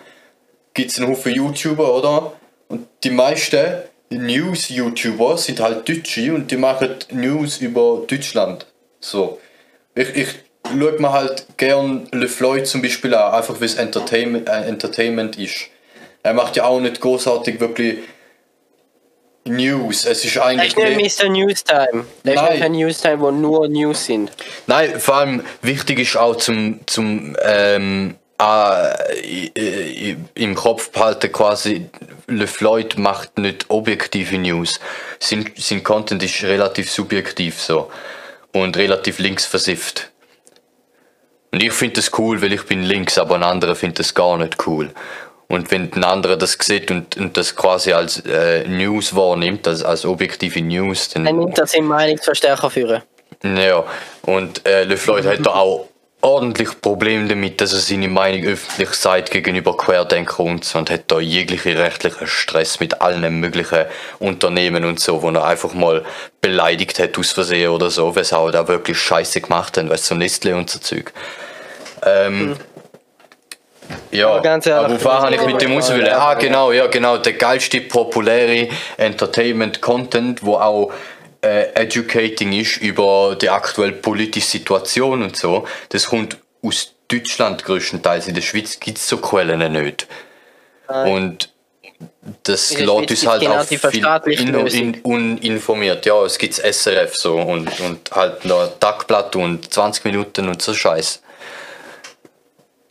gibt 0.76 0.92
es 0.92 1.00
einen 1.00 1.10
Haufen 1.10 1.34
YouTuber, 1.34 1.96
oder? 1.96 2.34
Und 2.74 2.88
die 3.04 3.12
meisten, 3.12 3.84
News-YouTuber 4.10 5.38
sind 5.38 5.60
halt 5.60 5.88
Deutsche 5.88 6.34
und 6.34 6.50
die 6.50 6.58
machen 6.58 6.96
News 7.12 7.58
über 7.58 8.02
Deutschland. 8.08 8.66
So. 9.00 9.40
Ich, 9.94 10.10
ich 10.16 10.28
schaue 10.68 11.00
mir 11.00 11.12
halt 11.12 11.46
gern 11.58 12.08
Le 12.12 12.28
Floyd 12.28 12.66
zum 12.66 12.82
Beispiel 12.82 13.14
an, 13.14 13.32
einfach 13.32 13.62
wie 13.62 13.66
es 13.66 13.76
Entertainment, 13.76 14.50
äh, 14.50 14.64
Entertainment 14.64 15.38
ist. 15.38 15.68
Er 16.24 16.34
macht 16.34 16.56
ja 16.56 16.64
auch 16.66 16.80
nicht 16.80 17.00
großartig 17.00 17.60
wirklich 17.60 18.00
News. 19.46 20.06
Es 20.08 20.26
ist 20.26 20.36
Das 20.36 20.44
eigentlich. 20.44 20.76
ist 20.76 20.98
nicht 20.98 21.22
Mr. 21.22 21.30
Newstime. 21.30 22.06
Das 22.24 22.34
ist 22.34 22.42
Nein. 22.42 22.54
nicht 22.54 22.64
ein 22.64 22.72
Newstime, 22.72 23.20
wo 23.20 23.30
nur 23.30 23.68
News 23.68 24.06
sind. 24.06 24.32
Nein, 24.66 25.00
vor 25.00 25.16
allem 25.18 25.44
wichtig 25.62 26.00
ist 26.00 26.18
auch 26.18 26.38
zum, 26.38 26.80
zum 26.88 27.38
ähm, 27.44 28.16
äh, 28.40 30.16
im 30.36 30.56
Kopf 30.56 30.92
behalten 30.92 31.32
quasi, 31.32 31.90
Le 32.28 32.48
Floyd 32.48 32.98
macht 32.98 33.38
nicht 33.38 33.66
objektive 33.70 34.38
News. 34.38 34.80
Sein, 35.20 35.52
sein 35.58 35.84
Content 35.84 36.24
ist 36.24 36.44
relativ 36.44 36.92
subjektiv 36.92 37.62
so 37.62 37.92
und 38.52 38.78
relativ 38.78 39.20
linksversifft. 39.20 40.10
Und 41.52 41.62
ich 41.62 41.72
finde 41.72 41.96
das 41.96 42.18
cool, 42.18 42.42
weil 42.42 42.54
ich 42.54 42.66
bin 42.66 42.82
links, 42.84 43.18
aber 43.18 43.36
ein 43.36 43.44
anderer 43.44 43.76
findet 43.76 44.00
das 44.00 44.14
gar 44.14 44.38
nicht 44.38 44.66
cool. 44.66 44.92
Und 45.48 45.70
wenn 45.70 45.94
ein 45.94 46.04
anderer 46.04 46.36
das 46.36 46.58
sieht 46.60 46.90
und, 46.90 47.16
und 47.16 47.38
das 47.38 47.56
quasi 47.56 47.94
als 47.94 48.26
äh, 48.26 48.68
News 48.68 49.16
wahrnimmt, 49.16 49.68
als, 49.68 49.84
als 49.84 50.04
objektive 50.04 50.62
News, 50.62 51.10
dann... 51.10 51.28
Er 51.28 51.34
nimmt 51.34 51.58
das 51.58 51.76
in 51.76 51.86
Meinungsverstärker 51.86 52.72
führen. 52.72 53.04
Ja, 53.44 53.84
und 54.24 54.66
äh, 54.66 54.84
Le 54.86 54.98
Floyd 54.98 55.26
hat 55.26 55.46
da 55.46 55.52
auch 55.52 55.90
ordentlich 56.24 56.82
Probleme 56.82 57.28
damit, 57.28 57.60
dass 57.60 57.74
er 57.74 57.80
seine 57.80 58.08
Meinung 58.08 58.46
öffentlich 58.46 58.92
sagt 58.92 59.32
gegenüber 59.32 59.76
Querdenker 59.76 60.40
und 60.40 60.64
so 60.64 60.80
und 60.80 60.90
hat 60.90 61.12
da 61.12 61.20
jegliche 61.20 61.78
rechtlichen 61.78 62.28
Stress 62.28 62.80
mit 62.80 63.02
allen 63.02 63.40
möglichen 63.42 63.86
Unternehmen 64.20 64.86
und 64.86 65.02
so, 65.02 65.22
wo 65.22 65.30
er 65.30 65.44
einfach 65.44 65.74
mal 65.74 66.04
beleidigt 66.40 66.98
hat 67.00 67.18
aus 67.18 67.32
Versehen 67.32 67.72
oder 67.72 67.90
so, 67.90 68.16
was 68.16 68.32
auch 68.32 68.52
da 68.52 68.68
wirklich 68.68 68.98
scheiße 68.98 69.42
gemacht 69.42 69.78
haben, 69.78 69.90
weißt 69.90 70.12
du, 70.12 70.16
so 70.16 70.16
Nestle 70.16 70.56
und 70.56 70.70
so 70.70 70.80
Zeug. 70.80 71.12
Ähm, 72.06 72.56
ja, 74.12 74.30
Aber 74.30 74.42
ganz 74.42 74.66
ehrlich, 74.66 74.86
aber 74.86 75.04
woher 75.04 75.22
habe 75.22 75.36
ich 75.36 75.46
mit 75.46 75.62
dem 75.62 75.74
ja, 75.74 76.18
Ah, 76.18 76.34
genau, 76.36 76.72
ja, 76.72 76.88
genau, 76.88 77.18
der 77.18 77.34
geilste 77.34 77.82
populäre 77.82 78.70
Entertainment-Content, 78.98 80.44
wo 80.44 80.56
auch 80.56 80.94
äh, 81.44 81.74
educating 81.76 82.54
ist 82.54 82.78
über 82.78 83.38
die 83.40 83.50
aktuelle 83.50 83.94
politische 83.94 84.48
Situation 84.48 85.24
und 85.24 85.36
so, 85.36 85.68
das 85.90 86.08
kommt 86.08 86.38
aus 86.62 86.94
Deutschland 87.08 87.64
größtenteils. 87.64 88.28
In 88.28 88.36
der 88.36 88.42
Schweiz 88.42 88.80
gibt 88.80 88.98
es 88.98 89.08
so 89.08 89.18
Quellen 89.18 89.72
nicht. 89.74 90.08
Und 90.88 91.50
das 92.44 92.78
lässt 92.78 92.90
uns 92.90 93.28
halt 93.28 93.42
genau 93.42 93.60
auch 93.60 93.64
viel 93.64 94.40
in, 94.40 94.56
in, 94.68 95.02
uninformiert. 95.02 96.06
Ja, 96.06 96.24
es 96.24 96.38
gibt 96.38 96.56
SRF 96.56 97.16
so 97.16 97.38
und, 97.38 97.80
und 97.80 98.12
halt 98.12 98.46
noch 98.46 98.80
Tagblatt 98.80 99.36
und 99.36 99.74
20 99.74 100.06
Minuten 100.06 100.48
und 100.48 100.62
so 100.62 100.74
Scheiß. 100.74 101.22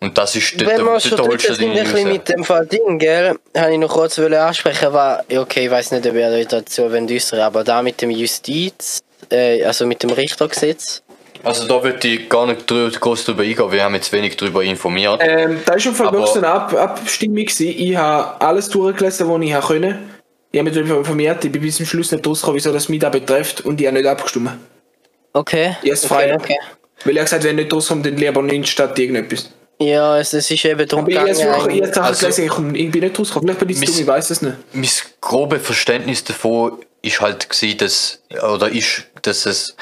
Und 0.03 0.19
das 0.19 0.35
ist 0.35 0.59
Wenn 0.59 0.85
wir 0.85 0.99
schon 0.99 1.17
dort 1.17 1.49
du 1.49 1.55
sind, 1.55 1.77
ein 1.77 1.85
bisschen 1.85 2.09
mit 2.09 2.29
dem 2.29 2.43
Fall 2.43 2.67
Ding, 2.67 2.99
gell, 2.99 3.37
habe 3.57 3.73
ich 3.73 3.79
noch 3.79 3.89
kurz 3.89 4.19
wollen 4.19 4.35
ansprechen, 4.35 4.93
war, 4.93 5.25
ja, 5.29 5.41
okay, 5.41 5.67
ich 5.67 5.71
weiß 5.71 5.93
nicht, 5.93 6.05
ob 6.05 6.15
ihr 6.17 6.27
euch 6.27 6.49
dazu 6.49 6.91
wollt 6.91 7.09
äußern, 7.09 7.39
aber 7.39 7.63
da 7.63 7.81
mit 7.83 8.03
dem 8.03 8.11
Justiz, 8.11 9.01
äh, 9.31 9.63
also 9.65 9.87
mit 9.87 10.03
dem 10.03 10.11
Richtergesetz, 10.11 11.03
Also 11.45 11.69
da 11.69 11.83
würde 11.85 12.09
ich 12.09 12.29
gar 12.29 12.47
nicht 12.47 12.67
groß 12.67 13.25
drüber 13.27 13.45
eingehen, 13.45 13.71
wir 13.71 13.85
haben 13.85 13.95
jetzt 13.95 14.13
wenig 14.13 14.37
drüber 14.37 14.65
informiert. 14.65 15.21
Ähm, 15.23 15.61
da 15.65 15.75
ist 15.75 15.87
auf 15.87 15.97
jeden 15.97 15.97
Fall 15.97 16.13
wirklich 16.13 16.37
eine 16.37 16.49
Ab 16.49 16.75
Abstimmung 16.75 17.37
gewesen. 17.37 17.69
Ich 17.69 17.95
habe 17.97 18.41
alles 18.41 18.69
durchgelesen, 18.71 19.29
was 19.29 19.41
ich 19.43 19.53
habe 19.55 19.67
können. 19.69 20.11
Ich 20.51 20.59
habe 20.59 20.69
mich 20.69 20.79
darüber 20.79 20.99
informiert, 20.99 21.45
ich 21.45 21.53
bin 21.53 21.63
bis 21.63 21.77
zum 21.77 21.87
Schluss 21.87 22.11
nicht 22.11 22.27
rausgekommen, 22.27 22.57
wieso 22.57 22.73
das 22.73 22.89
mich 22.89 22.99
da 22.99 23.09
betrifft 23.09 23.61
und 23.61 23.81
ich 23.81 23.87
habe 23.87 23.97
nicht 23.97 24.09
abgestimmt. 24.09 24.51
okay, 25.33 25.77
Ja, 25.83 25.93
ist 25.93 26.05
okay, 26.05 26.15
frei. 26.15 26.35
okay. 26.35 26.59
Weil 27.05 27.13
ich 27.13 27.19
habe 27.19 27.25
gesagt, 27.25 27.45
wenn 27.45 27.59
ich 27.59 27.65
nicht 27.67 27.73
rauskomme, 27.73 28.03
dann 28.03 28.17
lieber 28.17 28.43
nicht 28.43 28.69
statt 28.69 28.99
irgendetwas. 28.99 29.49
Ja, 29.85 30.19
es, 30.19 30.33
es 30.33 30.51
ist 30.51 30.65
eben 30.65 30.87
darum 30.89 31.05
Aber 31.05 31.11
ich 31.13 31.17
wirklich- 31.39 31.77
ich 31.77 31.83
gegangen, 31.83 32.05
Also- 32.07 32.29
ich, 32.43 32.49
komm- 32.49 32.75
ich 32.75 32.91
bin 32.91 33.03
nicht 33.03 33.19
rausgekommen. 33.19 33.49
Vielleicht 33.49 33.61
bin 33.61 33.69
ich 33.71 33.79
Miss- 33.79 33.91
dumm, 33.93 34.01
ich 34.01 34.07
weiß 34.07 34.31
es 34.31 34.43
nicht. 34.43 34.57
mein 34.73 34.89
grobe 35.21 35.59
Verständnis 35.61 36.25
davon 36.25 36.79
ist 37.03 37.21
halt 37.21 37.49
gewesen, 37.49 37.79
dass, 37.79 38.23
oder 38.55 38.69
ist, 38.71 39.05
dass 39.23 39.47
es, 39.47 39.77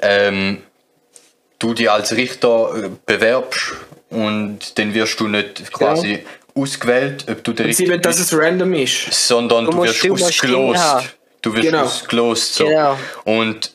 ähm, 0.00 0.62
du 1.58 1.74
dich 1.74 1.90
als 1.90 2.12
Richter 2.12 2.72
äh, 2.76 2.90
bewerbst 3.06 3.72
und 4.10 4.78
dann 4.78 4.92
wirst 4.94 5.18
du 5.20 5.28
nicht 5.28 5.72
quasi 5.72 6.24
ausgewählt, 6.54 7.24
ob 7.30 7.42
du 7.44 7.52
der 7.52 7.66
Richter 7.66 7.88
wollen, 7.88 8.02
dass 8.02 8.16
bist, 8.18 8.32
es 8.32 8.38
random 8.38 8.74
ist. 8.74 9.12
sondern 9.26 9.64
du, 9.66 9.82
wirst 9.82 10.02
du 10.04 10.08
musst 10.08 10.24
ausgelost. 10.24 10.84
Du 11.40 11.54
wirst 11.54 11.64
Genau. 11.66 11.82
ausgelost. 11.84 12.54
So. 12.54 12.66
Genau. 12.66 12.98
Und 13.24 13.72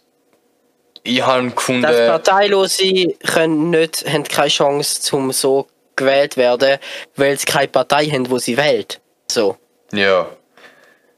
ich 1.08 1.26
habe 1.26 1.50
gefunden, 1.50 1.84
dass 1.84 1.96
Parteilose 1.96 3.16
können 3.26 3.70
nicht, 3.70 4.06
haben 4.08 4.24
keine 4.24 4.50
Chance, 4.50 5.02
zum 5.02 5.32
so 5.32 5.68
gewählt 5.96 6.38
werden, 6.38 6.78
weil 7.16 7.38
sie 7.38 7.46
keine 7.46 7.68
Partei 7.68 8.06
haben, 8.08 8.30
wo 8.30 8.38
sie 8.38 8.58
wählt. 8.58 9.00
So. 9.32 9.58
ja, 9.92 10.28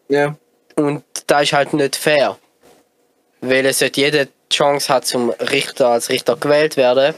Ja. 0.07 0.35
Und 0.75 1.03
das 1.27 1.43
ist 1.43 1.53
halt 1.53 1.73
nicht 1.73 1.95
fair. 1.95 2.37
Weil 3.41 3.65
es 3.65 3.79
sollte 3.79 4.01
jeder 4.01 4.25
die 4.25 4.31
Chance 4.55 4.93
hat, 4.93 5.05
zum 5.05 5.29
Richter 5.29 5.89
als 5.89 6.09
Richter 6.09 6.35
gewählt 6.37 6.77
werden. 6.77 7.13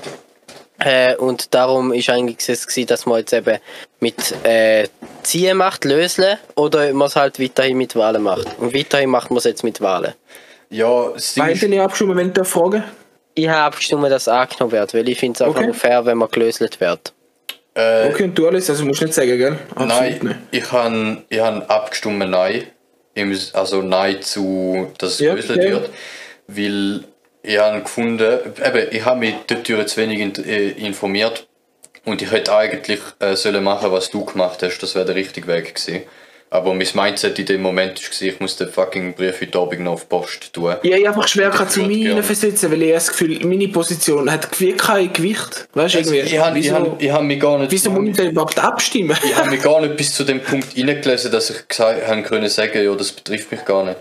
Äh, 0.80 1.16
und 1.16 1.54
darum 1.54 1.94
ist 1.94 2.10
eigentlich 2.10 2.38
gesetzt 2.38 2.68
gewesen, 2.68 2.88
dass 2.88 3.06
man 3.06 3.20
jetzt 3.20 3.34
eben 3.34 3.60
mit 4.00 4.34
äh, 4.44 4.88
Ziehen 5.22 5.58
macht, 5.58 5.86
lösen, 5.86 6.38
oder 6.56 6.92
man 6.94 7.08
es 7.08 7.16
halt 7.16 7.40
weiterhin 7.40 7.78
mit 7.78 7.96
Wahlen 7.96 8.24
macht. 8.24 8.48
Und 8.58 8.74
weiterhin 8.74 9.12
macht 9.12 9.30
man 9.30 9.38
es 9.38 9.44
jetzt 9.44 9.64
mit 9.64 9.80
Wahlen. 9.80 10.14
Ja, 10.72 11.10
Ding 11.10 11.44
Wann 11.44 11.50
ist- 11.52 11.62
ihr 11.64 11.70
nicht 11.70 11.80
abgestimmt, 11.80 12.16
wenn 12.16 12.34
ihr 12.36 12.46
fragen? 12.46 12.84
Ich 13.36 13.48
habe 13.48 13.60
abgestimmt, 13.62 14.04
dass 14.06 14.24
es 14.24 14.28
angenommen 14.28 14.72
wird, 14.74 14.94
weil 14.94 15.08
ich 15.08 15.18
finde 15.20 15.36
es 15.38 15.42
einfach 15.42 15.56
Okay. 15.58 15.66
nur 15.68 15.76
fair, 15.76 16.06
wenn 16.06 16.18
man 16.18 16.30
gelöst 16.30 16.60
wird. 16.80 17.14
äh, 17.74 18.08
Okay, 18.10 18.24
und 18.26 18.38
du 18.38 18.48
alles, 18.48 18.70
also 18.70 18.84
musst 18.84 19.00
du 19.02 19.06
nicht 19.06 19.14
sagen, 19.14 19.38
gell? 19.38 19.58
Absolut 19.76 19.88
Nein, 19.88 20.20
nicht. 20.22 20.36
ich 20.52 20.72
habe 20.72 21.18
ich 21.30 21.40
han 21.40 21.62
abgestimmt 21.64 22.30
Nein. 22.30 22.64
Also 23.54 23.82
Nein 23.82 24.22
zu, 24.22 24.92
dass 24.98 25.14
es 25.14 25.20
Ja, 25.20 25.36
gelöst 25.36 25.50
ja. 25.50 25.56
wird. 25.56 25.90
Weil 26.48 27.04
ich 27.44 27.58
habe 27.58 27.82
gefunden, 27.82 28.40
eben, 28.66 28.88
ich 28.92 29.06
habe 29.06 29.20
mich 29.20 29.36
dort 29.48 29.90
zu 29.90 29.98
wenig 29.98 30.20
in, 30.20 30.36
äh, 30.46 30.70
informiert 30.72 31.48
und 32.06 32.22
ich 32.22 32.32
hätte 32.32 32.54
eigentlich 32.56 33.00
äh, 33.20 33.36
sollen 33.36 33.64
machen, 33.64 33.92
was 33.92 34.10
du 34.10 34.26
gemacht 34.26 34.62
hast. 34.64 34.80
Das 34.80 34.96
wäre 34.96 35.06
der 35.06 35.16
richtige 35.16 35.48
Weg 35.48 35.74
gewesen. 35.76 36.04
Aber 36.54 36.74
mein 36.74 36.86
Mindset 36.94 37.40
in 37.40 37.46
dem 37.46 37.62
Moment 37.62 38.02
war, 38.04 38.28
ich 38.28 38.40
muss 38.42 38.58
den 38.58 38.68
fucking 38.68 39.14
Brief 39.14 39.40
heute 39.40 39.58
Abend 39.58 39.80
noch 39.80 39.94
auf 39.94 40.02
die 40.02 40.08
Post 40.08 40.52
tun. 40.52 40.76
Ja, 40.84 40.98
ich 40.98 41.08
einfach 41.08 41.26
schwer 41.26 41.50
kann 41.50 41.70
zu 41.70 41.84
mir 41.84 42.22
versetzen, 42.24 42.70
weil 42.70 42.84
ich 42.84 42.92
das 42.92 43.08
Gefühl, 43.08 43.40
meine 43.46 43.70
Position 43.70 44.30
hat 44.30 44.52
kein 44.52 45.14
Gewicht. 45.14 45.70
Weißt 45.74 45.96
du, 45.96 46.00
irgendwie? 46.00 46.22
Also, 46.22 46.36
ich 46.36 46.40
habe 46.42 46.60
ich 46.60 46.72
hab, 46.72 47.02
ich 47.02 47.10
hab 47.10 47.24
mich 47.24 47.40
gar 47.40 47.58
nicht... 47.58 47.72
wieso 47.72 47.90
muss 47.90 48.10
ich 48.10 48.18
denn 48.18 48.32
überhaupt 48.32 48.60
abstimmen? 48.60 49.18
ich 49.24 49.34
habe 49.34 49.50
mich 49.50 49.62
gar 49.64 49.80
nicht 49.80 49.96
bis 49.96 50.14
zu 50.14 50.26
dem 50.26 50.42
Punkt 50.42 50.74
hineingelesen, 50.74 51.32
dass 51.32 51.50
ich 51.50 51.70
gesagt 51.70 52.06
haben 52.06 52.22
können 52.22 52.50
sagen, 52.50 52.84
ja, 52.84 52.94
das 52.96 53.14
betrifft 53.14 53.50
mich 53.50 53.64
gar 53.64 53.86
nicht. 53.86 54.00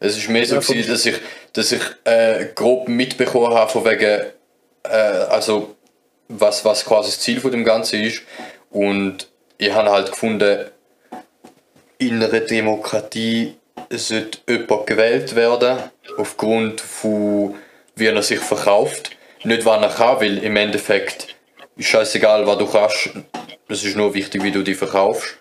Es 0.00 0.18
ist 0.18 0.28
mehr 0.28 0.44
so, 0.44 0.56
Ja, 0.56 0.60
gewesen, 0.62 0.90
dass 0.90 1.06
ich, 1.06 1.14
dass 1.52 1.70
ich 1.70 1.82
äh, 2.02 2.46
grob 2.56 2.88
mitbekommen 2.88 3.54
habe, 3.54 3.70
von 3.70 3.84
wegen, 3.84 4.20
äh, 4.82 4.96
also 5.30 5.76
was, 6.26 6.64
was 6.64 6.84
quasi 6.84 7.10
das 7.10 7.20
Ziel 7.20 7.40
von 7.40 7.52
dem 7.52 7.62
Ganzen 7.62 8.00
ist. 8.02 8.22
Und 8.70 9.28
ich 9.58 9.72
habe 9.72 9.90
halt 9.90 10.10
gefunden, 10.10 10.72
in 12.08 12.22
einer 12.22 12.40
Demokratie 12.40 13.54
sollte 13.90 14.38
jemand 14.48 14.86
gewählt 14.86 15.34
werden, 15.34 15.78
aufgrund 16.16 16.80
von 16.80 17.54
wie 17.96 18.06
er 18.06 18.22
sich 18.22 18.40
verkauft. 18.40 19.10
Nicht, 19.44 19.64
was 19.64 19.82
er 19.82 19.88
kann, 19.88 20.20
weil 20.20 20.38
im 20.38 20.56
Endeffekt 20.56 21.34
ist 21.76 21.88
scheißegal, 21.88 22.46
was 22.46 22.58
du 22.58 22.66
kannst. 22.66 23.10
Es 23.68 23.84
ist 23.84 23.96
nur 23.96 24.14
wichtig, 24.14 24.42
wie 24.42 24.50
du 24.50 24.62
dich 24.62 24.76
verkaufst. 24.76 25.36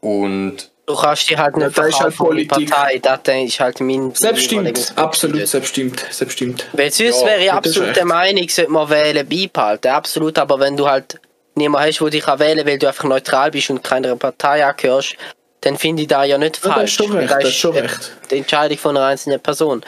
Und 0.00 0.70
Du 0.84 0.96
kannst 0.96 1.30
dich 1.30 1.38
halt 1.38 1.56
nicht 1.56 1.64
halt 1.64 1.74
verkaufen 1.74 2.26
ohne 2.26 2.44
Politik. 2.44 2.70
Partei. 2.70 2.98
Das 2.98 3.20
ist 3.26 3.60
halt 3.60 3.80
mein... 3.80 4.12
Selbst 4.14 4.44
stimmt, 4.44 4.68
Überlegung. 4.68 4.96
absolut, 4.96 5.46
selbst 5.46 5.68
stimmt, 5.68 6.04
selbst 6.10 6.34
stimmt. 6.34 6.66
Weil 6.72 6.90
sonst 6.90 7.20
Ja, 7.20 7.26
wäre 7.28 7.44
ich 7.44 7.52
absolut 7.52 7.96
der 7.96 8.04
Meinung, 8.04 8.48
sollte 8.48 8.70
man 8.70 8.90
wählen 8.90 9.26
beibehalten. 9.28 9.88
Absolut, 9.88 10.38
aber 10.38 10.58
wenn 10.58 10.76
du 10.76 10.88
halt 10.88 11.20
niemanden 11.54 11.88
hast, 11.88 12.00
der 12.00 12.10
dich 12.10 12.24
kann 12.24 12.40
wählen 12.40 12.66
weil 12.66 12.78
du 12.78 12.88
einfach 12.88 13.04
neutral 13.04 13.52
bist 13.52 13.70
und 13.70 13.84
keiner 13.84 14.16
Partei 14.16 14.64
angehörst, 14.66 15.16
dann 15.62 15.76
finde 15.78 16.02
ich 16.02 16.08
da 16.08 16.22
ja 16.24 16.38
nicht 16.38 16.56
Ja, 16.58 16.62
das 16.68 16.74
falsch. 16.74 16.90
ist 16.90 16.96
schon 16.96 17.12
Weil 17.14 17.18
recht, 17.20 17.32
das 17.32 17.44
ist 17.48 17.54
schon 17.56 17.76
recht. 17.76 18.12
Die 18.30 18.36
Entscheidung 18.38 18.78
von 18.78 18.96
einer 18.96 19.06
einzelnen 19.06 19.40
Person. 19.40 19.82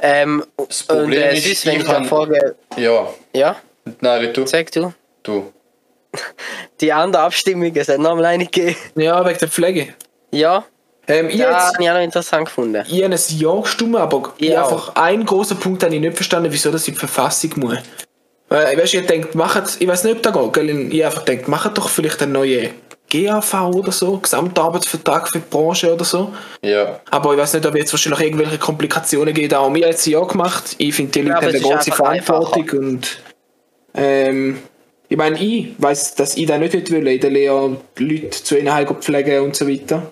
Ähm, 0.00 0.44
Das 0.56 0.82
und 0.82 0.88
Problem 0.98 1.22
äh, 1.22 1.38
ist, 1.38 1.64
wenn 1.66 1.76
ich 1.78 1.84
da 1.84 1.92
kann- 1.94 2.04
frage... 2.06 2.56
ja, 2.76 3.08
Ja, 3.32 3.56
nein, 4.00 4.32
du. 4.32 4.46
sag 4.46 4.70
du. 4.72 4.92
du. 5.22 5.52
Die 6.80 6.92
andere 6.92 7.22
Abstimmung, 7.22 7.70
es 7.74 7.88
hat 7.88 7.98
nochmal 7.98 8.26
eine 8.26 8.46
gegeben. 8.46 8.76
Ja, 8.96 9.24
wegen 9.24 9.38
der 9.38 9.48
Pflege. 9.48 9.94
Ja, 10.32 10.64
Ähm, 11.08 11.28
ich, 11.28 11.36
jetzt, 11.36 11.48
habe 11.52 11.82
ich 11.82 11.90
auch 11.90 11.94
noch 11.94 12.00
interessant 12.02 12.44
gefunden. 12.46 12.84
ich 12.88 13.02
habe 13.04 13.14
ein 13.14 13.18
Ja 13.38 13.60
gestimmt, 13.60 13.96
aber 13.96 14.32
ich 14.38 14.56
einfach 14.56 14.94
einen 14.96 15.24
großen 15.26 15.58
Punkt 15.58 15.82
habe 15.84 15.94
ich 15.94 16.00
nicht 16.00 16.14
verstanden, 16.14 16.52
wieso 16.52 16.70
das 16.70 16.86
in 16.88 16.94
die 16.94 17.00
Verfassung 17.00 17.50
muss. 17.56 17.78
Weil, 18.48 18.76
weißt 18.78 18.94
ich 18.94 19.06
denke, 19.06 19.36
macht, 19.36 19.62
ich 19.80 19.88
weiß 19.88 20.04
nicht, 20.04 20.16
ob 20.16 20.22
da 20.22 20.30
geht, 20.30 20.52
gell? 20.52 20.68
Ich 20.92 21.02
habe 21.02 21.06
einfach 21.06 21.24
gedacht, 21.24 21.48
macht 21.48 21.78
doch 21.78 21.88
vielleicht 21.88 22.22
eine 22.22 22.32
neue 22.32 22.70
GAV 23.12 23.74
oder 23.74 23.92
so, 23.92 24.16
Gesamtarbeitsvertrag 24.16 25.28
für 25.28 25.38
die 25.38 25.44
Branche 25.50 25.92
oder 25.92 26.04
so. 26.04 26.32
Ja. 26.62 27.00
Aber 27.10 27.32
ich 27.32 27.38
weiß 27.38 27.54
nicht, 27.54 27.66
ob 27.66 27.76
jetzt 27.76 27.92
wahrscheinlich 27.92 28.20
irgendwelche 28.20 28.58
Komplikationen 28.58 29.34
gibt. 29.34 29.52
Auch 29.52 29.72
wir 29.74 29.84
haben 29.84 29.92
es 29.92 30.06
ja 30.06 30.20
gemacht. 30.24 30.74
Ich 30.78 30.94
finde, 30.94 31.12
die 31.12 31.20
Leute 31.20 31.36
aber 31.36 31.46
haben 31.46 31.54
eine 31.54 31.60
große 31.60 31.92
Verantwortung 31.92 32.70
und 32.78 33.18
ähm, 33.94 34.58
ich 35.08 35.18
meine, 35.18 35.38
ich 35.38 35.74
weiß, 35.76 36.14
dass 36.14 36.38
ich 36.38 36.46
das 36.46 36.58
nicht 36.58 36.72
hätte 36.72 36.92
wollen, 36.92 37.06
in 37.06 37.20
der 37.20 37.30
Lehre 37.30 37.76
Leute 37.98 38.30
zu 38.30 38.58
ihnen 38.58 38.86
pflegen 39.00 39.42
und 39.42 39.54
so 39.54 39.68
weiter. 39.68 40.10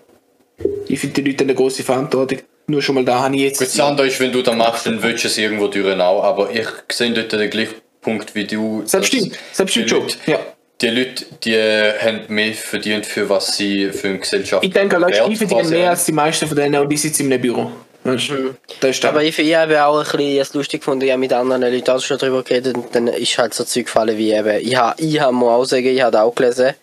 Ich 0.89 1.01
finde, 1.01 1.23
die 1.23 1.31
Leute 1.31 1.45
haben 1.45 1.51
eine 1.51 1.57
große 1.57 1.83
Verantwortung. 1.83 2.41
Nur 2.67 2.83
schon 2.83 2.97
mal 2.97 3.05
da 3.05 3.21
habe 3.21 3.35
ich 3.35 3.43
jetzt. 3.43 3.63
Das 3.63 3.81
andere 3.81 4.09
ist, 4.09 4.21
wenn 4.21 4.31
du 4.31 4.43
das 4.43 4.55
machst, 4.55 4.87
dann 4.87 5.03
willst 5.03 5.25
du 5.25 5.29
es 5.29 5.39
irgendwo 5.39 5.69
durch 5.69 5.99
auch. 5.99 6.23
Aber 6.23 6.51
ich 6.51 6.67
sehe 6.93 7.11
dort 7.13 7.33
den 7.33 7.49
gleichen 7.49 7.77
Punkt 8.03 8.35
wie 8.35 8.45
du. 8.45 8.83
Selbst 8.85 9.09
stimmt, 9.09 9.39
selbst 9.53 9.73
stimmt 9.73 9.91
schon. 9.91 10.07
Ja. 10.27 10.39
Die 10.81 10.89
Leute, 10.89 11.27
die 11.45 11.57
haben 11.57 12.23
mehr 12.29 12.55
verdient 12.55 13.05
für 13.05 13.29
was 13.29 13.57
sie 13.57 13.91
für 13.91 14.09
eine 14.09 14.19
Gesellschaft 14.19 14.65
Ich 14.65 14.73
denke, 14.73 14.97
Leute, 14.97 15.15
wert 15.15 15.29
ich 15.31 15.39
verdiene 15.39 15.61
quasi 15.61 15.75
mehr 15.75 15.91
als 15.91 16.05
die 16.07 16.13
meisten 16.13 16.47
von 16.47 16.57
denen 16.57 16.81
und 16.81 16.91
ich 16.91 17.01
sitze 17.03 17.23
in 17.23 17.33
einem 17.33 17.43
Büro. 17.43 17.71
Weißt 18.03 18.31
du? 18.31 18.55
Das 18.81 18.91
ist 18.91 19.05
das. 19.05 19.11
Aber 19.11 19.23
ich, 19.23 19.39
ich 19.39 19.55
habe 19.55 19.85
auch 19.85 19.99
ein 19.99 20.05
bisschen 20.05 20.41
es 20.41 20.55
lustig 20.55 20.81
gefunden, 20.81 21.05
ich 21.05 21.11
habe 21.11 21.21
mit 21.21 21.33
anderen 21.33 21.63
Leuten 21.63 21.91
auch 21.91 22.01
schon 22.01 22.17
darüber 22.17 22.43
geredet 22.43 22.77
und 22.77 22.95
dann 22.95 23.09
ist 23.09 23.37
halt 23.37 23.53
so 23.53 23.65
Zeug 23.65 23.87
gefallen 23.87 24.17
wie 24.17 24.33
eben, 24.33 24.59
ich 24.61 24.75
habe 24.75 25.01
ich 25.03 25.21
hab 25.21 25.33
mal 25.33 25.51
auch 25.51 25.65
sagen, 25.65 25.87
ich 25.87 26.01
habe 26.01 26.21
auch 26.21 26.35
gelesen, 26.35 26.75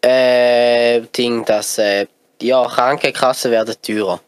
äh, 0.00 1.00
Ding, 1.16 1.44
dass 1.44 1.78
äh, 1.78 2.06
ja, 2.40 2.64
Krankenkassen 2.66 3.50
werden 3.50 3.74
teurer. 3.82 4.20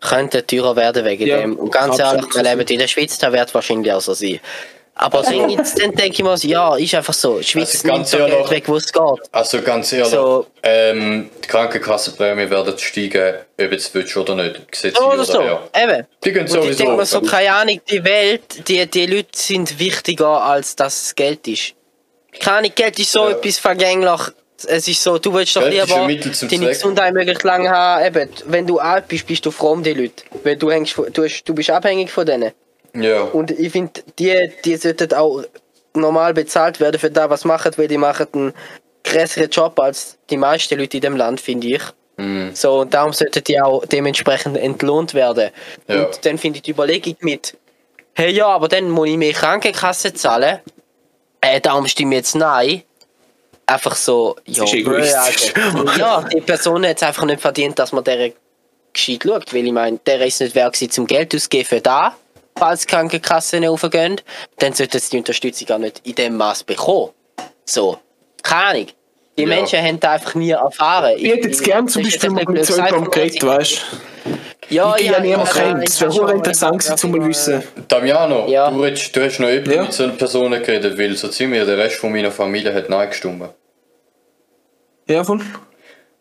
Könnten 0.00 0.46
teurer 0.46 0.76
werden 0.76 1.02
wegen 1.06 1.26
Ja, 1.26 1.38
dem. 1.38 1.56
Und 1.56 1.72
ganz 1.72 1.98
ehrlich, 1.98 2.26
wir 2.34 2.42
leben 2.42 2.60
in 2.68 2.78
der 2.78 2.88
Schweiz, 2.88 3.16
da 3.16 3.32
wird 3.32 3.54
wahrscheinlich 3.54 3.90
auch 3.90 4.02
so 4.02 4.12
sein. 4.12 4.38
Aber 4.96 5.22
dann, 5.22 5.50
jetzt, 5.50 5.80
dann 5.82 5.90
denke 5.92 6.12
ich 6.12 6.22
mir 6.22 6.36
so, 6.36 6.46
ja, 6.46 6.76
ist 6.76 6.94
einfach 6.94 7.14
so. 7.14 7.38
Die 7.38 7.44
Schweiz 7.44 7.74
Also 7.74 7.86
nimmt 7.88 7.96
ganz 7.98 8.10
so 8.12 8.16
Geld 8.18 8.32
ehrlich- 8.32 8.50
weg, 8.50 8.64
wo 8.68 8.76
es 8.76 8.92
geht. 8.92 9.02
Also 9.32 9.60
ganz 9.62 9.92
ehrlich, 9.92 10.08
So. 10.08 10.46
ähm, 10.62 11.30
die 11.42 11.48
Krankenkassenprämie 11.48 12.48
werden 12.48 12.78
steigen, 12.78 13.34
ob 13.60 13.72
jetzt 13.72 13.92
willst 13.94 14.16
oder 14.16 14.36
nicht. 14.36 14.70
Gesetz 14.70 14.96
So 14.96 15.04
oder 15.06 15.14
oder 15.14 15.24
so. 15.24 15.40
Eben. 15.42 16.06
Die 16.24 16.32
gehen 16.32 16.40
Und 16.42 16.46
ich 16.46 16.52
sowieso. 16.52 16.78
denke 16.84 16.96
mir 16.96 17.06
so, 17.06 17.20
keine 17.22 17.52
Ahnung, 17.54 17.80
die 17.90 18.04
Welt, 18.04 18.68
die, 18.68 18.86
die 18.86 19.06
Leute 19.06 19.28
sind 19.34 19.78
wichtiger, 19.80 20.42
als 20.42 20.76
dass 20.76 21.06
es 21.06 21.14
Geld 21.16 21.46
ist. 21.48 21.72
Keine 22.38 22.58
Ahnung, 22.58 22.72
Geld 22.74 22.98
ist 22.98 23.10
so 23.12 23.28
Ja. 23.28 23.30
etwas 23.36 23.58
vergänglich. 23.58 24.20
Es 24.66 24.86
ist 24.88 25.02
so, 25.02 25.18
du 25.18 25.34
willst 25.34 25.56
doch 25.56 25.62
Geld 25.62 25.72
lieber 25.74 25.86
deine. 25.86 26.68
Gesundheit 26.68 27.12
möglichst 27.12 27.42
lange 27.42 27.68
haben. 27.68 28.04
Eben, 28.06 28.28
wenn 28.46 28.66
du 28.66 28.78
alt 28.78 29.08
bist, 29.08 29.26
bist 29.26 29.44
du 29.44 29.50
froh 29.50 29.72
um 29.72 29.82
die 29.82 29.92
Leute. 29.92 30.22
Weil 30.44 30.56
du, 30.56 30.70
hängst, 30.70 30.96
du, 30.96 31.26
du 31.44 31.54
bist 31.54 31.70
abhängig 31.70 32.10
von 32.12 32.24
denen. 32.24 32.52
Ja. 32.94 33.22
Und 33.22 33.50
ich 33.50 33.72
finde, 33.72 34.02
die, 34.18 34.50
die 34.64 34.76
sollten 34.76 35.12
auch 35.14 35.42
normal 35.94 36.34
bezahlt 36.34 36.80
werden 36.80 36.98
für 36.98 37.10
das, 37.10 37.30
was 37.30 37.40
sie 37.42 37.48
machen, 37.48 37.72
weil 37.76 37.88
die 37.88 37.98
machen 37.98 38.26
einen 38.32 38.54
krasseren 39.02 39.50
Job 39.50 39.78
als 39.78 40.16
die 40.30 40.36
meisten 40.36 40.78
Leute 40.78 40.96
in 40.96 41.02
dem 41.02 41.16
Land, 41.16 41.40
finde 41.40 41.68
ich. 41.68 41.82
Mhm. 42.16 42.54
So, 42.54 42.80
und 42.80 42.94
darum 42.94 43.12
sollten 43.12 43.42
die 43.44 43.60
auch 43.60 43.84
dementsprechend 43.86 44.56
entlohnt 44.56 45.14
werden. 45.14 45.50
Ja. 45.88 46.04
Und 46.04 46.24
dann 46.24 46.38
finde 46.38 46.58
ich 46.58 46.62
die 46.62 46.70
Überlegung 46.70 47.16
mit, 47.20 47.56
hey 48.14 48.30
ja, 48.32 48.46
aber 48.46 48.68
dann 48.68 48.90
muss 48.90 49.08
ich 49.08 49.16
mehr 49.16 49.32
Krankenkasse 49.32 50.14
zahlen. 50.14 50.60
Äh, 51.40 51.60
darum 51.60 51.86
stimme 51.86 52.14
ich 52.14 52.20
jetzt 52.20 52.36
nein. 52.36 52.82
Einfach 53.66 53.96
so, 53.96 54.36
ja. 54.44 54.64
Alter. 54.64 55.98
ja, 55.98 56.22
die 56.22 56.40
Person 56.42 56.86
hat 56.86 56.96
es 56.96 57.02
einfach 57.02 57.24
nicht 57.24 57.40
verdient, 57.40 57.78
dass 57.78 57.92
man 57.92 58.04
der 58.04 58.32
gescheit 58.92 59.22
schaut, 59.24 59.54
weil 59.54 59.66
ich 59.66 59.72
meine, 59.72 59.98
der 60.06 60.24
ist 60.24 60.40
nicht 60.40 60.54
wert 60.54 60.76
zum 60.76 61.06
Geld 61.06 61.34
auszugeben 61.34 61.66
für 61.66 61.80
da, 61.80 62.14
falls 62.58 62.82
die 62.82 62.86
Krankenkassen 62.86 63.60
nicht 63.60 63.68
aufgehen, 63.68 64.20
dann 64.58 64.72
sollten 64.72 64.98
sie 64.98 65.10
die 65.10 65.18
Unterstützung 65.18 65.70
auch 65.70 65.78
nicht 65.78 66.00
in 66.04 66.14
dem 66.14 66.36
Maß 66.36 66.64
bekommen. 66.64 67.10
So, 67.64 67.98
keine 68.42 68.64
Ahnung. 68.66 68.86
Die 69.36 69.42
Ja. 69.42 69.48
Menschen 69.48 69.80
haben 69.82 69.98
das 69.98 70.10
einfach 70.12 70.34
nie 70.36 70.50
erfahren. 70.50 71.14
ich 71.16 71.28
hätte 71.28 71.48
jetzt 71.48 71.64
gern 71.64 71.88
zum 71.88 72.04
Beispiel 72.04 72.30
mal 72.30 72.44
mit 72.46 72.64
so 72.66 72.74
blöd 72.74 72.86
jemandem 72.86 73.10
gesagt, 73.10 73.14
geredet, 73.40 73.42
weißt 73.44 73.72
du? 74.26 74.74
Ja, 74.74 74.94
Ich 74.96 75.06
ja 75.06 75.20
niemand 75.20 75.48
ja, 75.48 75.54
kennt. 75.62 75.78
ja, 75.78 75.82
Es 75.84 76.00
wäre 76.00 76.12
ich 76.12 76.34
interessant 76.36 76.84
ja, 76.84 76.94
gewesen, 76.94 76.96
zu 76.98 77.08
mal 77.08 77.20
ja. 77.20 77.26
wissen. 77.28 77.62
Damiano, 77.88 78.46
Ja. 78.48 78.70
du, 78.70 78.80
redest, 78.82 79.14
du 79.16 79.24
hast 79.24 79.40
noch 79.40 79.48
eben 79.48 79.70
Ja. 79.70 79.82
mit 79.82 79.92
so 79.92 80.04
einer 80.04 80.12
Person 80.12 80.52
geredet, 80.52 80.96
weil 80.96 81.16
so 81.16 81.28
ziemlich 81.28 81.64
der 81.64 81.76
Rest 81.76 81.96
von 81.96 82.12
meiner 82.12 82.30
Familie 82.30 82.72
hat 82.72 82.88
Nein 82.88 83.08
gestimmt. 83.08 83.42
Ja, 85.08 85.24
voll. 85.24 85.40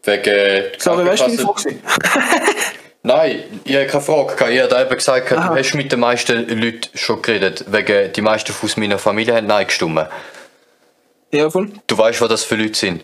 Wegen 0.06 0.64
Sorry, 0.80 1.06
weißt 1.06 1.28
du, 1.28 1.32
wie 1.32 1.44
war? 1.44 1.56
Nein, 3.06 3.44
ich 3.66 3.76
habe 3.76 3.86
keine 3.88 4.02
Frage. 4.04 4.36
gehabt. 4.36 4.52
Ich 4.52 4.62
habe 4.62 4.82
eben 4.82 4.96
gesagt, 4.96 5.30
du 5.32 5.36
Aha. 5.36 5.56
hast 5.56 5.74
mit 5.74 5.92
den 5.92 6.00
meisten 6.00 6.48
Leuten 6.48 6.82
schon 6.98 7.22
geredet. 7.22 7.66
Wegen 7.68 8.14
die 8.14 8.22
meisten 8.22 8.54
aus 8.64 8.78
meiner 8.78 8.98
Familie 8.98 9.36
haben 9.36 9.48
Nein 9.48 9.68
gestimmt. 9.68 10.08
Ja, 11.32 11.50
voll. 11.50 11.70
Du 11.88 11.98
weißt, 11.98 12.22
was 12.22 12.30
das 12.30 12.44
für 12.46 12.56
Leute 12.56 12.76
sind. 12.80 13.04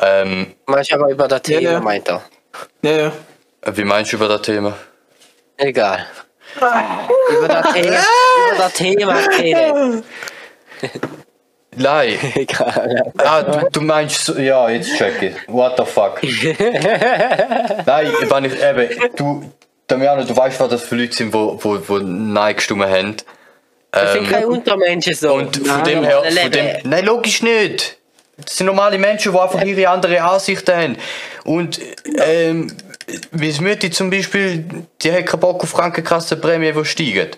Ähm, 0.00 0.54
Meinst 0.66 0.90
du 0.90 0.94
aber 0.94 1.10
über 1.10 1.28
das 1.28 1.42
Ja, 1.48 1.58
Thema, 1.58 1.72
ja. 1.72 1.80
meint 1.80 2.08
er? 2.08 2.22
Ja, 2.82 2.90
ja. 2.92 3.12
wie 3.72 3.84
meinst 3.84 4.12
du 4.12 4.16
über 4.16 4.28
das 4.28 4.42
Thema? 4.42 4.74
Egal. 5.58 6.06
über 6.56 7.48
das 7.48 7.72
Thema, 7.74 7.98
über 8.52 8.58
das 8.58 8.72
Thema 8.72 9.14
reden. 9.38 10.04
Nein. 11.76 12.18
Egal. 12.34 13.12
Ah, 13.18 13.42
du, 13.42 13.68
du 13.70 13.80
meinst, 13.80 14.24
so- 14.24 14.38
ja, 14.38 14.68
jetzt 14.70 14.96
check 14.96 15.20
ich. 15.22 15.34
What 15.46 15.74
the 15.78 15.84
fuck? 15.84 16.20
Nein, 17.86 18.12
wenn 18.28 18.44
ich 18.44 18.62
eben, 18.62 19.10
du, 19.16 19.52
Damiano, 19.86 20.24
du 20.24 20.36
weißt, 20.36 20.58
was 20.60 20.68
das 20.68 20.82
für 20.82 20.96
Leute 20.96 21.14
sind, 21.14 21.32
wo, 21.32 21.58
wo, 21.62 21.78
wo 21.86 21.98
Nein 21.98 22.56
gestimmt 22.56 22.84
haben. 22.86 23.16
Das 23.90 24.12
sind 24.12 24.28
keine 24.28 24.48
Untermenschen 24.48 25.14
so. 25.14 25.34
Und 25.34 25.56
von 25.56 25.66
Nein, 25.66 25.84
dem 25.84 26.04
her, 26.04 26.22
von 26.22 26.50
dem, 26.50 26.76
nein, 26.90 27.04
logisch 27.04 27.42
nicht. 27.42 27.96
Das 28.36 28.56
sind 28.56 28.66
normale 28.66 28.98
Menschen, 28.98 29.32
die 29.32 29.38
einfach 29.38 29.62
ihre 29.64 29.88
andere 29.88 30.20
Ansichten 30.20 30.76
haben. 30.76 30.96
Und, 31.44 31.80
ähm, 32.26 32.76
wie 33.30 33.52
Mütti 33.60 33.90
zum 33.90 34.10
Beispiel, 34.10 34.64
die 35.00 35.12
hat 35.12 35.24
keinen 35.26 35.40
Bock 35.40 35.62
auf 35.62 35.72
Krankenkassenprämie, 35.72 36.72
die 36.72 36.84
steigen. 36.84 37.28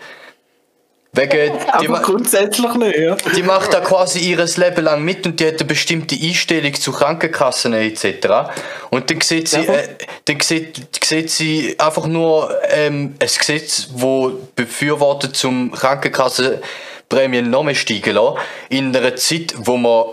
Wegen, 1.13 1.53
die, 1.59 1.69
Aber 1.71 1.89
ma- 1.89 2.01
grundsätzlich 2.01 2.75
nicht, 2.75 2.97
ja. 2.99 3.17
die 3.35 3.43
macht 3.43 3.73
da 3.73 3.81
quasi 3.81 4.19
ihr 4.21 4.45
Leben 4.45 4.85
lang 4.85 5.03
mit 5.03 5.27
und 5.27 5.41
die 5.41 5.47
hat 5.47 5.55
eine 5.55 5.65
bestimmte 5.65 6.15
Einstellung 6.15 6.75
zu 6.75 6.93
Krankenkassen 6.93 7.73
etc. 7.73 8.51
Und 8.91 9.11
dann 9.11 9.21
sieht 9.23 9.49
sie, 9.49 9.61
äh, 9.67 9.89
dann 10.27 10.41
sieht, 10.41 11.03
sieht 11.03 11.31
sie 11.31 11.75
einfach 11.79 12.07
nur 12.07 12.55
ähm, 12.69 13.15
ein 13.21 13.27
Gesetz, 13.27 13.89
wo 13.95 14.33
befürwortet 14.55 15.35
zum 15.35 15.73
Krankenkassenprämien 15.73 17.49
noch 17.51 17.63
mehr 17.63 17.75
steigen 17.75 18.15
lassen, 18.15 18.37
in 18.69 18.95
einer 18.95 19.17
Zeit, 19.17 19.55
wo 19.57 19.77
man 19.77 20.05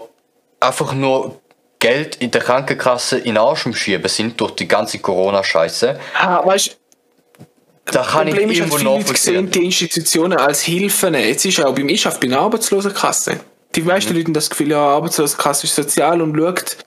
einfach 0.59 0.93
nur 0.93 1.39
Geld 1.79 2.15
in 2.15 2.31
der 2.31 2.41
Krankenkasse 2.41 3.17
in 3.17 3.35
den 3.35 3.37
Arsch 3.37 3.67
schieben 3.73 4.07
sind 4.07 4.39
durch 4.39 4.51
die 4.55 4.67
ganze 4.67 4.99
Corona-Scheiße. 4.99 5.99
Ah, 6.17 6.43
weißt 6.43 6.67
du, 6.67 6.71
Da 7.85 8.03
kann 8.03 8.27
ich 8.27 8.33
Problem 8.33 8.51
ist, 8.51 8.57
irgendwo 8.57 8.75
dass 8.77 8.81
viele 8.83 8.97
Leute 8.97 9.17
sehen 9.17 9.51
die 9.51 9.65
Institutionen 9.65 10.37
als 10.37 10.61
Hilfen. 10.63 11.13
Jetzt 11.13 11.45
ist 11.45 11.63
auch 11.63 11.73
beim 11.75 11.87
Ich 11.89 12.05
arbeite 12.05 12.27
bei 12.27 12.33
einer 12.33 12.41
Arbeitslosenkasse. 12.43 13.39
Die 13.75 13.81
meisten 13.81 14.11
Mhm. 14.11 14.17
Leute 14.17 14.27
haben 14.27 14.33
das 14.33 14.49
Gefühl, 14.49 14.71
ja, 14.71 14.79
Arbeitslosenkasse 14.79 15.67
ist 15.67 15.75
sozial 15.75 16.21
und 16.21 16.35
schaut. 16.35 16.77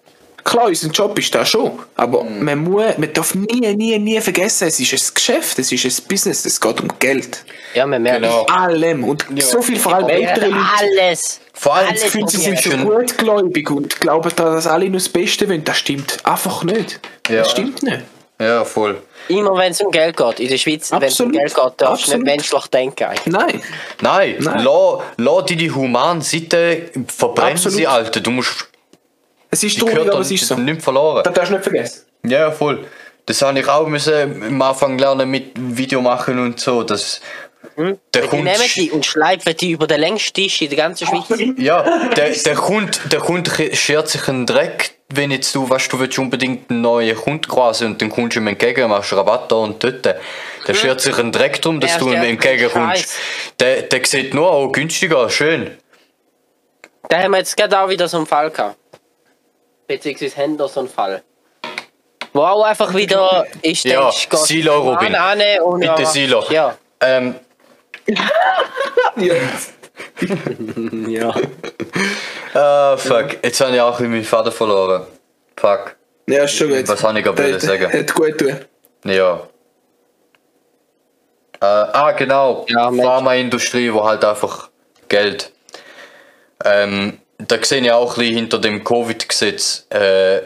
Klar, 0.45 0.67
unser 0.69 0.89
Job 0.89 1.19
ist 1.19 1.35
da 1.35 1.45
schon. 1.45 1.73
Aber 1.95 2.25
Mhm. 2.25 2.45
man, 2.45 2.59
muss, 2.65 2.85
man 2.97 3.13
darf 3.13 3.35
nie, 3.35 3.75
nie, 3.75 3.99
nie 3.99 4.21
vergessen, 4.21 4.67
es 4.69 4.81
ist 4.81 4.93
ein 4.95 5.15
Geschäft, 5.15 5.59
es 5.59 5.71
ist 5.71 5.85
ein 5.85 6.09
Business, 6.09 6.45
es 6.47 6.59
geht 6.61 6.81
um 6.81 6.89
Geld. 6.99 7.45
Ja, 7.75 7.87
man 7.87 8.03
merkt 8.03 8.23
Genau. 8.23 8.45
Allem. 8.47 9.05
Und 9.05 9.27
so 9.41 9.61
viel, 9.61 9.79
vor 9.79 9.95
allem 9.95 10.09
ältere 10.09 10.47
Leute, 10.49 10.65
Alles. 10.81 11.41
Vor 11.53 11.75
allem 11.75 11.89
Alles 11.91 12.03
Gefühl, 12.05 12.29
sie 12.29 12.37
sie 12.39 12.43
sind 12.45 12.61
schon 12.63 12.85
gutgläubig 12.85 13.71
und 13.71 14.01
glauben 14.01 14.33
dass 14.35 14.67
alle 14.67 14.87
nur 14.87 14.95
das 14.99 15.09
Beste 15.11 15.49
wollen. 15.49 15.65
Das 15.65 15.77
stimmt 15.79 16.17
einfach 16.25 16.65
nicht. 16.65 16.99
Ja. 17.29 17.37
Das 17.41 17.51
stimmt 17.51 17.83
nicht. 17.83 18.01
Ja, 18.41 18.65
voll. 18.65 19.03
Immer 19.29 19.57
wenn 19.57 19.73
es 19.73 19.81
um 19.81 19.91
Geld 19.91 20.17
geht. 20.17 20.41
In 20.41 20.49
der 20.49 20.59
Schweiz, 20.59 20.91
wenn 20.91 21.03
es 21.03 21.21
um. 21.21 21.31
Geld 21.33 21.55
geht, 21.55 21.73
darfst 21.77 22.09
du 22.09 22.17
nicht 22.17 22.25
menschlich 22.25 22.67
denken. 22.69 23.05
eigentlich. 23.05 23.27
Nein. 23.27 23.63
Nein, 24.01 24.37
Nein. 24.41 24.65
lass, 24.65 25.03
lass 25.17 25.45
deine 25.47 25.75
humane 25.75 26.23
Seite 26.23 26.91
verbrennen 27.17 27.57
sie, 27.59 27.87
Alter. 27.87 28.21
Du 28.21 28.31
musst 28.31 28.69
Es 29.51 29.63
ist 29.63 29.77
die 29.77 29.81
traurig, 29.81 30.11
aber 30.11 30.21
es 30.21 30.31
ist 30.31 30.47
so. 30.47 30.55
nicht 30.57 30.83
verloren. 30.83 31.23
Das 31.25 31.33
darfst 31.35 31.51
du 31.51 31.55
nicht 31.57 31.65
vergessen. 31.65 32.03
Ja, 32.25 32.39
ja, 32.41 32.51
voll. 32.51 32.85
Das 33.27 33.43
habe 33.43 33.59
ich 33.61 33.69
auch 33.69 33.87
müssen 33.87 34.43
am 34.43 34.63
Anfang 34.63 34.99
lernen 34.99 35.31
mit 35.31 35.53
Video 35.55 36.01
machen 36.01 36.39
und 36.39 36.59
so. 36.59 36.83
Das, 36.83 37.21
der 37.77 38.23
Die 38.23 38.29
Kunde, 38.29 38.45
nehmen 38.45 38.65
die 38.77 38.91
und 38.91 39.05
schleifen 39.05 39.57
die 39.57 39.71
über 39.73 39.87
den 39.87 40.01
längsten 40.01 40.35
Tisch 40.35 40.63
in 40.63 40.69
der 40.69 40.79
ganzen 40.79 41.07
Schweiz. 41.07 41.27
ja, 41.59 42.09
der, 42.09 42.31
der 42.31 42.55
Kunde, 42.55 42.99
der 43.11 43.21
Kunde 43.21 43.77
schert 43.77 44.09
sich 44.09 44.29
einen 44.29 44.47
Dreck, 44.47 44.93
wenn 45.09 45.31
jetzt 45.31 45.55
du, 45.55 45.69
weißt, 45.69 45.93
du 45.93 46.01
willst 46.01 46.19
unbedingt 46.19 46.71
einen 46.71 46.83
neuen 46.83 47.17
Kunden 47.17 47.49
quasi 47.49 47.85
und 47.85 48.01
dann 48.01 48.11
kommst 48.11 48.37
du 48.37 48.41
ihm 48.41 48.47
entgegen, 48.47 48.89
machst 48.89 49.13
Rabatt 49.13 49.51
da 49.51 49.57
und 49.57 49.83
dort. 49.83 50.05
Der 50.05 50.75
schert 50.75 51.01
sich 51.01 51.19
einen 51.19 51.33
Dreck 51.33 51.63
drum, 51.63 51.81
dass 51.81 51.93
Er 51.93 51.99
du 51.99 52.13
ihm 52.13 52.23
entgegenkommst. 52.23 53.11
Der, 53.59 53.83
der 53.83 54.05
sieht 54.05 54.35
nur, 54.35 54.53
oh, 54.53 54.69
günstiger, 54.69 55.31
schön. 55.31 55.79
Da 57.09 57.23
haben 57.23 57.31
wir 57.31 57.39
jetzt 57.39 57.57
gerade 57.57 57.81
auch 57.81 57.89
wieder 57.89 58.07
so 58.07 58.19
einen 58.19 58.27
Fall 58.27 58.51
gehabt. 58.51 58.77
Beziehungsweise 59.87 60.37
haben 60.37 60.59
da 60.59 60.69
so 60.69 60.81
einen 60.81 60.89
Fall. 60.91 61.23
Wo 62.35 62.43
auch 62.43 62.63
einfach 62.65 62.93
wieder 62.95 63.47
ist, 63.63 63.85
Ja, 63.85 64.13
Silo, 64.13 64.93
Robin. 64.93 65.17
Bitte, 65.79 66.03
ja, 66.03 66.07
Silo. 66.07 66.45
Ja. 66.51 66.77
Ähm, 67.01 67.35
Ja. 69.17 69.35
ja. 71.09 71.35
Ah, 72.55 72.97
fuck. 72.97 73.37
Jetzt 73.45 73.61
habe 73.61 73.75
ich 73.75 73.81
auch 73.81 74.01
meinen 74.01 74.25
Vater 74.25 74.51
verloren. 74.51 75.07
Fuck. 75.57 75.97
Ja, 76.27 76.45
ist 76.45 76.57
schon 76.57 76.71
gut. 76.71 76.89
Was 76.89 77.05
habe 77.05 77.19
ich 77.19 77.25
gerade 77.25 77.61
sagen? 77.61 77.93
Hat 77.93 78.15
gut 78.15 78.39
tun. 78.39 78.57
Ja. 79.05 79.43
Äh, 81.61 81.65
ah, 81.65 82.13
genau. 82.13 82.67
Ja. 82.69 82.91
Pharmaindustrie, 82.91 83.93
wo 83.93 84.05
halt 84.05 84.25
einfach 84.25 84.71
Geld. 85.09 85.53
Ähm, 86.65 87.19
da 87.39 87.63
sehe 87.63 87.81
ich 87.81 87.93
auch 87.93 88.13
ein 88.13 88.19
bisschen 88.19 88.35
hinter 88.35 88.59
dem 88.59 88.83
Covid-Gesetz. 88.83 89.87
Äh, 89.91 90.39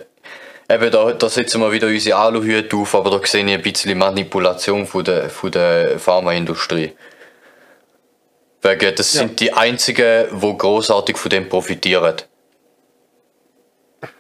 eben, 0.69 0.91
da, 0.91 1.13
da 1.13 1.29
setzen 1.29 1.61
wir 1.61 1.73
wieder 1.73 1.87
unsere 1.87 2.19
Aluhüte 2.19 2.77
auf, 2.77 2.95
aber 2.95 3.11
da 3.11 3.27
sehe 3.27 3.45
ich 3.45 3.53
ein 3.53 3.63
bisschen 3.63 3.97
Manipulation 3.97 4.87
von 4.87 5.05
der, 5.05 5.31
von 5.31 5.51
der 5.51 5.99
Pharmaindustrie. 5.99 6.93
Wegen, 8.63 8.95
das 8.95 9.15
Ja. 9.15 9.21
sind 9.21 9.41
die 9.41 9.53
einzigen, 9.53 10.27
die 10.41 10.59
großartig 10.59 11.17
von 11.17 11.31
dem 11.31 11.49
profitieren. 11.49 12.17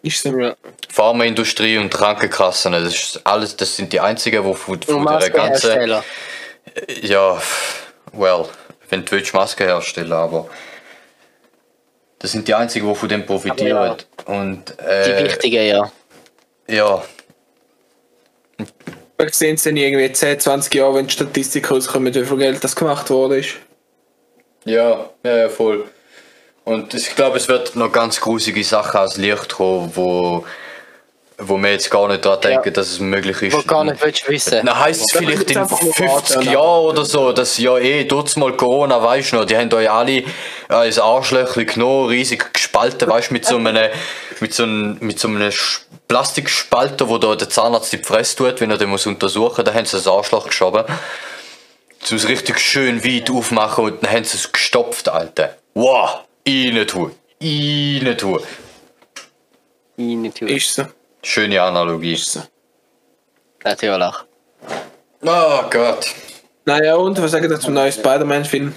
Ist 0.02 0.23
so. 0.23 0.39
Ja. 0.39 0.56
Pharmaindustrie 0.89 1.78
und 1.78 1.90
Krankenkassen, 1.93 2.73
das 2.73 2.94
ist 2.94 3.20
alles, 3.24 3.56
das 3.56 3.77
sind 3.77 3.93
die 3.93 4.01
einzigen, 4.01 4.44
die 4.44 4.55
von, 4.55 4.74
Und 4.74 4.85
von 4.85 5.19
der 5.19 5.31
ganzen. 5.31 5.93
Ja, 7.02 7.40
well, 8.12 8.47
wenn 8.90 9.05
du 9.05 9.12
willst, 9.12 9.35
Masken 9.35 9.66
herstellen, 9.66 10.12
aber 10.12 10.48
das 12.20 12.32
sind 12.32 12.47
die 12.47 12.55
einzigen, 12.55 12.89
die 12.89 12.94
von 12.94 13.09
dem 13.09 13.27
profitieren. 13.27 13.97
Und 14.27 14.74
Die 14.78 14.85
äh, 14.85 15.24
wichtigen, 15.24 15.66
ja. 15.66 15.93
ja, 16.69 17.02
Wir 19.19 19.28
sehen 19.32 19.55
es 19.56 19.62
dann 19.64 19.77
irgendwie 19.77 20.12
10, 20.12 20.39
20 20.40 20.74
Jahre, 20.74 20.94
wenn 20.94 21.06
die 21.06 21.12
Statistik 21.12 21.70
rauskommt, 21.70 22.14
wie 22.14 22.24
viel 22.24 22.36
Geld 22.39 22.62
das 22.62 22.77
gemacht 22.77 23.10
worden 23.10 23.39
ist. 23.40 23.55
Ja, 24.65 25.11
ja, 25.25 25.37
ja, 25.37 25.49
voll. 25.49 25.85
Und 26.65 26.95
ich 26.95 27.15
glaube, 27.17 27.39
es 27.39 27.49
wird 27.49 27.75
noch 27.75 27.91
ganz 27.91 28.21
grusige 28.21 28.63
Sachen 28.63 28.99
ans 28.99 29.17
Licht 29.17 29.55
kommen, 29.55 29.91
wo, 29.95 30.45
wo 31.39 31.59
wir 31.59 31.73
jetzt 31.73 31.91
gar 31.91 32.07
nicht 32.07 32.25
daran 32.25 32.41
denken, 32.41 32.73
dass 32.73 32.89
es 32.89 33.01
möglich 33.01 33.43
ist. 33.43 33.55
Wo 33.55 33.63
gar 33.63 33.83
nicht 33.83 34.01
willst 34.03 34.29
wissen. 34.29 34.65
Dann 34.65 34.79
heisst 34.79 35.01
es 35.01 35.17
vielleicht 35.17 35.51
in 35.51 35.57
wir 35.57 35.63
einfach 35.63 35.83
nur 35.83 35.93
50 35.93 36.37
warten, 36.37 36.51
Jahren 36.51 36.85
oder 36.87 37.05
so, 37.05 37.33
dass 37.33 37.59
ja 37.59 37.79
eh, 37.79 38.05
tut's 38.05 38.37
mal 38.37 38.53
Corona, 38.53 39.03
weißt 39.03 39.33
du 39.33 39.37
noch, 39.37 39.45
die 39.45 39.57
haben 39.57 39.73
euch 39.73 39.91
alle 39.91 40.23
als 40.69 41.01
Arschlöchli 41.01 41.65
genommen, 41.65 42.09
riesig 42.09 42.53
gespalten, 42.53 43.09
weißt 43.09 43.31
du, 43.31 43.33
mit 43.35 43.45
so 43.45 43.57
einem, 43.57 43.91
mit 44.39 44.55
so 44.55 44.63
einem, 44.63 44.99
mit 45.01 45.19
so 45.19 45.27
einem 45.27 45.51
Plastikspalter, 46.07 47.09
wo 47.09 47.19
da 47.19 47.35
der 47.35 47.49
Zahnarzt 47.49 47.93
die 47.93 47.99
Fresse 47.99 48.37
tut, 48.37 48.61
wenn 48.61 48.71
er 48.71 48.79
den 48.79 48.91
muss 48.91 49.07
untersuchen, 49.07 49.65
da 49.65 49.75
haben 49.75 49.87
sie 49.87 49.97
das 49.97 50.07
Arschloch 50.07 50.47
geschoben. 50.47 50.85
Es 52.03 52.29
richtig 52.29 52.59
schön 52.59 53.05
weit 53.05 53.31
aufmachen 53.31 53.85
und 53.85 54.03
dann 54.03 54.11
haben 54.12 54.24
sie 54.24 54.37
es 54.37 54.53
gestopft, 54.53 55.09
Alter. 55.09 55.57
Wow! 55.74 56.20
Rein 56.47 56.87
tun. 56.87 57.12
Rein 57.41 58.19
tun. 58.19 58.41
Rein 59.99 60.33
tun. 60.35 60.49
Ist 60.49 60.74
so. 60.74 60.85
Schöne 61.23 61.62
Analogie. 61.62 62.15
Ist 62.15 62.33
so. 62.33 62.41
Natürlich. 63.65 64.15
Oh 65.24 65.62
Gott. 65.70 66.07
Naja, 66.65 66.95
und 66.97 67.20
was 67.20 67.31
sagen 67.31 67.49
Sie 67.49 67.59
zum 67.59 67.74
neuen 67.74 67.91
Spider-Man-Film? 67.93 68.74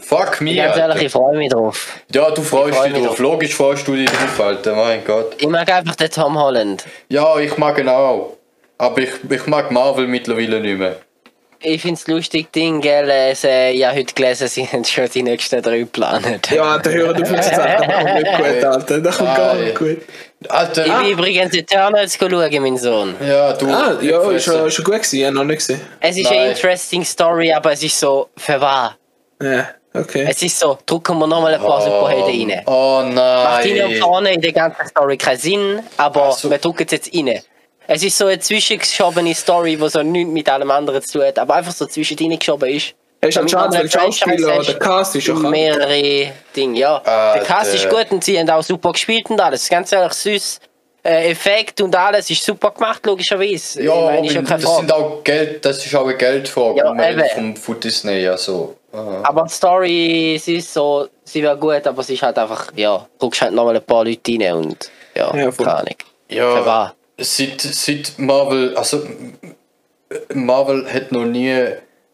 Fuck 0.00 0.40
me, 0.40 0.54
Ganz 0.54 0.76
ehrlich, 0.76 1.02
ich 1.04 1.12
freue 1.12 1.36
mich 1.36 1.50
drauf. 1.50 1.88
Ja, 2.12 2.30
du 2.30 2.42
freust 2.42 2.76
freu 2.76 2.84
dich 2.84 2.92
mich 2.92 3.02
drauf. 3.02 3.16
drauf. 3.16 3.18
Logisch 3.18 3.54
freust 3.54 3.88
du 3.88 3.94
dich 3.96 4.08
drauf, 4.10 4.40
Alter. 4.40 4.74
Mein 4.76 5.04
Gott. 5.04 5.34
Ich 5.38 5.48
mag 5.48 5.68
einfach 5.72 5.96
den 5.96 6.10
Tom 6.10 6.38
Holland. 6.38 6.84
Ja, 7.08 7.36
ich 7.38 7.56
mag 7.56 7.78
ihn 7.78 7.88
auch. 7.88 8.36
Aber 8.78 8.98
ich, 8.98 9.10
ich 9.28 9.46
mag 9.46 9.70
Marvel 9.70 10.06
mittlerweile 10.06 10.60
nicht 10.60 10.78
mehr. 10.78 10.96
Ich 11.66 11.80
finde 11.80 11.94
es 11.98 12.06
lustig, 12.06 12.52
Ding, 12.52 12.82
gell? 12.82 13.08
Es, 13.08 13.42
äh, 13.42 13.70
ich 13.70 13.82
habe 13.86 13.96
heute 13.96 14.12
gelesen, 14.12 14.48
sie 14.48 14.66
haben 14.66 14.84
schon 14.84 15.08
die 15.08 15.22
nächsten 15.22 15.62
drei 15.62 15.78
geplant. 15.78 16.50
Ja, 16.50 16.76
der 16.76 17.08
uns 17.08 17.20
gesagt, 17.30 17.80
das 17.80 17.86
kommt 17.88 18.14
nicht 18.14 18.36
gut, 18.36 18.64
Alter. 18.64 19.00
Das 19.00 19.16
kommt 19.18 19.34
gar 19.34 19.54
nicht 19.54 19.74
gut. 19.78 19.98
Alter, 20.48 20.86
Ich 20.86 20.92
bin 20.92 21.06
übrigens 21.12 21.54
Eternals 21.54 22.18
schauen, 22.20 22.62
mein 22.62 22.76
Sohn. 22.76 23.14
ja, 23.26 23.54
du. 23.54 23.66
Ah, 23.70 23.96
ja, 24.02 24.30
ist 24.32 24.44
schon, 24.44 24.70
schon 24.70 24.84
gut 24.84 24.94
gewesen, 24.96 25.16
ich 25.18 25.24
habe 25.24 25.34
noch 25.36 25.44
nicht 25.44 25.56
gesehen. 25.58 25.80
Es 26.00 26.18
ist 26.18 26.24
Nein. 26.24 26.38
eine 26.38 26.50
interesting 26.50 27.02
Story, 27.02 27.50
aber 27.50 27.72
es 27.72 27.82
ist 27.82 27.98
so, 27.98 28.28
für 28.36 28.60
was? 28.60 28.90
Ja, 29.42 29.68
okay. 29.94 30.26
Es 30.28 30.42
ist 30.42 30.58
so, 30.60 30.76
drücken 30.84 31.18
wir 31.18 31.26
nochmal 31.26 31.54
ein 31.54 31.60
paar 31.62 31.80
Superhelden 31.80 32.50
rein. 32.50 32.62
Oh 32.66 33.02
Macht 33.14 33.64
hinten 33.64 33.84
und 33.86 33.90
nein. 33.92 34.00
vorne 34.02 34.34
in 34.34 34.40
der 34.42 34.52
ganzen 34.52 34.86
Story 34.86 35.16
keinen 35.16 35.38
Sinn, 35.38 35.80
aber 35.96 36.28
Ach 36.28 36.32
so. 36.32 36.50
wir 36.50 36.58
drücken 36.58 36.84
es 36.84 36.92
jetzt 36.92 37.14
rein. 37.14 37.40
Es 37.86 38.02
ist 38.02 38.16
so 38.16 38.26
eine 38.26 38.38
zwischengeschobene 38.38 39.34
Story, 39.34 39.76
die 39.76 39.88
so 39.88 40.02
nichts 40.02 40.30
mit 40.32 40.48
allem 40.48 40.70
anderen 40.70 41.02
zu 41.02 41.18
tun 41.18 41.26
hat, 41.28 41.38
aber 41.38 41.54
einfach 41.56 41.72
so 41.72 41.86
zwischendrin 41.86 42.38
geschoben 42.38 42.70
ist. 42.70 42.94
Hast 43.22 43.36
du 43.36 43.40
eine 43.40 43.48
Damit 43.50 43.50
Chance, 43.50 43.68
man 43.68 43.72
weil 43.82 43.90
Schauspieler 43.90 44.54
oder 44.56 44.64
der 44.64 44.78
Cast 44.78 45.16
ist 45.16 45.26
krank. 45.26 45.50
mehrere 45.50 46.32
Dinge, 46.54 46.78
ja. 46.78 47.00
Ah, 47.04 47.34
der 47.34 47.42
Cast 47.42 47.74
ist 47.74 47.84
der- 47.84 47.90
gut 47.90 48.10
und 48.10 48.22
sie 48.24 48.38
haben 48.38 48.50
auch 48.50 48.62
super 48.62 48.92
gespielt 48.92 49.28
und 49.30 49.40
alles. 49.40 49.68
Ganz 49.68 49.92
ehrlich, 49.92 50.12
süß. 50.12 50.60
Äh, 51.06 51.30
Effekt 51.32 51.82
und 51.82 51.94
alles 51.94 52.30
ist 52.30 52.42
super 52.42 52.70
gemacht, 52.70 53.04
logischerweise. 53.04 53.82
Ja, 53.82 53.94
ich 53.94 54.04
meine, 54.06 54.26
ist 54.26 54.34
ja 54.34 54.40
das 54.40 54.60
sind 54.62 54.90
Frage. 54.90 54.94
auch 54.94 55.22
Geld, 55.24 55.62
das 55.64 55.84
ist 55.84 55.94
auch 55.94 56.04
eine 56.06 56.16
Geldfrage. 56.16 56.78
Ja, 56.78 57.26
vom, 57.34 57.54
von 57.56 57.80
Disney, 57.80 58.26
also. 58.26 58.76
aha. 58.90 59.20
Aber 59.22 59.42
die 59.44 59.50
Story, 59.52 60.40
sie 60.42 60.56
ist 60.56 60.72
so, 60.72 61.06
sie 61.24 61.42
wäre 61.42 61.58
gut, 61.58 61.86
aber 61.86 62.02
sie 62.02 62.14
ist 62.14 62.22
halt 62.22 62.38
einfach, 62.38 62.72
ja, 62.74 63.06
drückst 63.18 63.42
halt 63.42 63.52
nochmal 63.52 63.76
ein 63.76 63.82
paar 63.82 64.02
Leute 64.04 64.32
rein 64.32 64.52
und, 64.54 64.90
ja, 65.14 65.34
Ja, 65.36 65.50
keine 65.50 65.74
Ahnung. 65.74 65.94
Ja? 66.30 66.94
Seit, 67.18 67.60
seit 67.60 68.18
Marvel, 68.18 68.76
also 68.76 69.06
Marvel 70.32 70.92
hat 70.92 71.12
noch 71.12 71.24
nie 71.24 71.66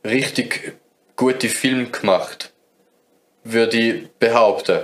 richtig 0.05 0.75
gute 1.17 1.49
Filme 1.49 1.87
gemacht, 1.87 2.53
würde 3.45 3.77
ich 3.77 4.09
behaupten. 4.19 4.81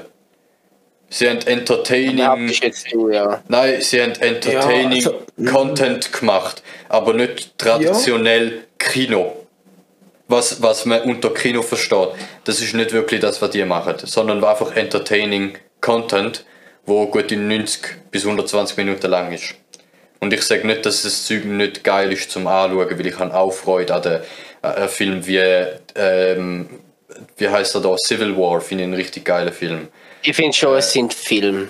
Sie 1.08 1.28
haben 1.28 1.38
Ja, 1.40 1.52
entertaining, 1.52 2.52
du, 2.90 3.10
ja. 3.10 3.42
nein, 3.48 3.80
sie 3.80 4.02
haben 4.02 4.12
entertaining 4.20 5.02
Ja, 5.02 5.10
also, 5.10 5.52
Content 5.52 6.12
gemacht, 6.12 6.62
aber 6.88 7.14
nicht 7.14 7.56
traditionell 7.58 8.64
Kino. 8.78 9.36
Was, 10.28 10.60
was 10.60 10.84
man 10.84 11.02
unter 11.02 11.32
Kino 11.32 11.62
versteht. 11.62 12.08
Das 12.42 12.60
ist 12.60 12.74
nicht 12.74 12.92
wirklich 12.92 13.20
das, 13.20 13.40
was 13.40 13.50
die 13.50 13.64
machen, 13.64 13.94
sondern 14.02 14.42
einfach 14.42 14.74
entertaining 14.74 15.56
Content, 15.80 16.44
wo 16.84 17.06
gut 17.06 17.30
in 17.30 17.46
90 17.46 18.10
bis 18.10 18.24
120 18.24 18.76
Minuten 18.76 19.08
lang 19.08 19.32
ist. 19.32 19.54
Und 20.20 20.32
ich 20.32 20.42
sage 20.42 20.66
nicht, 20.66 20.86
dass 20.86 21.02
das 21.02 21.26
Zeug 21.26 21.44
nicht 21.44 21.84
geil 21.84 22.12
ist 22.12 22.30
zum 22.30 22.46
Anschauen, 22.46 22.98
weil 22.98 23.06
ich 23.06 23.18
habe 23.18 23.34
auch 23.34 23.52
Freude 23.52 23.94
an 23.94 24.02
den 24.02 24.88
Film 24.88 25.26
wie, 25.26 25.40
ähm, 25.94 26.68
wie 27.36 27.48
heißt 27.48 27.74
er 27.74 27.80
da, 27.82 27.96
Civil 27.96 28.36
War, 28.36 28.60
finde 28.60 28.84
ich 28.84 28.88
einen 28.88 28.94
richtig 28.94 29.24
geilen 29.24 29.52
Film. 29.52 29.88
Ich 30.22 30.34
finde 30.34 30.56
schon, 30.56 30.76
es 30.76 30.92
sind 30.92 31.12
Filme. 31.14 31.68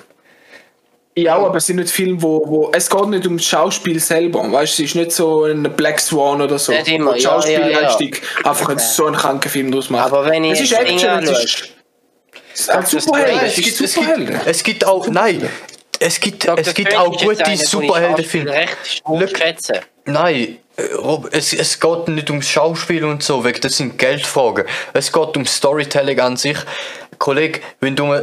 Ja, 1.19 1.37
aber 1.37 1.57
es 1.57 1.67
sind 1.67 1.77
nicht 1.77 1.91
Filme, 1.91 2.21
wo, 2.21 2.43
wo. 2.47 2.71
Es 2.73 2.91
geht 2.91 3.07
nicht 3.07 3.27
um 3.27 3.39
das 3.39 3.47
Schauspiel 3.47 3.99
selber. 4.01 4.41
Weißt 4.53 4.79
du, 4.79 4.83
es 4.83 4.91
ist 4.91 4.97
nicht 4.97 5.13
so 5.13 5.45
ein 5.45 5.63
Black 5.63 5.99
Swan 5.99 6.43
oder 6.43 6.59
so. 6.59 6.73
Nicht 6.73 6.89
immer, 6.89 7.13
wo 7.13 7.15
die 7.15 7.23
ja, 7.23 7.31
Schauspielleistung 7.31 8.11
einfach 8.45 8.69
ein, 8.69 8.79
so 8.79 9.07
einen 9.07 9.17
kranken 9.17 9.51
Film 9.51 9.73
draus 9.73 9.89
macht. 9.89 10.13
Aber 10.13 10.27
wenn 10.27 10.45
ich 10.45 10.53
es 10.53 10.61
ist 10.61 10.73
Action, 10.73 11.23
es 11.25 11.45
ist. 11.45 11.69
Es 12.53 12.69
ist 12.93 13.57
gibt, 13.57 13.77
Superhelden. 13.77 14.41
es 14.45 14.63
gibt 14.63 14.87
auch, 14.87 15.09
nein, 15.09 15.49
es 16.01 16.21
gibt, 16.21 16.45
es 16.45 16.75
gibt 16.75 16.97
auch 16.97 17.17
gute 17.17 17.57
Superheldenfilme. 17.57 18.67
Nein, 20.05 20.59
Rob, 20.99 21.29
es, 21.33 21.53
es 21.53 21.81
geht 21.81 22.09
nicht 22.09 22.31
ums 22.31 22.49
Schauspiel 22.49 23.05
und 23.05 23.23
so, 23.23 23.45
wegen 23.45 23.61
das 23.61 23.79
sind 23.79 23.99
Geldfragen. 23.99 24.65
Es 24.93 25.11
geht 25.11 25.37
um 25.37 25.47
Storytelling 25.47 26.21
an 26.21 26.37
sich. 26.37 26.59
Kollege, 27.19 27.61
wenn 27.81 27.97
du 27.97 28.15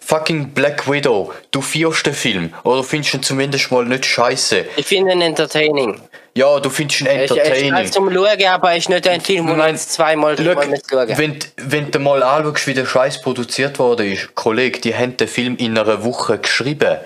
fucking 0.00 0.50
Black 0.50 0.88
Widow, 0.90 1.32
du 1.50 1.60
vierst 1.60 2.06
den 2.06 2.14
Film, 2.14 2.54
oder 2.62 2.84
findest 2.84 3.14
du 3.14 3.18
ihn 3.18 3.22
zumindest 3.24 3.72
mal 3.72 3.84
nicht 3.84 4.06
scheiße? 4.06 4.64
Ich 4.76 4.86
finde 4.86 5.12
ihn 5.12 5.22
entertaining. 5.22 6.00
Ja, 6.38 6.60
du 6.60 6.70
findest 6.70 7.00
ihn 7.00 7.06
Er 7.08 7.24
ist, 7.24 7.30
er 7.32 7.36
ist 7.36 7.42
entertaining. 7.46 7.74
halt 7.74 7.92
zum 7.92 8.12
Schauen, 8.12 8.44
aber 8.46 8.70
er 8.70 8.76
ist 8.76 8.88
nicht 8.88 9.08
ein 9.08 9.20
Film, 9.20 9.48
wo 9.48 9.54
man 9.54 9.76
zweimal 9.76 10.36
drüber 10.36 10.62
schauen. 10.88 11.08
wenn, 11.18 11.38
wenn 11.56 11.90
du 11.90 11.98
mal 11.98 12.22
anschaust, 12.22 12.66
wie 12.68 12.74
der 12.74 12.86
Scheiß 12.86 13.20
produziert 13.22 13.78
worden 13.78 14.12
ist, 14.12 14.34
Kollege, 14.34 14.78
die 14.80 14.94
haben 14.94 15.16
den 15.16 15.26
Film 15.28 15.56
in 15.56 15.76
einer 15.76 16.04
Woche 16.04 16.38
geschrieben. 16.38 16.98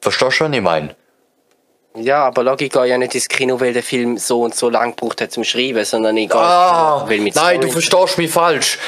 Verstehst 0.00 0.40
du, 0.40 0.44
was 0.46 0.52
ich 0.52 0.60
meine? 0.60 0.96
Ja, 1.96 2.24
aber 2.24 2.42
Logik 2.42 2.72
geht 2.72 2.86
ja 2.86 2.98
nicht 2.98 3.14
ins 3.14 3.28
Kino, 3.28 3.60
weil 3.60 3.72
der 3.72 3.84
Film 3.84 4.18
so 4.18 4.42
und 4.42 4.54
so 4.56 4.68
lang 4.68 4.96
gebraucht 4.96 5.20
hat 5.20 5.30
zum 5.30 5.44
Schreiben, 5.44 5.84
sondern 5.84 6.16
ich 6.16 6.28
gehe 6.28 6.40
Ah, 6.40 7.04
weil 7.08 7.20
mit 7.20 7.36
nein, 7.36 7.60
du 7.60 7.70
verstehst 7.70 8.18
mich 8.18 8.30
falsch. 8.32 8.78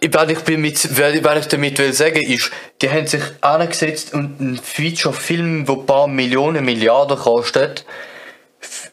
Ich- 0.00 0.12
Was 0.14 0.28
ich, 0.30 0.46
mit, 0.58 0.98
was 0.98 1.38
ich 1.40 1.46
damit 1.48 1.78
will 1.78 1.92
sagen 1.92 2.22
ist, 2.22 2.50
die 2.82 2.90
haben 2.90 3.06
sich 3.06 3.22
angesetzt 3.40 4.12
und 4.14 4.38
einen 4.40 4.56
Feature-Film, 4.62 5.64
der 5.64 5.74
ein 5.74 5.86
paar 5.86 6.06
Millionen, 6.06 6.64
Milliarden 6.64 7.18
kostet, 7.18 7.84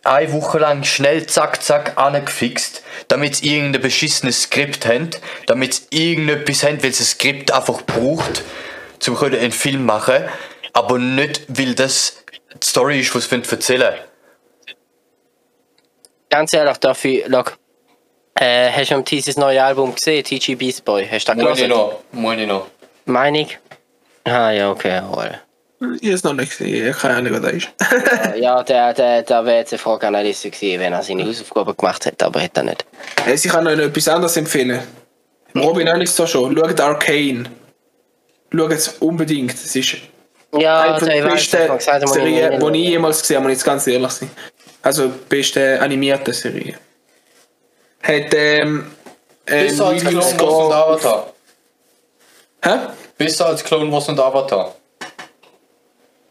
eine 0.06 0.32
Woche 0.34 0.60
lang 0.60 0.84
schnell 0.84 1.26
zack, 1.26 1.62
zack 1.62 1.98
angefixt, 1.98 2.84
damit 3.08 3.38
sie 3.38 3.56
irgendein 3.56 3.82
beschissenes 3.82 4.44
Skript 4.44 4.86
haben, 4.86 5.10
damit 5.48 5.74
sie 5.74 6.10
irgendetwas 6.10 6.64
haben, 6.64 6.84
weil 6.84 6.92
sie 6.92 7.04
das 7.04 7.12
Skript 7.12 7.52
einfach 7.52 7.82
braucht, 7.84 8.44
um 9.08 9.18
einen 9.18 9.52
Film 9.52 9.86
machen, 9.86 10.24
aber 10.74 11.00
nicht, 11.00 11.44
weil 11.48 11.76
das 11.76 12.24
die 12.62 12.68
Story 12.68 13.00
ist, 13.02 13.14
was 13.16 13.30
sie 13.30 13.36
erzählen 13.36 13.82
wollen. 13.82 14.00
Ganz 16.30 16.54
ehrlich, 16.54 16.78
dafür, 16.78 17.28
log. 17.28 17.58
Äh, 18.38 18.70
hast 18.72 18.92
du 18.92 18.96
am 18.96 19.06
dieses 19.06 19.38
neue 19.38 19.64
Album 19.64 19.96
gesehen, 19.96 20.24
TG 20.24 20.56
Beast 20.56 20.84
Boy? 20.84 21.08
Hast 21.10 21.28
du 21.28 21.34
das 21.34 21.44
Meine 21.44 21.62
ich 21.62 21.68
noch, 21.68 22.02
meine 22.12 22.42
ich 22.42 22.48
noch. 22.48 22.68
Meinung? 23.06 23.48
Ah, 24.26 24.52
ja, 24.52 24.72
okay, 24.72 24.90
jawohl. 24.90 25.40
Ich 26.00 26.08
habe 26.08 26.16
es 26.16 26.24
noch 26.24 26.34
nicht 26.34 26.58
gesehen. 26.58 26.88
Ich 26.88 26.94
habe 26.94 27.02
keine 27.02 27.16
Ahnung, 27.16 27.34
wer 27.34 27.40
das 27.40 27.54
ist. 27.54 27.70
Ja, 28.38 28.64
der, 28.64 28.94
der, 28.94 29.24
der 29.24 29.46
wäre 29.46 29.58
jetzt 29.58 29.74
eine 29.74 29.80
Frage 29.80 30.08
an 30.08 30.16
Alice 30.16 30.44
gewesen, 30.44 30.80
wenn 30.80 30.94
er 30.94 31.04
seine 31.04 31.26
Hausaufgaben 31.26 31.76
gemacht 31.76 32.06
hätte, 32.06 32.26
aber 32.26 32.40
hätte 32.40 32.62
er 32.62 32.64
nicht. 32.64 32.86
Ich 33.28 33.44
kann 33.52 33.68
euch 33.68 33.78
noch 33.78 33.86
etwas 33.86 34.08
anderes 34.08 34.38
empfehlen. 34.38 34.82
Robin 35.56 35.88
auch 35.88 35.98
nicht 35.98 36.12
so 36.12 36.28
schon. 36.28 36.58
Schaut 36.58 36.80
Arcane. 36.80 37.50
Schaut 38.54 38.72
es 38.72 38.88
unbedingt. 39.00 39.54
Es 39.54 39.76
ist 39.76 39.98
Ja, 40.58 40.82
eine 40.82 41.00
von 41.00 41.08
der 41.08 41.24
besten 41.24 42.08
Serien, 42.08 42.74
die 42.74 42.80
ich 42.84 42.90
jemals 42.90 43.22
gesehen 43.22 43.38
habe, 43.38 43.46
muss 43.46 43.54
ich 43.54 43.58
jetzt 43.60 43.66
ganz 43.66 43.88
ehrlich 43.88 44.12
sein. 44.12 44.30
Also, 44.82 45.08
die 45.08 45.26
beste 45.30 45.80
animierte 45.82 46.34
Serie. 46.34 46.76
Hat, 48.04 48.34
ähm, 48.36 48.92
ähm, 49.48 49.68
Besser 49.68 49.88
als 49.88 50.04
Clone 50.04 50.18
Wars 50.18 50.34
und 50.34 50.74
Avatar. 50.74 51.34
Hä? 52.64 52.72
Besser 53.18 53.46
als 53.48 53.64
Clone 53.64 53.92
Wars 53.92 54.10
und 54.10 54.20
Avatar. 54.20 54.76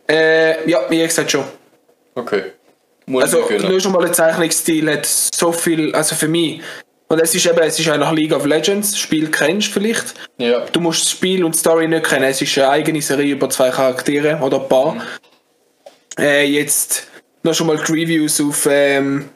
Äh, 0.09 0.69
ja, 0.69 0.81
wie 0.89 0.99
gesagt 0.99 1.31
schon. 1.31 1.45
Okay. 2.15 2.53
Muss 3.07 3.25
Also, 3.25 3.47
nur 3.69 3.81
schon 3.81 3.93
mal 3.93 4.03
der 4.03 4.13
Zeichnungsstil 4.13 4.91
hat 4.91 5.07
so 5.07 5.53
viel, 5.53 5.95
also 5.95 6.15
für 6.15 6.29
mich. 6.29 6.61
Und 7.09 7.21
es 7.21 7.35
ist 7.35 7.47
eben, 7.47 7.59
es 7.59 7.79
ist 7.79 7.89
einfach 7.89 8.13
League 8.13 8.33
of 8.33 8.47
Legends, 8.47 8.93
das 8.93 8.99
Spiel 8.99 9.31
kennst 9.31 9.69
du 9.69 9.73
vielleicht. 9.73 10.15
Ja. 10.39 10.61
Du 10.73 10.81
musst 10.81 11.03
das 11.03 11.11
Spiel 11.11 11.45
und 11.45 11.55
die 11.55 11.59
Story 11.59 11.87
nicht 11.87 12.05
kennen. 12.05 12.25
Es 12.25 12.41
ist 12.41 12.57
eine 12.59 12.71
eigene 12.71 13.03
Serie 13.03 13.33
über 13.33 13.51
zwei 13.51 13.71
Charaktere 13.71 14.39
oder 14.41 14.61
ein 14.61 14.69
paar. 14.69 14.97
Äh, 16.19 16.47
jetzt 16.47 17.09
noch 17.43 17.55
schon 17.55 17.67
mal 17.67 17.77
die 17.77 17.93
Reviews 17.93 18.41
auf 18.41 18.67
ähm, 18.71 19.29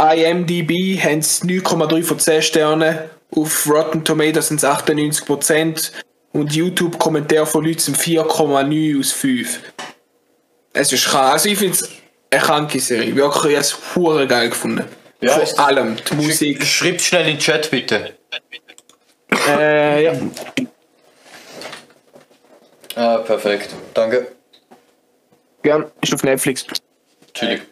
IMDb 0.00 1.02
haben 1.02 1.18
es 1.18 1.42
9,3 1.42 2.02
von 2.02 2.18
10 2.18 2.42
Sternen. 2.42 2.98
Auf 3.34 3.68
Rotten 3.68 4.04
Tomatoes 4.04 4.48
sind 4.48 4.62
es 4.62 4.64
98%. 4.64 5.92
Und 6.32 6.54
YouTube-Kommentar 6.54 7.46
von 7.46 7.64
Leuten 7.64 7.80
sind 7.80 7.96
4,9 7.96 9.00
aus 9.00 9.12
5. 9.12 9.60
Es 10.72 10.92
ist 10.92 11.06
krank. 11.06 11.32
Also 11.32 11.48
ich 11.48 11.58
finde 11.58 11.74
es 11.74 11.90
eine 12.30 12.40
kranke 12.40 12.80
Serie. 12.80 13.14
Wirklich, 13.16 13.52
ich 13.52 13.56
habe 13.56 13.60
es 13.60 13.78
hure 13.96 14.26
geil 14.26 14.50
gefunden. 14.50 14.84
Ja, 15.20 15.32
Vor 15.38 15.66
allem 15.66 15.96
die 15.96 16.14
Musik. 16.14 16.64
Schreibt 16.64 17.02
schnell 17.02 17.22
in 17.28 17.36
den 17.36 17.38
Chat 17.38 17.70
bitte. 17.70 18.14
Äh, 19.48 20.04
ja. 20.04 20.12
Ah, 22.94 23.18
perfekt. 23.18 23.74
Danke. 23.92 24.32
Gern. 25.62 25.90
Ist 26.00 26.14
auf 26.14 26.22
Netflix. 26.22 26.64
Chillig. 27.34 27.62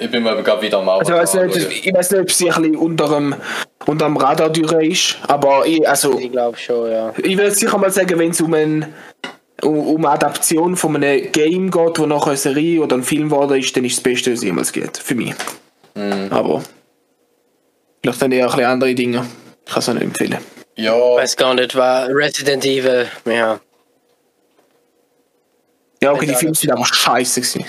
Ich 0.00 0.10
bin 0.10 0.22
mal 0.22 0.42
gerade 0.42 0.62
wieder 0.62 0.78
am 0.78 0.88
Also, 0.88 1.12
Avatar. 1.12 1.14
ich 1.14 1.20
weiß 1.20 1.34
nicht, 1.34 1.66
anschauen. 1.66 1.82
ich 1.84 1.94
weiß 1.94 2.10
nicht, 2.12 2.20
ob 2.22 2.30
sie 2.30 2.50
ein 2.50 2.62
bisschen 2.62 2.76
unter 2.76 3.08
dem, 3.08 3.34
unter 3.86 4.04
dem 4.06 4.16
Radar 4.16 4.50
durch 4.50 4.72
ist, 4.90 5.18
aber 5.28 5.66
ich, 5.66 5.86
also, 5.88 6.18
Ich 6.18 6.32
glaube 6.32 6.56
schon, 6.56 6.90
ja. 6.90 7.12
ich 7.18 7.36
würde 7.36 7.50
sicher 7.50 7.76
mal 7.78 7.90
sagen, 7.90 8.18
wenn 8.18 8.30
es 8.30 8.40
um, 8.40 8.54
ein, 8.54 8.92
um, 9.62 9.78
um 9.78 9.96
eine 10.04 10.10
Adaption 10.14 10.76
von 10.76 10.96
einem 10.96 11.30
Game 11.32 11.70
geht, 11.70 11.98
wo 11.98 12.06
nachher 12.06 12.28
eine 12.28 12.36
Serie 12.38 12.80
oder 12.80 12.96
ein 12.96 13.02
Film 13.02 13.28
geworden 13.28 13.58
ist, 13.58 13.76
dann 13.76 13.84
ist 13.84 13.96
das 13.98 14.02
Beste, 14.02 14.32
was 14.32 14.38
es 14.38 14.44
jemals 14.44 14.72
geht. 14.72 14.96
Für 14.96 15.14
mich. 15.14 15.34
Aber 16.30 16.62
vielleicht 18.02 18.22
dann 18.22 18.32
eher 18.32 18.46
ein 18.46 18.50
bisschen 18.52 18.66
andere 18.70 18.94
Dinge. 18.94 19.26
Ich 19.66 19.72
kann 19.72 19.80
es 19.80 19.88
auch 19.88 19.92
nicht 19.94 20.02
empfehlen. 20.04 20.38
Ja, 20.76 20.94
Ich 20.96 21.16
weiß 21.18 21.36
gar 21.36 21.52
nicht, 21.54 21.74
war 21.76 22.08
Resident 22.08 22.64
Evil, 22.64 23.06
ja. 23.26 23.60
Ja, 26.02 26.12
okay, 26.12 26.26
die 26.26 26.34
Filme 26.34 26.54
sind 26.54 26.72
aber 26.72 26.86
scheiße 26.86 27.42
gewesen. 27.42 27.66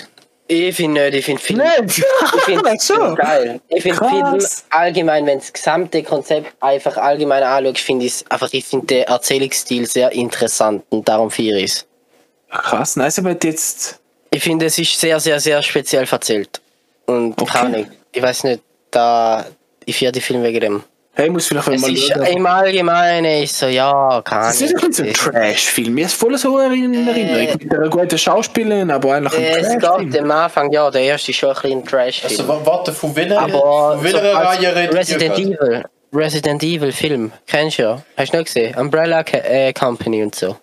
Ich 0.52 0.76
finde 0.76 1.04
nicht, 1.10 1.14
ich 1.14 1.24
finde 1.24 1.42
Film. 1.42 1.58
Nicht? 1.60 2.04
Ich 2.36 2.42
finde 2.42 2.76
so. 2.78 3.14
geil. 3.14 3.60
Ich 3.68 3.82
finde 3.82 3.98
Film 3.98 4.38
allgemein, 4.70 5.26
wenn 5.26 5.38
das 5.38 5.52
gesamte 5.52 6.02
Konzept 6.02 6.52
einfach 6.60 6.96
allgemein 6.96 7.42
anschaust, 7.42 7.78
finde 7.80 8.04
ich 8.06 8.12
es 8.12 8.30
einfach, 8.30 8.48
ich 8.52 8.64
finde 8.64 8.86
den 8.86 9.04
Erzählungsstil 9.04 9.86
sehr 9.86 10.12
interessant 10.12 10.84
und 10.90 11.08
darum 11.08 11.30
feiere 11.30 11.56
ich 11.56 11.72
es. 11.72 11.86
Krass, 12.50 12.96
nice, 12.96 13.18
aber 13.18 13.34
jetzt. 13.42 13.98
Ich 14.30 14.42
finde, 14.42 14.66
es 14.66 14.78
ist 14.78 14.98
sehr, 15.00 15.18
sehr, 15.20 15.40
sehr 15.40 15.62
speziell 15.62 16.06
erzählt. 16.10 16.60
Und 17.06 17.40
Okay. 17.40 17.50
keine 17.52 17.76
Ahnung, 17.76 17.90
ich 18.12 18.22
weiß 18.22 18.44
nicht, 18.44 18.62
da, 18.90 19.46
ich 19.86 19.98
feiere 19.98 20.12
die 20.12 20.20
Film 20.20 20.42
wegen 20.42 20.60
dem. 20.60 20.84
Hey, 21.14 21.26
ich 21.26 21.32
muss 21.32 21.46
vielleicht 21.46 21.68
Es 21.68 21.80
mal 21.82 21.92
ist 21.92 22.08
schauen. 22.08 22.22
im 22.24 22.46
Allgemeinen 22.46 23.42
ist 23.42 23.58
so, 23.58 23.66
ja, 23.66 24.22
keine 24.24 24.46
Das 24.46 24.60
ist 24.62 24.74
ein 24.74 24.88
bisschen 24.88 24.92
so 25.14 25.28
ein. 25.28 25.34
Trash-Film. 25.34 25.92
Mir 25.92 26.06
ist 26.06 26.14
voll 26.14 26.38
so 26.38 26.58
in 26.58 26.70
Erinnerung. 26.70 27.58
Mit 27.60 27.74
einer 27.74 27.88
guten 27.90 28.16
Schauspielerin, 28.18 28.90
aber 28.90 29.14
eigentlich 29.16 29.34
ein 29.34 29.42
Äh, 29.44 29.58
Es 29.58 29.78
geht 29.78 30.18
am 30.20 30.30
Anfang, 30.30 30.72
ja, 30.72 30.90
der 30.90 31.02
erste 31.02 31.30
ist 31.32 31.36
schon 31.36 31.50
ein 31.50 31.54
bisschen 31.60 31.78
ein 31.80 31.84
Trash-Film. 31.84 32.30
also 32.40 32.48
wa- 32.48 32.60
warte, 32.64 32.92
von 32.94 33.14
welcher, 33.14 33.40
Aber 33.40 33.92
von 33.96 34.04
welcher 34.04 34.20
so 34.32 34.38
Reihe 34.38 34.74
redet 34.76 34.94
Resident? 34.96 35.38
Evil, 35.38 35.84
Resident 36.14 36.62
Evil 36.62 36.92
Film, 36.92 37.32
kennst 37.46 37.78
du 37.78 37.82
ja? 37.82 38.02
Hast 38.16 38.32
du 38.32 38.36
nicht 38.38 38.46
gesehen? 38.46 38.74
Umbrella 38.78 39.20
äh, 39.20 39.72
Company 39.74 40.22
und 40.22 40.34
so. 40.34 40.56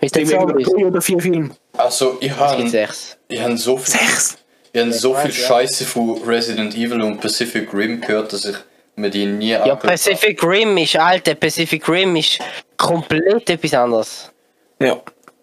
Ist 0.00 0.14
das 0.14 0.22
Irgendwie 0.22 0.36
Zombies? 0.64 0.68
drei 0.68 0.86
oder 0.86 1.00
vier 1.02 1.18
Filme. 1.20 1.50
Also, 1.76 2.16
ich 2.20 2.30
Es 2.30 2.36
gibt 2.36 2.40
habe 2.40 2.68
sechs. 2.68 3.16
ich 3.26 3.42
hab 3.42 3.58
so 3.58 3.76
viel, 3.76 3.92
Sechs? 3.98 4.36
ich 4.72 4.80
hab 4.82 4.92
so 4.92 5.14
viel. 5.14 5.32
Scheiße 5.32 5.84
von 5.84 6.22
Resident 6.24 6.76
Evil 6.76 7.00
und 7.02 7.20
Pacific 7.20 7.72
Rim 7.74 8.00
gehört, 8.00 8.32
dass 8.32 8.44
ich 8.44 8.54
mir 8.96 9.10
die 9.10 9.26
nie 9.26 9.50
Ja. 9.50 9.74
Pacific 9.76 10.42
Rim 10.42 10.76
ist, 10.78 10.96
alter, 10.96 11.34
Pacific 11.34 11.88
Rim 11.88 12.16
ist 12.16 12.38
komplett 12.76 13.48
etwas 13.50 13.74
anderes. 13.74 14.32
Ja. 14.80 14.96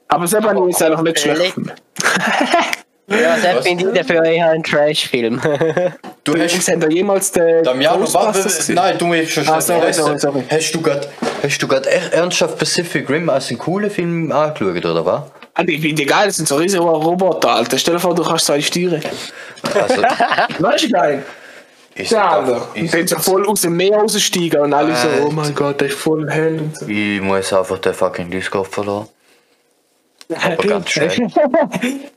Aber 0.07 0.25
ich 0.25 0.75
es 0.75 0.81
eigentlich 0.81 1.01
nicht 1.01 1.19
schlecht. 1.19 1.55
Ja, 3.07 3.35
das 3.35 3.65
finde 3.67 3.89
ich 3.89 3.93
dafür 3.93 4.23
eher 4.23 4.51
ein 4.51 4.63
Trash-Film. 4.63 5.41
Du 6.23 6.31
Übrigens, 6.31 6.55
hast 6.55 6.67
ihr 6.69 6.91
jemals 6.91 7.31
den 7.33 7.61
Damiano, 7.63 8.05
warte, 8.13 8.43
gesehen? 8.43 8.75
nein, 8.75 8.97
du 8.97 9.05
musst 9.07 9.31
schon 9.31 9.47
Ah, 9.49 9.59
sorry, 9.59 9.87
lesen. 9.87 10.03
sorry, 10.03 10.19
sorry. 10.19 10.43
Hast 10.49 10.71
du 10.73 10.81
grad, 10.81 11.09
hast 11.43 11.61
du 11.61 11.67
grad 11.67 11.87
echt 11.87 12.13
ernsthaft 12.13 12.57
Pacific 12.57 13.09
Rim 13.09 13.29
als 13.29 13.49
einen 13.49 13.57
coolen 13.57 13.89
Film 13.91 14.31
angeschaut, 14.31 14.85
oder 14.85 15.05
was? 15.05 15.23
Ah, 15.55 15.63
die 15.63 15.77
finde 15.79 16.03
ich 16.03 16.07
geil, 16.07 16.27
das 16.27 16.37
sind 16.37 16.47
so 16.47 16.55
riesige 16.55 16.83
Roboter, 16.83 17.49
Alter. 17.49 17.77
Stell 17.77 17.95
dir 17.95 17.99
vor, 17.99 18.15
du 18.15 18.23
kannst 18.23 18.45
so 18.45 18.61
steuern. 18.61 19.01
Also, 19.73 20.01
Das 20.59 20.81
ist 20.83 20.93
geil. 20.93 21.23
Ist 22.01 22.11
Ja, 22.11 22.41
das- 22.41 22.49
Alter. 22.49 22.67
Und 22.75 22.83
ist 22.83 22.93
dann 22.93 23.07
so 23.07 23.15
das- 23.15 23.25
voll 23.25 23.47
aus 23.47 23.61
dem 23.61 23.77
Meer 23.77 23.97
raussteigen 23.97 24.59
und 24.61 24.73
alle 24.73 24.95
so, 24.95 25.07
Alter. 25.07 25.25
oh 25.27 25.31
mein 25.31 25.53
Gott, 25.55 25.81
der 25.81 25.87
ist 25.89 25.97
voll 25.97 26.29
hell 26.29 26.59
und 26.59 26.77
so. 26.77 26.87
Ich 26.87 27.21
muss 27.21 27.51
einfach 27.53 27.77
den 27.79 27.93
fucking 27.93 28.29
Discord 28.29 28.67
verloren. 28.67 29.07
Ganz 30.67 30.89
schnell. 30.89 31.11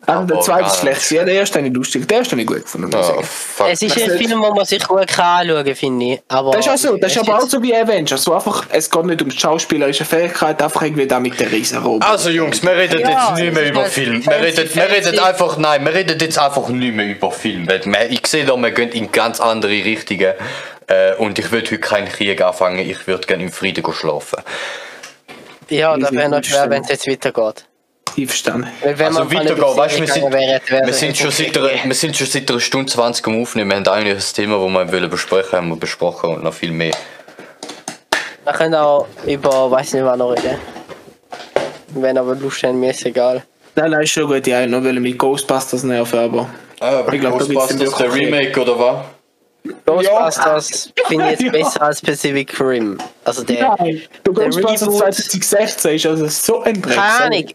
Also 0.06 0.26
der 0.26 0.40
zweite 0.40 0.66
ist 0.66 0.80
schlecht. 0.80 1.10
Ja, 1.12 1.24
der 1.24 1.34
erste 1.34 1.58
habe 1.58 1.68
ich 1.68 1.74
lustig. 1.74 2.06
Der 2.06 2.18
erste 2.18 2.32
habe 2.32 2.42
ich 2.42 2.46
gut 2.46 2.62
gefunden. 2.62 2.90
Oh, 2.94 3.22
fuck. 3.22 3.68
es 3.70 3.80
ist 3.80 3.96
ein 3.96 4.10
nicht? 4.10 4.28
Film, 4.28 4.42
wo 4.42 4.52
man 4.54 4.66
sich 4.66 4.86
gut 4.86 5.06
kann 5.06 5.48
anschauen 5.48 5.74
finde 5.74 6.04
ich. 6.04 6.22
Aber 6.28 6.50
Das 6.50 6.66
ist 6.66 6.72
auch 6.72 6.90
so, 6.90 6.96
das 6.98 7.12
ist 7.12 7.18
aber 7.26 7.38
auch 7.38 7.48
so 7.48 7.62
wie 7.62 7.74
Avengers. 7.74 8.22
So 8.22 8.34
einfach, 8.34 8.66
es 8.70 8.90
geht 8.90 9.04
nicht 9.06 9.22
um 9.22 9.30
die 9.30 9.38
schauspielerische 9.38 10.04
Fähigkeit, 10.04 10.60
einfach 10.62 10.82
irgendwie 10.82 11.06
da 11.06 11.18
mit 11.20 11.40
der 11.40 11.50
Riesenroboter. 11.50 12.06
Also 12.06 12.28
Jungs, 12.28 12.62
wir 12.62 12.76
reden 12.76 13.00
Ja, 13.00 13.30
jetzt 13.30 13.40
nicht 13.40 13.54
mehr 13.54 13.68
über 13.70 13.86
Film. 13.86 14.24
Wir 14.26 14.40
reden, 14.40 14.68
wir 14.74 14.90
reden 14.90 15.18
einfach, 15.18 15.56
nein, 15.56 15.84
wir 15.84 15.94
reden 15.94 16.18
jetzt 16.18 16.38
einfach 16.38 16.68
nicht 16.68 16.94
mehr 16.94 17.06
über 17.06 17.30
Film. 17.30 17.66
Ich 18.10 18.26
sehe 18.26 18.44
da, 18.44 18.56
wir 18.56 18.70
gehen 18.72 18.90
in 18.90 19.10
ganz 19.10 19.40
andere 19.40 19.72
Richtungen. 19.72 20.34
Äh, 20.86 21.14
und 21.14 21.38
ich 21.38 21.50
würde 21.50 21.70
heute 21.70 21.78
keinen 21.78 22.08
Krieg 22.08 22.42
anfangen, 22.42 22.78
ich 22.78 23.06
würde 23.06 23.26
gerne 23.26 23.44
im 23.44 23.52
Frieden 23.52 23.84
schlafen. 23.92 24.40
Ja, 25.70 25.96
das 25.96 26.12
wäre 26.12 26.28
noch 26.28 26.44
schwer, 26.44 26.68
wenn 26.68 26.82
es 26.82 26.90
jetzt 26.90 27.08
weitergeht. 27.08 27.64
Einverstanden. 28.16 28.68
Also 28.82 29.00
weitergehen, 29.30 29.58
weißt 29.76 29.96
du, 29.96 30.00
wir 30.00 30.06
sind, 30.08 30.32
wäre, 30.32 30.60
wäre 30.68 30.86
wir, 30.86 30.92
sind 30.92 31.16
schon 31.16 31.30
seit 31.30 31.56
einer, 31.58 31.70
wir 31.84 31.94
sind 31.94 32.16
schon 32.16 32.26
seit 32.26 32.50
einer 32.50 32.60
Stunde 32.60 32.90
20 32.92 33.26
am 33.26 33.42
Aufnehmen. 33.42 33.70
Wir 33.70 33.76
haben 33.76 33.88
eigentlich 33.88 34.14
das 34.14 34.32
Thema, 34.32 34.56
das 34.58 34.72
wir 34.92 34.92
wollen 35.00 35.10
besprechen 35.10 35.52
haben 35.58 35.68
wir 35.68 35.76
besprochen 35.76 36.30
und 36.30 36.44
noch 36.44 36.54
viel 36.54 36.72
mehr. 36.72 36.94
Wir 38.44 38.52
können 38.52 38.74
auch 38.74 39.06
über, 39.26 39.70
weiß 39.70 39.94
nicht 39.94 40.04
was 40.04 40.18
noch 40.18 40.32
reden. 40.32 40.58
Wenn 41.88 42.18
aber 42.18 42.34
Lust 42.34 42.62
haben, 42.62 42.80
mir 42.80 42.90
ist 42.90 43.04
egal. 43.06 43.42
Nein, 43.76 43.90
nein, 43.90 44.02
ist 44.02 44.10
schon 44.10 44.26
gut. 44.26 44.46
Ja, 44.46 44.66
nur 44.66 44.84
weil 44.84 45.00
mit 45.00 45.18
Ghostbusters 45.18 45.82
nerven, 45.82 46.18
aber. 46.18 46.48
Ah, 46.80 47.02
Ich 47.10 47.20
glaub, 47.20 47.38
Ghostbusters, 47.38 47.96
der 47.96 48.12
Remake 48.12 48.60
oder 48.60 48.78
was? 48.78 48.96
Ghostbusters 49.86 50.92
finde 51.08 51.24
ich 51.24 51.30
jetzt 51.32 51.42
Ja. 51.46 51.50
besser 51.52 51.82
als 51.82 52.00
Pacific 52.02 52.60
Rim. 52.60 52.98
Also 53.24 53.42
der. 53.44 53.74
Nein, 53.78 54.02
der 54.26 54.32
der 54.32 54.44
Ghostbusters 54.44 54.82
Reboot- 54.88 54.98
2016 55.14 55.94
ist 55.94 56.06
also 56.06 56.26
so 56.28 56.62
ein 56.62 56.80
Dreck. 56.82 56.94
Keine 56.96 57.24
Ahnung. 57.24 57.46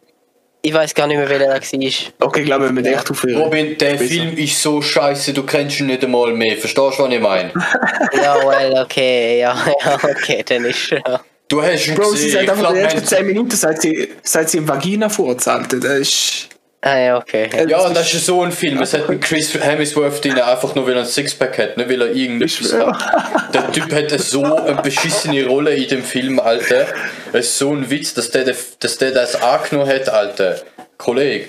Ich 0.62 0.74
weiß 0.74 0.94
gar 0.94 1.08
nicht 1.08 1.18
mehr, 1.18 1.30
welcher 1.30 1.58
das 1.58 1.72
war. 1.72 2.28
Okay, 2.28 2.40
ich 2.42 2.46
glaube, 2.46 2.66
wir 2.66 2.72
müssen 2.74 2.88
echt 2.94 3.10
aufhören. 3.10 3.42
Robin, 3.42 3.78
der 3.78 3.92
Besser. 3.92 4.04
Film 4.06 4.38
ist 4.38 4.62
so 4.62 4.82
scheiße, 4.82 5.32
du 5.34 5.44
kennst 5.44 5.80
ihn 5.80 5.86
nicht 5.86 6.04
einmal 6.04 6.34
mehr. 6.34 6.58
Verstehst 6.58 6.78
du, 7.00 7.04
was 7.04 7.14
ich 7.14 7.20
meine? 7.22 7.52
Ja, 8.14 8.36
well, 8.46 8.84
okay, 8.84 9.40
ja, 9.40 9.56
ja, 9.86 9.96
okay, 10.04 10.44
dann 10.46 10.66
ist 10.66 10.90
ja. 10.90 11.22
Du 11.48 11.62
hast 11.64 11.88
ihn 11.88 11.96
Bro, 11.96 12.12
sie 12.12 12.26
gesehen. 12.28 12.32
sagt 12.32 12.44
Ich 12.44 12.50
einfach 12.52 12.74
die 12.74 12.80
ersten 12.80 12.98
haben- 13.00 13.06
10 13.08 13.26
Minuten, 13.28 13.52
seit 13.56 13.82
sie, 13.82 14.10
seit 14.22 14.50
sie 14.50 14.58
im 14.58 14.68
Vagina 14.68 15.08
vorzahlt. 15.10 15.72
Das 15.72 15.84
ist. 15.86 16.50
Ah 16.82 16.98
ja, 16.98 17.18
okay. 17.18 17.50
Ja, 17.68 17.90
das 17.90 18.14
ist 18.14 18.26
so 18.26 18.42
ein 18.42 18.54
Film. 18.54 18.82
Es 18.82 18.94
hat 18.94 19.10
einen 19.10 19.20
Chris 19.20 19.54
Hemsworth 19.54 20.24
drin, 20.24 20.40
einfach 20.40 20.74
nur 20.76 20.88
weil 20.88 20.94
er 20.94 21.00
ein 21.02 21.06
Sixpack 21.06 21.58
hat, 21.58 21.76
nicht 21.78 21.90
weil 21.90 22.02
er 22.02 22.12
irgendetwas 22.14 22.72
hat. 22.74 23.54
Der 23.54 23.70
Typ 23.74 23.92
hat 23.94 24.18
so 24.20 24.44
eine 24.44 24.82
beschissene 24.82 25.46
Rolle 25.46 25.76
in 25.76 25.90
dem 25.90 26.04
Film, 26.04 26.40
Alter. 26.40 26.88
Es 27.34 27.48
ist 27.48 27.58
so 27.58 27.72
ein 27.74 27.90
Witz, 27.90 28.14
dass 28.14 28.32
der, 28.32 28.46
dass 28.80 28.98
der 28.98 29.12
das 29.12 29.36
angenommen 29.42 29.90
hat, 29.92 30.08
Alter. 30.08 30.62
Kollege. 30.98 31.48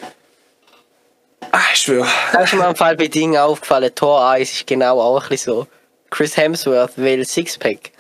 Ah, 1.53 1.59
ich 1.75 1.81
schwöre. 1.81 2.09
Da 2.33 2.43
ist 2.43 2.53
mir 2.55 2.67
am 2.67 2.75
Fall 2.77 2.97
bei 2.97 3.07
Dingen 3.07 3.37
aufgefallen, 3.37 3.95
Tor 3.95 4.29
1 4.31 4.51
ist 4.53 4.67
genau 4.67 5.01
auch 5.01 5.23
ein 5.23 5.29
bisschen 5.29 5.53
so. 5.55 5.67
Chris 6.11 6.37
Hemsworth 6.37 6.93
will 6.97 7.25
Sixpack. 7.25 7.93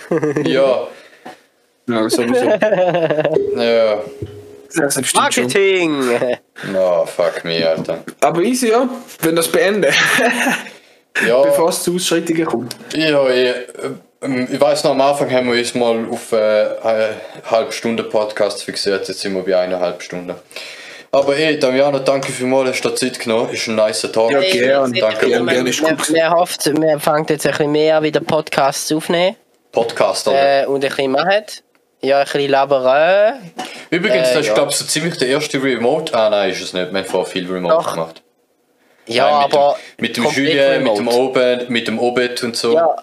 Ja, 0.45 0.89
Ja, 1.87 2.09
sowieso. 2.11 2.45
ja. 3.57 4.01
Das. 4.77 5.15
Marketing! 5.15 6.03
Oh, 6.77 7.05
fuck 7.07 7.45
me, 7.45 7.67
Alter. 7.69 8.05
Aber 8.21 8.41
easy, 8.43 8.71
ja. 8.71 8.89
Wenn 9.21 9.37
das 9.37 9.49
beenden. 9.49 9.93
Ja, 11.27 11.43
Bevor 11.43 11.69
es 11.71 11.83
zu 11.83 11.95
Ausschreitungen 11.97 12.45
kommt. 12.47 12.77
ja 12.95 13.29
ich, 13.29 13.49
äh, 13.49 14.45
ich 14.53 14.61
weiß 14.61 14.85
noch, 14.85 14.93
am 14.93 15.01
Anfang 15.01 15.31
haben 15.33 15.53
wir 15.53 15.59
uns 15.59 15.75
mal 15.75 16.07
auf 16.11 16.33
äh, 16.33 16.37
eine 16.83 17.15
halbe 17.51 17.73
Stunde 17.73 18.05
Podcast 18.05 18.63
fixiert, 18.63 19.09
jetzt 19.09 19.21
sind 19.21 19.35
wir 19.35 19.43
bei 19.43 19.59
eineinhalb 19.59 20.03
Stunden. 20.03 20.35
Aber 21.13 21.37
ey, 21.37 21.59
Damiano, 21.59 21.99
danke 21.99 22.31
vielmals, 22.31 22.71
hast 22.71 22.85
du 22.85 22.91
Zeit 22.91 23.19
genommen. 23.19 23.51
Ist 23.51 23.67
ein 23.67 23.75
nicer 23.75 24.13
Tag. 24.13 24.31
Ja, 24.31 24.41
gern. 24.41 24.93
Danke. 24.93 25.27
Gern, 25.27 25.47
gern, 25.47 25.67
ist 25.67 25.83
Wir, 25.83 25.89
gut. 25.89 26.13
wir 26.13 26.31
hoffen, 26.31 26.81
wir 26.81 27.01
fangen 27.01 27.27
jetzt 27.29 27.45
ein 27.45 27.51
bisschen 27.51 27.73
mehr 27.73 27.97
an, 27.97 28.05
wieder 28.05 28.21
Podcasts 28.21 28.93
aufnehmen 28.93 29.35
Podcast, 29.73 30.29
oder? 30.29 30.63
äh, 30.63 30.67
und 30.67 30.85
ein 30.85 30.89
bisschen 30.89 31.11
machen. 31.11 31.43
Ja, 32.03 32.19
ein 32.19 32.25
bisschen 32.25 32.51
labern. 32.51 33.53
Übrigens, 33.91 34.29
äh, 34.29 34.35
das 34.35 34.41
ist, 34.41 34.47
ja. 34.49 34.55
glaube 34.55 34.71
ich, 34.71 34.77
so 34.77 34.85
ziemlich 34.85 35.19
der 35.19 35.29
erste 35.29 35.63
Remote. 35.63 36.15
Ah, 36.15 36.31
nein, 36.31 36.51
ist 36.51 36.63
es 36.63 36.73
nicht. 36.73 36.93
Wir 36.93 36.99
haben 36.99 37.07
vorher 37.07 37.31
viel 37.31 37.51
Remote 37.51 37.75
Doch. 37.75 37.95
gemacht. 37.95 38.23
Ja, 39.07 39.31
Nein, 39.31 39.47
mit 39.47 39.55
aber. 39.55 39.77
Dem, 39.77 40.03
mit 40.03 40.17
dem 40.17 40.25
Julien, 40.25 40.83
mit 40.85 40.99
dem. 40.99 41.09
Oben, 41.09 41.65
mit 41.69 41.89
dem 41.89 41.99
Obet 41.99 42.43
und 42.43 42.57
so. 42.57 42.75
Ja, 42.75 42.97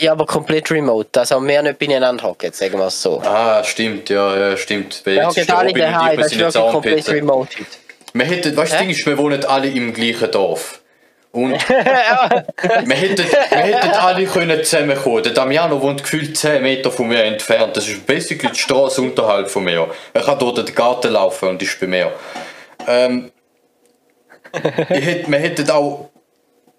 ja, 0.00 0.12
aber 0.12 0.24
komplett 0.24 0.70
remote. 0.70 1.20
Also 1.20 1.46
wir 1.46 1.62
nicht 1.62 1.78
beieinander 1.78 2.24
hocken, 2.24 2.52
sagen 2.52 2.78
wir 2.78 2.86
es 2.86 3.02
so. 3.02 3.20
Ah, 3.20 3.62
stimmt, 3.62 4.08
ja, 4.08 4.36
ja, 4.36 4.56
stimmt. 4.56 5.02
Weil 5.04 5.16
Wir 5.16 5.26
hocken 5.26 5.50
alle 5.50 5.72
daheim, 5.74 6.16
wir 6.16 6.24
das 6.24 6.32
ist 6.32 6.38
wirklich 6.38 6.72
komplett 6.72 7.08
remote. 7.10 7.50
Wir 8.14 8.24
hätten, 8.24 8.56
weißt 8.56 8.72
du, 8.72 8.76
das 8.76 8.80
Ding 8.80 8.90
ist, 8.90 9.06
wir 9.06 9.18
wohnen 9.18 9.44
alle 9.44 9.68
im 9.68 9.92
gleichen 9.92 10.30
Dorf. 10.30 10.79
Und 11.32 11.52
wir 11.68 12.96
hätten, 12.96 13.24
wir 13.24 13.58
hätten 13.58 13.90
alle 13.90 14.24
können 14.26 14.64
zusammenkommen. 14.64 15.22
Der 15.22 15.32
Damiano 15.32 15.80
wohnt 15.80 16.02
gefühlt 16.02 16.36
10 16.36 16.62
Meter 16.62 16.90
von 16.90 17.06
mir 17.08 17.22
entfernt. 17.22 17.76
Das 17.76 17.86
ist 17.86 18.04
basically 18.04 18.52
die 18.52 18.58
Straße 18.58 19.00
unterhalb 19.00 19.48
von 19.48 19.62
mir. 19.64 19.88
Er 20.12 20.22
kann 20.22 20.38
dort 20.38 20.58
in 20.58 20.66
den 20.66 20.74
Garten 20.74 21.12
laufen 21.12 21.50
und 21.50 21.62
ist 21.62 21.78
bei 21.78 21.86
mir. 21.86 22.12
Ähm, 22.88 23.30
ich 24.52 25.04
hätte, 25.04 25.30
wir 25.30 25.38
hätten 25.38 25.70
auch 25.70 26.10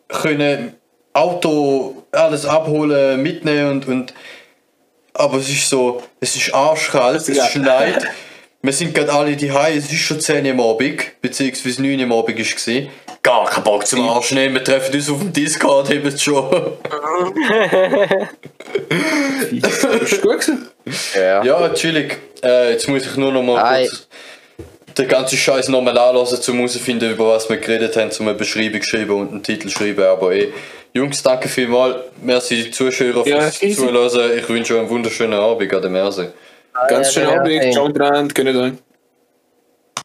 können 0.10 0.76
Auto 1.14 2.04
alles 2.12 2.46
abholen, 2.46 3.22
mitnehmen 3.22 3.72
und, 3.72 3.88
und 3.88 4.14
aber 5.14 5.38
es 5.38 5.50
ist 5.50 5.70
so, 5.70 6.02
es 6.20 6.36
ist 6.36 6.54
arschkalt, 6.54 7.28
es 7.28 7.38
Ja. 7.38 7.46
schneit. 7.46 8.08
Wir 8.62 8.74
sind 8.74 8.94
gerade 8.94 9.12
alle 9.12 9.36
die 9.36 9.50
es 9.50 9.92
ist 9.92 10.00
schon 10.00 10.20
10 10.20 10.46
Uhr 10.46 10.52
am 10.52 10.60
Abend, 10.62 11.22
beziehungsweise 11.22 11.82
9 11.82 11.98
Uhr 11.98 12.04
am 12.04 12.12
Abend 12.14 12.40
ist 12.40 12.68
es. 12.68 12.84
Gar 13.24 13.46
kein 13.50 13.64
Bock 13.64 13.86
zum 13.86 14.08
Arsch 14.10 14.32
nehmen, 14.32 14.56
wir 14.56 14.64
treffen 14.64 14.96
uns 14.96 15.10
auf 15.10 15.20
dem 15.20 15.32
Discord, 15.32 15.90
haben 15.90 16.08
es 16.08 16.24
schon. 16.24 16.50
Ist 19.52 20.22
gut 20.22 20.40
gewesen? 20.40 20.68
Ja. 21.16 21.44
Ja, 21.44 21.70
chillig. 21.70 22.18
Äh, 22.44 22.72
jetzt 22.72 22.88
muss 22.90 23.06
ich 23.06 23.16
nur 23.18 23.32
noch 23.32 23.44
mal 23.44 23.64
Ei. 23.64 23.86
kurz 23.86 24.08
den 24.98 25.08
ganzen 25.08 25.38
Scheiß 25.38 25.70
nochmal 25.70 25.98
anlassen, 25.98 26.40
um 26.52 26.58
herauszufinden, 26.58 27.12
über 27.12 27.30
was 27.30 27.50
wir 27.50 27.58
geredet 27.58 27.96
haben, 27.96 28.10
um 28.20 28.28
eine 28.28 28.38
Beschreibung 28.38 28.82
schreiben 28.82 29.12
und 29.12 29.32
einen 29.32 29.44
Titel 29.44 29.70
schreiben. 29.70 30.04
Aber 30.04 30.34
eh, 30.34 30.52
Jungs, 30.94 31.24
danke 31.24 31.48
vielmals. 31.48 31.98
Merci 32.22 32.64
die 32.64 32.72
Zuschauer 32.72 33.26
Ja, 33.28 33.42
fürs 33.42 33.62
easy. 33.62 33.76
Zuhören. 33.76 34.38
Ich 34.38 34.50
wünsche 34.50 34.74
euch 34.74 34.80
einen 34.82 34.90
wunderschönen 34.90 35.40
Abend 35.40 35.74
an 35.74 35.82
der 35.82 35.92
Merse. 35.92 36.34
Ganz 36.88 37.14
schön 37.14 37.24
ja, 37.24 37.40
Abend. 37.40 37.74
Ciao 37.74 37.88
dran. 37.88 38.28
Gönnt 38.30 38.56
euch. 38.56 38.74